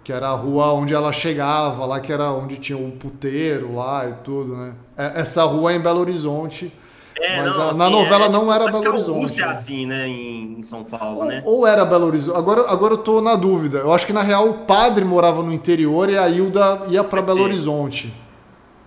Que 0.04 0.12
era 0.12 0.30
a 0.30 0.36
rua 0.36 0.74
onde 0.74 0.94
ela 0.94 1.12
chegava, 1.12 1.86
lá 1.86 2.00
que 2.00 2.12
era 2.12 2.32
onde 2.32 2.58
tinha 2.58 2.78
o 2.78 2.88
um 2.88 2.92
puteiro 2.92 3.76
lá 3.76 4.10
e 4.10 4.14
tudo, 4.24 4.56
né? 4.56 4.74
É, 4.98 5.22
essa 5.22 5.44
rua 5.44 5.72
é 5.72 5.76
em 5.76 5.80
Belo 5.80 6.00
Horizonte. 6.00 6.72
É, 7.20 7.38
mas 7.38 7.56
não, 7.56 7.62
a, 7.62 7.70
assim, 7.70 7.80
na 7.80 7.90
novela 7.90 8.26
é, 8.26 8.30
não 8.30 8.54
era 8.54 8.66
Belo 8.66 8.88
Horizonte. 8.88 9.42
é 9.42 9.46
assim, 9.46 9.86
né, 9.86 10.08
em, 10.08 10.62
São 10.64 10.84
Paulo, 10.84 11.20
ou, 11.20 11.26
né? 11.26 11.44
Ou 11.46 11.68
era 11.68 11.86
Belo 11.86 12.08
Horizonte. 12.08 12.36
Agora, 12.36 12.70
agora 12.70 12.94
eu 12.96 12.98
tô 12.98 13.22
na 13.22 13.36
dúvida. 13.36 13.80
Eu 13.80 13.94
acho 13.94 14.08
que 14.08 14.14
na 14.14 14.24
real 14.24 14.50
o 14.50 14.54
padre 14.60 15.06
morava 15.06 15.44
no 15.44 15.54
interior 15.54 16.10
e 16.10 16.18
a 16.18 16.28
Hilda 16.28 16.84
ia 16.88 17.04
para 17.04 17.22
Belo 17.22 17.38
ser. 17.38 17.44
Horizonte. 17.44 18.14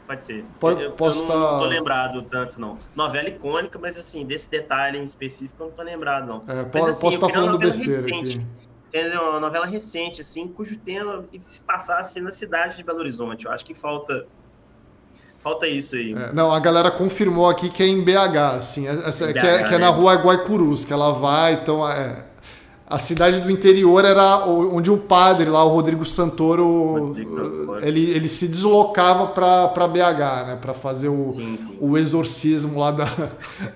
Pode 0.07 0.25
ser. 0.25 0.45
Pode, 0.61 0.83
eu, 0.83 0.93
posso 0.93 1.21
eu 1.21 1.29
não 1.29 1.35
estar... 1.35 1.59
tô 1.59 1.65
lembrado 1.65 2.23
tanto, 2.23 2.61
não. 2.61 2.79
Novela 2.95 3.29
icônica, 3.29 3.79
mas 3.79 3.99
assim, 3.99 4.25
desse 4.25 4.51
detalhe 4.51 4.99
em 4.99 5.03
específico 5.03 5.63
eu 5.63 5.67
não 5.69 5.73
tô 5.73 5.83
lembrado, 5.83 6.27
não. 6.27 6.45
É, 6.47 6.67
mas, 6.73 6.89
assim, 6.89 7.01
posso 7.01 7.17
estar 7.17 7.29
falando 7.31 7.59
besteira 7.59 7.93
recente, 7.93 8.39
aqui. 8.39 8.47
Entendeu? 8.89 9.23
Uma 9.23 9.41
novela 9.41 9.67
recente, 9.67 10.21
assim, 10.21 10.47
cujo 10.47 10.77
tema 10.77 11.25
se 11.43 11.61
passasse 11.63 12.21
na 12.21 12.31
cidade 12.31 12.77
de 12.77 12.85
Belo 12.85 12.99
Horizonte. 12.99 13.47
Eu 13.47 13.53
acho 13.53 13.65
que 13.65 13.75
falta 13.75 14.27
Falta 15.45 15.67
isso 15.69 15.95
aí. 15.95 16.15
É, 16.15 16.33
não, 16.33 16.51
a 16.51 16.59
galera 16.59 16.91
confirmou 16.91 17.51
aqui 17.51 17.69
que 17.69 17.83
é 17.83 17.87
em 17.87 18.03
BH, 18.03 18.57
assim, 18.57 18.89
essa, 18.89 19.27
BH, 19.27 19.33
que, 19.33 19.47
é, 19.47 19.63
que 19.65 19.75
é 19.75 19.79
na 19.79 19.93
né? 19.93 19.97
rua 19.99 20.15
Guaicurus, 20.15 20.87
que 20.87 20.93
ela 20.93 21.13
vai, 21.13 21.53
então 21.53 21.87
é, 21.87 22.25
a 22.95 22.99
cidade 22.99 23.41
do 23.41 23.51
interior 23.51 24.05
era 24.05 24.47
onde 24.47 24.89
o 24.89 24.97
padre 24.97 25.51
lá, 25.51 25.65
o 25.65 25.69
Rodrigo 25.69 26.05
Santoro, 26.05 27.07
Rodrigo 27.07 27.29
Santoro. 27.29 27.85
Ele, 27.85 28.09
ele 28.09 28.29
se 28.29 28.47
deslocava 28.47 29.27
para 29.27 29.89
BH, 29.89 30.47
né? 30.47 30.59
Para 30.61 30.73
fazer 30.73 31.09
o, 31.09 31.33
sim, 31.33 31.59
sim. 31.61 31.77
o 31.81 31.99
exorcismo 31.99 32.79
lá 32.79 32.93
da, 32.93 33.09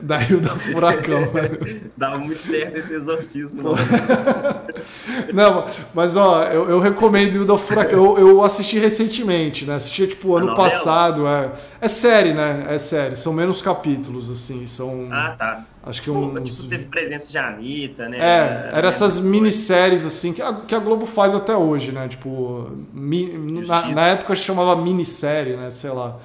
da 0.00 0.18
Rio 0.18 0.40
da 0.40 0.50
Furacão. 0.50 1.18
Dava 1.98 2.18
muito 2.18 2.38
certo 2.38 2.78
esse 2.78 2.94
exorcismo. 2.94 3.60
Não, 3.60 3.74
não 5.34 5.64
mas 5.92 6.14
ó, 6.14 6.44
eu, 6.44 6.70
eu 6.70 6.78
recomendo 6.78 7.32
Rio 7.32 7.44
da 7.44 7.58
Furacão. 7.58 8.16
Eu, 8.16 8.18
eu, 8.18 8.44
assisti 8.44 8.78
recentemente, 8.78 9.66
né? 9.66 9.74
Assisti 9.74 10.06
tipo 10.06 10.36
ano 10.36 10.54
passado. 10.54 11.26
É, 11.26 11.50
é 11.80 11.88
série, 11.88 12.32
né? 12.32 12.66
É 12.68 12.78
série. 12.78 13.16
São 13.16 13.32
menos 13.32 13.60
capítulos, 13.60 14.30
assim. 14.30 14.64
São. 14.68 15.08
Ah, 15.10 15.34
tá. 15.36 15.64
Acho 15.82 16.00
que 16.02 16.10
tipo, 16.10 16.18
um. 16.18 16.42
Tipo, 16.42 16.68
teve 16.68 16.84
presença 16.86 17.30
de 17.30 17.38
Anitta, 17.38 18.08
né? 18.08 18.18
É, 18.18 18.70
era 18.72 18.88
essas 18.88 19.18
minisséries 19.18 20.04
assim 20.04 20.32
que 20.32 20.42
a, 20.42 20.52
que 20.52 20.74
a 20.74 20.78
Globo 20.78 21.06
faz 21.06 21.34
até 21.34 21.56
hoje, 21.56 21.92
né? 21.92 22.08
Tipo, 22.08 22.70
mi, 22.92 23.26
na, 23.66 23.88
na, 23.88 24.06
época 24.08 24.34
chamava 24.36 24.76
minissérie, 24.76 25.56
né? 25.56 25.70
Sei 25.70 25.90
lá. 25.90 26.18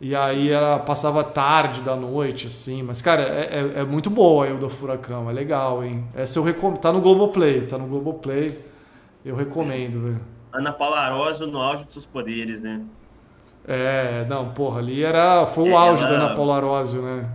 E 0.00 0.14
aí 0.14 0.50
ela 0.50 0.78
passava 0.78 1.24
tarde 1.24 1.82
da 1.82 1.96
noite, 1.96 2.46
assim. 2.48 2.82
Mas, 2.82 3.00
cara, 3.00 3.22
é, 3.22 3.72
é, 3.76 3.80
é 3.80 3.84
muito 3.84 4.10
boa 4.10 4.44
aí 4.44 4.52
o 4.52 4.58
do 4.58 4.68
Furacão, 4.68 5.28
é 5.28 5.32
legal, 5.32 5.82
hein? 5.84 6.04
Essa 6.14 6.38
eu 6.38 6.42
recomendo. 6.42 6.78
Tá 6.78 6.92
no 6.92 7.00
Globoplay, 7.00 7.62
tá 7.62 7.78
no 7.78 7.86
Globoplay. 7.86 8.56
Eu 9.24 9.34
recomendo, 9.34 10.00
velho. 10.00 10.20
Ana 10.52 10.72
Paula 10.72 10.98
Arósio 10.98 11.46
no 11.46 11.58
auge 11.60 11.84
dos 11.84 11.94
seus 11.94 12.06
poderes, 12.06 12.62
né? 12.62 12.82
É, 13.66 14.24
não, 14.28 14.50
porra, 14.50 14.78
ali 14.78 15.02
era. 15.02 15.46
Foi 15.46 15.70
o 15.70 15.76
auge 15.76 16.04
ela... 16.04 16.18
da 16.18 16.24
Ana 16.24 16.34
Paula 16.34 16.56
Arósio, 16.56 17.02
né? 17.02 17.28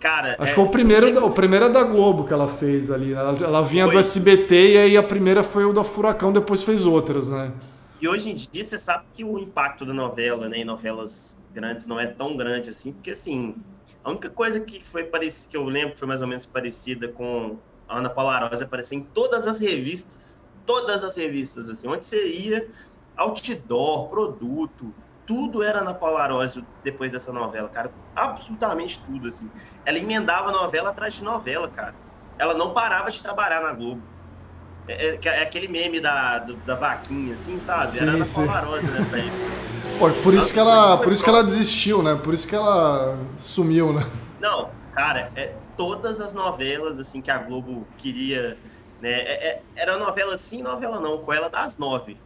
Cara, 0.00 0.36
acho 0.38 0.38
que 0.38 0.50
é, 0.50 0.54
foi 0.54 0.64
o 0.64 0.68
primeiro, 0.68 1.06
sempre... 1.06 1.24
o 1.24 1.30
primeiro 1.30 1.64
é 1.64 1.68
da 1.68 1.82
Globo 1.82 2.24
que 2.24 2.32
ela 2.32 2.46
fez 2.46 2.90
ali. 2.90 3.14
Né? 3.14 3.20
Ela, 3.20 3.36
ela 3.40 3.62
vinha 3.62 3.84
foi. 3.84 3.94
do 3.94 3.98
SBT 3.98 4.74
e 4.74 4.78
aí 4.78 4.96
a 4.96 5.02
primeira 5.02 5.42
foi 5.42 5.64
o 5.64 5.72
da 5.72 5.82
Furacão, 5.82 6.32
depois 6.32 6.62
fez 6.62 6.84
outras, 6.84 7.28
né? 7.28 7.52
E 8.00 8.08
hoje 8.08 8.30
em 8.30 8.34
dia 8.34 8.62
você 8.62 8.78
sabe 8.78 9.04
que 9.12 9.24
o 9.24 9.38
impacto 9.38 9.84
da 9.84 9.92
novela, 9.92 10.48
né, 10.48 10.58
em 10.58 10.64
novelas 10.64 11.36
grandes 11.52 11.86
não 11.86 11.98
é 11.98 12.06
tão 12.06 12.36
grande 12.36 12.70
assim, 12.70 12.92
porque 12.92 13.10
assim, 13.10 13.56
a 14.04 14.10
única 14.10 14.30
coisa 14.30 14.60
que 14.60 14.84
foi 14.84 15.02
parecida, 15.02 15.50
que 15.50 15.56
eu 15.56 15.64
lembro 15.64 15.94
que 15.94 15.98
foi 15.98 16.06
mais 16.06 16.22
ou 16.22 16.28
menos 16.28 16.46
parecida 16.46 17.08
com 17.08 17.56
a 17.88 17.98
Ana 17.98 18.08
Paula 18.08 18.48
Rosa 18.48 18.64
aparecer 18.64 18.94
em 18.94 19.00
todas 19.00 19.48
as 19.48 19.58
revistas, 19.58 20.44
todas 20.64 21.02
as 21.02 21.16
revistas 21.16 21.68
assim, 21.68 21.88
onde 21.88 22.04
você 22.04 22.24
ia, 22.24 22.68
outdoor, 23.16 24.08
produto, 24.08 24.94
tudo 25.28 25.62
era 25.62 25.84
na 25.84 25.92
Polarósio 25.92 26.64
depois 26.82 27.12
dessa 27.12 27.30
novela, 27.30 27.68
cara. 27.68 27.92
Absolutamente 28.16 28.98
tudo, 29.04 29.28
assim. 29.28 29.50
Ela 29.84 29.98
emendava 29.98 30.50
novela 30.50 30.88
atrás 30.88 31.14
de 31.14 31.22
novela, 31.22 31.68
cara. 31.68 31.94
Ela 32.38 32.54
não 32.54 32.72
parava 32.72 33.10
de 33.10 33.22
trabalhar 33.22 33.60
na 33.60 33.74
Globo. 33.74 34.02
É, 34.88 35.16
é, 35.16 35.18
é 35.22 35.42
aquele 35.42 35.68
meme 35.68 36.00
da, 36.00 36.38
do, 36.38 36.56
da 36.56 36.74
vaquinha, 36.74 37.34
assim, 37.34 37.60
sabe? 37.60 37.88
Sim, 37.88 38.04
era 38.04 38.16
na 38.16 38.24
Polarósio 38.24 38.90
nessa 38.90 39.18
época. 39.20 39.46
Assim. 39.46 39.98
Pô, 39.98 40.10
por 40.22 40.32
isso 40.32 40.50
que 40.50 40.58
ela, 40.58 40.96
por 40.96 41.12
isso 41.12 41.22
que 41.22 41.28
ela 41.28 41.44
desistiu, 41.44 42.02
né? 42.02 42.14
Por 42.14 42.32
isso 42.32 42.48
que 42.48 42.54
ela 42.54 43.18
sumiu, 43.36 43.92
né? 43.92 44.06
Não, 44.40 44.70
cara, 44.94 45.30
é, 45.36 45.52
todas 45.76 46.22
as 46.22 46.32
novelas, 46.32 46.98
assim, 46.98 47.20
que 47.20 47.30
a 47.30 47.36
Globo 47.36 47.86
queria... 47.98 48.56
Né, 49.02 49.10
é, 49.12 49.48
é 49.48 49.62
era 49.76 49.96
novela 49.98 50.36
sim, 50.38 50.62
novela 50.62 51.00
não, 51.00 51.18
com 51.18 51.32
ela 51.32 51.48
das 51.48 51.78
nove 51.78 52.18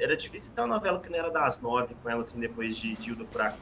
era 0.00 0.16
difícil 0.16 0.52
ter 0.54 0.60
uma 0.60 0.74
novela 0.74 1.00
que 1.00 1.10
não 1.10 1.18
era 1.18 1.30
das 1.30 1.60
nove 1.60 1.94
com 2.02 2.08
ela, 2.08 2.20
assim, 2.20 2.38
depois 2.38 2.76
de 2.76 2.92
Tio 2.94 3.16
do 3.16 3.26
Furacão. 3.26 3.58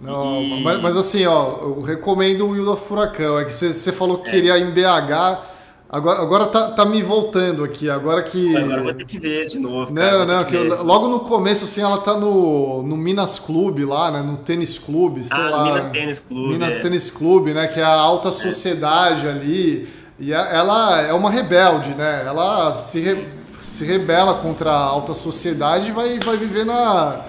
Não, 0.00 0.42
e... 0.42 0.62
mas, 0.62 0.80
mas, 0.80 0.96
assim, 0.96 1.26
ó, 1.26 1.58
eu 1.60 1.80
recomendo 1.80 2.46
o 2.46 2.50
Will 2.50 2.76
Furacão. 2.76 3.38
É 3.38 3.44
que 3.44 3.52
você 3.52 3.92
falou 3.92 4.18
que 4.18 4.28
é. 4.28 4.32
queria 4.32 4.58
em 4.58 4.70
BH. 4.72 5.58
Agora, 5.90 6.20
agora 6.20 6.46
tá, 6.46 6.72
tá 6.72 6.84
me 6.84 7.02
voltando 7.02 7.64
aqui. 7.64 7.88
Agora 7.88 8.22
que. 8.22 8.56
Agora 8.56 8.80
eu 8.80 8.84
vou 8.84 8.94
ter 8.94 9.06
que 9.06 9.18
ver 9.18 9.46
de 9.46 9.58
novo. 9.58 9.92
Não, 9.92 10.02
cara, 10.02 10.24
não, 10.26 10.44
que 10.44 10.54
eu, 10.54 10.84
logo 10.84 11.08
no 11.08 11.20
começo, 11.20 11.64
assim, 11.64 11.80
ela 11.80 11.98
tá 11.98 12.14
no, 12.14 12.82
no 12.82 12.96
Minas 12.96 13.38
Clube 13.38 13.84
lá, 13.84 14.10
né? 14.10 14.22
No 14.22 14.36
Tênis 14.36 14.78
Clube, 14.78 15.24
sei 15.24 15.36
ah, 15.36 15.48
lá. 15.50 15.64
Minas 15.64 15.88
Tênis 15.88 16.20
Clube. 16.20 16.48
Minas 16.52 16.76
é. 16.76 16.82
Tênis 16.82 17.10
Clube, 17.10 17.54
né? 17.54 17.66
Que 17.68 17.80
é 17.80 17.84
a 17.84 17.92
alta 17.92 18.28
é. 18.28 18.32
sociedade 18.32 19.26
é. 19.26 19.30
ali. 19.30 19.88
E 20.20 20.32
ela 20.32 21.00
é 21.00 21.12
uma 21.12 21.30
rebelde, 21.30 21.90
né? 21.94 22.24
Ela 22.26 22.74
se. 22.74 23.00
Re 23.00 23.37
se 23.68 23.84
rebela 23.84 24.40
contra 24.40 24.70
a 24.70 24.80
alta 24.80 25.14
sociedade 25.14 25.88
e 25.88 25.92
vai, 25.92 26.18
vai 26.18 26.36
viver 26.36 26.64
na, 26.64 27.26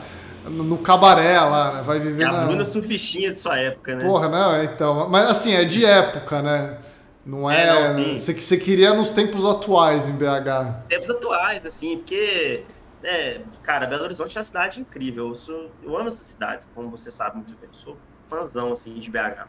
no 0.50 0.78
cabaré 0.78 1.40
lá, 1.40 1.74
né? 1.76 1.82
Vai 1.82 2.00
viver 2.00 2.24
é 2.24 2.26
a 2.26 2.32
na... 2.32 2.46
Bruna 2.46 2.66
surfistinha 2.66 3.32
de 3.32 3.40
sua 3.40 3.58
época, 3.60 3.96
né? 3.96 4.04
Porra, 4.04 4.30
não, 4.30 4.64
então. 4.64 5.10
Mas 5.10 5.30
assim, 5.30 5.54
é 5.54 5.64
de 5.64 5.86
época, 5.86 6.42
né? 6.42 6.78
Não 7.26 7.50
é. 7.50 7.64
é 7.64 7.74
não, 7.74 8.18
você, 8.18 8.34
você 8.34 8.58
queria 8.58 8.94
nos 8.94 9.12
tempos 9.12 9.46
atuais 9.46 10.08
em 10.08 10.14
BH. 10.14 10.88
Tempos 10.88 11.10
atuais, 11.10 11.66
assim, 11.66 11.98
porque. 11.98 12.64
É, 13.04 13.42
cara, 13.64 13.86
Belo 13.86 14.04
Horizonte 14.04 14.38
é 14.38 14.40
uma 14.40 14.44
cidade 14.44 14.80
incrível. 14.82 15.30
Eu, 15.30 15.36
sou, 15.36 15.72
eu 15.84 15.98
amo 15.98 16.10
essa 16.10 16.24
cidade, 16.24 16.66
como 16.74 16.90
você 16.90 17.12
sabe 17.12 17.38
muito 17.38 17.56
bem. 17.56 17.70
Eu 17.70 17.74
sou 17.74 17.98
fãzão, 18.28 18.72
assim, 18.72 18.94
de 18.96 19.10
BH. 19.10 19.48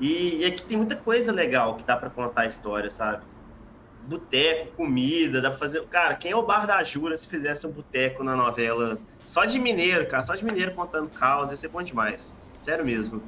E, 0.00 0.40
e 0.40 0.44
aqui 0.44 0.62
tem 0.64 0.76
muita 0.76 0.96
coisa 0.96 1.30
legal 1.30 1.76
que 1.76 1.84
dá 1.84 1.96
para 1.96 2.08
contar 2.08 2.42
a 2.42 2.46
história, 2.46 2.90
sabe? 2.90 3.22
Boteco, 4.06 4.72
comida, 4.76 5.40
dá 5.40 5.50
pra 5.50 5.58
fazer. 5.58 5.82
Cara, 5.84 6.14
quem 6.14 6.32
é 6.32 6.36
o 6.36 6.42
Bar 6.42 6.66
da 6.66 6.82
Jura 6.82 7.16
se 7.16 7.26
fizesse 7.26 7.66
um 7.66 7.70
boteco 7.70 8.24
na 8.24 8.34
novela? 8.34 8.98
Só 9.24 9.44
de 9.44 9.58
mineiro, 9.58 10.06
cara, 10.06 10.22
só 10.22 10.34
de 10.34 10.44
mineiro 10.44 10.72
contando 10.72 11.08
caos, 11.08 11.50
ia 11.50 11.56
ser 11.56 11.68
bom 11.68 11.82
demais. 11.82 12.34
Sério 12.62 12.84
mesmo. 12.84 13.22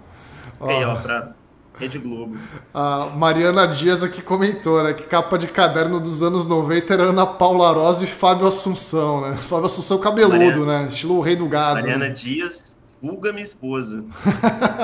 Oh. 0.58 0.68
Aí, 0.68 0.84
ó, 0.84 0.96
pra 0.96 1.34
Rede 1.78 1.98
Globo. 1.98 2.36
A 2.74 3.06
Mariana 3.16 3.66
Dias 3.66 4.02
aqui 4.02 4.20
comentou, 4.20 4.82
né? 4.82 4.92
Que 4.92 5.04
capa 5.04 5.38
de 5.38 5.48
caderno 5.48 5.98
dos 6.00 6.22
anos 6.22 6.44
90 6.44 6.92
era 6.92 7.02
Ana 7.04 7.26
Paula 7.26 7.72
Rosa 7.72 8.04
e 8.04 8.06
Fábio 8.06 8.46
Assunção, 8.46 9.22
né? 9.22 9.36
Fábio 9.36 9.66
Assunção 9.66 9.98
cabeludo, 9.98 10.36
Mariana, 10.38 10.82
né? 10.82 10.88
Estilo 10.88 11.16
o 11.16 11.20
rei 11.20 11.36
do 11.36 11.46
gado. 11.46 11.80
Mariana 11.80 12.06
né? 12.06 12.10
Dias, 12.10 12.76
vulga 13.00 13.32
minha 13.32 13.44
esposa. 13.44 14.04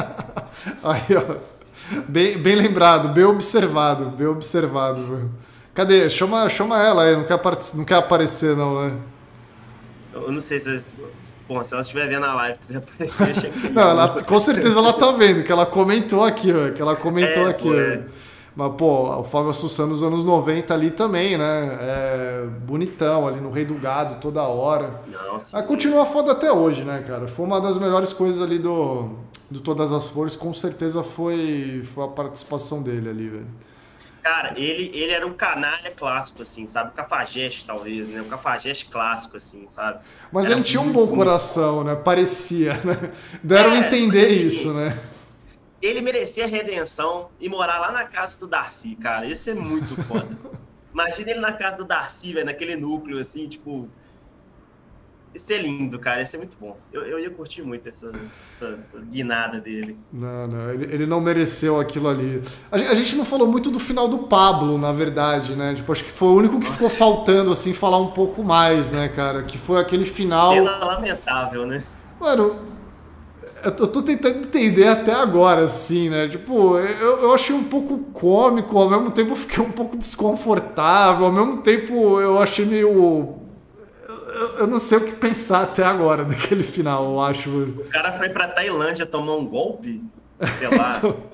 Aí, 0.82 1.16
ó. 1.16 1.58
Bem, 2.08 2.36
bem 2.38 2.54
lembrado, 2.54 3.08
bem 3.08 3.24
observado, 3.24 4.06
bem 4.06 4.26
observado, 4.26 5.04
velho. 5.04 5.30
Cadê? 5.78 6.10
Chama, 6.10 6.48
chama 6.48 6.82
ela 6.82 7.04
aí, 7.04 7.14
não 7.14 7.22
quer, 7.22 7.40
não 7.74 7.84
quer 7.84 7.94
aparecer, 7.94 8.56
não, 8.56 8.82
né? 8.82 8.96
Eu 10.12 10.32
não 10.32 10.40
sei 10.40 10.58
se. 10.58 10.96
Bom, 11.48 11.62
se 11.62 11.72
ela 11.72 11.82
estiver 11.82 12.08
vendo 12.08 12.26
a 12.26 12.34
live, 12.34 12.58
quiser 12.58 12.78
aparecer, 12.78 13.52
Não, 13.70 13.88
ela, 13.88 14.08
com 14.24 14.40
certeza 14.40 14.76
ela 14.76 14.92
tá 14.92 15.12
vendo, 15.12 15.44
que 15.44 15.52
ela 15.52 15.64
comentou 15.64 16.24
aqui, 16.24 16.52
ó, 16.52 16.72
que 16.72 16.82
ela 16.82 16.96
comentou 16.96 17.46
é, 17.46 17.50
aqui. 17.50 17.68
Pô, 17.68 17.74
é. 17.74 18.02
Mas, 18.56 18.74
pô, 18.74 19.20
o 19.20 19.22
Fábio 19.22 19.50
Assunção 19.50 19.86
nos 19.86 20.02
anos 20.02 20.24
90 20.24 20.74
ali 20.74 20.90
também, 20.90 21.38
né? 21.38 21.78
É, 21.80 22.46
bonitão, 22.66 23.28
ali 23.28 23.40
no 23.40 23.52
Rei 23.52 23.64
do 23.64 23.74
Gado 23.74 24.16
toda 24.16 24.42
hora. 24.42 25.00
Nossa. 25.30 25.62
continua 25.62 26.04
foda 26.04 26.32
até 26.32 26.50
hoje, 26.50 26.82
né, 26.82 27.04
cara? 27.06 27.28
Foi 27.28 27.46
uma 27.46 27.60
das 27.60 27.78
melhores 27.78 28.12
coisas 28.12 28.42
ali 28.42 28.58
do, 28.58 29.10
do 29.48 29.60
Todas 29.60 29.92
as 29.92 30.08
Flores, 30.08 30.34
com 30.34 30.52
certeza 30.52 31.04
foi, 31.04 31.82
foi 31.84 32.04
a 32.04 32.08
participação 32.08 32.82
dele 32.82 33.08
ali, 33.08 33.28
velho. 33.28 33.67
Cara, 34.22 34.52
ele, 34.56 34.90
ele 34.94 35.12
era 35.12 35.26
um 35.26 35.32
canalha 35.32 35.90
clássico, 35.90 36.42
assim, 36.42 36.66
sabe? 36.66 36.90
O 36.90 36.92
cafajeste, 36.92 37.64
talvez, 37.64 38.08
né? 38.08 38.20
Um 38.20 38.28
cafajeste 38.28 38.86
clássico, 38.86 39.36
assim, 39.36 39.66
sabe? 39.68 40.00
Mas 40.32 40.46
era 40.46 40.54
ele 40.54 40.64
tinha 40.64 40.80
um 40.80 40.92
bom 40.92 41.06
coração, 41.06 41.84
né? 41.84 41.94
Parecia, 41.94 42.74
né? 42.84 43.12
Deram 43.42 43.72
é, 43.72 43.78
entender 43.78 44.28
isso, 44.28 44.72
né? 44.74 44.98
Ele 45.80 46.00
merecia 46.00 46.46
redenção 46.46 47.30
e 47.40 47.48
morar 47.48 47.78
lá 47.78 47.92
na 47.92 48.04
casa 48.04 48.38
do 48.38 48.48
Darcy, 48.48 48.96
cara. 48.96 49.26
Isso 49.26 49.48
é 49.50 49.54
muito 49.54 49.94
foda. 50.02 50.28
Imagina 50.92 51.30
ele 51.30 51.40
na 51.40 51.52
casa 51.52 51.76
do 51.76 51.84
Darcy, 51.84 52.32
velho, 52.32 52.46
naquele 52.46 52.74
núcleo, 52.74 53.20
assim, 53.20 53.46
tipo, 53.46 53.88
isso 55.34 55.52
é 55.52 55.58
lindo, 55.58 55.98
cara. 55.98 56.22
Isso 56.22 56.36
é 56.36 56.38
muito 56.38 56.56
bom. 56.60 56.76
Eu, 56.92 57.02
eu 57.02 57.18
ia 57.18 57.30
curtir 57.30 57.62
muito 57.62 57.88
essa, 57.88 58.12
essa, 58.50 58.74
essa 58.78 58.98
guinada 58.98 59.60
dele. 59.60 59.96
Não, 60.12 60.46
não. 60.46 60.70
Ele, 60.72 60.84
ele 60.94 61.06
não 61.06 61.20
mereceu 61.20 61.78
aquilo 61.78 62.08
ali. 62.08 62.42
A, 62.70 62.76
a, 62.76 62.94
gente 62.94 63.14
não 63.14 63.24
falou 63.24 63.46
muito 63.46 63.70
do 63.70 63.78
final 63.78 64.08
do 64.08 64.18
Pablo, 64.18 64.78
na 64.78 64.92
verdade, 64.92 65.54
né? 65.54 65.74
Tipo, 65.74 65.92
acho 65.92 66.04
que 66.04 66.10
foi 66.10 66.28
o 66.28 66.34
único 66.34 66.58
que 66.58 66.68
ficou 66.68 66.88
faltando, 66.88 67.50
assim, 67.50 67.72
falar 67.72 67.98
um 67.98 68.10
pouco 68.10 68.42
mais, 68.42 68.90
né, 68.90 69.08
cara? 69.08 69.42
Que 69.42 69.58
foi 69.58 69.80
aquele 69.80 70.04
final. 70.04 70.52
Cena 70.52 70.78
lamentável, 70.78 71.66
né? 71.66 71.84
Mano, 72.20 72.56
eu 73.62 73.70
tô, 73.72 73.86
tô, 73.86 74.02
tentando 74.02 74.40
entender 74.40 74.88
até 74.88 75.12
agora, 75.12 75.64
assim, 75.64 76.08
né? 76.08 76.28
Tipo, 76.28 76.78
eu, 76.78 77.22
eu 77.22 77.34
achei 77.34 77.54
um 77.54 77.64
pouco 77.64 77.98
cômico, 78.12 78.78
ao 78.78 78.88
mesmo 78.88 79.10
tempo 79.10 79.32
eu 79.32 79.36
fiquei 79.36 79.62
um 79.62 79.70
pouco 79.70 79.96
desconfortável, 79.96 81.26
ao 81.26 81.32
mesmo 81.32 81.62
tempo 81.62 82.20
eu 82.20 82.38
achei 82.38 82.64
meio 82.64 83.47
eu, 84.58 84.66
não 84.66 84.78
sei 84.78 84.98
o 84.98 85.04
que 85.04 85.12
pensar 85.12 85.62
até 85.62 85.84
agora 85.84 86.24
daquele 86.24 86.62
final, 86.62 87.04
eu 87.04 87.20
acho. 87.20 87.50
O 87.50 87.84
cara 87.90 88.12
foi 88.12 88.28
pra 88.28 88.48
Tailândia 88.48 89.06
tomar 89.06 89.34
um 89.36 89.46
golpe, 89.46 90.02
sei 90.58 90.68
lá. 90.76 90.92
então... 90.98 91.28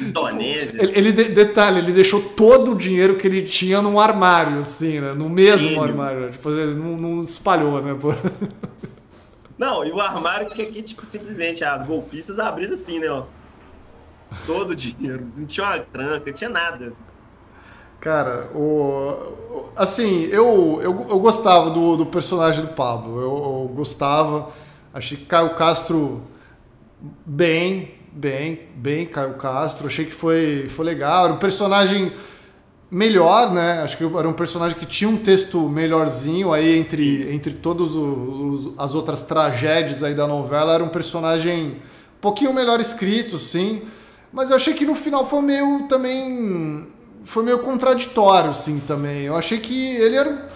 Indonésia. 0.00 0.82
Ele, 0.82 1.10
ele, 1.10 1.12
detalhe, 1.12 1.78
ele 1.78 1.92
deixou 1.92 2.20
todo 2.20 2.72
o 2.72 2.74
dinheiro 2.74 3.16
que 3.16 3.26
ele 3.26 3.42
tinha 3.42 3.80
num 3.80 3.98
armário, 3.98 4.58
assim, 4.58 5.00
né? 5.00 5.14
No 5.14 5.28
mesmo 5.28 5.80
armário. 5.80 6.30
Tipo, 6.32 6.50
ele 6.50 6.74
não, 6.74 6.96
não 6.96 7.20
espalhou, 7.20 7.80
né? 7.80 7.96
Não, 9.58 9.84
e 9.84 9.92
o 9.92 10.00
armário 10.00 10.50
que 10.50 10.60
aqui, 10.60 10.82
tipo, 10.82 11.04
simplesmente 11.04 11.64
as 11.64 11.86
golpistas 11.86 12.40
abriram 12.40 12.72
assim, 12.72 12.98
né, 12.98 13.08
ó. 13.08 13.26
Todo 14.44 14.70
o 14.70 14.74
dinheiro. 14.74 15.30
Não 15.36 15.46
tinha 15.46 15.64
uma 15.64 15.78
tranca, 15.78 16.22
não 16.26 16.32
tinha 16.32 16.50
nada. 16.50 16.92
Cara, 18.02 18.50
o, 18.52 19.70
assim, 19.76 20.24
eu, 20.24 20.80
eu, 20.82 21.06
eu 21.08 21.20
gostava 21.20 21.70
do, 21.70 21.96
do 21.96 22.04
personagem 22.04 22.60
do 22.60 22.72
Pablo. 22.72 23.20
Eu, 23.20 23.36
eu 23.36 23.72
gostava. 23.76 24.50
Achei 24.92 25.16
Caio 25.16 25.54
Castro 25.54 26.20
bem, 27.24 27.92
bem, 28.12 28.62
bem 28.74 29.06
Caio 29.06 29.34
Castro. 29.34 29.86
Achei 29.86 30.04
que 30.04 30.10
foi, 30.10 30.66
foi 30.68 30.84
legal. 30.84 31.26
Era 31.26 31.34
um 31.34 31.36
personagem 31.36 32.12
melhor, 32.90 33.52
né? 33.52 33.82
Acho 33.82 33.96
que 33.96 34.04
era 34.04 34.28
um 34.28 34.32
personagem 34.32 34.76
que 34.76 34.84
tinha 34.84 35.08
um 35.08 35.16
texto 35.16 35.60
melhorzinho 35.68 36.52
aí 36.52 36.76
entre, 36.76 37.32
entre 37.32 37.52
todas 37.52 37.90
as 38.78 38.96
outras 38.96 39.22
tragédias 39.22 40.02
aí 40.02 40.12
da 40.12 40.26
novela. 40.26 40.74
Era 40.74 40.82
um 40.82 40.88
personagem 40.88 41.76
um 42.16 42.20
pouquinho 42.20 42.52
melhor 42.52 42.80
escrito, 42.80 43.38
sim. 43.38 43.82
Mas 44.32 44.50
eu 44.50 44.56
achei 44.56 44.74
que 44.74 44.84
no 44.84 44.96
final 44.96 45.24
foi 45.24 45.40
meio 45.40 45.86
também. 45.86 46.88
Foi 47.24 47.44
meio 47.44 47.60
contraditório, 47.60 48.54
sim, 48.54 48.80
também. 48.80 49.22
Eu 49.22 49.36
achei 49.36 49.58
que 49.58 49.96
ele 49.96 50.16
era. 50.16 50.48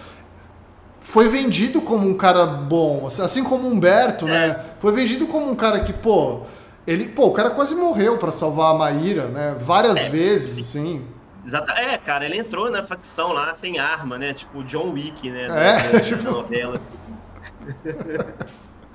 Foi 0.99 1.29
vendido 1.29 1.81
como 1.81 2.07
um 2.07 2.15
cara 2.15 2.45
bom, 2.45 3.05
assim 3.05 3.43
como 3.43 3.67
Humberto, 3.67 4.25
né? 4.25 4.47
É. 4.47 4.65
Foi 4.79 4.91
vendido 4.91 5.25
como 5.27 5.49
um 5.49 5.55
cara 5.55 5.79
que, 5.79 5.93
pô. 5.93 6.41
Ele, 6.85 7.07
pô, 7.07 7.27
o 7.27 7.33
cara 7.33 7.49
quase 7.49 7.75
morreu 7.75 8.17
para 8.17 8.31
salvar 8.31 8.73
a 8.73 8.77
Maíra, 8.77 9.27
né? 9.27 9.55
Várias 9.59 9.97
é, 9.97 10.09
vezes, 10.09 10.65
sim. 10.65 10.95
assim. 10.97 11.05
Exato. 11.45 11.71
É, 11.71 11.97
cara, 11.97 12.25
ele 12.25 12.37
entrou 12.37 12.69
na 12.69 12.83
facção 12.83 13.31
lá 13.31 13.53
sem 13.53 13.79
arma, 13.79 14.17
né? 14.17 14.33
Tipo 14.33 14.63
John 14.63 14.91
Wick, 14.91 15.29
né? 15.29 15.45
É, 15.45 15.91
da, 15.91 15.99
tipo... 16.01 16.23
novela. 16.29 16.75
Assim. 16.75 16.91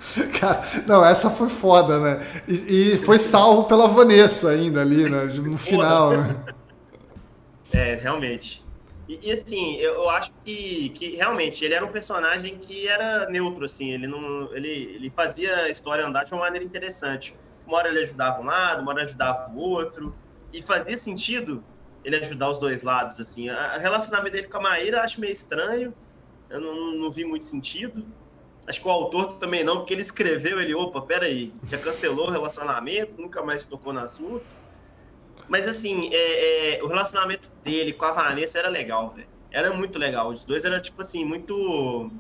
Cara, 0.38 0.62
não, 0.86 1.04
essa 1.04 1.30
foi 1.30 1.48
foda, 1.48 1.98
né? 1.98 2.26
E, 2.48 2.94
e, 2.94 2.98
foi 2.98 3.16
salvo 3.20 3.64
pela 3.64 3.86
Vanessa 3.86 4.50
ainda 4.50 4.80
ali, 4.80 5.08
né? 5.08 5.24
No 5.24 5.56
final, 5.56 6.10
né? 6.10 6.36
É, 7.72 7.94
realmente. 7.94 8.62
E, 9.08 9.28
e, 9.28 9.32
assim, 9.32 9.76
eu, 9.76 10.08
acho 10.10 10.32
que, 10.44 10.90
que 10.90 11.16
realmente 11.16 11.64
ele 11.64 11.74
era 11.74 11.84
um 11.84 11.90
personagem 11.90 12.58
que 12.58 12.86
era 12.86 13.28
neutro, 13.28 13.64
assim, 13.64 13.92
ele 13.92 14.06
não. 14.06 14.54
Ele, 14.54 14.68
ele 14.68 15.10
fazia 15.10 15.54
a 15.56 15.70
história 15.70 16.06
andar 16.06 16.24
de 16.24 16.32
uma 16.32 16.42
maneira 16.42 16.64
interessante. 16.64 17.36
Uma 17.66 17.78
hora 17.78 17.88
ele 17.88 18.00
ajudava 18.00 18.40
um 18.40 18.44
lado, 18.44 18.82
uma 18.82 18.92
hora 18.92 19.04
ajudava 19.04 19.50
o 19.52 19.58
outro. 19.58 20.14
E 20.52 20.62
fazia 20.62 20.96
sentido 20.96 21.64
ele 22.04 22.16
ajudar 22.16 22.50
os 22.50 22.58
dois 22.58 22.82
lados, 22.82 23.18
assim. 23.18 23.48
O 23.48 23.78
relacionamento 23.78 24.32
dele 24.32 24.48
com 24.48 24.58
a 24.58 24.62
Maíra 24.62 25.02
acho 25.02 25.20
meio 25.20 25.32
estranho. 25.32 25.94
Eu 26.50 26.60
não, 26.60 26.92
não 26.92 27.10
vi 27.10 27.24
muito 27.24 27.44
sentido. 27.44 28.04
Acho 28.66 28.80
que 28.80 28.86
o 28.86 28.90
autor 28.90 29.34
também 29.34 29.64
não, 29.64 29.78
porque 29.78 29.92
ele 29.92 30.02
escreveu, 30.02 30.60
ele, 30.60 30.74
opa, 30.74 31.00
peraí, 31.00 31.52
já 31.66 31.78
cancelou 31.78 32.28
o 32.28 32.30
relacionamento, 32.30 33.20
nunca 33.20 33.42
mais 33.42 33.64
tocou 33.64 33.92
no 33.92 34.00
assunto. 34.00 34.44
Mas 35.52 35.68
assim, 35.68 36.08
é, 36.10 36.76
é, 36.78 36.82
o 36.82 36.86
relacionamento 36.86 37.52
dele 37.62 37.92
com 37.92 38.06
a 38.06 38.12
Vanessa 38.12 38.58
era 38.58 38.70
legal, 38.70 39.10
velho. 39.14 39.28
Era 39.50 39.70
muito 39.76 39.98
legal. 39.98 40.30
Os 40.30 40.46
dois 40.46 40.64
eram, 40.64 40.80
tipo 40.80 41.02
assim, 41.02 41.26
muito. 41.26 42.10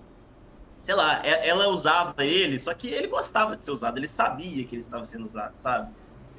Sei 0.82 0.94
lá, 0.94 1.24
é, 1.24 1.48
ela 1.48 1.68
usava 1.68 2.14
ele, 2.26 2.58
só 2.60 2.74
que 2.74 2.88
ele 2.88 3.08
gostava 3.08 3.56
de 3.56 3.64
ser 3.64 3.70
usado, 3.70 3.96
ele 3.98 4.08
sabia 4.08 4.66
que 4.66 4.74
ele 4.74 4.82
estava 4.82 5.06
sendo 5.06 5.24
usado, 5.24 5.56
sabe? 5.56 5.90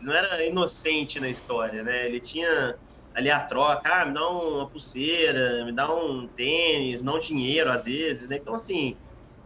Não 0.02 0.14
era 0.14 0.45
inocente 0.45 1.20
na 1.20 1.30
história, 1.30 1.82
né? 1.82 2.06
Ele 2.06 2.20
tinha 2.20 2.78
ali 3.15 3.32
a 3.32 3.40
troca, 3.44 3.90
ah, 3.91 4.06
me 4.06 4.14
dá 4.14 4.30
uma 4.30 4.70
pulseira, 4.70 5.65
me 5.65 5.72
dá 5.74 5.91
um 5.91 6.28
tênis, 6.28 7.02
me 7.02 7.07
dá 7.07 7.15
um 7.15 7.20
dinheiro 7.20 7.72
às 7.72 7.86
vezes, 7.86 8.30
né? 8.30 8.38
Então, 8.38 8.53
assim, 8.53 8.99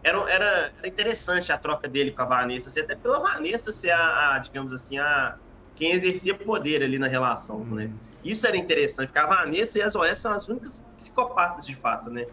era, 0.03 0.17
era, 0.29 0.73
era 0.77 0.87
interessante 0.87 1.51
a 1.53 1.57
troca 1.57 1.87
dele 1.87 2.11
com 2.11 2.23
a 2.23 2.25
Vanessa, 2.25 2.67
assim, 2.69 2.81
até 2.81 2.95
pela 2.95 3.19
Vanessa 3.19 3.71
ser 3.71 3.91
a, 3.91 4.35
a, 4.35 4.39
digamos 4.39 4.73
assim, 4.73 4.97
a 4.97 5.37
quem 5.77 5.91
exercia 5.91 6.33
poder 6.33 6.83
ali 6.83 6.97
na 6.97 7.07
relação, 7.07 7.59
né? 7.59 7.85
Uhum. 7.85 7.91
Isso 8.25 8.45
era 8.45 8.57
interessante, 8.57 9.07
porque 9.07 9.19
a 9.19 9.27
Vanessa 9.27 9.79
e 9.79 9.81
a 9.81 9.89
Zoé 9.89 10.13
são 10.15 10.33
as 10.33 10.47
únicas 10.47 10.83
psicopatas 10.97 11.65
de 11.65 11.75
fato, 11.75 12.09
né? 12.09 12.25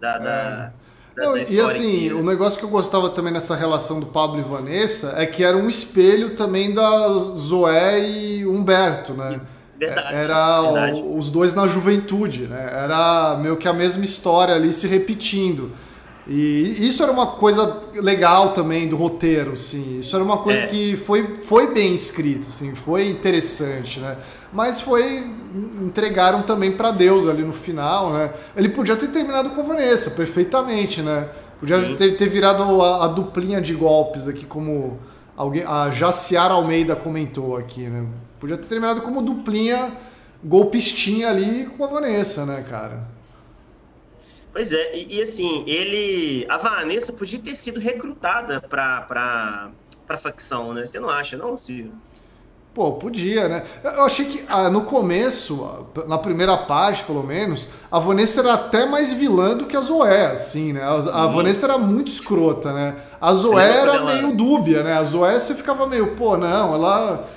Da, 0.00 0.14
é. 0.14 0.18
da, 0.20 0.72
Não, 1.16 1.36
e 1.36 1.60
assim, 1.60 2.00
que... 2.00 2.12
o 2.12 2.22
negócio 2.22 2.58
que 2.58 2.64
eu 2.64 2.68
gostava 2.68 3.10
também 3.10 3.32
nessa 3.32 3.56
relação 3.56 3.98
do 3.98 4.06
Pablo 4.06 4.38
e 4.38 4.42
Vanessa 4.42 5.14
é 5.16 5.26
que 5.26 5.42
era 5.42 5.56
um 5.56 5.68
espelho 5.68 6.36
também 6.36 6.72
da 6.72 7.08
Zoé 7.08 8.08
e 8.08 8.46
Humberto, 8.46 9.12
né? 9.14 9.40
Verdade, 9.76 10.14
era 10.14 10.62
verdade. 10.62 11.02
os 11.02 11.30
dois 11.30 11.54
na 11.54 11.66
juventude, 11.66 12.46
né? 12.46 12.68
Era 12.70 13.38
meio 13.40 13.56
que 13.56 13.66
a 13.66 13.72
mesma 13.72 14.04
história 14.04 14.54
ali 14.54 14.72
se 14.74 14.86
repetindo. 14.86 15.72
E 16.32 16.86
isso 16.86 17.02
era 17.02 17.10
uma 17.10 17.26
coisa 17.26 17.80
legal 17.92 18.50
também 18.50 18.86
do 18.86 18.94
roteiro, 18.94 19.54
assim. 19.54 19.98
Isso 19.98 20.14
era 20.14 20.24
uma 20.24 20.38
coisa 20.38 20.60
é. 20.60 20.66
que 20.68 20.96
foi, 20.96 21.40
foi 21.44 21.74
bem 21.74 21.92
escrita, 21.92 22.46
assim, 22.46 22.72
foi 22.72 23.08
interessante, 23.08 23.98
né? 23.98 24.16
Mas 24.52 24.80
foi 24.80 25.24
entregaram 25.82 26.42
também 26.42 26.70
para 26.70 26.92
Deus 26.92 27.26
ali 27.26 27.42
no 27.42 27.52
final, 27.52 28.12
né? 28.12 28.32
Ele 28.56 28.68
podia 28.68 28.94
ter 28.94 29.08
terminado 29.08 29.50
com 29.50 29.64
Vanessa 29.64 30.12
perfeitamente, 30.12 31.02
né? 31.02 31.28
Podia 31.58 31.96
ter, 31.96 32.16
ter, 32.16 32.28
virado 32.28 32.80
a, 32.80 33.06
a, 33.06 33.08
duplinha 33.08 33.60
de 33.60 33.74
golpes 33.74 34.28
aqui, 34.28 34.46
como 34.46 35.00
alguém, 35.36 35.64
a 35.66 35.90
Jaciara 35.90 36.54
Almeida 36.54 36.94
comentou 36.94 37.56
aqui, 37.56 37.88
né? 37.88 38.06
Podia 38.38 38.56
ter 38.56 38.68
terminado 38.68 39.00
como 39.00 39.20
duplinha 39.20 39.90
golpistinha 40.44 41.28
ali 41.28 41.68
com 41.76 41.84
a 41.84 41.88
Vanessa, 41.88 42.46
né, 42.46 42.64
cara? 42.70 43.19
Pois 44.52 44.72
é, 44.72 44.96
e, 44.96 45.18
e, 45.18 45.22
assim, 45.22 45.64
ele. 45.66 46.46
A 46.48 46.56
Vanessa 46.56 47.12
podia 47.12 47.38
ter 47.38 47.54
sido 47.54 47.78
recrutada 47.78 48.60
pra, 48.60 49.02
pra, 49.02 49.70
pra 50.06 50.16
facção, 50.16 50.74
né? 50.74 50.86
Você 50.86 50.98
não 50.98 51.08
acha, 51.08 51.36
não, 51.36 51.56
Ciro? 51.56 51.92
Pô, 52.72 52.92
podia, 52.92 53.48
né? 53.48 53.64
Eu 53.82 54.04
achei 54.04 54.26
que 54.26 54.44
ah, 54.48 54.70
no 54.70 54.82
começo, 54.82 55.88
na 56.06 56.16
primeira 56.16 56.56
parte, 56.56 57.02
pelo 57.02 57.22
menos, 57.22 57.68
a 57.90 57.98
Vanessa 57.98 58.40
era 58.40 58.54
até 58.54 58.86
mais 58.86 59.12
vilã 59.12 59.56
do 59.56 59.66
que 59.66 59.76
a 59.76 59.80
Zoé, 59.80 60.26
assim, 60.26 60.72
né? 60.72 60.82
A, 60.82 61.24
a 61.24 61.26
Vanessa 61.26 61.66
era 61.66 61.76
muito 61.76 62.06
escrota, 62.06 62.72
né? 62.72 62.94
A 63.20 63.32
Zoé 63.32 63.76
era 63.78 64.04
meio 64.04 64.36
dúbia, 64.36 64.84
né? 64.84 64.94
A 64.94 65.02
Zoé 65.02 65.40
você 65.40 65.54
ficava 65.56 65.84
meio, 65.84 66.14
pô, 66.14 66.36
não, 66.36 66.74
ela 66.74 67.28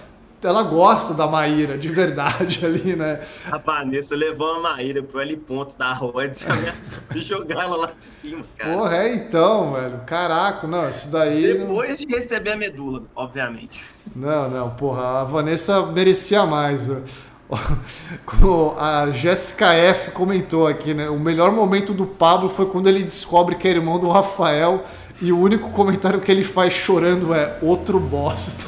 ela 0.47 0.63
gosta 0.63 1.13
da 1.13 1.27
Maíra, 1.27 1.77
de 1.77 1.87
verdade 1.87 2.63
ali, 2.65 2.95
né? 2.95 3.21
A 3.51 3.57
Vanessa 3.57 4.15
levou 4.15 4.55
a 4.55 4.59
Maíra 4.59 5.01
pro 5.03 5.19
L 5.19 5.37
ponto 5.37 5.77
da 5.77 5.91
Rhodes 5.93 6.45
e 7.15 7.19
jogar 7.19 7.63
ela 7.63 7.75
lá 7.75 7.91
de 7.97 8.05
cima, 8.05 8.43
cara. 8.57 8.73
Porra, 8.75 8.97
é 8.97 9.15
então, 9.15 9.73
velho. 9.73 10.01
Caraca, 10.05 10.67
não, 10.67 10.89
isso 10.89 11.09
daí. 11.09 11.41
Depois 11.41 11.99
não... 11.99 12.07
de 12.07 12.15
receber 12.15 12.51
a 12.51 12.57
medula, 12.57 13.03
obviamente. 13.15 13.83
Não, 14.15 14.49
não, 14.49 14.69
porra, 14.71 15.21
a 15.21 15.23
Vanessa 15.23 15.85
merecia 15.85 16.45
mais, 16.45 16.87
velho. 16.87 17.03
Como 18.25 18.75
a 18.77 19.11
Jéssica 19.11 19.73
F 19.73 20.11
comentou 20.11 20.67
aqui, 20.67 20.93
né? 20.93 21.09
O 21.09 21.19
melhor 21.19 21.51
momento 21.51 21.93
do 21.93 22.05
Pablo 22.05 22.49
foi 22.49 22.65
quando 22.65 22.87
ele 22.87 23.03
descobre 23.03 23.55
que 23.55 23.67
é 23.67 23.71
irmão 23.71 23.99
do 23.99 24.09
Rafael 24.09 24.83
e 25.21 25.31
o 25.31 25.39
único 25.39 25.69
comentário 25.69 26.19
que 26.19 26.31
ele 26.31 26.43
faz 26.43 26.73
chorando 26.73 27.33
é 27.33 27.57
outro 27.61 27.99
bosta. 27.99 28.65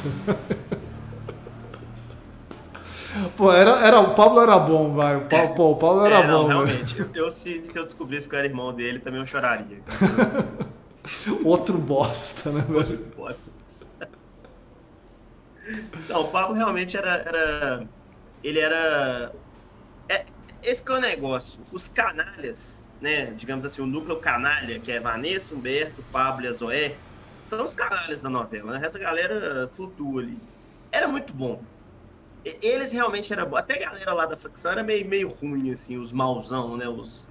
Pô, 3.36 3.52
era, 3.52 3.86
era, 3.86 4.00
o 4.00 4.14
Pablo 4.14 4.40
era 4.40 4.58
bom, 4.58 4.92
vai. 4.92 5.16
O 5.16 5.26
Pablo, 5.26 5.54
pô, 5.54 5.70
o 5.70 5.76
Pablo 5.76 6.06
era 6.06 6.20
é, 6.20 6.26
não, 6.26 6.42
bom. 6.42 6.48
Realmente, 6.48 7.04
eu, 7.14 7.30
se, 7.30 7.64
se 7.64 7.78
eu 7.78 7.84
descobrisse 7.84 8.28
que 8.28 8.34
eu 8.34 8.38
era 8.38 8.48
irmão 8.48 8.72
dele, 8.72 8.98
também 8.98 9.20
eu 9.20 9.26
choraria. 9.26 9.78
Outro 11.44 11.78
bosta, 11.78 12.50
né, 12.50 12.60
velho? 12.62 12.78
Outro 12.78 13.12
bosta. 13.16 13.56
Não, 16.08 16.20
o 16.22 16.28
Pablo 16.28 16.54
realmente 16.54 16.96
era. 16.96 17.16
era 17.16 17.86
ele 18.42 18.60
era. 18.60 19.32
É, 20.08 20.24
esse 20.62 20.82
que 20.82 20.92
é 20.92 20.94
o 20.94 21.00
negócio. 21.00 21.60
Os 21.72 21.88
canalhas, 21.88 22.90
né? 23.00 23.26
Digamos 23.36 23.64
assim, 23.64 23.82
o 23.82 23.86
núcleo 23.86 24.16
canalha, 24.18 24.78
que 24.78 24.92
é 24.92 25.00
Vanessa, 25.00 25.54
Humberto, 25.54 26.04
Pablo 26.12 26.44
e 26.44 26.48
a 26.48 26.52
Zoé, 26.52 26.94
são 27.44 27.64
os 27.64 27.74
canalhas 27.74 28.22
da 28.22 28.30
novela, 28.30 28.78
né? 28.78 28.86
Essa 28.86 28.98
galera 28.98 29.68
flutua 29.72 30.22
ali. 30.22 30.38
Era 30.92 31.08
muito 31.08 31.32
bom 31.32 31.60
eles 32.62 32.92
realmente 32.92 33.32
eram. 33.32 33.54
Até 33.56 33.74
a 33.74 33.90
galera 33.90 34.12
lá 34.12 34.26
da 34.26 34.36
facção 34.36 34.72
era 34.72 34.82
meio, 34.82 35.06
meio 35.06 35.28
ruim, 35.28 35.70
assim, 35.72 35.96
os 35.96 36.12
mauzão, 36.12 36.76
né? 36.76 36.88
Os, 36.88 37.28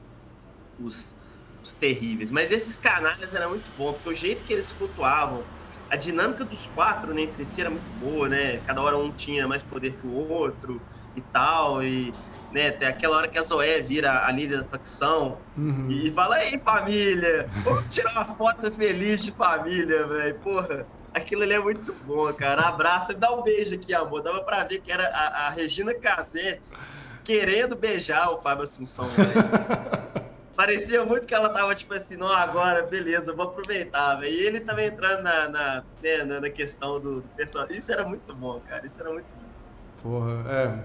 os, 0.80 1.16
os 1.64 1.74
terríveis. 1.74 2.32
Mas 2.32 2.52
esses 2.52 2.78
canalhas 2.78 3.34
eram 3.34 3.50
muito 3.50 3.70
bons, 3.78 3.94
porque 3.94 4.10
o 4.10 4.16
jeito 4.16 4.44
que 4.44 4.54
eles 4.54 4.72
flutuavam, 4.72 5.44
a 5.90 5.96
dinâmica 5.96 6.44
dos 6.44 6.68
quatro 6.68 7.14
né, 7.14 7.22
entre 7.22 7.46
si 7.46 7.62
era 7.62 7.70
muito 7.70 7.90
boa, 8.00 8.28
né? 8.28 8.58
Cada 8.66 8.82
hora 8.82 8.98
um 8.98 9.12
tinha 9.12 9.48
mais 9.48 9.62
poder 9.62 9.94
que 9.94 10.08
o 10.08 10.30
outro 10.30 10.82
e 11.16 11.22
tal. 11.22 11.82
E 11.82 12.12
né, 12.52 12.72
tem 12.72 12.88
aquela 12.88 13.18
hora 13.18 13.28
que 13.28 13.38
a 13.38 13.44
Zoé 13.44 13.82
vira 13.82 14.26
a 14.26 14.32
líder 14.32 14.64
da 14.64 14.66
facção 14.66 15.38
uhum. 15.56 15.88
e 15.90 16.12
fala: 16.12 16.44
Ei, 16.44 16.58
família, 16.60 17.48
vamos 17.64 17.86
tirar 17.94 18.12
uma 18.26 18.36
foto 18.36 18.70
feliz 18.72 19.24
de 19.24 19.32
família, 19.32 20.06
velho. 20.08 20.36
Porra 20.40 20.86
Aquilo 21.16 21.44
ali 21.44 21.54
é 21.54 21.60
muito 21.60 21.94
bom, 22.06 22.32
cara. 22.34 22.64
Abraça 22.64 23.14
e 23.14 23.16
dá 23.16 23.34
um 23.34 23.42
beijo 23.42 23.74
aqui, 23.74 23.94
amor. 23.94 24.22
Dava 24.22 24.44
pra 24.44 24.66
ver 24.66 24.82
que 24.82 24.92
era 24.92 25.08
a, 25.08 25.48
a 25.48 25.50
Regina 25.50 25.94
Casé 25.94 26.60
querendo 27.24 27.74
beijar 27.74 28.32
o 28.32 28.38
Fábio 28.38 28.66
Assunção, 28.66 29.06
velho. 29.06 29.32
Parecia 30.58 31.06
muito 31.06 31.26
que 31.26 31.34
ela 31.34 31.48
tava 31.48 31.74
tipo 31.74 31.94
assim, 31.94 32.18
não, 32.18 32.28
agora, 32.28 32.84
beleza, 32.84 33.34
vou 33.34 33.46
aproveitar, 33.46 34.16
velho. 34.16 34.34
E 34.34 34.46
ele 34.46 34.60
tava 34.60 34.84
entrando 34.84 35.24
na, 35.24 35.48
na, 35.48 35.84
né, 36.04 36.24
na 36.26 36.50
questão 36.50 37.00
do, 37.00 37.22
do 37.22 37.30
personagem. 37.30 37.78
Isso 37.78 37.94
era 37.94 38.06
muito 38.06 38.36
bom, 38.36 38.60
cara. 38.68 38.86
Isso 38.86 39.00
era 39.00 39.10
muito 39.10 39.28
bom. 40.04 40.20
Porra, 40.20 40.52
é. 40.52 40.80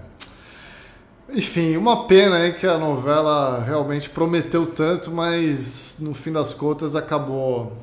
Enfim, 1.33 1.75
uma 1.75 2.07
pena 2.07 2.37
aí 2.37 2.53
que 2.53 2.65
a 2.65 2.77
novela 2.77 3.61
realmente 3.63 4.09
prometeu 4.09 4.65
tanto, 4.65 5.11
mas 5.11 5.97
no 5.99 6.13
fim 6.13 6.31
das 6.31 6.53
contas 6.53 6.95
acabou 6.95 7.75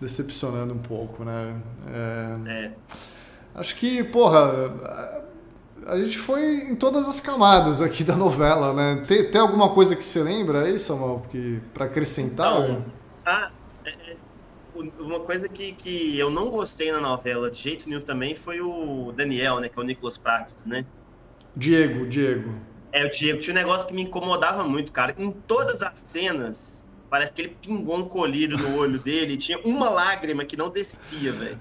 decepcionando 0.00 0.72
um 0.72 0.78
pouco, 0.78 1.24
né? 1.24 1.60
É... 1.92 2.50
é. 2.50 2.72
Acho 3.54 3.76
que, 3.76 4.02
porra, 4.04 4.72
a 5.86 5.96
gente 5.98 6.18
foi 6.18 6.68
em 6.68 6.76
todas 6.76 7.08
as 7.08 7.20
camadas 7.20 7.80
aqui 7.80 8.04
da 8.04 8.16
novela, 8.16 8.72
né? 8.72 9.02
Tem, 9.06 9.28
tem 9.30 9.40
alguma 9.40 9.70
coisa 9.70 9.96
que 9.96 10.04
você 10.04 10.22
lembra 10.22 10.64
aí, 10.64 10.78
Samuel, 10.78 11.22
para 11.74 11.86
acrescentar? 11.86 12.60
Não. 12.60 12.84
Ah, 13.24 13.50
é, 13.84 13.90
é, 13.90 14.16
uma 14.98 15.20
coisa 15.20 15.48
que, 15.48 15.72
que 15.72 16.18
eu 16.18 16.30
não 16.30 16.48
gostei 16.48 16.92
na 16.92 17.00
novela 17.00 17.50
de 17.50 17.58
jeito 17.58 17.88
nenhum 17.88 18.02
também 18.02 18.34
foi 18.34 18.60
o 18.60 19.12
Daniel, 19.16 19.60
né? 19.60 19.68
Que 19.68 19.78
é 19.78 19.82
o 19.82 19.84
Nicolas 19.84 20.16
Prates, 20.16 20.64
né? 20.66 20.84
Diego, 21.56 22.06
Diego. 22.06 22.54
É, 22.92 23.04
o 23.04 23.10
Diego. 23.10 23.40
Tinha 23.40 23.54
um 23.54 23.58
negócio 23.58 23.86
que 23.86 23.94
me 23.94 24.02
incomodava 24.02 24.64
muito, 24.64 24.92
cara. 24.92 25.14
Em 25.18 25.30
todas 25.30 25.82
as 25.82 26.00
cenas, 26.04 26.84
Parece 27.10 27.34
que 27.34 27.42
ele 27.42 27.56
pingou 27.60 27.96
um 27.96 28.08
colírio 28.08 28.56
no 28.56 28.78
olho 28.78 28.96
dele 29.00 29.34
e 29.34 29.36
tinha 29.36 29.58
uma 29.64 29.90
lágrima 29.90 30.44
que 30.44 30.56
não 30.56 30.70
descia, 30.70 31.32
velho. 31.32 31.58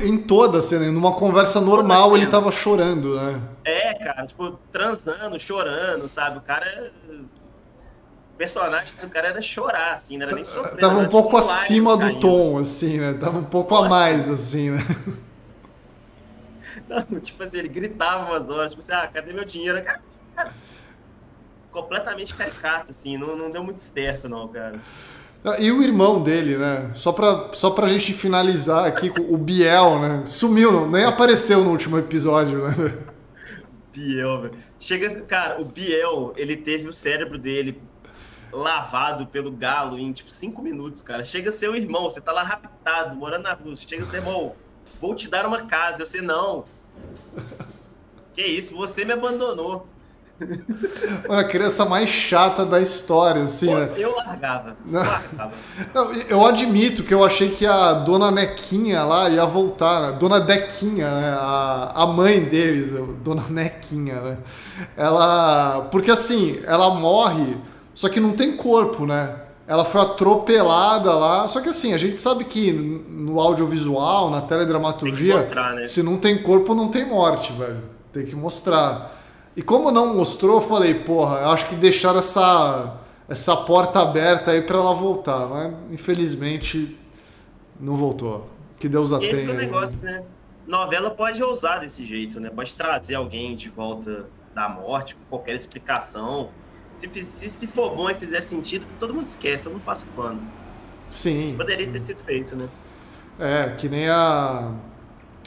Em 0.00 0.18
toda 0.18 0.58
a 0.58 0.62
cena, 0.62 0.90
numa 0.90 1.12
conversa 1.14 1.60
normal, 1.60 2.16
ele 2.16 2.26
tava 2.26 2.50
chorando, 2.50 3.14
né? 3.14 3.40
É, 3.64 3.94
cara, 3.94 4.26
tipo, 4.26 4.58
transando, 4.72 5.38
chorando, 5.38 6.08
sabe? 6.08 6.38
O 6.38 6.40
cara. 6.40 6.92
O 7.08 8.36
personagem 8.36 8.96
do 8.96 9.08
cara 9.08 9.28
era 9.28 9.40
chorar, 9.42 9.94
assim, 9.94 10.18
não 10.18 10.26
era 10.26 10.34
nem 10.34 10.44
sofrer. 10.44 10.78
Tava 10.78 10.98
um 10.98 11.08
pouco 11.08 11.36
acima 11.36 11.96
do 11.96 12.18
tom, 12.18 12.58
assim, 12.58 12.98
né? 12.98 13.12
Tava 13.12 13.38
um 13.38 13.44
pouco 13.44 13.76
a 13.76 13.88
mais, 13.88 14.28
assim, 14.28 14.70
né? 14.70 14.80
Não, 16.88 17.20
tipo 17.20 17.40
assim, 17.44 17.58
ele 17.58 17.68
gritava 17.68 18.32
umas 18.32 18.50
horas, 18.50 18.72
tipo 18.72 18.80
assim, 18.80 18.92
ah, 18.92 19.06
cadê 19.06 19.32
meu 19.32 19.44
dinheiro? 19.44 19.80
Cara, 19.84 20.00
completamente 21.70 22.34
caricato, 22.34 22.90
assim, 22.90 23.16
não, 23.16 23.36
não 23.36 23.50
deu 23.50 23.62
muito 23.62 23.80
certo, 23.80 24.28
não, 24.28 24.48
cara. 24.48 24.80
Ah, 25.44 25.56
e 25.58 25.72
o 25.72 25.82
irmão 25.82 26.22
dele, 26.22 26.58
né? 26.58 26.90
Só 26.94 27.12
pra, 27.12 27.50
só 27.54 27.70
pra 27.70 27.88
gente 27.88 28.12
finalizar 28.12 28.86
aqui, 28.86 29.10
o 29.16 29.38
Biel, 29.38 29.98
né? 29.98 30.26
Sumiu, 30.26 30.86
nem 30.86 31.04
apareceu 31.04 31.64
no 31.64 31.70
último 31.70 31.98
episódio, 31.98 32.68
né? 32.68 32.74
Biel, 33.92 34.42
velho. 34.42 34.54
Chega, 34.78 35.20
cara, 35.22 35.60
o 35.60 35.64
Biel, 35.64 36.34
ele 36.36 36.56
teve 36.56 36.88
o 36.88 36.92
cérebro 36.92 37.38
dele 37.38 37.80
lavado 38.52 39.26
pelo 39.26 39.50
galo 39.50 39.98
em, 39.98 40.12
tipo, 40.12 40.30
cinco 40.30 40.60
minutos, 40.60 41.00
cara. 41.00 41.24
Chega 41.24 41.50
o 41.50 41.76
irmão, 41.76 42.04
você 42.04 42.20
tá 42.20 42.32
lá 42.32 42.42
raptado, 42.42 43.16
morando 43.16 43.44
na 43.44 43.54
Rússia. 43.54 43.88
Chega 43.88 44.02
a 44.02 44.06
ser, 44.06 44.18
irmão, 44.18 44.54
vou 45.00 45.14
te 45.14 45.28
dar 45.28 45.46
uma 45.46 45.62
casa. 45.62 46.02
Eu 46.02 46.06
sei, 46.06 46.20
não. 46.20 46.64
Que 48.32 48.42
isso, 48.42 48.76
você 48.76 49.04
me 49.04 49.12
abandonou. 49.12 49.88
Mano, 51.28 51.40
a 51.40 51.44
criança 51.44 51.84
mais 51.84 52.08
chata 52.08 52.64
da 52.64 52.80
história, 52.80 53.42
assim, 53.42 53.66
Pô, 53.66 53.74
né? 53.74 53.90
Eu 53.96 54.16
largava. 54.16 54.76
Eu 54.86 54.98
largava. 54.98 55.52
Não, 55.94 56.12
eu 56.12 56.46
admito 56.46 57.02
que 57.02 57.12
eu 57.12 57.24
achei 57.24 57.50
que 57.50 57.66
a 57.66 57.92
dona 57.92 58.30
Nequinha 58.30 59.02
lá 59.04 59.28
ia 59.28 59.44
voltar, 59.44 60.00
né? 60.00 60.16
Dona 60.18 60.40
Dequinha, 60.40 61.10
né? 61.10 61.36
A, 61.38 61.92
a 61.94 62.06
mãe 62.06 62.44
deles, 62.44 62.90
Dona 63.22 63.44
Nequinha, 63.50 64.20
né? 64.20 64.38
Ela. 64.96 65.88
Porque 65.90 66.10
assim, 66.10 66.60
ela 66.66 66.94
morre, 66.94 67.56
só 67.94 68.08
que 68.08 68.18
não 68.18 68.32
tem 68.32 68.56
corpo, 68.56 69.04
né? 69.06 69.36
Ela 69.66 69.84
foi 69.84 70.00
atropelada 70.00 71.14
lá. 71.14 71.46
Só 71.46 71.60
que 71.60 71.68
assim, 71.68 71.92
a 71.92 71.98
gente 71.98 72.20
sabe 72.20 72.44
que 72.44 72.72
no 72.72 73.38
audiovisual, 73.38 74.28
na 74.30 74.40
teledramaturgia, 74.40 75.34
mostrar, 75.34 75.74
né? 75.74 75.86
se 75.86 76.02
não 76.02 76.16
tem 76.16 76.42
corpo, 76.42 76.74
não 76.74 76.88
tem 76.88 77.06
morte, 77.06 77.52
velho. 77.52 77.84
Tem 78.12 78.26
que 78.26 78.34
mostrar. 78.34 79.19
E 79.56 79.62
como 79.62 79.90
não 79.90 80.14
mostrou, 80.14 80.56
eu 80.56 80.60
falei, 80.60 80.94
porra, 80.94 81.50
acho 81.52 81.68
que 81.68 81.74
deixaram 81.74 82.20
essa, 82.20 82.98
essa 83.28 83.56
porta 83.56 84.00
aberta 84.00 84.52
aí 84.52 84.62
para 84.62 84.78
ela 84.78 84.94
voltar. 84.94 85.46
Mas 85.46 85.74
infelizmente 85.90 86.96
não 87.78 87.96
voltou. 87.96 88.48
Que 88.78 88.88
Deus 88.88 89.12
a 89.12 89.18
tenha. 89.18 89.32
Esse 89.32 89.42
é 89.42 89.50
o 89.50 89.54
negócio, 89.54 90.04
né? 90.04 90.22
Novela 90.66 91.10
pode 91.10 91.42
ousar 91.42 91.80
desse 91.80 92.04
jeito, 92.04 92.38
né? 92.38 92.48
Pode 92.48 92.74
trazer 92.74 93.16
alguém 93.16 93.56
de 93.56 93.68
volta 93.68 94.26
da 94.54 94.68
morte 94.68 95.14
com 95.16 95.22
qualquer 95.28 95.54
explicação. 95.54 96.48
Se, 96.92 97.08
se, 97.24 97.50
se 97.50 97.66
for 97.66 97.94
bom 97.94 98.08
e 98.08 98.14
fizer 98.14 98.40
sentido, 98.40 98.86
todo 98.98 99.12
mundo 99.12 99.26
esquece, 99.26 99.64
todo 99.64 99.74
mundo 99.74 99.84
passa 99.84 100.06
pano. 100.16 100.40
Sim. 101.10 101.54
Poderia 101.56 101.90
ter 101.90 102.00
sido 102.00 102.22
feito, 102.22 102.54
né? 102.56 102.68
É, 103.38 103.70
que 103.70 103.88
nem 103.88 104.08
a, 104.08 104.72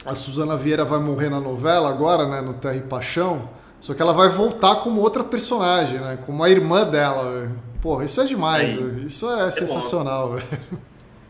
a 0.04 0.14
Suzana 0.14 0.56
Vieira 0.56 0.84
vai 0.84 0.98
morrer 0.98 1.30
na 1.30 1.40
novela 1.40 1.88
agora, 1.88 2.28
né? 2.28 2.40
No 2.40 2.54
Terra 2.54 2.76
e 2.76 2.82
Paixão. 2.82 3.48
Só 3.84 3.92
que 3.92 4.00
ela 4.00 4.14
vai 4.14 4.30
voltar 4.30 4.76
como 4.76 5.02
outra 5.02 5.22
personagem, 5.22 6.00
né? 6.00 6.18
Como 6.24 6.42
a 6.42 6.48
irmã 6.48 6.86
dela. 6.86 7.52
Porra, 7.82 8.02
isso 8.02 8.18
é 8.18 8.24
demais. 8.24 8.72
Isso 9.04 9.30
é, 9.30 9.48
é 9.48 9.50
sensacional, 9.50 10.32
velho. 10.32 10.46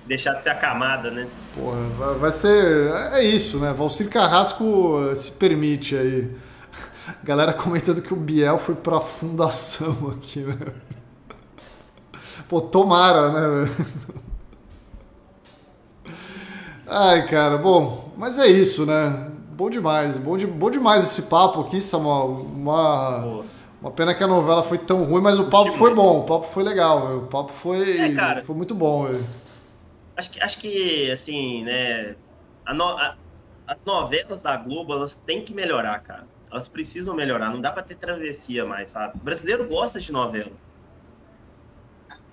Deixar 0.06 0.34
de 0.34 0.44
ser 0.44 0.50
a 0.50 0.54
camada, 0.54 1.10
né? 1.10 1.26
Porra, 1.52 1.80
vai, 1.98 2.14
vai 2.14 2.30
ser. 2.30 2.92
É 3.12 3.24
isso, 3.24 3.58
né? 3.58 3.72
Valcir 3.72 4.08
Carrasco 4.08 5.00
se 5.16 5.32
permite 5.32 5.96
aí. 5.96 6.30
Galera 7.24 7.52
comentando 7.52 8.00
que 8.00 8.14
o 8.14 8.16
Biel 8.16 8.56
foi 8.56 8.76
pra 8.76 9.00
fundação 9.00 10.14
aqui, 10.16 10.38
né? 10.38 10.56
Pô, 12.48 12.60
tomara, 12.60 13.32
né? 13.32 13.70
Ai, 16.86 17.26
cara, 17.26 17.58
bom, 17.58 18.12
mas 18.16 18.38
é 18.38 18.46
isso, 18.46 18.86
né? 18.86 19.33
Bom 19.54 19.70
demais, 19.70 20.18
bom, 20.18 20.36
de, 20.36 20.48
bom 20.48 20.68
demais 20.68 21.04
esse 21.04 21.22
papo 21.22 21.60
aqui, 21.60 21.80
Samuel. 21.80 22.44
Uma, 22.52 23.44
uma 23.80 23.90
pena 23.92 24.12
que 24.12 24.24
a 24.24 24.26
novela 24.26 24.64
foi 24.64 24.78
tão 24.78 25.04
ruim, 25.04 25.22
mas 25.22 25.38
o 25.38 25.44
papo 25.44 25.70
foi 25.70 25.94
bom, 25.94 26.20
o 26.20 26.24
papo 26.24 26.46
foi 26.48 26.64
legal, 26.64 27.18
o 27.18 27.26
papo 27.28 27.52
foi, 27.52 28.00
é, 28.00 28.14
cara, 28.14 28.42
foi 28.42 28.56
muito 28.56 28.74
bom. 28.74 29.06
Acho 30.16 30.30
que, 30.30 30.42
acho 30.42 30.58
que, 30.58 31.08
assim, 31.08 31.62
né, 31.62 32.16
a 32.66 32.74
no, 32.74 32.84
a, 32.84 33.14
as 33.64 33.80
novelas 33.84 34.42
da 34.42 34.56
Globo, 34.56 34.92
elas 34.92 35.14
têm 35.14 35.44
que 35.44 35.54
melhorar, 35.54 36.00
cara. 36.00 36.26
Elas 36.50 36.68
precisam 36.68 37.14
melhorar, 37.14 37.50
não 37.50 37.60
dá 37.60 37.70
pra 37.70 37.82
ter 37.82 37.94
travessia 37.94 38.64
mais, 38.64 38.90
sabe? 38.90 39.16
O 39.16 39.22
brasileiro 39.22 39.68
gosta 39.68 40.00
de 40.00 40.10
novela. 40.10 40.52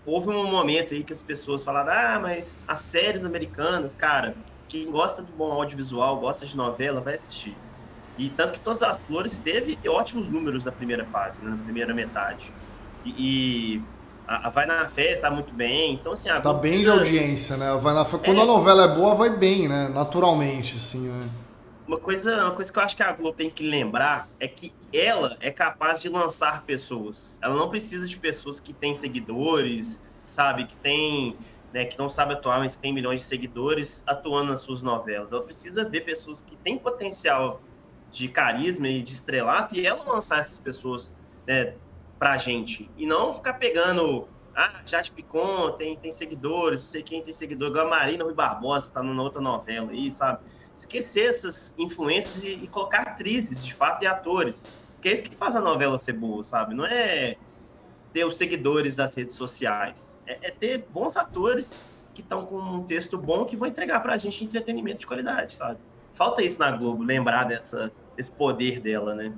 Houve 0.08 0.30
um 0.30 0.50
momento 0.50 0.96
aí 0.96 1.04
que 1.04 1.14
as 1.14 1.22
pessoas 1.22 1.64
falaram, 1.64 1.92
ah, 1.92 2.20
mas 2.20 2.66
as 2.68 2.82
séries 2.82 3.24
americanas, 3.24 3.94
cara, 3.94 4.36
quem 4.72 4.90
gosta 4.90 5.22
do 5.22 5.34
bom 5.34 5.52
audiovisual, 5.52 6.18
gosta 6.18 6.46
de 6.46 6.56
novela, 6.56 7.02
vai 7.02 7.16
assistir. 7.16 7.58
E 8.18 8.30
tanto 8.30 8.54
que 8.54 8.60
Todas 8.62 8.82
as 8.82 9.02
Flores 9.02 9.38
teve 9.38 9.78
ótimos 9.86 10.30
números 10.30 10.64
na 10.64 10.72
primeira 10.72 11.06
fase, 11.06 11.42
né, 11.42 11.52
na 11.52 11.62
primeira 11.62 11.94
metade. 11.94 12.54
E, 13.04 13.10
e 13.18 13.84
a, 14.26 14.48
a, 14.48 14.50
Vai 14.50 14.66
na 14.66 14.88
Fé 14.88 15.18
tá 15.18 15.30
muito 15.30 15.54
bem. 15.54 15.94
Então, 15.96 16.14
assim, 16.14 16.30
Tá 16.30 16.54
bem 16.54 16.72
precisa... 16.72 16.94
de 16.94 17.00
audiência, 17.00 17.58
né? 17.58 17.70
A 17.70 17.76
Vai 17.76 17.94
na 17.94 18.06
Fé, 18.06 18.18
quando 18.18 18.40
é... 18.40 18.44
a 18.44 18.46
novela 18.46 18.86
é 18.86 18.96
boa, 18.96 19.14
vai 19.14 19.30
bem, 19.30 19.68
né? 19.68 19.90
Naturalmente, 19.94 20.78
assim, 20.78 21.10
né? 21.10 21.30
Uma 21.86 22.00
coisa, 22.00 22.46
uma 22.46 22.52
coisa 22.52 22.72
que 22.72 22.80
eu 22.80 22.84
acho 22.84 22.96
que 22.96 23.04
a 23.04 23.12
Globo 23.12 23.36
tem 23.36 23.50
que 23.50 23.68
lembrar 23.68 24.30
é 24.40 24.48
que 24.48 24.72
ela 24.94 25.36
é 25.42 25.52
capaz 25.52 26.02
de 26.02 26.08
lançar 26.08 26.64
pessoas. 26.64 27.38
Ela 27.42 27.56
não 27.56 27.70
precisa 27.70 28.08
de 28.08 28.18
pessoas 28.18 28.62
que 28.62 28.72
têm 28.72 28.94
seguidores, 28.94 30.02
sabe? 30.30 30.66
Que 30.66 30.78
tem 30.78 31.36
né, 31.74 31.86
que 31.86 31.98
não 31.98 32.10
sabe 32.10 32.34
atuar, 32.34 32.60
mas 32.60 32.76
tem 32.76 32.94
milhões 32.94 33.22
de 33.22 33.28
seguidores 33.28 34.04
atuando 34.06 34.52
nas 34.52 34.62
suas 34.62 34.82
novelas. 34.82 35.32
Ela 35.32 35.42
precisa 35.42 35.84
ver 35.84 36.02
pessoas 36.02 36.42
que 36.42 36.56
têm 36.58 36.78
potencial 36.78 37.62
de 38.12 38.28
carisma 38.28 38.88
e 38.90 39.02
de 39.02 39.14
estrelato 39.14 39.76
e 39.76 39.86
ela 39.86 40.04
lançar 40.04 40.40
essas 40.40 40.60
pessoas 40.60 41.16
né, 41.48 41.76
pra 42.20 42.38
gente. 42.38 42.92
E 42.98 43.06
não 43.06 43.32
ficar 43.32 43.54
pegando. 43.54 44.28
Ah, 44.54 44.82
Jade 44.86 45.12
Picon 45.12 45.72
tem, 45.78 45.96
tem 45.96 46.12
seguidores, 46.12 46.82
não 46.82 46.88
sei 46.88 47.02
quem 47.02 47.24
tem 47.24 47.34
seguidor, 47.34 47.70
igual 47.70 47.88
a 47.88 47.90
Marina 47.90 48.26
Rui 48.26 48.34
Barbosa, 48.34 48.92
tá 48.92 49.02
numa 49.02 49.24
outra 49.24 49.42
novela 49.42 49.92
aí, 49.92 50.12
sabe? 50.12 50.40
Esquecer 50.76 51.30
essas 51.30 51.74
influências 51.80 52.44
e, 52.44 52.50
e 52.56 52.68
colocar 52.68 53.04
atrizes, 53.04 53.66
de 53.66 53.74
fato, 53.74 54.04
e 54.04 54.08
atores. 54.08 54.74
Que 55.02 55.08
é 55.08 55.14
isso 55.14 55.24
que 55.24 55.34
faz 55.34 55.56
a 55.56 55.62
novela 55.62 55.98
ser 55.98 56.14
boa, 56.14 56.44
sabe? 56.44 56.76
Não 56.76 56.86
é 56.86 57.38
ter 58.14 58.26
os 58.26 58.38
seguidores 58.38 58.96
das 58.96 59.16
redes 59.16 59.36
sociais. 59.36 60.22
É, 60.26 60.48
é 60.48 60.52
ter 60.52 60.86
bons 60.94 61.18
atores 61.18 61.84
que 62.14 62.22
estão 62.22 62.46
com 62.46 62.58
um 62.58 62.84
texto 62.84 63.18
bom 63.18 63.46
que 63.46 63.56
vão 63.56 63.68
entregar 63.68 64.02
para 64.02 64.14
a 64.14 64.18
gente 64.18 64.44
entretenimento 64.44 65.00
de 65.00 65.08
qualidade, 65.08 65.56
sabe? 65.56 65.80
Falta 66.14 66.44
isso 66.44 66.60
na 66.60 66.72
Globo, 66.72 67.04
lembrar 67.04 67.46
dessa, 67.46 67.92
desse 68.16 68.32
poder 68.32 68.80
dela, 68.80 69.16
né? 69.16 69.34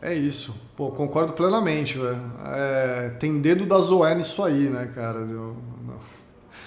É 0.00 0.14
isso. 0.14 0.54
Pô, 0.76 0.92
concordo 0.92 1.32
plenamente, 1.32 1.98
velho. 1.98 2.32
É, 2.46 3.10
tem 3.18 3.40
dedo 3.40 3.66
da 3.66 3.78
Zoé 3.78 4.14
nisso 4.14 4.44
aí, 4.44 4.70
né, 4.70 4.86
cara? 4.94 5.18
Eu, 5.18 5.56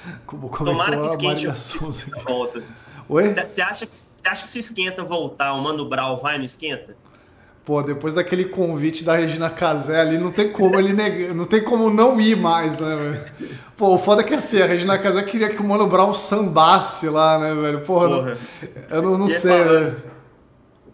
Como 0.25 0.49
comentou 0.49 0.83
Tomara 0.83 0.97
que 0.97 1.05
esquente 1.07 1.47
a 1.47 1.55
Souza. 1.55 2.05
Volta. 2.25 2.63
Oi? 3.07 3.33
Você 3.33 3.61
acha, 3.61 3.85
que, 3.85 3.97
acha 4.25 4.43
que 4.43 4.49
se 4.49 4.59
esquenta 4.59 5.03
voltar, 5.03 5.53
o 5.53 5.61
Mano 5.61 5.85
Brau 5.85 6.19
vai 6.19 6.37
no 6.37 6.45
esquenta? 6.45 6.95
Pô, 7.63 7.83
depois 7.83 8.13
daquele 8.13 8.45
convite 8.45 9.03
da 9.03 9.15
Regina 9.15 9.49
Casé 9.49 10.01
ali, 10.01 10.17
não 10.17 10.31
tem 10.31 10.49
como 10.51 10.79
ele 10.79 10.93
negar, 10.93 11.33
não 11.35 11.45
tem 11.45 11.63
como 11.63 11.89
não 11.89 12.19
ir 12.19 12.35
mais, 12.35 12.79
né, 12.79 12.95
velho? 12.95 13.25
Pô, 13.77 13.95
o 13.95 13.99
foda 13.99 14.21
é 14.21 14.25
que 14.25 14.33
assim, 14.33 14.61
a 14.61 14.65
Regina 14.65 14.97
Casé 14.97 15.21
queria 15.23 15.49
que 15.49 15.61
o 15.61 15.63
Mano 15.63 15.87
Brown 15.87 16.13
sambasse 16.13 17.07
lá, 17.07 17.37
né, 17.37 17.53
velho? 17.53 17.81
Porra, 17.81 18.09
Porra. 18.09 18.37
Não, 18.89 18.95
eu 18.97 19.01
não, 19.01 19.17
não 19.17 19.29
sei, 19.29 19.63
velho. 19.63 20.03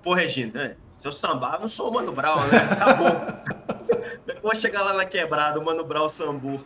Pô, 0.03 0.14
Regina, 0.14 0.52
né? 0.53 0.76
se 0.99 1.07
eu 1.07 1.11
sambar, 1.11 1.56
eu 1.56 1.60
não 1.61 1.68
sou 1.68 1.89
o 1.89 1.94
Mano 1.94 2.11
Brown, 2.11 2.38
né? 2.48 2.57
Acabou. 2.72 3.07
Vou 4.41 4.56
chegar 4.56 4.81
lá 4.81 4.94
na 4.94 5.06
quebrada, 5.06 5.60
o 5.60 5.65
Mano 5.65 5.84
Brown 5.84 6.10
sambu. 6.10 6.60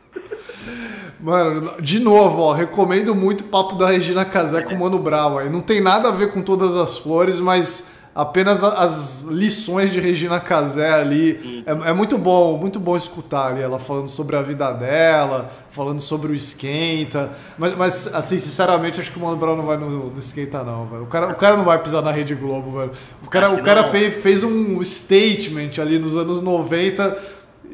Mano, 1.19 1.81
de 1.81 1.99
novo, 1.99 2.41
ó, 2.41 2.53
recomendo 2.53 3.13
muito 3.13 3.41
o 3.41 3.47
papo 3.47 3.75
da 3.75 3.87
Regina 3.87 4.23
Casé 4.23 4.61
com 4.61 4.73
o 4.73 4.79
Mano 4.79 4.99
Brown. 4.99 5.37
Aí. 5.37 5.49
Não 5.49 5.61
tem 5.61 5.81
nada 5.81 6.09
a 6.09 6.11
ver 6.11 6.31
com 6.31 6.41
todas 6.41 6.75
as 6.75 6.97
flores, 6.97 7.39
mas 7.39 8.00
apenas 8.13 8.63
as 8.63 9.23
lições 9.23 9.91
de 9.91 9.99
Regina 9.99 10.39
Casé 10.39 10.93
ali. 10.93 11.63
É, 11.65 11.89
é, 11.89 11.93
muito 11.93 12.17
bom, 12.17 12.57
muito 12.57 12.79
bom 12.79 12.95
escutar 12.95 13.47
ali 13.47 13.61
ela 13.61 13.79
falando 13.79 14.07
sobre 14.07 14.35
a 14.35 14.41
vida 14.41 14.71
dela, 14.71 15.51
falando 15.69 16.01
sobre 16.01 16.31
o 16.31 16.35
esquenta. 16.35 17.31
Mas, 17.57 17.75
mas 17.75 18.13
assim, 18.13 18.37
sinceramente, 18.37 18.99
acho 18.99 19.11
que 19.11 19.17
o 19.17 19.21
Mano 19.21 19.37
Brown 19.37 19.55
não 19.55 19.65
vai 19.65 19.77
no, 19.77 20.09
no 20.09 20.19
esquenta, 20.19 20.63
não, 20.63 20.85
velho. 20.85 21.03
O 21.03 21.07
cara, 21.07 21.27
o 21.29 21.35
cara 21.35 21.57
não 21.57 21.63
vai 21.63 21.81
pisar 21.81 22.01
na 22.01 22.11
Rede 22.11 22.35
Globo, 22.35 22.79
velho. 22.79 22.91
O 23.23 23.29
cara, 23.29 23.51
o 23.51 23.63
cara 23.63 23.85
fez, 23.85 24.21
fez 24.21 24.43
um 24.43 24.83
statement 24.83 25.81
ali 25.81 25.97
nos 25.97 26.17
anos 26.17 26.41
90 26.41 27.17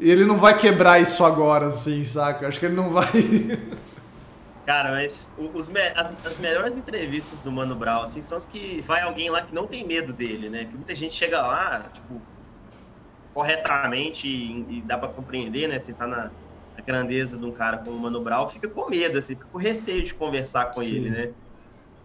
e 0.00 0.10
ele 0.10 0.24
não 0.24 0.36
vai 0.36 0.56
quebrar 0.56 1.00
isso 1.00 1.24
agora, 1.24 1.66
assim, 1.66 2.04
saca? 2.04 2.46
Acho 2.46 2.60
que 2.60 2.66
ele 2.66 2.76
não 2.76 2.90
vai. 2.90 3.08
Cara, 4.68 4.90
mas 4.90 5.30
os, 5.38 5.70
as, 5.70 6.26
as, 6.26 6.38
melhores 6.38 6.76
entrevistas 6.76 7.40
do 7.40 7.50
Mano 7.50 7.74
Brown, 7.74 8.02
assim, 8.02 8.20
são 8.20 8.36
as 8.36 8.44
que 8.44 8.82
vai 8.82 9.00
alguém 9.00 9.30
lá 9.30 9.40
que 9.40 9.54
não 9.54 9.66
tem 9.66 9.82
medo 9.82 10.12
dele, 10.12 10.50
né? 10.50 10.66
Que 10.66 10.74
muita 10.74 10.94
gente 10.94 11.14
chega 11.14 11.40
lá, 11.40 11.86
tipo, 11.90 12.20
corretamente 13.32 14.28
e, 14.28 14.76
e 14.76 14.82
dá 14.82 14.98
para 14.98 15.08
compreender, 15.08 15.68
né? 15.68 15.80
Você 15.80 15.94
tá 15.94 16.06
na, 16.06 16.24
na, 16.76 16.84
grandeza 16.84 17.38
de 17.38 17.46
um 17.46 17.50
cara 17.50 17.78
como 17.78 17.96
o 17.96 18.00
Mano 18.00 18.22
Brown, 18.22 18.46
fica 18.46 18.68
com 18.68 18.90
medo, 18.90 19.16
assim, 19.16 19.36
fica 19.36 19.46
com 19.50 19.56
receio 19.56 20.02
de 20.02 20.12
conversar 20.12 20.66
com 20.66 20.82
Sim. 20.82 20.96
ele, 20.96 21.10
né? 21.12 21.32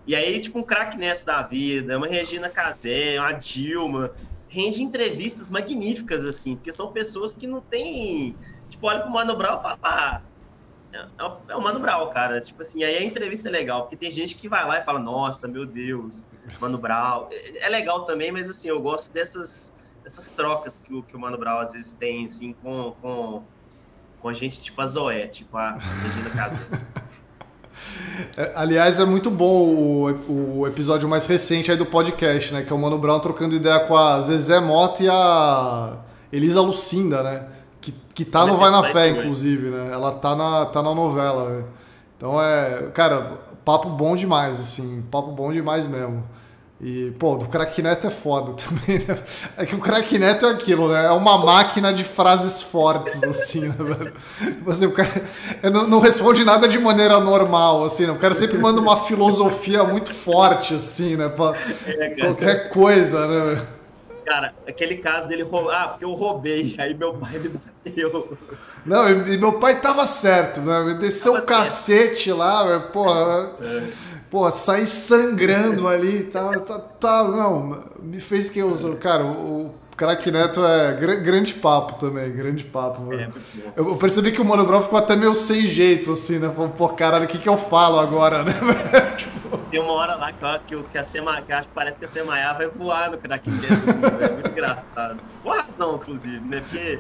E 0.07 0.15
aí, 0.15 0.39
tipo, 0.39 0.57
um 0.57 0.63
craque 0.63 0.97
neto 0.97 1.25
da 1.25 1.41
vida, 1.41 1.97
uma 1.97 2.07
Regina 2.07 2.47
Casé, 2.47 3.19
uma 3.19 3.33
Dilma, 3.33 4.11
rende 4.47 4.81
entrevistas 4.81 5.51
magníficas, 5.51 6.25
assim, 6.25 6.55
porque 6.55 6.71
são 6.71 6.93
pessoas 6.93 7.33
que 7.33 7.45
não 7.45 7.59
têm. 7.59 8.37
Tipo, 8.69 8.87
olha 8.87 9.01
pro 9.01 9.11
Mano 9.11 9.35
Brown 9.35 9.59
e 9.59 9.61
fala, 9.61 9.77
ah, 9.83 10.21
é, 10.93 11.31
é 11.49 11.55
o 11.55 11.61
Mano 11.61 11.79
Brown, 11.79 12.09
cara. 12.09 12.39
Tipo 12.39 12.61
assim, 12.61 12.83
aí 12.83 12.97
a 12.97 13.03
entrevista 13.03 13.49
é 13.49 13.51
legal, 13.51 13.81
porque 13.81 13.95
tem 13.95 14.11
gente 14.11 14.35
que 14.35 14.47
vai 14.47 14.65
lá 14.65 14.79
e 14.79 14.83
fala, 14.83 14.99
nossa, 14.99 15.47
meu 15.47 15.65
Deus, 15.65 16.23
Mano 16.61 16.77
Brown. 16.77 17.27
É, 17.31 17.65
é 17.65 17.69
legal 17.69 18.05
também, 18.05 18.31
mas 18.31 18.49
assim, 18.49 18.69
eu 18.69 18.79
gosto 18.81 19.11
dessas, 19.11 19.73
dessas 20.03 20.31
trocas 20.31 20.77
que 20.77 20.93
o, 20.93 21.01
que 21.01 21.15
o 21.15 21.19
Mano 21.19 21.37
Brown 21.37 21.59
às 21.59 21.71
vezes 21.71 21.93
tem, 21.93 22.25
assim, 22.25 22.53
com, 22.61 22.95
com, 23.01 23.43
com 24.21 24.33
gente 24.33 24.61
tipo 24.61 24.79
a 24.81 24.85
Zoé, 24.85 25.27
tipo 25.27 25.57
a 25.57 25.71
Regina 25.71 26.29
Casa. 26.29 26.59
É, 28.37 28.53
aliás, 28.55 28.99
é 28.99 29.05
muito 29.05 29.29
bom 29.29 29.67
o, 29.67 30.59
o 30.59 30.67
episódio 30.67 31.09
mais 31.09 31.25
recente 31.25 31.71
aí 31.71 31.75
do 31.75 31.85
podcast, 31.85 32.53
né? 32.53 32.61
Que 32.61 32.71
é 32.71 32.75
o 32.75 32.79
Mano 32.79 32.97
Brown 32.97 33.19
trocando 33.19 33.55
ideia 33.55 33.79
com 33.81 33.97
a 33.97 34.21
Zezé 34.21 34.59
Mota 34.59 35.03
e 35.03 35.09
a 35.09 35.97
Elisa 36.31 36.61
Lucinda, 36.61 37.23
né? 37.23 37.47
Que, 37.83 37.93
que 38.13 38.23
tá 38.23 38.45
no 38.45 38.55
Vai 38.55 38.71
na 38.71 38.81
Fé, 38.81 39.09
inclusive, 39.09 39.67
né? 39.69 39.89
Ela 39.91 40.13
tá 40.13 40.33
na, 40.33 40.65
tá 40.67 40.81
na 40.81 40.95
novela. 40.95 41.49
Né? 41.49 41.63
Então 42.15 42.41
é. 42.41 42.89
Cara, 42.93 43.33
papo 43.65 43.89
bom 43.89 44.15
demais, 44.15 44.57
assim. 44.57 45.01
Papo 45.11 45.33
bom 45.33 45.51
demais 45.51 45.85
mesmo. 45.85 46.23
E, 46.79 47.11
pô, 47.19 47.35
do 47.35 47.45
crack 47.47 47.81
neto 47.81 48.07
é 48.07 48.09
foda 48.09 48.53
também, 48.55 48.99
né? 49.05 49.17
É 49.57 49.65
que 49.65 49.75
o 49.75 49.79
crack 49.79 50.17
neto 50.17 50.45
é 50.45 50.49
aquilo, 50.51 50.91
né? 50.91 51.07
É 51.07 51.11
uma 51.11 51.37
máquina 51.37 51.93
de 51.93 52.05
frases 52.05 52.61
fortes, 52.61 53.21
assim, 53.21 53.67
né, 53.67 53.75
velho? 53.77 54.13
Tipo 54.39 54.71
assim, 54.71 54.85
o 54.85 54.91
cara 54.91 55.23
não, 55.63 55.85
não, 55.85 55.99
responde 55.99 56.45
nada 56.45 56.69
de 56.69 56.79
maneira 56.79 57.19
normal, 57.19 57.83
assim, 57.83 58.05
né? 58.05 58.13
O 58.13 58.17
cara 58.17 58.33
sempre 58.33 58.57
manda 58.57 58.79
uma 58.79 58.97
filosofia 58.97 59.83
muito 59.83 60.13
forte, 60.13 60.75
assim, 60.75 61.17
né? 61.17 61.27
Pra 61.27 61.53
é, 61.85 62.09
qualquer 62.21 62.69
coisa, 62.69 63.27
né, 63.27 63.45
velho? 63.45 63.67
Cara, 64.25 64.53
aquele 64.67 64.97
caso 64.97 65.27
dele 65.27 65.43
roubar, 65.43 65.83
ah, 65.83 65.87
porque 65.89 66.05
eu 66.05 66.13
roubei, 66.13 66.75
aí 66.79 66.93
meu 66.93 67.13
pai 67.13 67.39
me 67.39 67.49
bateu. 67.49 68.37
Não, 68.85 69.09
e 69.09 69.37
meu 69.37 69.53
pai 69.53 69.79
tava 69.79 70.05
certo, 70.07 70.61
né? 70.61 70.83
Me 70.83 70.93
desceu 70.95 71.33
o 71.33 71.37
um 71.37 71.45
cacete 71.45 72.31
lá, 72.31 72.79
porra. 72.79 73.51
É. 73.61 74.13
Pô, 74.29 74.49
saí 74.49 74.87
sangrando 74.87 75.87
ali, 75.87 76.23
tá, 76.23 76.57
tá, 76.59 76.79
tá, 76.79 77.23
não, 77.23 77.83
me 78.01 78.19
fez 78.19 78.49
que 78.49 78.57
eu, 78.57 78.75
cara, 78.99 79.23
o, 79.23 79.75
Crack 79.95 80.29
Neto 80.31 80.65
é 80.65 80.93
gr 80.93 81.21
grande 81.21 81.53
papo 81.53 81.95
também, 81.95 82.31
grande 82.31 82.65
papo. 82.65 83.13
É, 83.13 83.29
eu, 83.75 83.89
eu, 83.89 83.97
percebi 83.97 84.31
que 84.31 84.41
o 84.41 84.45
Mano 84.45 84.65
Brown 84.65 84.81
ficou 84.81 84.97
até 84.97 85.15
meio 85.15 85.35
sem 85.35 85.67
jeito, 85.67 86.11
assim, 86.13 86.39
né? 86.39 86.49
Falou, 86.49 86.69
pô, 86.69 86.89
caralho, 86.89 87.25
o 87.25 87.27
que, 87.27 87.37
que 87.37 87.49
eu 87.49 87.57
falo 87.57 87.99
agora, 87.99 88.43
né? 88.43 88.53
tipo... 89.17 89.57
Tem 89.69 89.79
uma 89.79 89.93
hora 89.93 90.15
lá 90.15 90.31
que, 90.31 90.75
que, 90.75 90.83
que 90.83 90.97
a 90.97 91.03
Sema, 91.03 91.41
que 91.41 91.51
acho 91.51 91.67
que 91.67 91.73
parece 91.73 91.97
que 91.97 92.05
a 92.05 92.07
Semaiá 92.07 92.53
vai 92.53 92.67
voar 92.67 93.11
no 93.11 93.17
Crack 93.17 93.49
Neto, 93.49 93.73
assim, 93.73 94.23
é 94.23 94.29
muito 94.29 94.49
engraçado. 94.49 95.19
Com 95.41 95.49
razão, 95.49 95.95
inclusive, 95.95 96.39
né? 96.39 96.61
Porque 96.61 96.99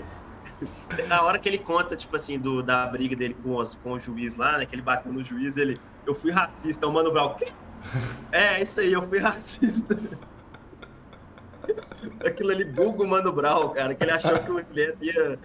na 1.07 1.21
hora 1.23 1.39
que 1.39 1.49
ele 1.49 1.57
conta, 1.57 1.95
tipo 1.95 2.15
assim, 2.15 2.39
do, 2.39 2.61
da 2.61 2.87
briga 2.87 3.15
dele 3.15 3.35
com, 3.43 3.55
os, 3.55 3.75
com 3.75 3.93
o 3.93 3.99
juiz 3.99 4.35
lá, 4.35 4.57
né? 4.57 4.65
Que 4.65 4.75
ele 4.75 4.81
bateu 4.81 5.11
no 5.11 5.23
juiz, 5.23 5.57
ele, 5.57 5.79
eu 6.05 6.13
fui 6.13 6.31
racista, 6.31 6.87
o 6.87 6.93
Mano 6.93 7.11
Brown, 7.11 7.33
quê? 7.35 7.47
É, 8.31 8.61
isso 8.61 8.79
aí, 8.79 8.93
eu 8.93 9.01
fui 9.07 9.19
racista. 9.19 9.97
Aquilo 12.25 12.51
ali 12.51 12.65
buga 12.65 13.03
o 13.03 13.07
Mano 13.07 13.31
Brown, 13.31 13.69
cara, 13.73 13.95
que 13.95 14.03
ele 14.03 14.11
achou 14.11 14.37
que 14.39 14.51
o 14.51 14.55
Neto 14.55 15.03
ia 15.03 15.39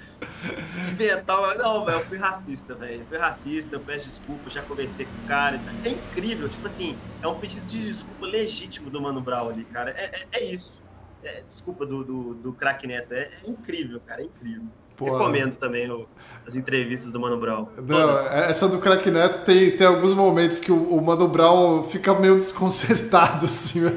inventar. 0.90 1.57
Não, 1.57 1.85
velho, 1.85 1.99
eu 1.99 2.05
fui 2.07 2.19
racista, 2.19 2.74
velho. 2.74 3.07
Fui 3.07 3.16
racista, 3.16 3.77
eu 3.77 3.81
peço 3.81 4.07
desculpa, 4.07 4.51
já 4.51 4.62
conversei 4.62 5.07
com 5.07 5.19
o 5.19 5.27
cara. 5.27 5.65
É 5.85 5.89
incrível, 5.89 6.49
tipo 6.49 6.66
assim, 6.66 7.01
é 7.23 7.28
um 7.28 7.39
pedido 7.39 7.66
de 7.66 7.85
desculpa 7.85 8.27
legítimo 8.27 8.90
do 8.90 9.01
Mano 9.01 9.20
Brown 9.20 9.51
ali, 9.51 9.65
cara. 9.65 9.90
É, 9.93 10.05
é, 10.05 10.28
é 10.32 10.45
isso. 10.45 10.82
É, 11.23 11.43
desculpa 11.43 11.85
do, 11.85 12.05
do, 12.05 12.35
do 12.35 12.53
craque 12.55 12.86
Neto. 12.86 13.12
É, 13.12 13.23
é 13.23 13.49
incrível, 13.49 14.01
cara, 14.01 14.23
é 14.23 14.24
incrível. 14.24 14.69
Pô, 14.99 15.05
Recomendo 15.05 15.55
também 15.55 15.89
o, 15.89 16.09
as 16.45 16.57
entrevistas 16.57 17.12
do 17.12 17.20
Mano 17.20 17.39
Brown. 17.39 17.69
Não, 17.87 18.19
essa 18.19 18.69
do 18.69 18.79
Crack 18.79 19.09
Neto 19.09 19.45
tem, 19.45 19.70
tem 19.70 19.87
alguns 19.87 20.12
momentos 20.12 20.59
que 20.59 20.73
o, 20.73 20.89
o 20.93 21.01
Mano 21.01 21.29
Brown 21.29 21.85
fica 21.85 22.12
meio 22.15 22.35
desconcertado, 22.35 23.47
assim. 23.47 23.83
Né? 23.83 23.93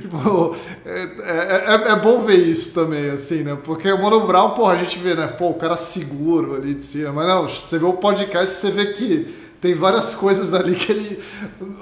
tipo, 0.00 0.56
é, 0.86 1.02
é, 1.02 1.74
é, 1.74 1.92
é, 1.92 1.96
bom 1.96 2.22
ver 2.22 2.38
isso 2.38 2.72
também, 2.72 3.10
assim, 3.10 3.42
né? 3.42 3.58
Porque 3.62 3.92
o 3.92 4.02
Mano 4.02 4.26
Brown, 4.26 4.52
porra, 4.52 4.72
a 4.72 4.76
gente 4.78 4.98
vê, 4.98 5.14
né? 5.14 5.26
Pô, 5.26 5.50
o 5.50 5.54
cara 5.54 5.76
seguro 5.76 6.54
ali 6.54 6.72
de 6.72 6.84
cima. 6.84 7.12
Mas 7.12 7.28
não, 7.28 7.46
você 7.46 7.78
vê 7.78 7.84
o 7.84 7.92
podcast, 7.92 8.54
você 8.54 8.70
vê 8.70 8.94
que 8.94 9.46
tem 9.60 9.74
várias 9.74 10.14
coisas 10.14 10.54
ali 10.54 10.74
que 10.74 10.90
ele 10.90 11.22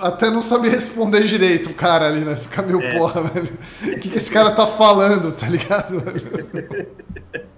até 0.00 0.30
não 0.30 0.42
sabe 0.42 0.68
responder 0.68 1.22
direito, 1.22 1.70
o 1.70 1.74
cara 1.74 2.08
ali, 2.08 2.24
né? 2.24 2.34
Fica 2.34 2.60
meio, 2.60 2.82
é. 2.82 2.98
porra, 2.98 3.22
velho. 3.22 3.52
O 3.82 4.00
que, 4.00 4.08
que 4.10 4.16
esse 4.16 4.32
cara 4.32 4.50
tá 4.50 4.66
falando, 4.66 5.30
tá 5.30 5.46
ligado? 5.46 6.02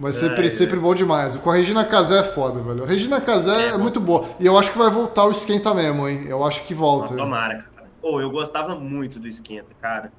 Mas 0.00 0.16
sempre, 0.16 0.46
é, 0.46 0.48
sempre 0.48 0.78
bom 0.78 0.94
demais. 0.94 1.36
Com 1.36 1.50
a 1.50 1.54
Regina 1.54 1.84
Casé 1.84 2.20
é 2.20 2.24
foda, 2.24 2.62
velho. 2.62 2.84
A 2.84 2.86
Regina 2.86 3.20
Casé 3.20 3.66
é, 3.66 3.68
é 3.68 3.76
muito 3.76 4.00
boa. 4.00 4.26
E 4.40 4.46
eu 4.46 4.58
acho 4.58 4.72
que 4.72 4.78
vai 4.78 4.90
voltar 4.90 5.26
o 5.26 5.30
Esquenta 5.30 5.74
mesmo, 5.74 6.08
hein? 6.08 6.24
Eu 6.26 6.42
acho 6.42 6.64
que 6.64 6.72
volta. 6.72 7.14
tomara, 7.14 7.58
cara. 7.58 7.86
Pô, 8.00 8.18
eu 8.18 8.30
gostava 8.30 8.74
muito 8.74 9.20
do 9.20 9.28
Esquenta, 9.28 9.74
cara. 9.78 10.10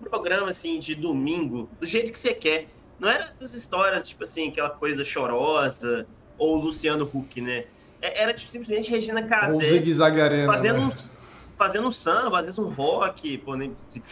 Um 0.00 0.04
programa, 0.04 0.50
assim, 0.50 0.80
de 0.80 0.96
domingo, 0.96 1.68
do 1.78 1.86
jeito 1.86 2.10
que 2.10 2.18
você 2.18 2.34
quer. 2.34 2.66
Não 2.98 3.08
era 3.08 3.22
essas 3.22 3.54
histórias, 3.54 4.08
tipo 4.08 4.24
assim, 4.24 4.48
aquela 4.48 4.70
coisa 4.70 5.04
chorosa, 5.04 6.08
ou 6.36 6.56
Luciano 6.56 7.08
Huck, 7.14 7.40
né? 7.40 7.66
É, 8.02 8.20
era, 8.20 8.34
tipo, 8.34 8.50
simplesmente 8.50 8.90
Regina 8.90 9.22
Casé. 9.22 9.64
Arena, 10.02 10.52
Fazendo 10.52 10.80
né? 10.80 10.90
fazendo 11.56 11.86
um 11.86 11.92
samba, 11.92 12.40
às 12.40 12.46
vezes 12.46 12.58
um 12.58 12.68
rock, 12.68 13.38
pô, 13.38 13.54
nem 13.54 13.72
zigue 13.78 14.04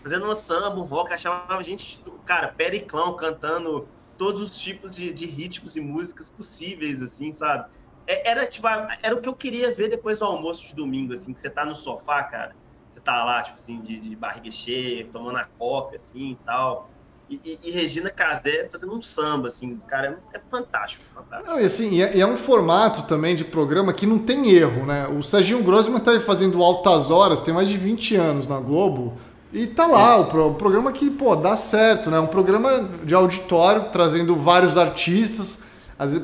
Fazendo 0.00 0.30
um 0.30 0.34
samba, 0.36 0.78
um 0.78 0.84
rock, 0.84 1.12
achava 1.12 1.56
a 1.56 1.62
gente, 1.62 2.00
cara, 2.24 2.46
Periclão 2.46 3.16
cantando 3.16 3.88
todos 4.20 4.42
os 4.42 4.60
tipos 4.60 4.96
de, 4.96 5.10
de 5.14 5.24
ritmos 5.24 5.76
e 5.76 5.80
músicas 5.80 6.28
possíveis, 6.28 7.00
assim, 7.00 7.32
sabe? 7.32 7.70
É, 8.06 8.28
era, 8.28 8.44
tipo, 8.44 8.68
era 9.02 9.16
o 9.16 9.20
que 9.22 9.26
eu 9.26 9.32
queria 9.32 9.74
ver 9.74 9.88
depois 9.88 10.18
do 10.18 10.26
almoço 10.26 10.68
de 10.68 10.74
domingo, 10.74 11.14
assim, 11.14 11.32
que 11.32 11.40
você 11.40 11.48
tá 11.48 11.64
no 11.64 11.74
sofá, 11.74 12.22
cara, 12.24 12.54
você 12.90 13.00
tá 13.00 13.24
lá, 13.24 13.40
tipo 13.40 13.58
assim, 13.58 13.80
de, 13.80 13.98
de 13.98 14.14
barriga 14.14 14.50
cheia, 14.50 15.08
tomando 15.10 15.38
a 15.38 15.44
coca, 15.58 15.96
assim, 15.96 16.32
e 16.32 16.38
tal. 16.44 16.90
E, 17.30 17.40
e, 17.42 17.58
e, 17.62 17.70
Regina 17.70 18.10
Casé 18.10 18.68
fazendo 18.70 18.92
um 18.92 19.00
samba, 19.00 19.48
assim, 19.48 19.74
cara, 19.88 20.20
é, 20.34 20.36
é 20.36 20.40
fantástico, 20.50 21.02
fantástico. 21.14 21.50
Não, 21.50 21.58
e 21.58 21.64
assim, 21.64 21.94
e 21.94 22.02
é, 22.02 22.16
e 22.18 22.20
é, 22.20 22.26
um 22.26 22.36
formato 22.36 23.04
também 23.04 23.34
de 23.34 23.46
programa 23.46 23.90
que 23.94 24.04
não 24.04 24.18
tem 24.18 24.50
erro, 24.50 24.84
né? 24.84 25.08
O 25.08 25.22
Serginho 25.22 25.62
Grossman 25.62 25.98
tá 25.98 26.20
fazendo 26.20 26.62
Altas 26.62 27.10
Horas, 27.10 27.40
tem 27.40 27.54
mais 27.54 27.70
de 27.70 27.78
20 27.78 28.16
anos 28.16 28.46
na 28.46 28.60
Globo, 28.60 29.16
e 29.52 29.66
tá 29.66 29.86
lá, 29.86 30.16
o, 30.16 30.26
pro, 30.26 30.48
o, 30.48 30.54
programa 30.54 30.92
que, 30.92 31.10
pô, 31.10 31.34
dá 31.34 31.56
certo, 31.56 32.10
né? 32.10 32.20
Um 32.20 32.26
programa 32.26 32.88
de 33.02 33.14
auditório, 33.14 33.86
trazendo 33.90 34.36
vários 34.36 34.78
artistas 34.78 35.64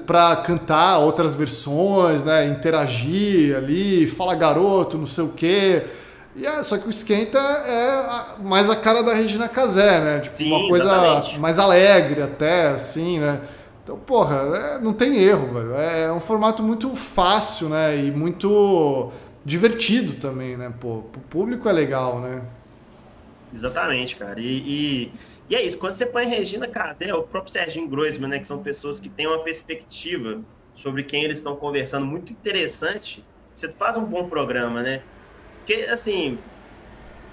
para 0.07 0.37
cantar 0.37 0.99
outras 0.99 1.35
versões, 1.35 2.23
né? 2.23 2.47
Interagir 2.47 3.57
ali, 3.57 4.07
fala 4.07 4.35
garoto, 4.35 4.97
não 4.97 5.09
sei 5.09 5.25
o 5.25 5.29
quê. 5.29 5.85
E 6.37 6.47
é, 6.47 6.63
só 6.63 6.79
que 6.79 6.87
o 6.87 6.91
esquenta 6.91 7.39
é 7.39 8.45
mais 8.45 8.71
a 8.71 8.77
cara 8.77 9.03
da 9.03 9.13
Regina 9.13 9.49
Casé, 9.49 10.01
né? 10.01 10.21
Tipo, 10.21 10.37
Sim, 10.37 10.53
uma 10.53 10.69
coisa 10.69 10.85
exatamente. 10.85 11.39
mais 11.39 11.59
alegre 11.59 12.23
até, 12.23 12.69
assim, 12.69 13.19
né? 13.19 13.41
Então, 13.83 13.97
porra, 13.97 14.37
é, 14.37 14.79
não 14.79 14.93
tem 14.93 15.17
erro, 15.17 15.53
velho. 15.53 15.75
É 15.75 16.13
um 16.13 16.21
formato 16.21 16.63
muito 16.63 16.95
fácil, 16.95 17.69
né? 17.69 17.97
E 18.05 18.11
muito 18.11 19.11
divertido 19.45 20.15
também, 20.15 20.57
né? 20.57 20.73
Pô, 20.79 21.03
pro 21.11 21.21
público 21.23 21.69
é 21.69 21.73
legal, 21.73 22.21
né? 22.21 22.43
Exatamente, 23.57 24.17
cara. 24.17 24.39
E, 24.39 24.45
e, 24.45 25.13
e 25.49 25.57
é 25.57 25.63
isso, 25.63 25.79
quando 25.79 25.95
você 25.95 26.05
põe 26.05 26.27
Regina 26.27 26.69
Casé, 26.69 27.15
o 27.15 27.23
próprio 27.23 27.51
Serginho 27.51 27.89
Groisman, 27.89 28.29
né? 28.29 28.39
Que 28.39 28.47
são 28.47 28.63
pessoas 28.63 29.01
que 29.01 29.09
têm 29.09 29.27
uma 29.27 29.43
perspectiva 29.43 30.45
sobre 30.75 31.03
quem 31.05 31.25
eles 31.25 31.39
estão 31.39 31.57
conversando 31.57 32.05
muito 32.05 32.35
interessante, 32.35 33.25
você 33.55 33.73
faz 33.73 33.97
um 33.97 34.05
bom 34.05 34.29
programa, 34.29 34.83
né? 34.83 35.03
Porque, 35.57 35.85
assim, 35.85 36.39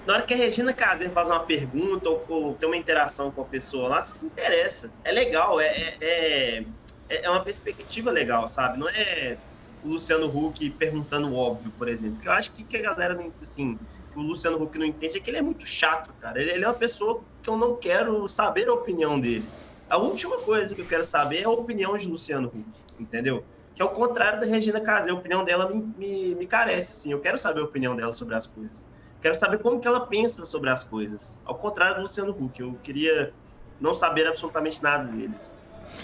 na 0.06 0.14
hora 0.14 0.22
que 0.22 0.32
a 0.32 0.36
Regina 0.36 0.72
Casé 0.72 1.10
faz 1.10 1.28
uma 1.28 1.44
pergunta 1.44 2.08
ou, 2.08 2.24
ou, 2.26 2.54
tem 2.54 2.66
uma 2.66 2.76
interação 2.76 3.30
com 3.30 3.42
a 3.42 3.46
pessoa 3.46 3.88
lá, 3.88 4.00
você 4.00 4.18
se 4.18 4.24
interessa. 4.24 4.90
É 5.04 5.12
legal, 5.12 5.60
é, 5.60 5.66
é, 6.00 6.58
é, 7.06 7.26
é 7.26 7.30
uma 7.30 7.44
perspectiva 7.44 8.10
legal, 8.10 8.48
sabe? 8.48 8.78
Não 8.78 8.88
é 8.88 9.38
o 9.82 9.88
Luciano 9.90 10.26
Huck 10.26 10.70
perguntando 10.70 11.28
o 11.28 11.34
óbvio, 11.34 11.70
por 11.76 11.86
exemplo. 11.86 12.18
Que 12.18 12.28
eu 12.28 12.32
acho 12.32 12.50
que, 12.54 12.64
que 12.64 12.78
a 12.78 12.82
galera, 12.82 13.14
assim, 13.42 13.78
o 14.18 14.22
Luciano 14.22 14.62
Huck 14.62 14.78
não 14.78 14.86
entende 14.86 15.16
é 15.16 15.20
que 15.20 15.30
ele 15.30 15.38
é 15.38 15.42
muito 15.42 15.66
chato, 15.66 16.12
cara. 16.20 16.40
Ele, 16.40 16.50
ele 16.52 16.64
é 16.64 16.68
uma 16.68 16.74
pessoa 16.74 17.22
que 17.42 17.48
eu 17.48 17.56
não 17.56 17.76
quero 17.76 18.26
saber 18.28 18.68
a 18.68 18.72
opinião 18.72 19.18
dele. 19.18 19.44
A 19.88 19.96
última 19.96 20.38
coisa 20.38 20.74
que 20.74 20.80
eu 20.80 20.86
quero 20.86 21.04
saber 21.04 21.42
é 21.42 21.44
a 21.44 21.50
opinião 21.50 21.96
de 21.96 22.08
Luciano 22.08 22.48
Huck, 22.48 22.66
entendeu? 22.98 23.44
Que 23.74 23.82
é 23.82 23.84
o 23.84 23.90
contrário 23.90 24.40
da 24.40 24.46
Regina 24.46 24.80
Casé. 24.80 25.10
A 25.10 25.14
opinião 25.14 25.44
dela 25.44 25.68
me, 25.68 25.82
me, 25.96 26.34
me 26.34 26.46
carece, 26.46 26.92
assim. 26.92 27.12
Eu 27.12 27.20
quero 27.20 27.36
saber 27.36 27.60
a 27.60 27.64
opinião 27.64 27.94
dela 27.94 28.12
sobre 28.12 28.34
as 28.34 28.46
coisas. 28.46 28.86
Quero 29.20 29.34
saber 29.34 29.58
como 29.58 29.80
que 29.80 29.88
ela 29.88 30.06
pensa 30.06 30.44
sobre 30.44 30.70
as 30.70 30.84
coisas. 30.84 31.40
Ao 31.44 31.54
contrário 31.54 31.96
do 31.96 32.02
Luciano 32.02 32.30
Huck. 32.30 32.60
Eu 32.60 32.78
queria 32.82 33.32
não 33.80 33.92
saber 33.92 34.26
absolutamente 34.26 34.82
nada 34.82 35.04
deles, 35.04 35.52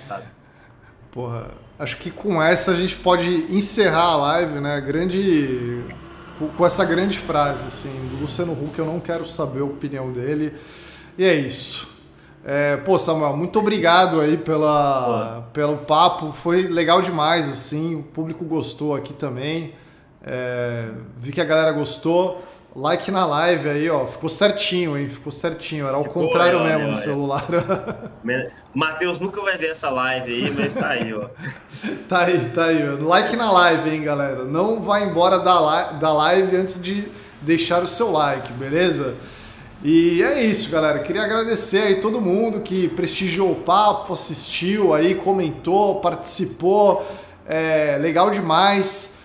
sabe? 0.06 0.26
Porra, 1.10 1.50
acho 1.78 1.96
que 1.96 2.10
com 2.10 2.42
essa 2.42 2.70
a 2.70 2.74
gente 2.74 2.96
pode 2.96 3.26
encerrar 3.54 4.04
a 4.04 4.16
live, 4.16 4.60
né? 4.60 4.80
Grande. 4.80 5.82
Com 6.48 6.64
essa 6.64 6.84
grande 6.84 7.18
frase, 7.18 7.66
assim, 7.66 7.90
do 8.10 8.22
Luciano 8.22 8.52
Huck, 8.52 8.78
eu 8.78 8.86
não 8.86 8.98
quero 8.98 9.26
saber 9.26 9.60
a 9.60 9.64
opinião 9.64 10.10
dele. 10.10 10.54
E 11.18 11.24
é 11.24 11.34
isso. 11.34 11.90
É, 12.42 12.78
pô, 12.78 12.98
Samuel, 12.98 13.36
muito 13.36 13.58
obrigado 13.58 14.20
aí 14.20 14.38
pela, 14.38 15.46
pelo 15.52 15.76
papo. 15.76 16.32
Foi 16.32 16.62
legal 16.62 17.02
demais, 17.02 17.46
assim. 17.48 17.94
O 17.96 18.02
público 18.02 18.44
gostou 18.44 18.94
aqui 18.94 19.12
também. 19.12 19.74
É, 20.22 20.88
vi 21.18 21.30
que 21.30 21.40
a 21.40 21.44
galera 21.44 21.72
gostou. 21.72 22.42
Like 22.74 23.10
na 23.10 23.26
live 23.26 23.68
aí, 23.68 23.90
ó. 23.90 24.06
Ficou 24.06 24.30
certinho, 24.30 24.96
hein? 24.96 25.08
Ficou 25.08 25.32
certinho. 25.32 25.86
Era 25.86 25.96
ao 25.96 26.04
Ficou, 26.04 26.22
contrário 26.24 26.58
olha, 26.58 26.68
mesmo 26.68 26.82
no 26.84 26.92
olha. 26.94 27.00
celular. 27.00 27.44
O 28.72 28.78
Matheus 28.78 29.18
nunca 29.18 29.40
vai 29.40 29.58
ver 29.58 29.70
essa 29.70 29.90
live 29.90 30.32
aí, 30.32 30.50
mas 30.52 30.74
tá 30.74 30.90
aí, 30.90 31.12
ó. 31.12 31.24
tá 32.08 32.20
aí, 32.20 32.38
tá 32.50 32.66
aí. 32.66 32.80
ó. 32.88 33.04
Like 33.04 33.34
na 33.36 33.50
live, 33.50 33.90
hein, 33.90 34.02
galera. 34.04 34.44
Não 34.44 34.80
vai 34.80 35.02
embora 35.08 35.40
da, 35.40 35.92
da 35.92 36.12
live 36.12 36.56
antes 36.56 36.80
de 36.80 37.08
deixar 37.40 37.82
o 37.82 37.88
seu 37.88 38.12
like, 38.12 38.52
beleza? 38.52 39.16
E 39.82 40.22
é 40.22 40.40
isso, 40.44 40.70
galera. 40.70 41.00
Queria 41.00 41.22
agradecer 41.22 41.82
aí 41.82 41.94
todo 41.96 42.20
mundo 42.20 42.60
que 42.60 42.86
prestigiou 42.88 43.50
o 43.50 43.56
papo, 43.56 44.12
assistiu 44.12 44.94
aí, 44.94 45.16
comentou, 45.16 45.96
participou. 46.00 47.04
É, 47.46 47.98
legal 48.00 48.30
demais. 48.30 49.19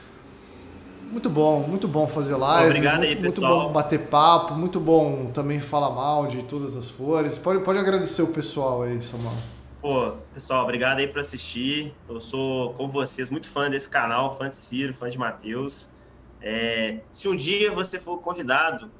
Muito 1.15 1.29
bom, 1.29 1.61
muito 1.61 1.87
bom 1.87 2.09
fazer 2.09 2.35
live. 2.35 2.71
Obrigado 2.71 2.97
muito, 2.97 3.07
aí, 3.07 3.15
muito 3.15 3.35
pessoal. 3.35 3.67
bom 3.67 3.71
bater 3.71 4.01
papo, 4.07 4.53
muito 4.53 4.81
bom 4.81 5.27
também 5.27 5.61
falar 5.61 5.89
mal 5.91 6.27
de 6.27 6.43
todas 6.43 6.75
as 6.75 6.89
flores. 6.89 7.37
Pode, 7.37 7.63
pode 7.63 7.79
agradecer 7.79 8.21
o 8.21 8.27
pessoal 8.27 8.81
aí, 8.81 9.01
Samuel. 9.01 9.31
Pô, 9.81 10.11
pessoal, 10.33 10.63
obrigado 10.63 10.99
aí 10.99 11.07
por 11.07 11.21
assistir. 11.21 11.93
Eu 12.09 12.19
sou, 12.19 12.73
como 12.73 12.91
vocês, 12.91 13.29
muito 13.29 13.47
fã 13.47 13.69
desse 13.69 13.89
canal, 13.89 14.37
fã 14.37 14.49
de 14.49 14.57
Ciro, 14.57 14.93
fã 14.93 15.09
de 15.09 15.17
Matheus. 15.17 15.89
É, 16.41 16.97
se 17.13 17.29
um 17.29 17.35
dia 17.35 17.71
você 17.71 17.97
for 17.97 18.17
convidado, 18.17 18.91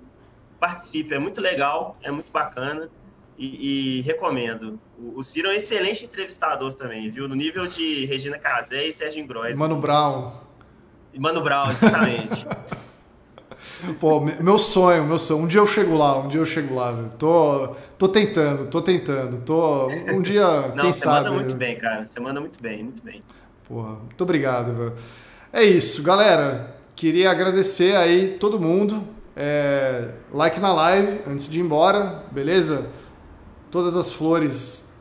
participe. 0.58 1.14
É 1.14 1.20
muito 1.20 1.42
legal, 1.42 1.98
é 2.02 2.12
muito 2.12 2.32
bacana 2.32 2.90
e, 3.38 3.98
e 3.98 4.02
recomendo. 4.04 4.80
O, 4.98 5.20
o 5.20 5.22
Ciro 5.22 5.50
é 5.50 5.52
um 5.52 5.54
excelente 5.54 6.06
entrevistador 6.06 6.74
também, 6.76 7.10
viu? 7.10 7.28
No 7.28 7.36
nível 7.36 7.68
de 7.68 8.06
Regina 8.06 8.40
Casé 8.40 8.88
e 8.88 8.94
Sérgio 8.94 9.28
Grois. 9.28 9.60
Mano 9.60 9.76
Brown. 9.76 10.46
Mano 11.18 11.42
Brown, 11.42 11.70
exatamente. 11.72 12.46
Pô, 14.00 14.20
me- 14.20 14.36
meu 14.40 14.58
sonho, 14.58 15.04
meu 15.06 15.18
sonho. 15.20 15.44
Um 15.44 15.48
dia 15.48 15.60
eu 15.60 15.66
chego 15.68 15.98
lá, 15.98 16.18
um 16.20 16.28
dia 16.28 16.40
eu 16.40 16.46
chego 16.46 16.76
lá, 16.76 16.92
velho. 16.92 17.12
Tô, 17.18 17.76
tô 17.98 18.08
tentando, 18.08 18.68
tô 18.68 18.82
tentando. 18.82 19.38
Tô, 19.40 19.88
um 19.88 20.22
dia, 20.22 20.46
Não, 20.76 20.84
quem 20.84 20.94
você 20.94 21.00
sabe. 21.02 21.26
manda 21.26 21.32
muito 21.32 21.56
bem, 21.56 21.78
cara. 21.78 22.06
Você 22.06 22.20
manda 22.20 22.40
muito 22.40 22.62
bem, 22.62 22.84
muito 22.84 23.04
bem. 23.04 23.22
Porra, 23.68 23.96
muito 23.96 24.22
obrigado, 24.22 24.74
velho. 24.74 24.94
É 25.52 25.64
isso, 25.64 26.04
galera. 26.04 26.76
Queria 26.96 27.32
agradecer 27.32 27.96
aí 27.96 28.38
todo 28.40 28.60
mundo. 28.60 29.04
É, 29.36 30.12
like 30.32 30.60
na 30.62 30.72
live 30.72 31.22
antes 31.28 31.50
de 31.50 31.60
ir 31.60 31.62
embora, 31.62 32.24
beleza? 32.32 32.88
Todas 33.70 33.96
as 33.96 34.12
flores 34.12 34.94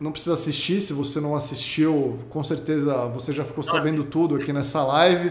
não 0.00 0.10
precisa 0.10 0.34
assistir. 0.34 0.80
Se 0.80 0.92
você 0.92 1.20
não 1.20 1.36
assistiu, 1.36 2.18
com 2.30 2.42
certeza 2.42 3.06
você 3.06 3.32
já 3.32 3.44
ficou 3.44 3.62
Não 3.64 3.70
sabendo 3.72 4.04
tudo 4.04 4.34
aqui 4.36 4.52
nessa 4.52 4.82
live. 4.84 5.30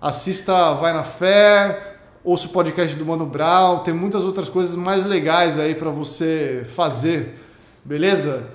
Assista 0.00 0.74
Vai 0.74 0.92
na 0.92 1.02
Fé, 1.02 1.96
ouça 2.22 2.46
o 2.46 2.50
podcast 2.50 2.96
do 2.96 3.06
Mano 3.06 3.26
Brown. 3.26 3.78
Tem 3.78 3.94
muitas 3.94 4.24
outras 4.24 4.48
coisas 4.48 4.76
mais 4.76 5.04
legais 5.06 5.58
aí 5.58 5.74
para 5.74 5.90
você 5.90 6.66
fazer, 6.68 7.38
beleza? 7.84 8.50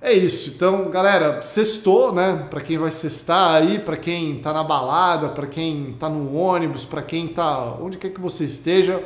É 0.00 0.12
isso. 0.12 0.50
Então, 0.50 0.90
galera, 0.90 1.40
sextou, 1.42 2.12
né? 2.12 2.48
Para 2.50 2.60
quem 2.60 2.76
vai 2.76 2.90
sextar 2.90 3.54
aí, 3.54 3.78
para 3.78 3.96
quem 3.96 4.40
tá 4.40 4.52
na 4.52 4.64
balada, 4.64 5.28
para 5.28 5.46
quem 5.46 5.92
tá 5.92 6.08
no 6.08 6.34
ônibus, 6.34 6.84
para 6.84 7.02
quem 7.02 7.28
tá 7.28 7.76
onde 7.80 7.98
quer 7.98 8.10
que 8.10 8.20
você 8.20 8.44
esteja. 8.44 9.00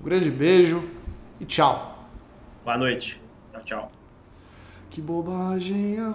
Um 0.00 0.04
grande 0.04 0.30
beijo 0.30 0.82
e 1.38 1.44
tchau. 1.44 2.06
Boa 2.64 2.78
noite. 2.78 3.20
Tchau, 3.52 3.62
tchau. 3.64 3.92
Que 4.88 5.00
bobagem 5.02 6.00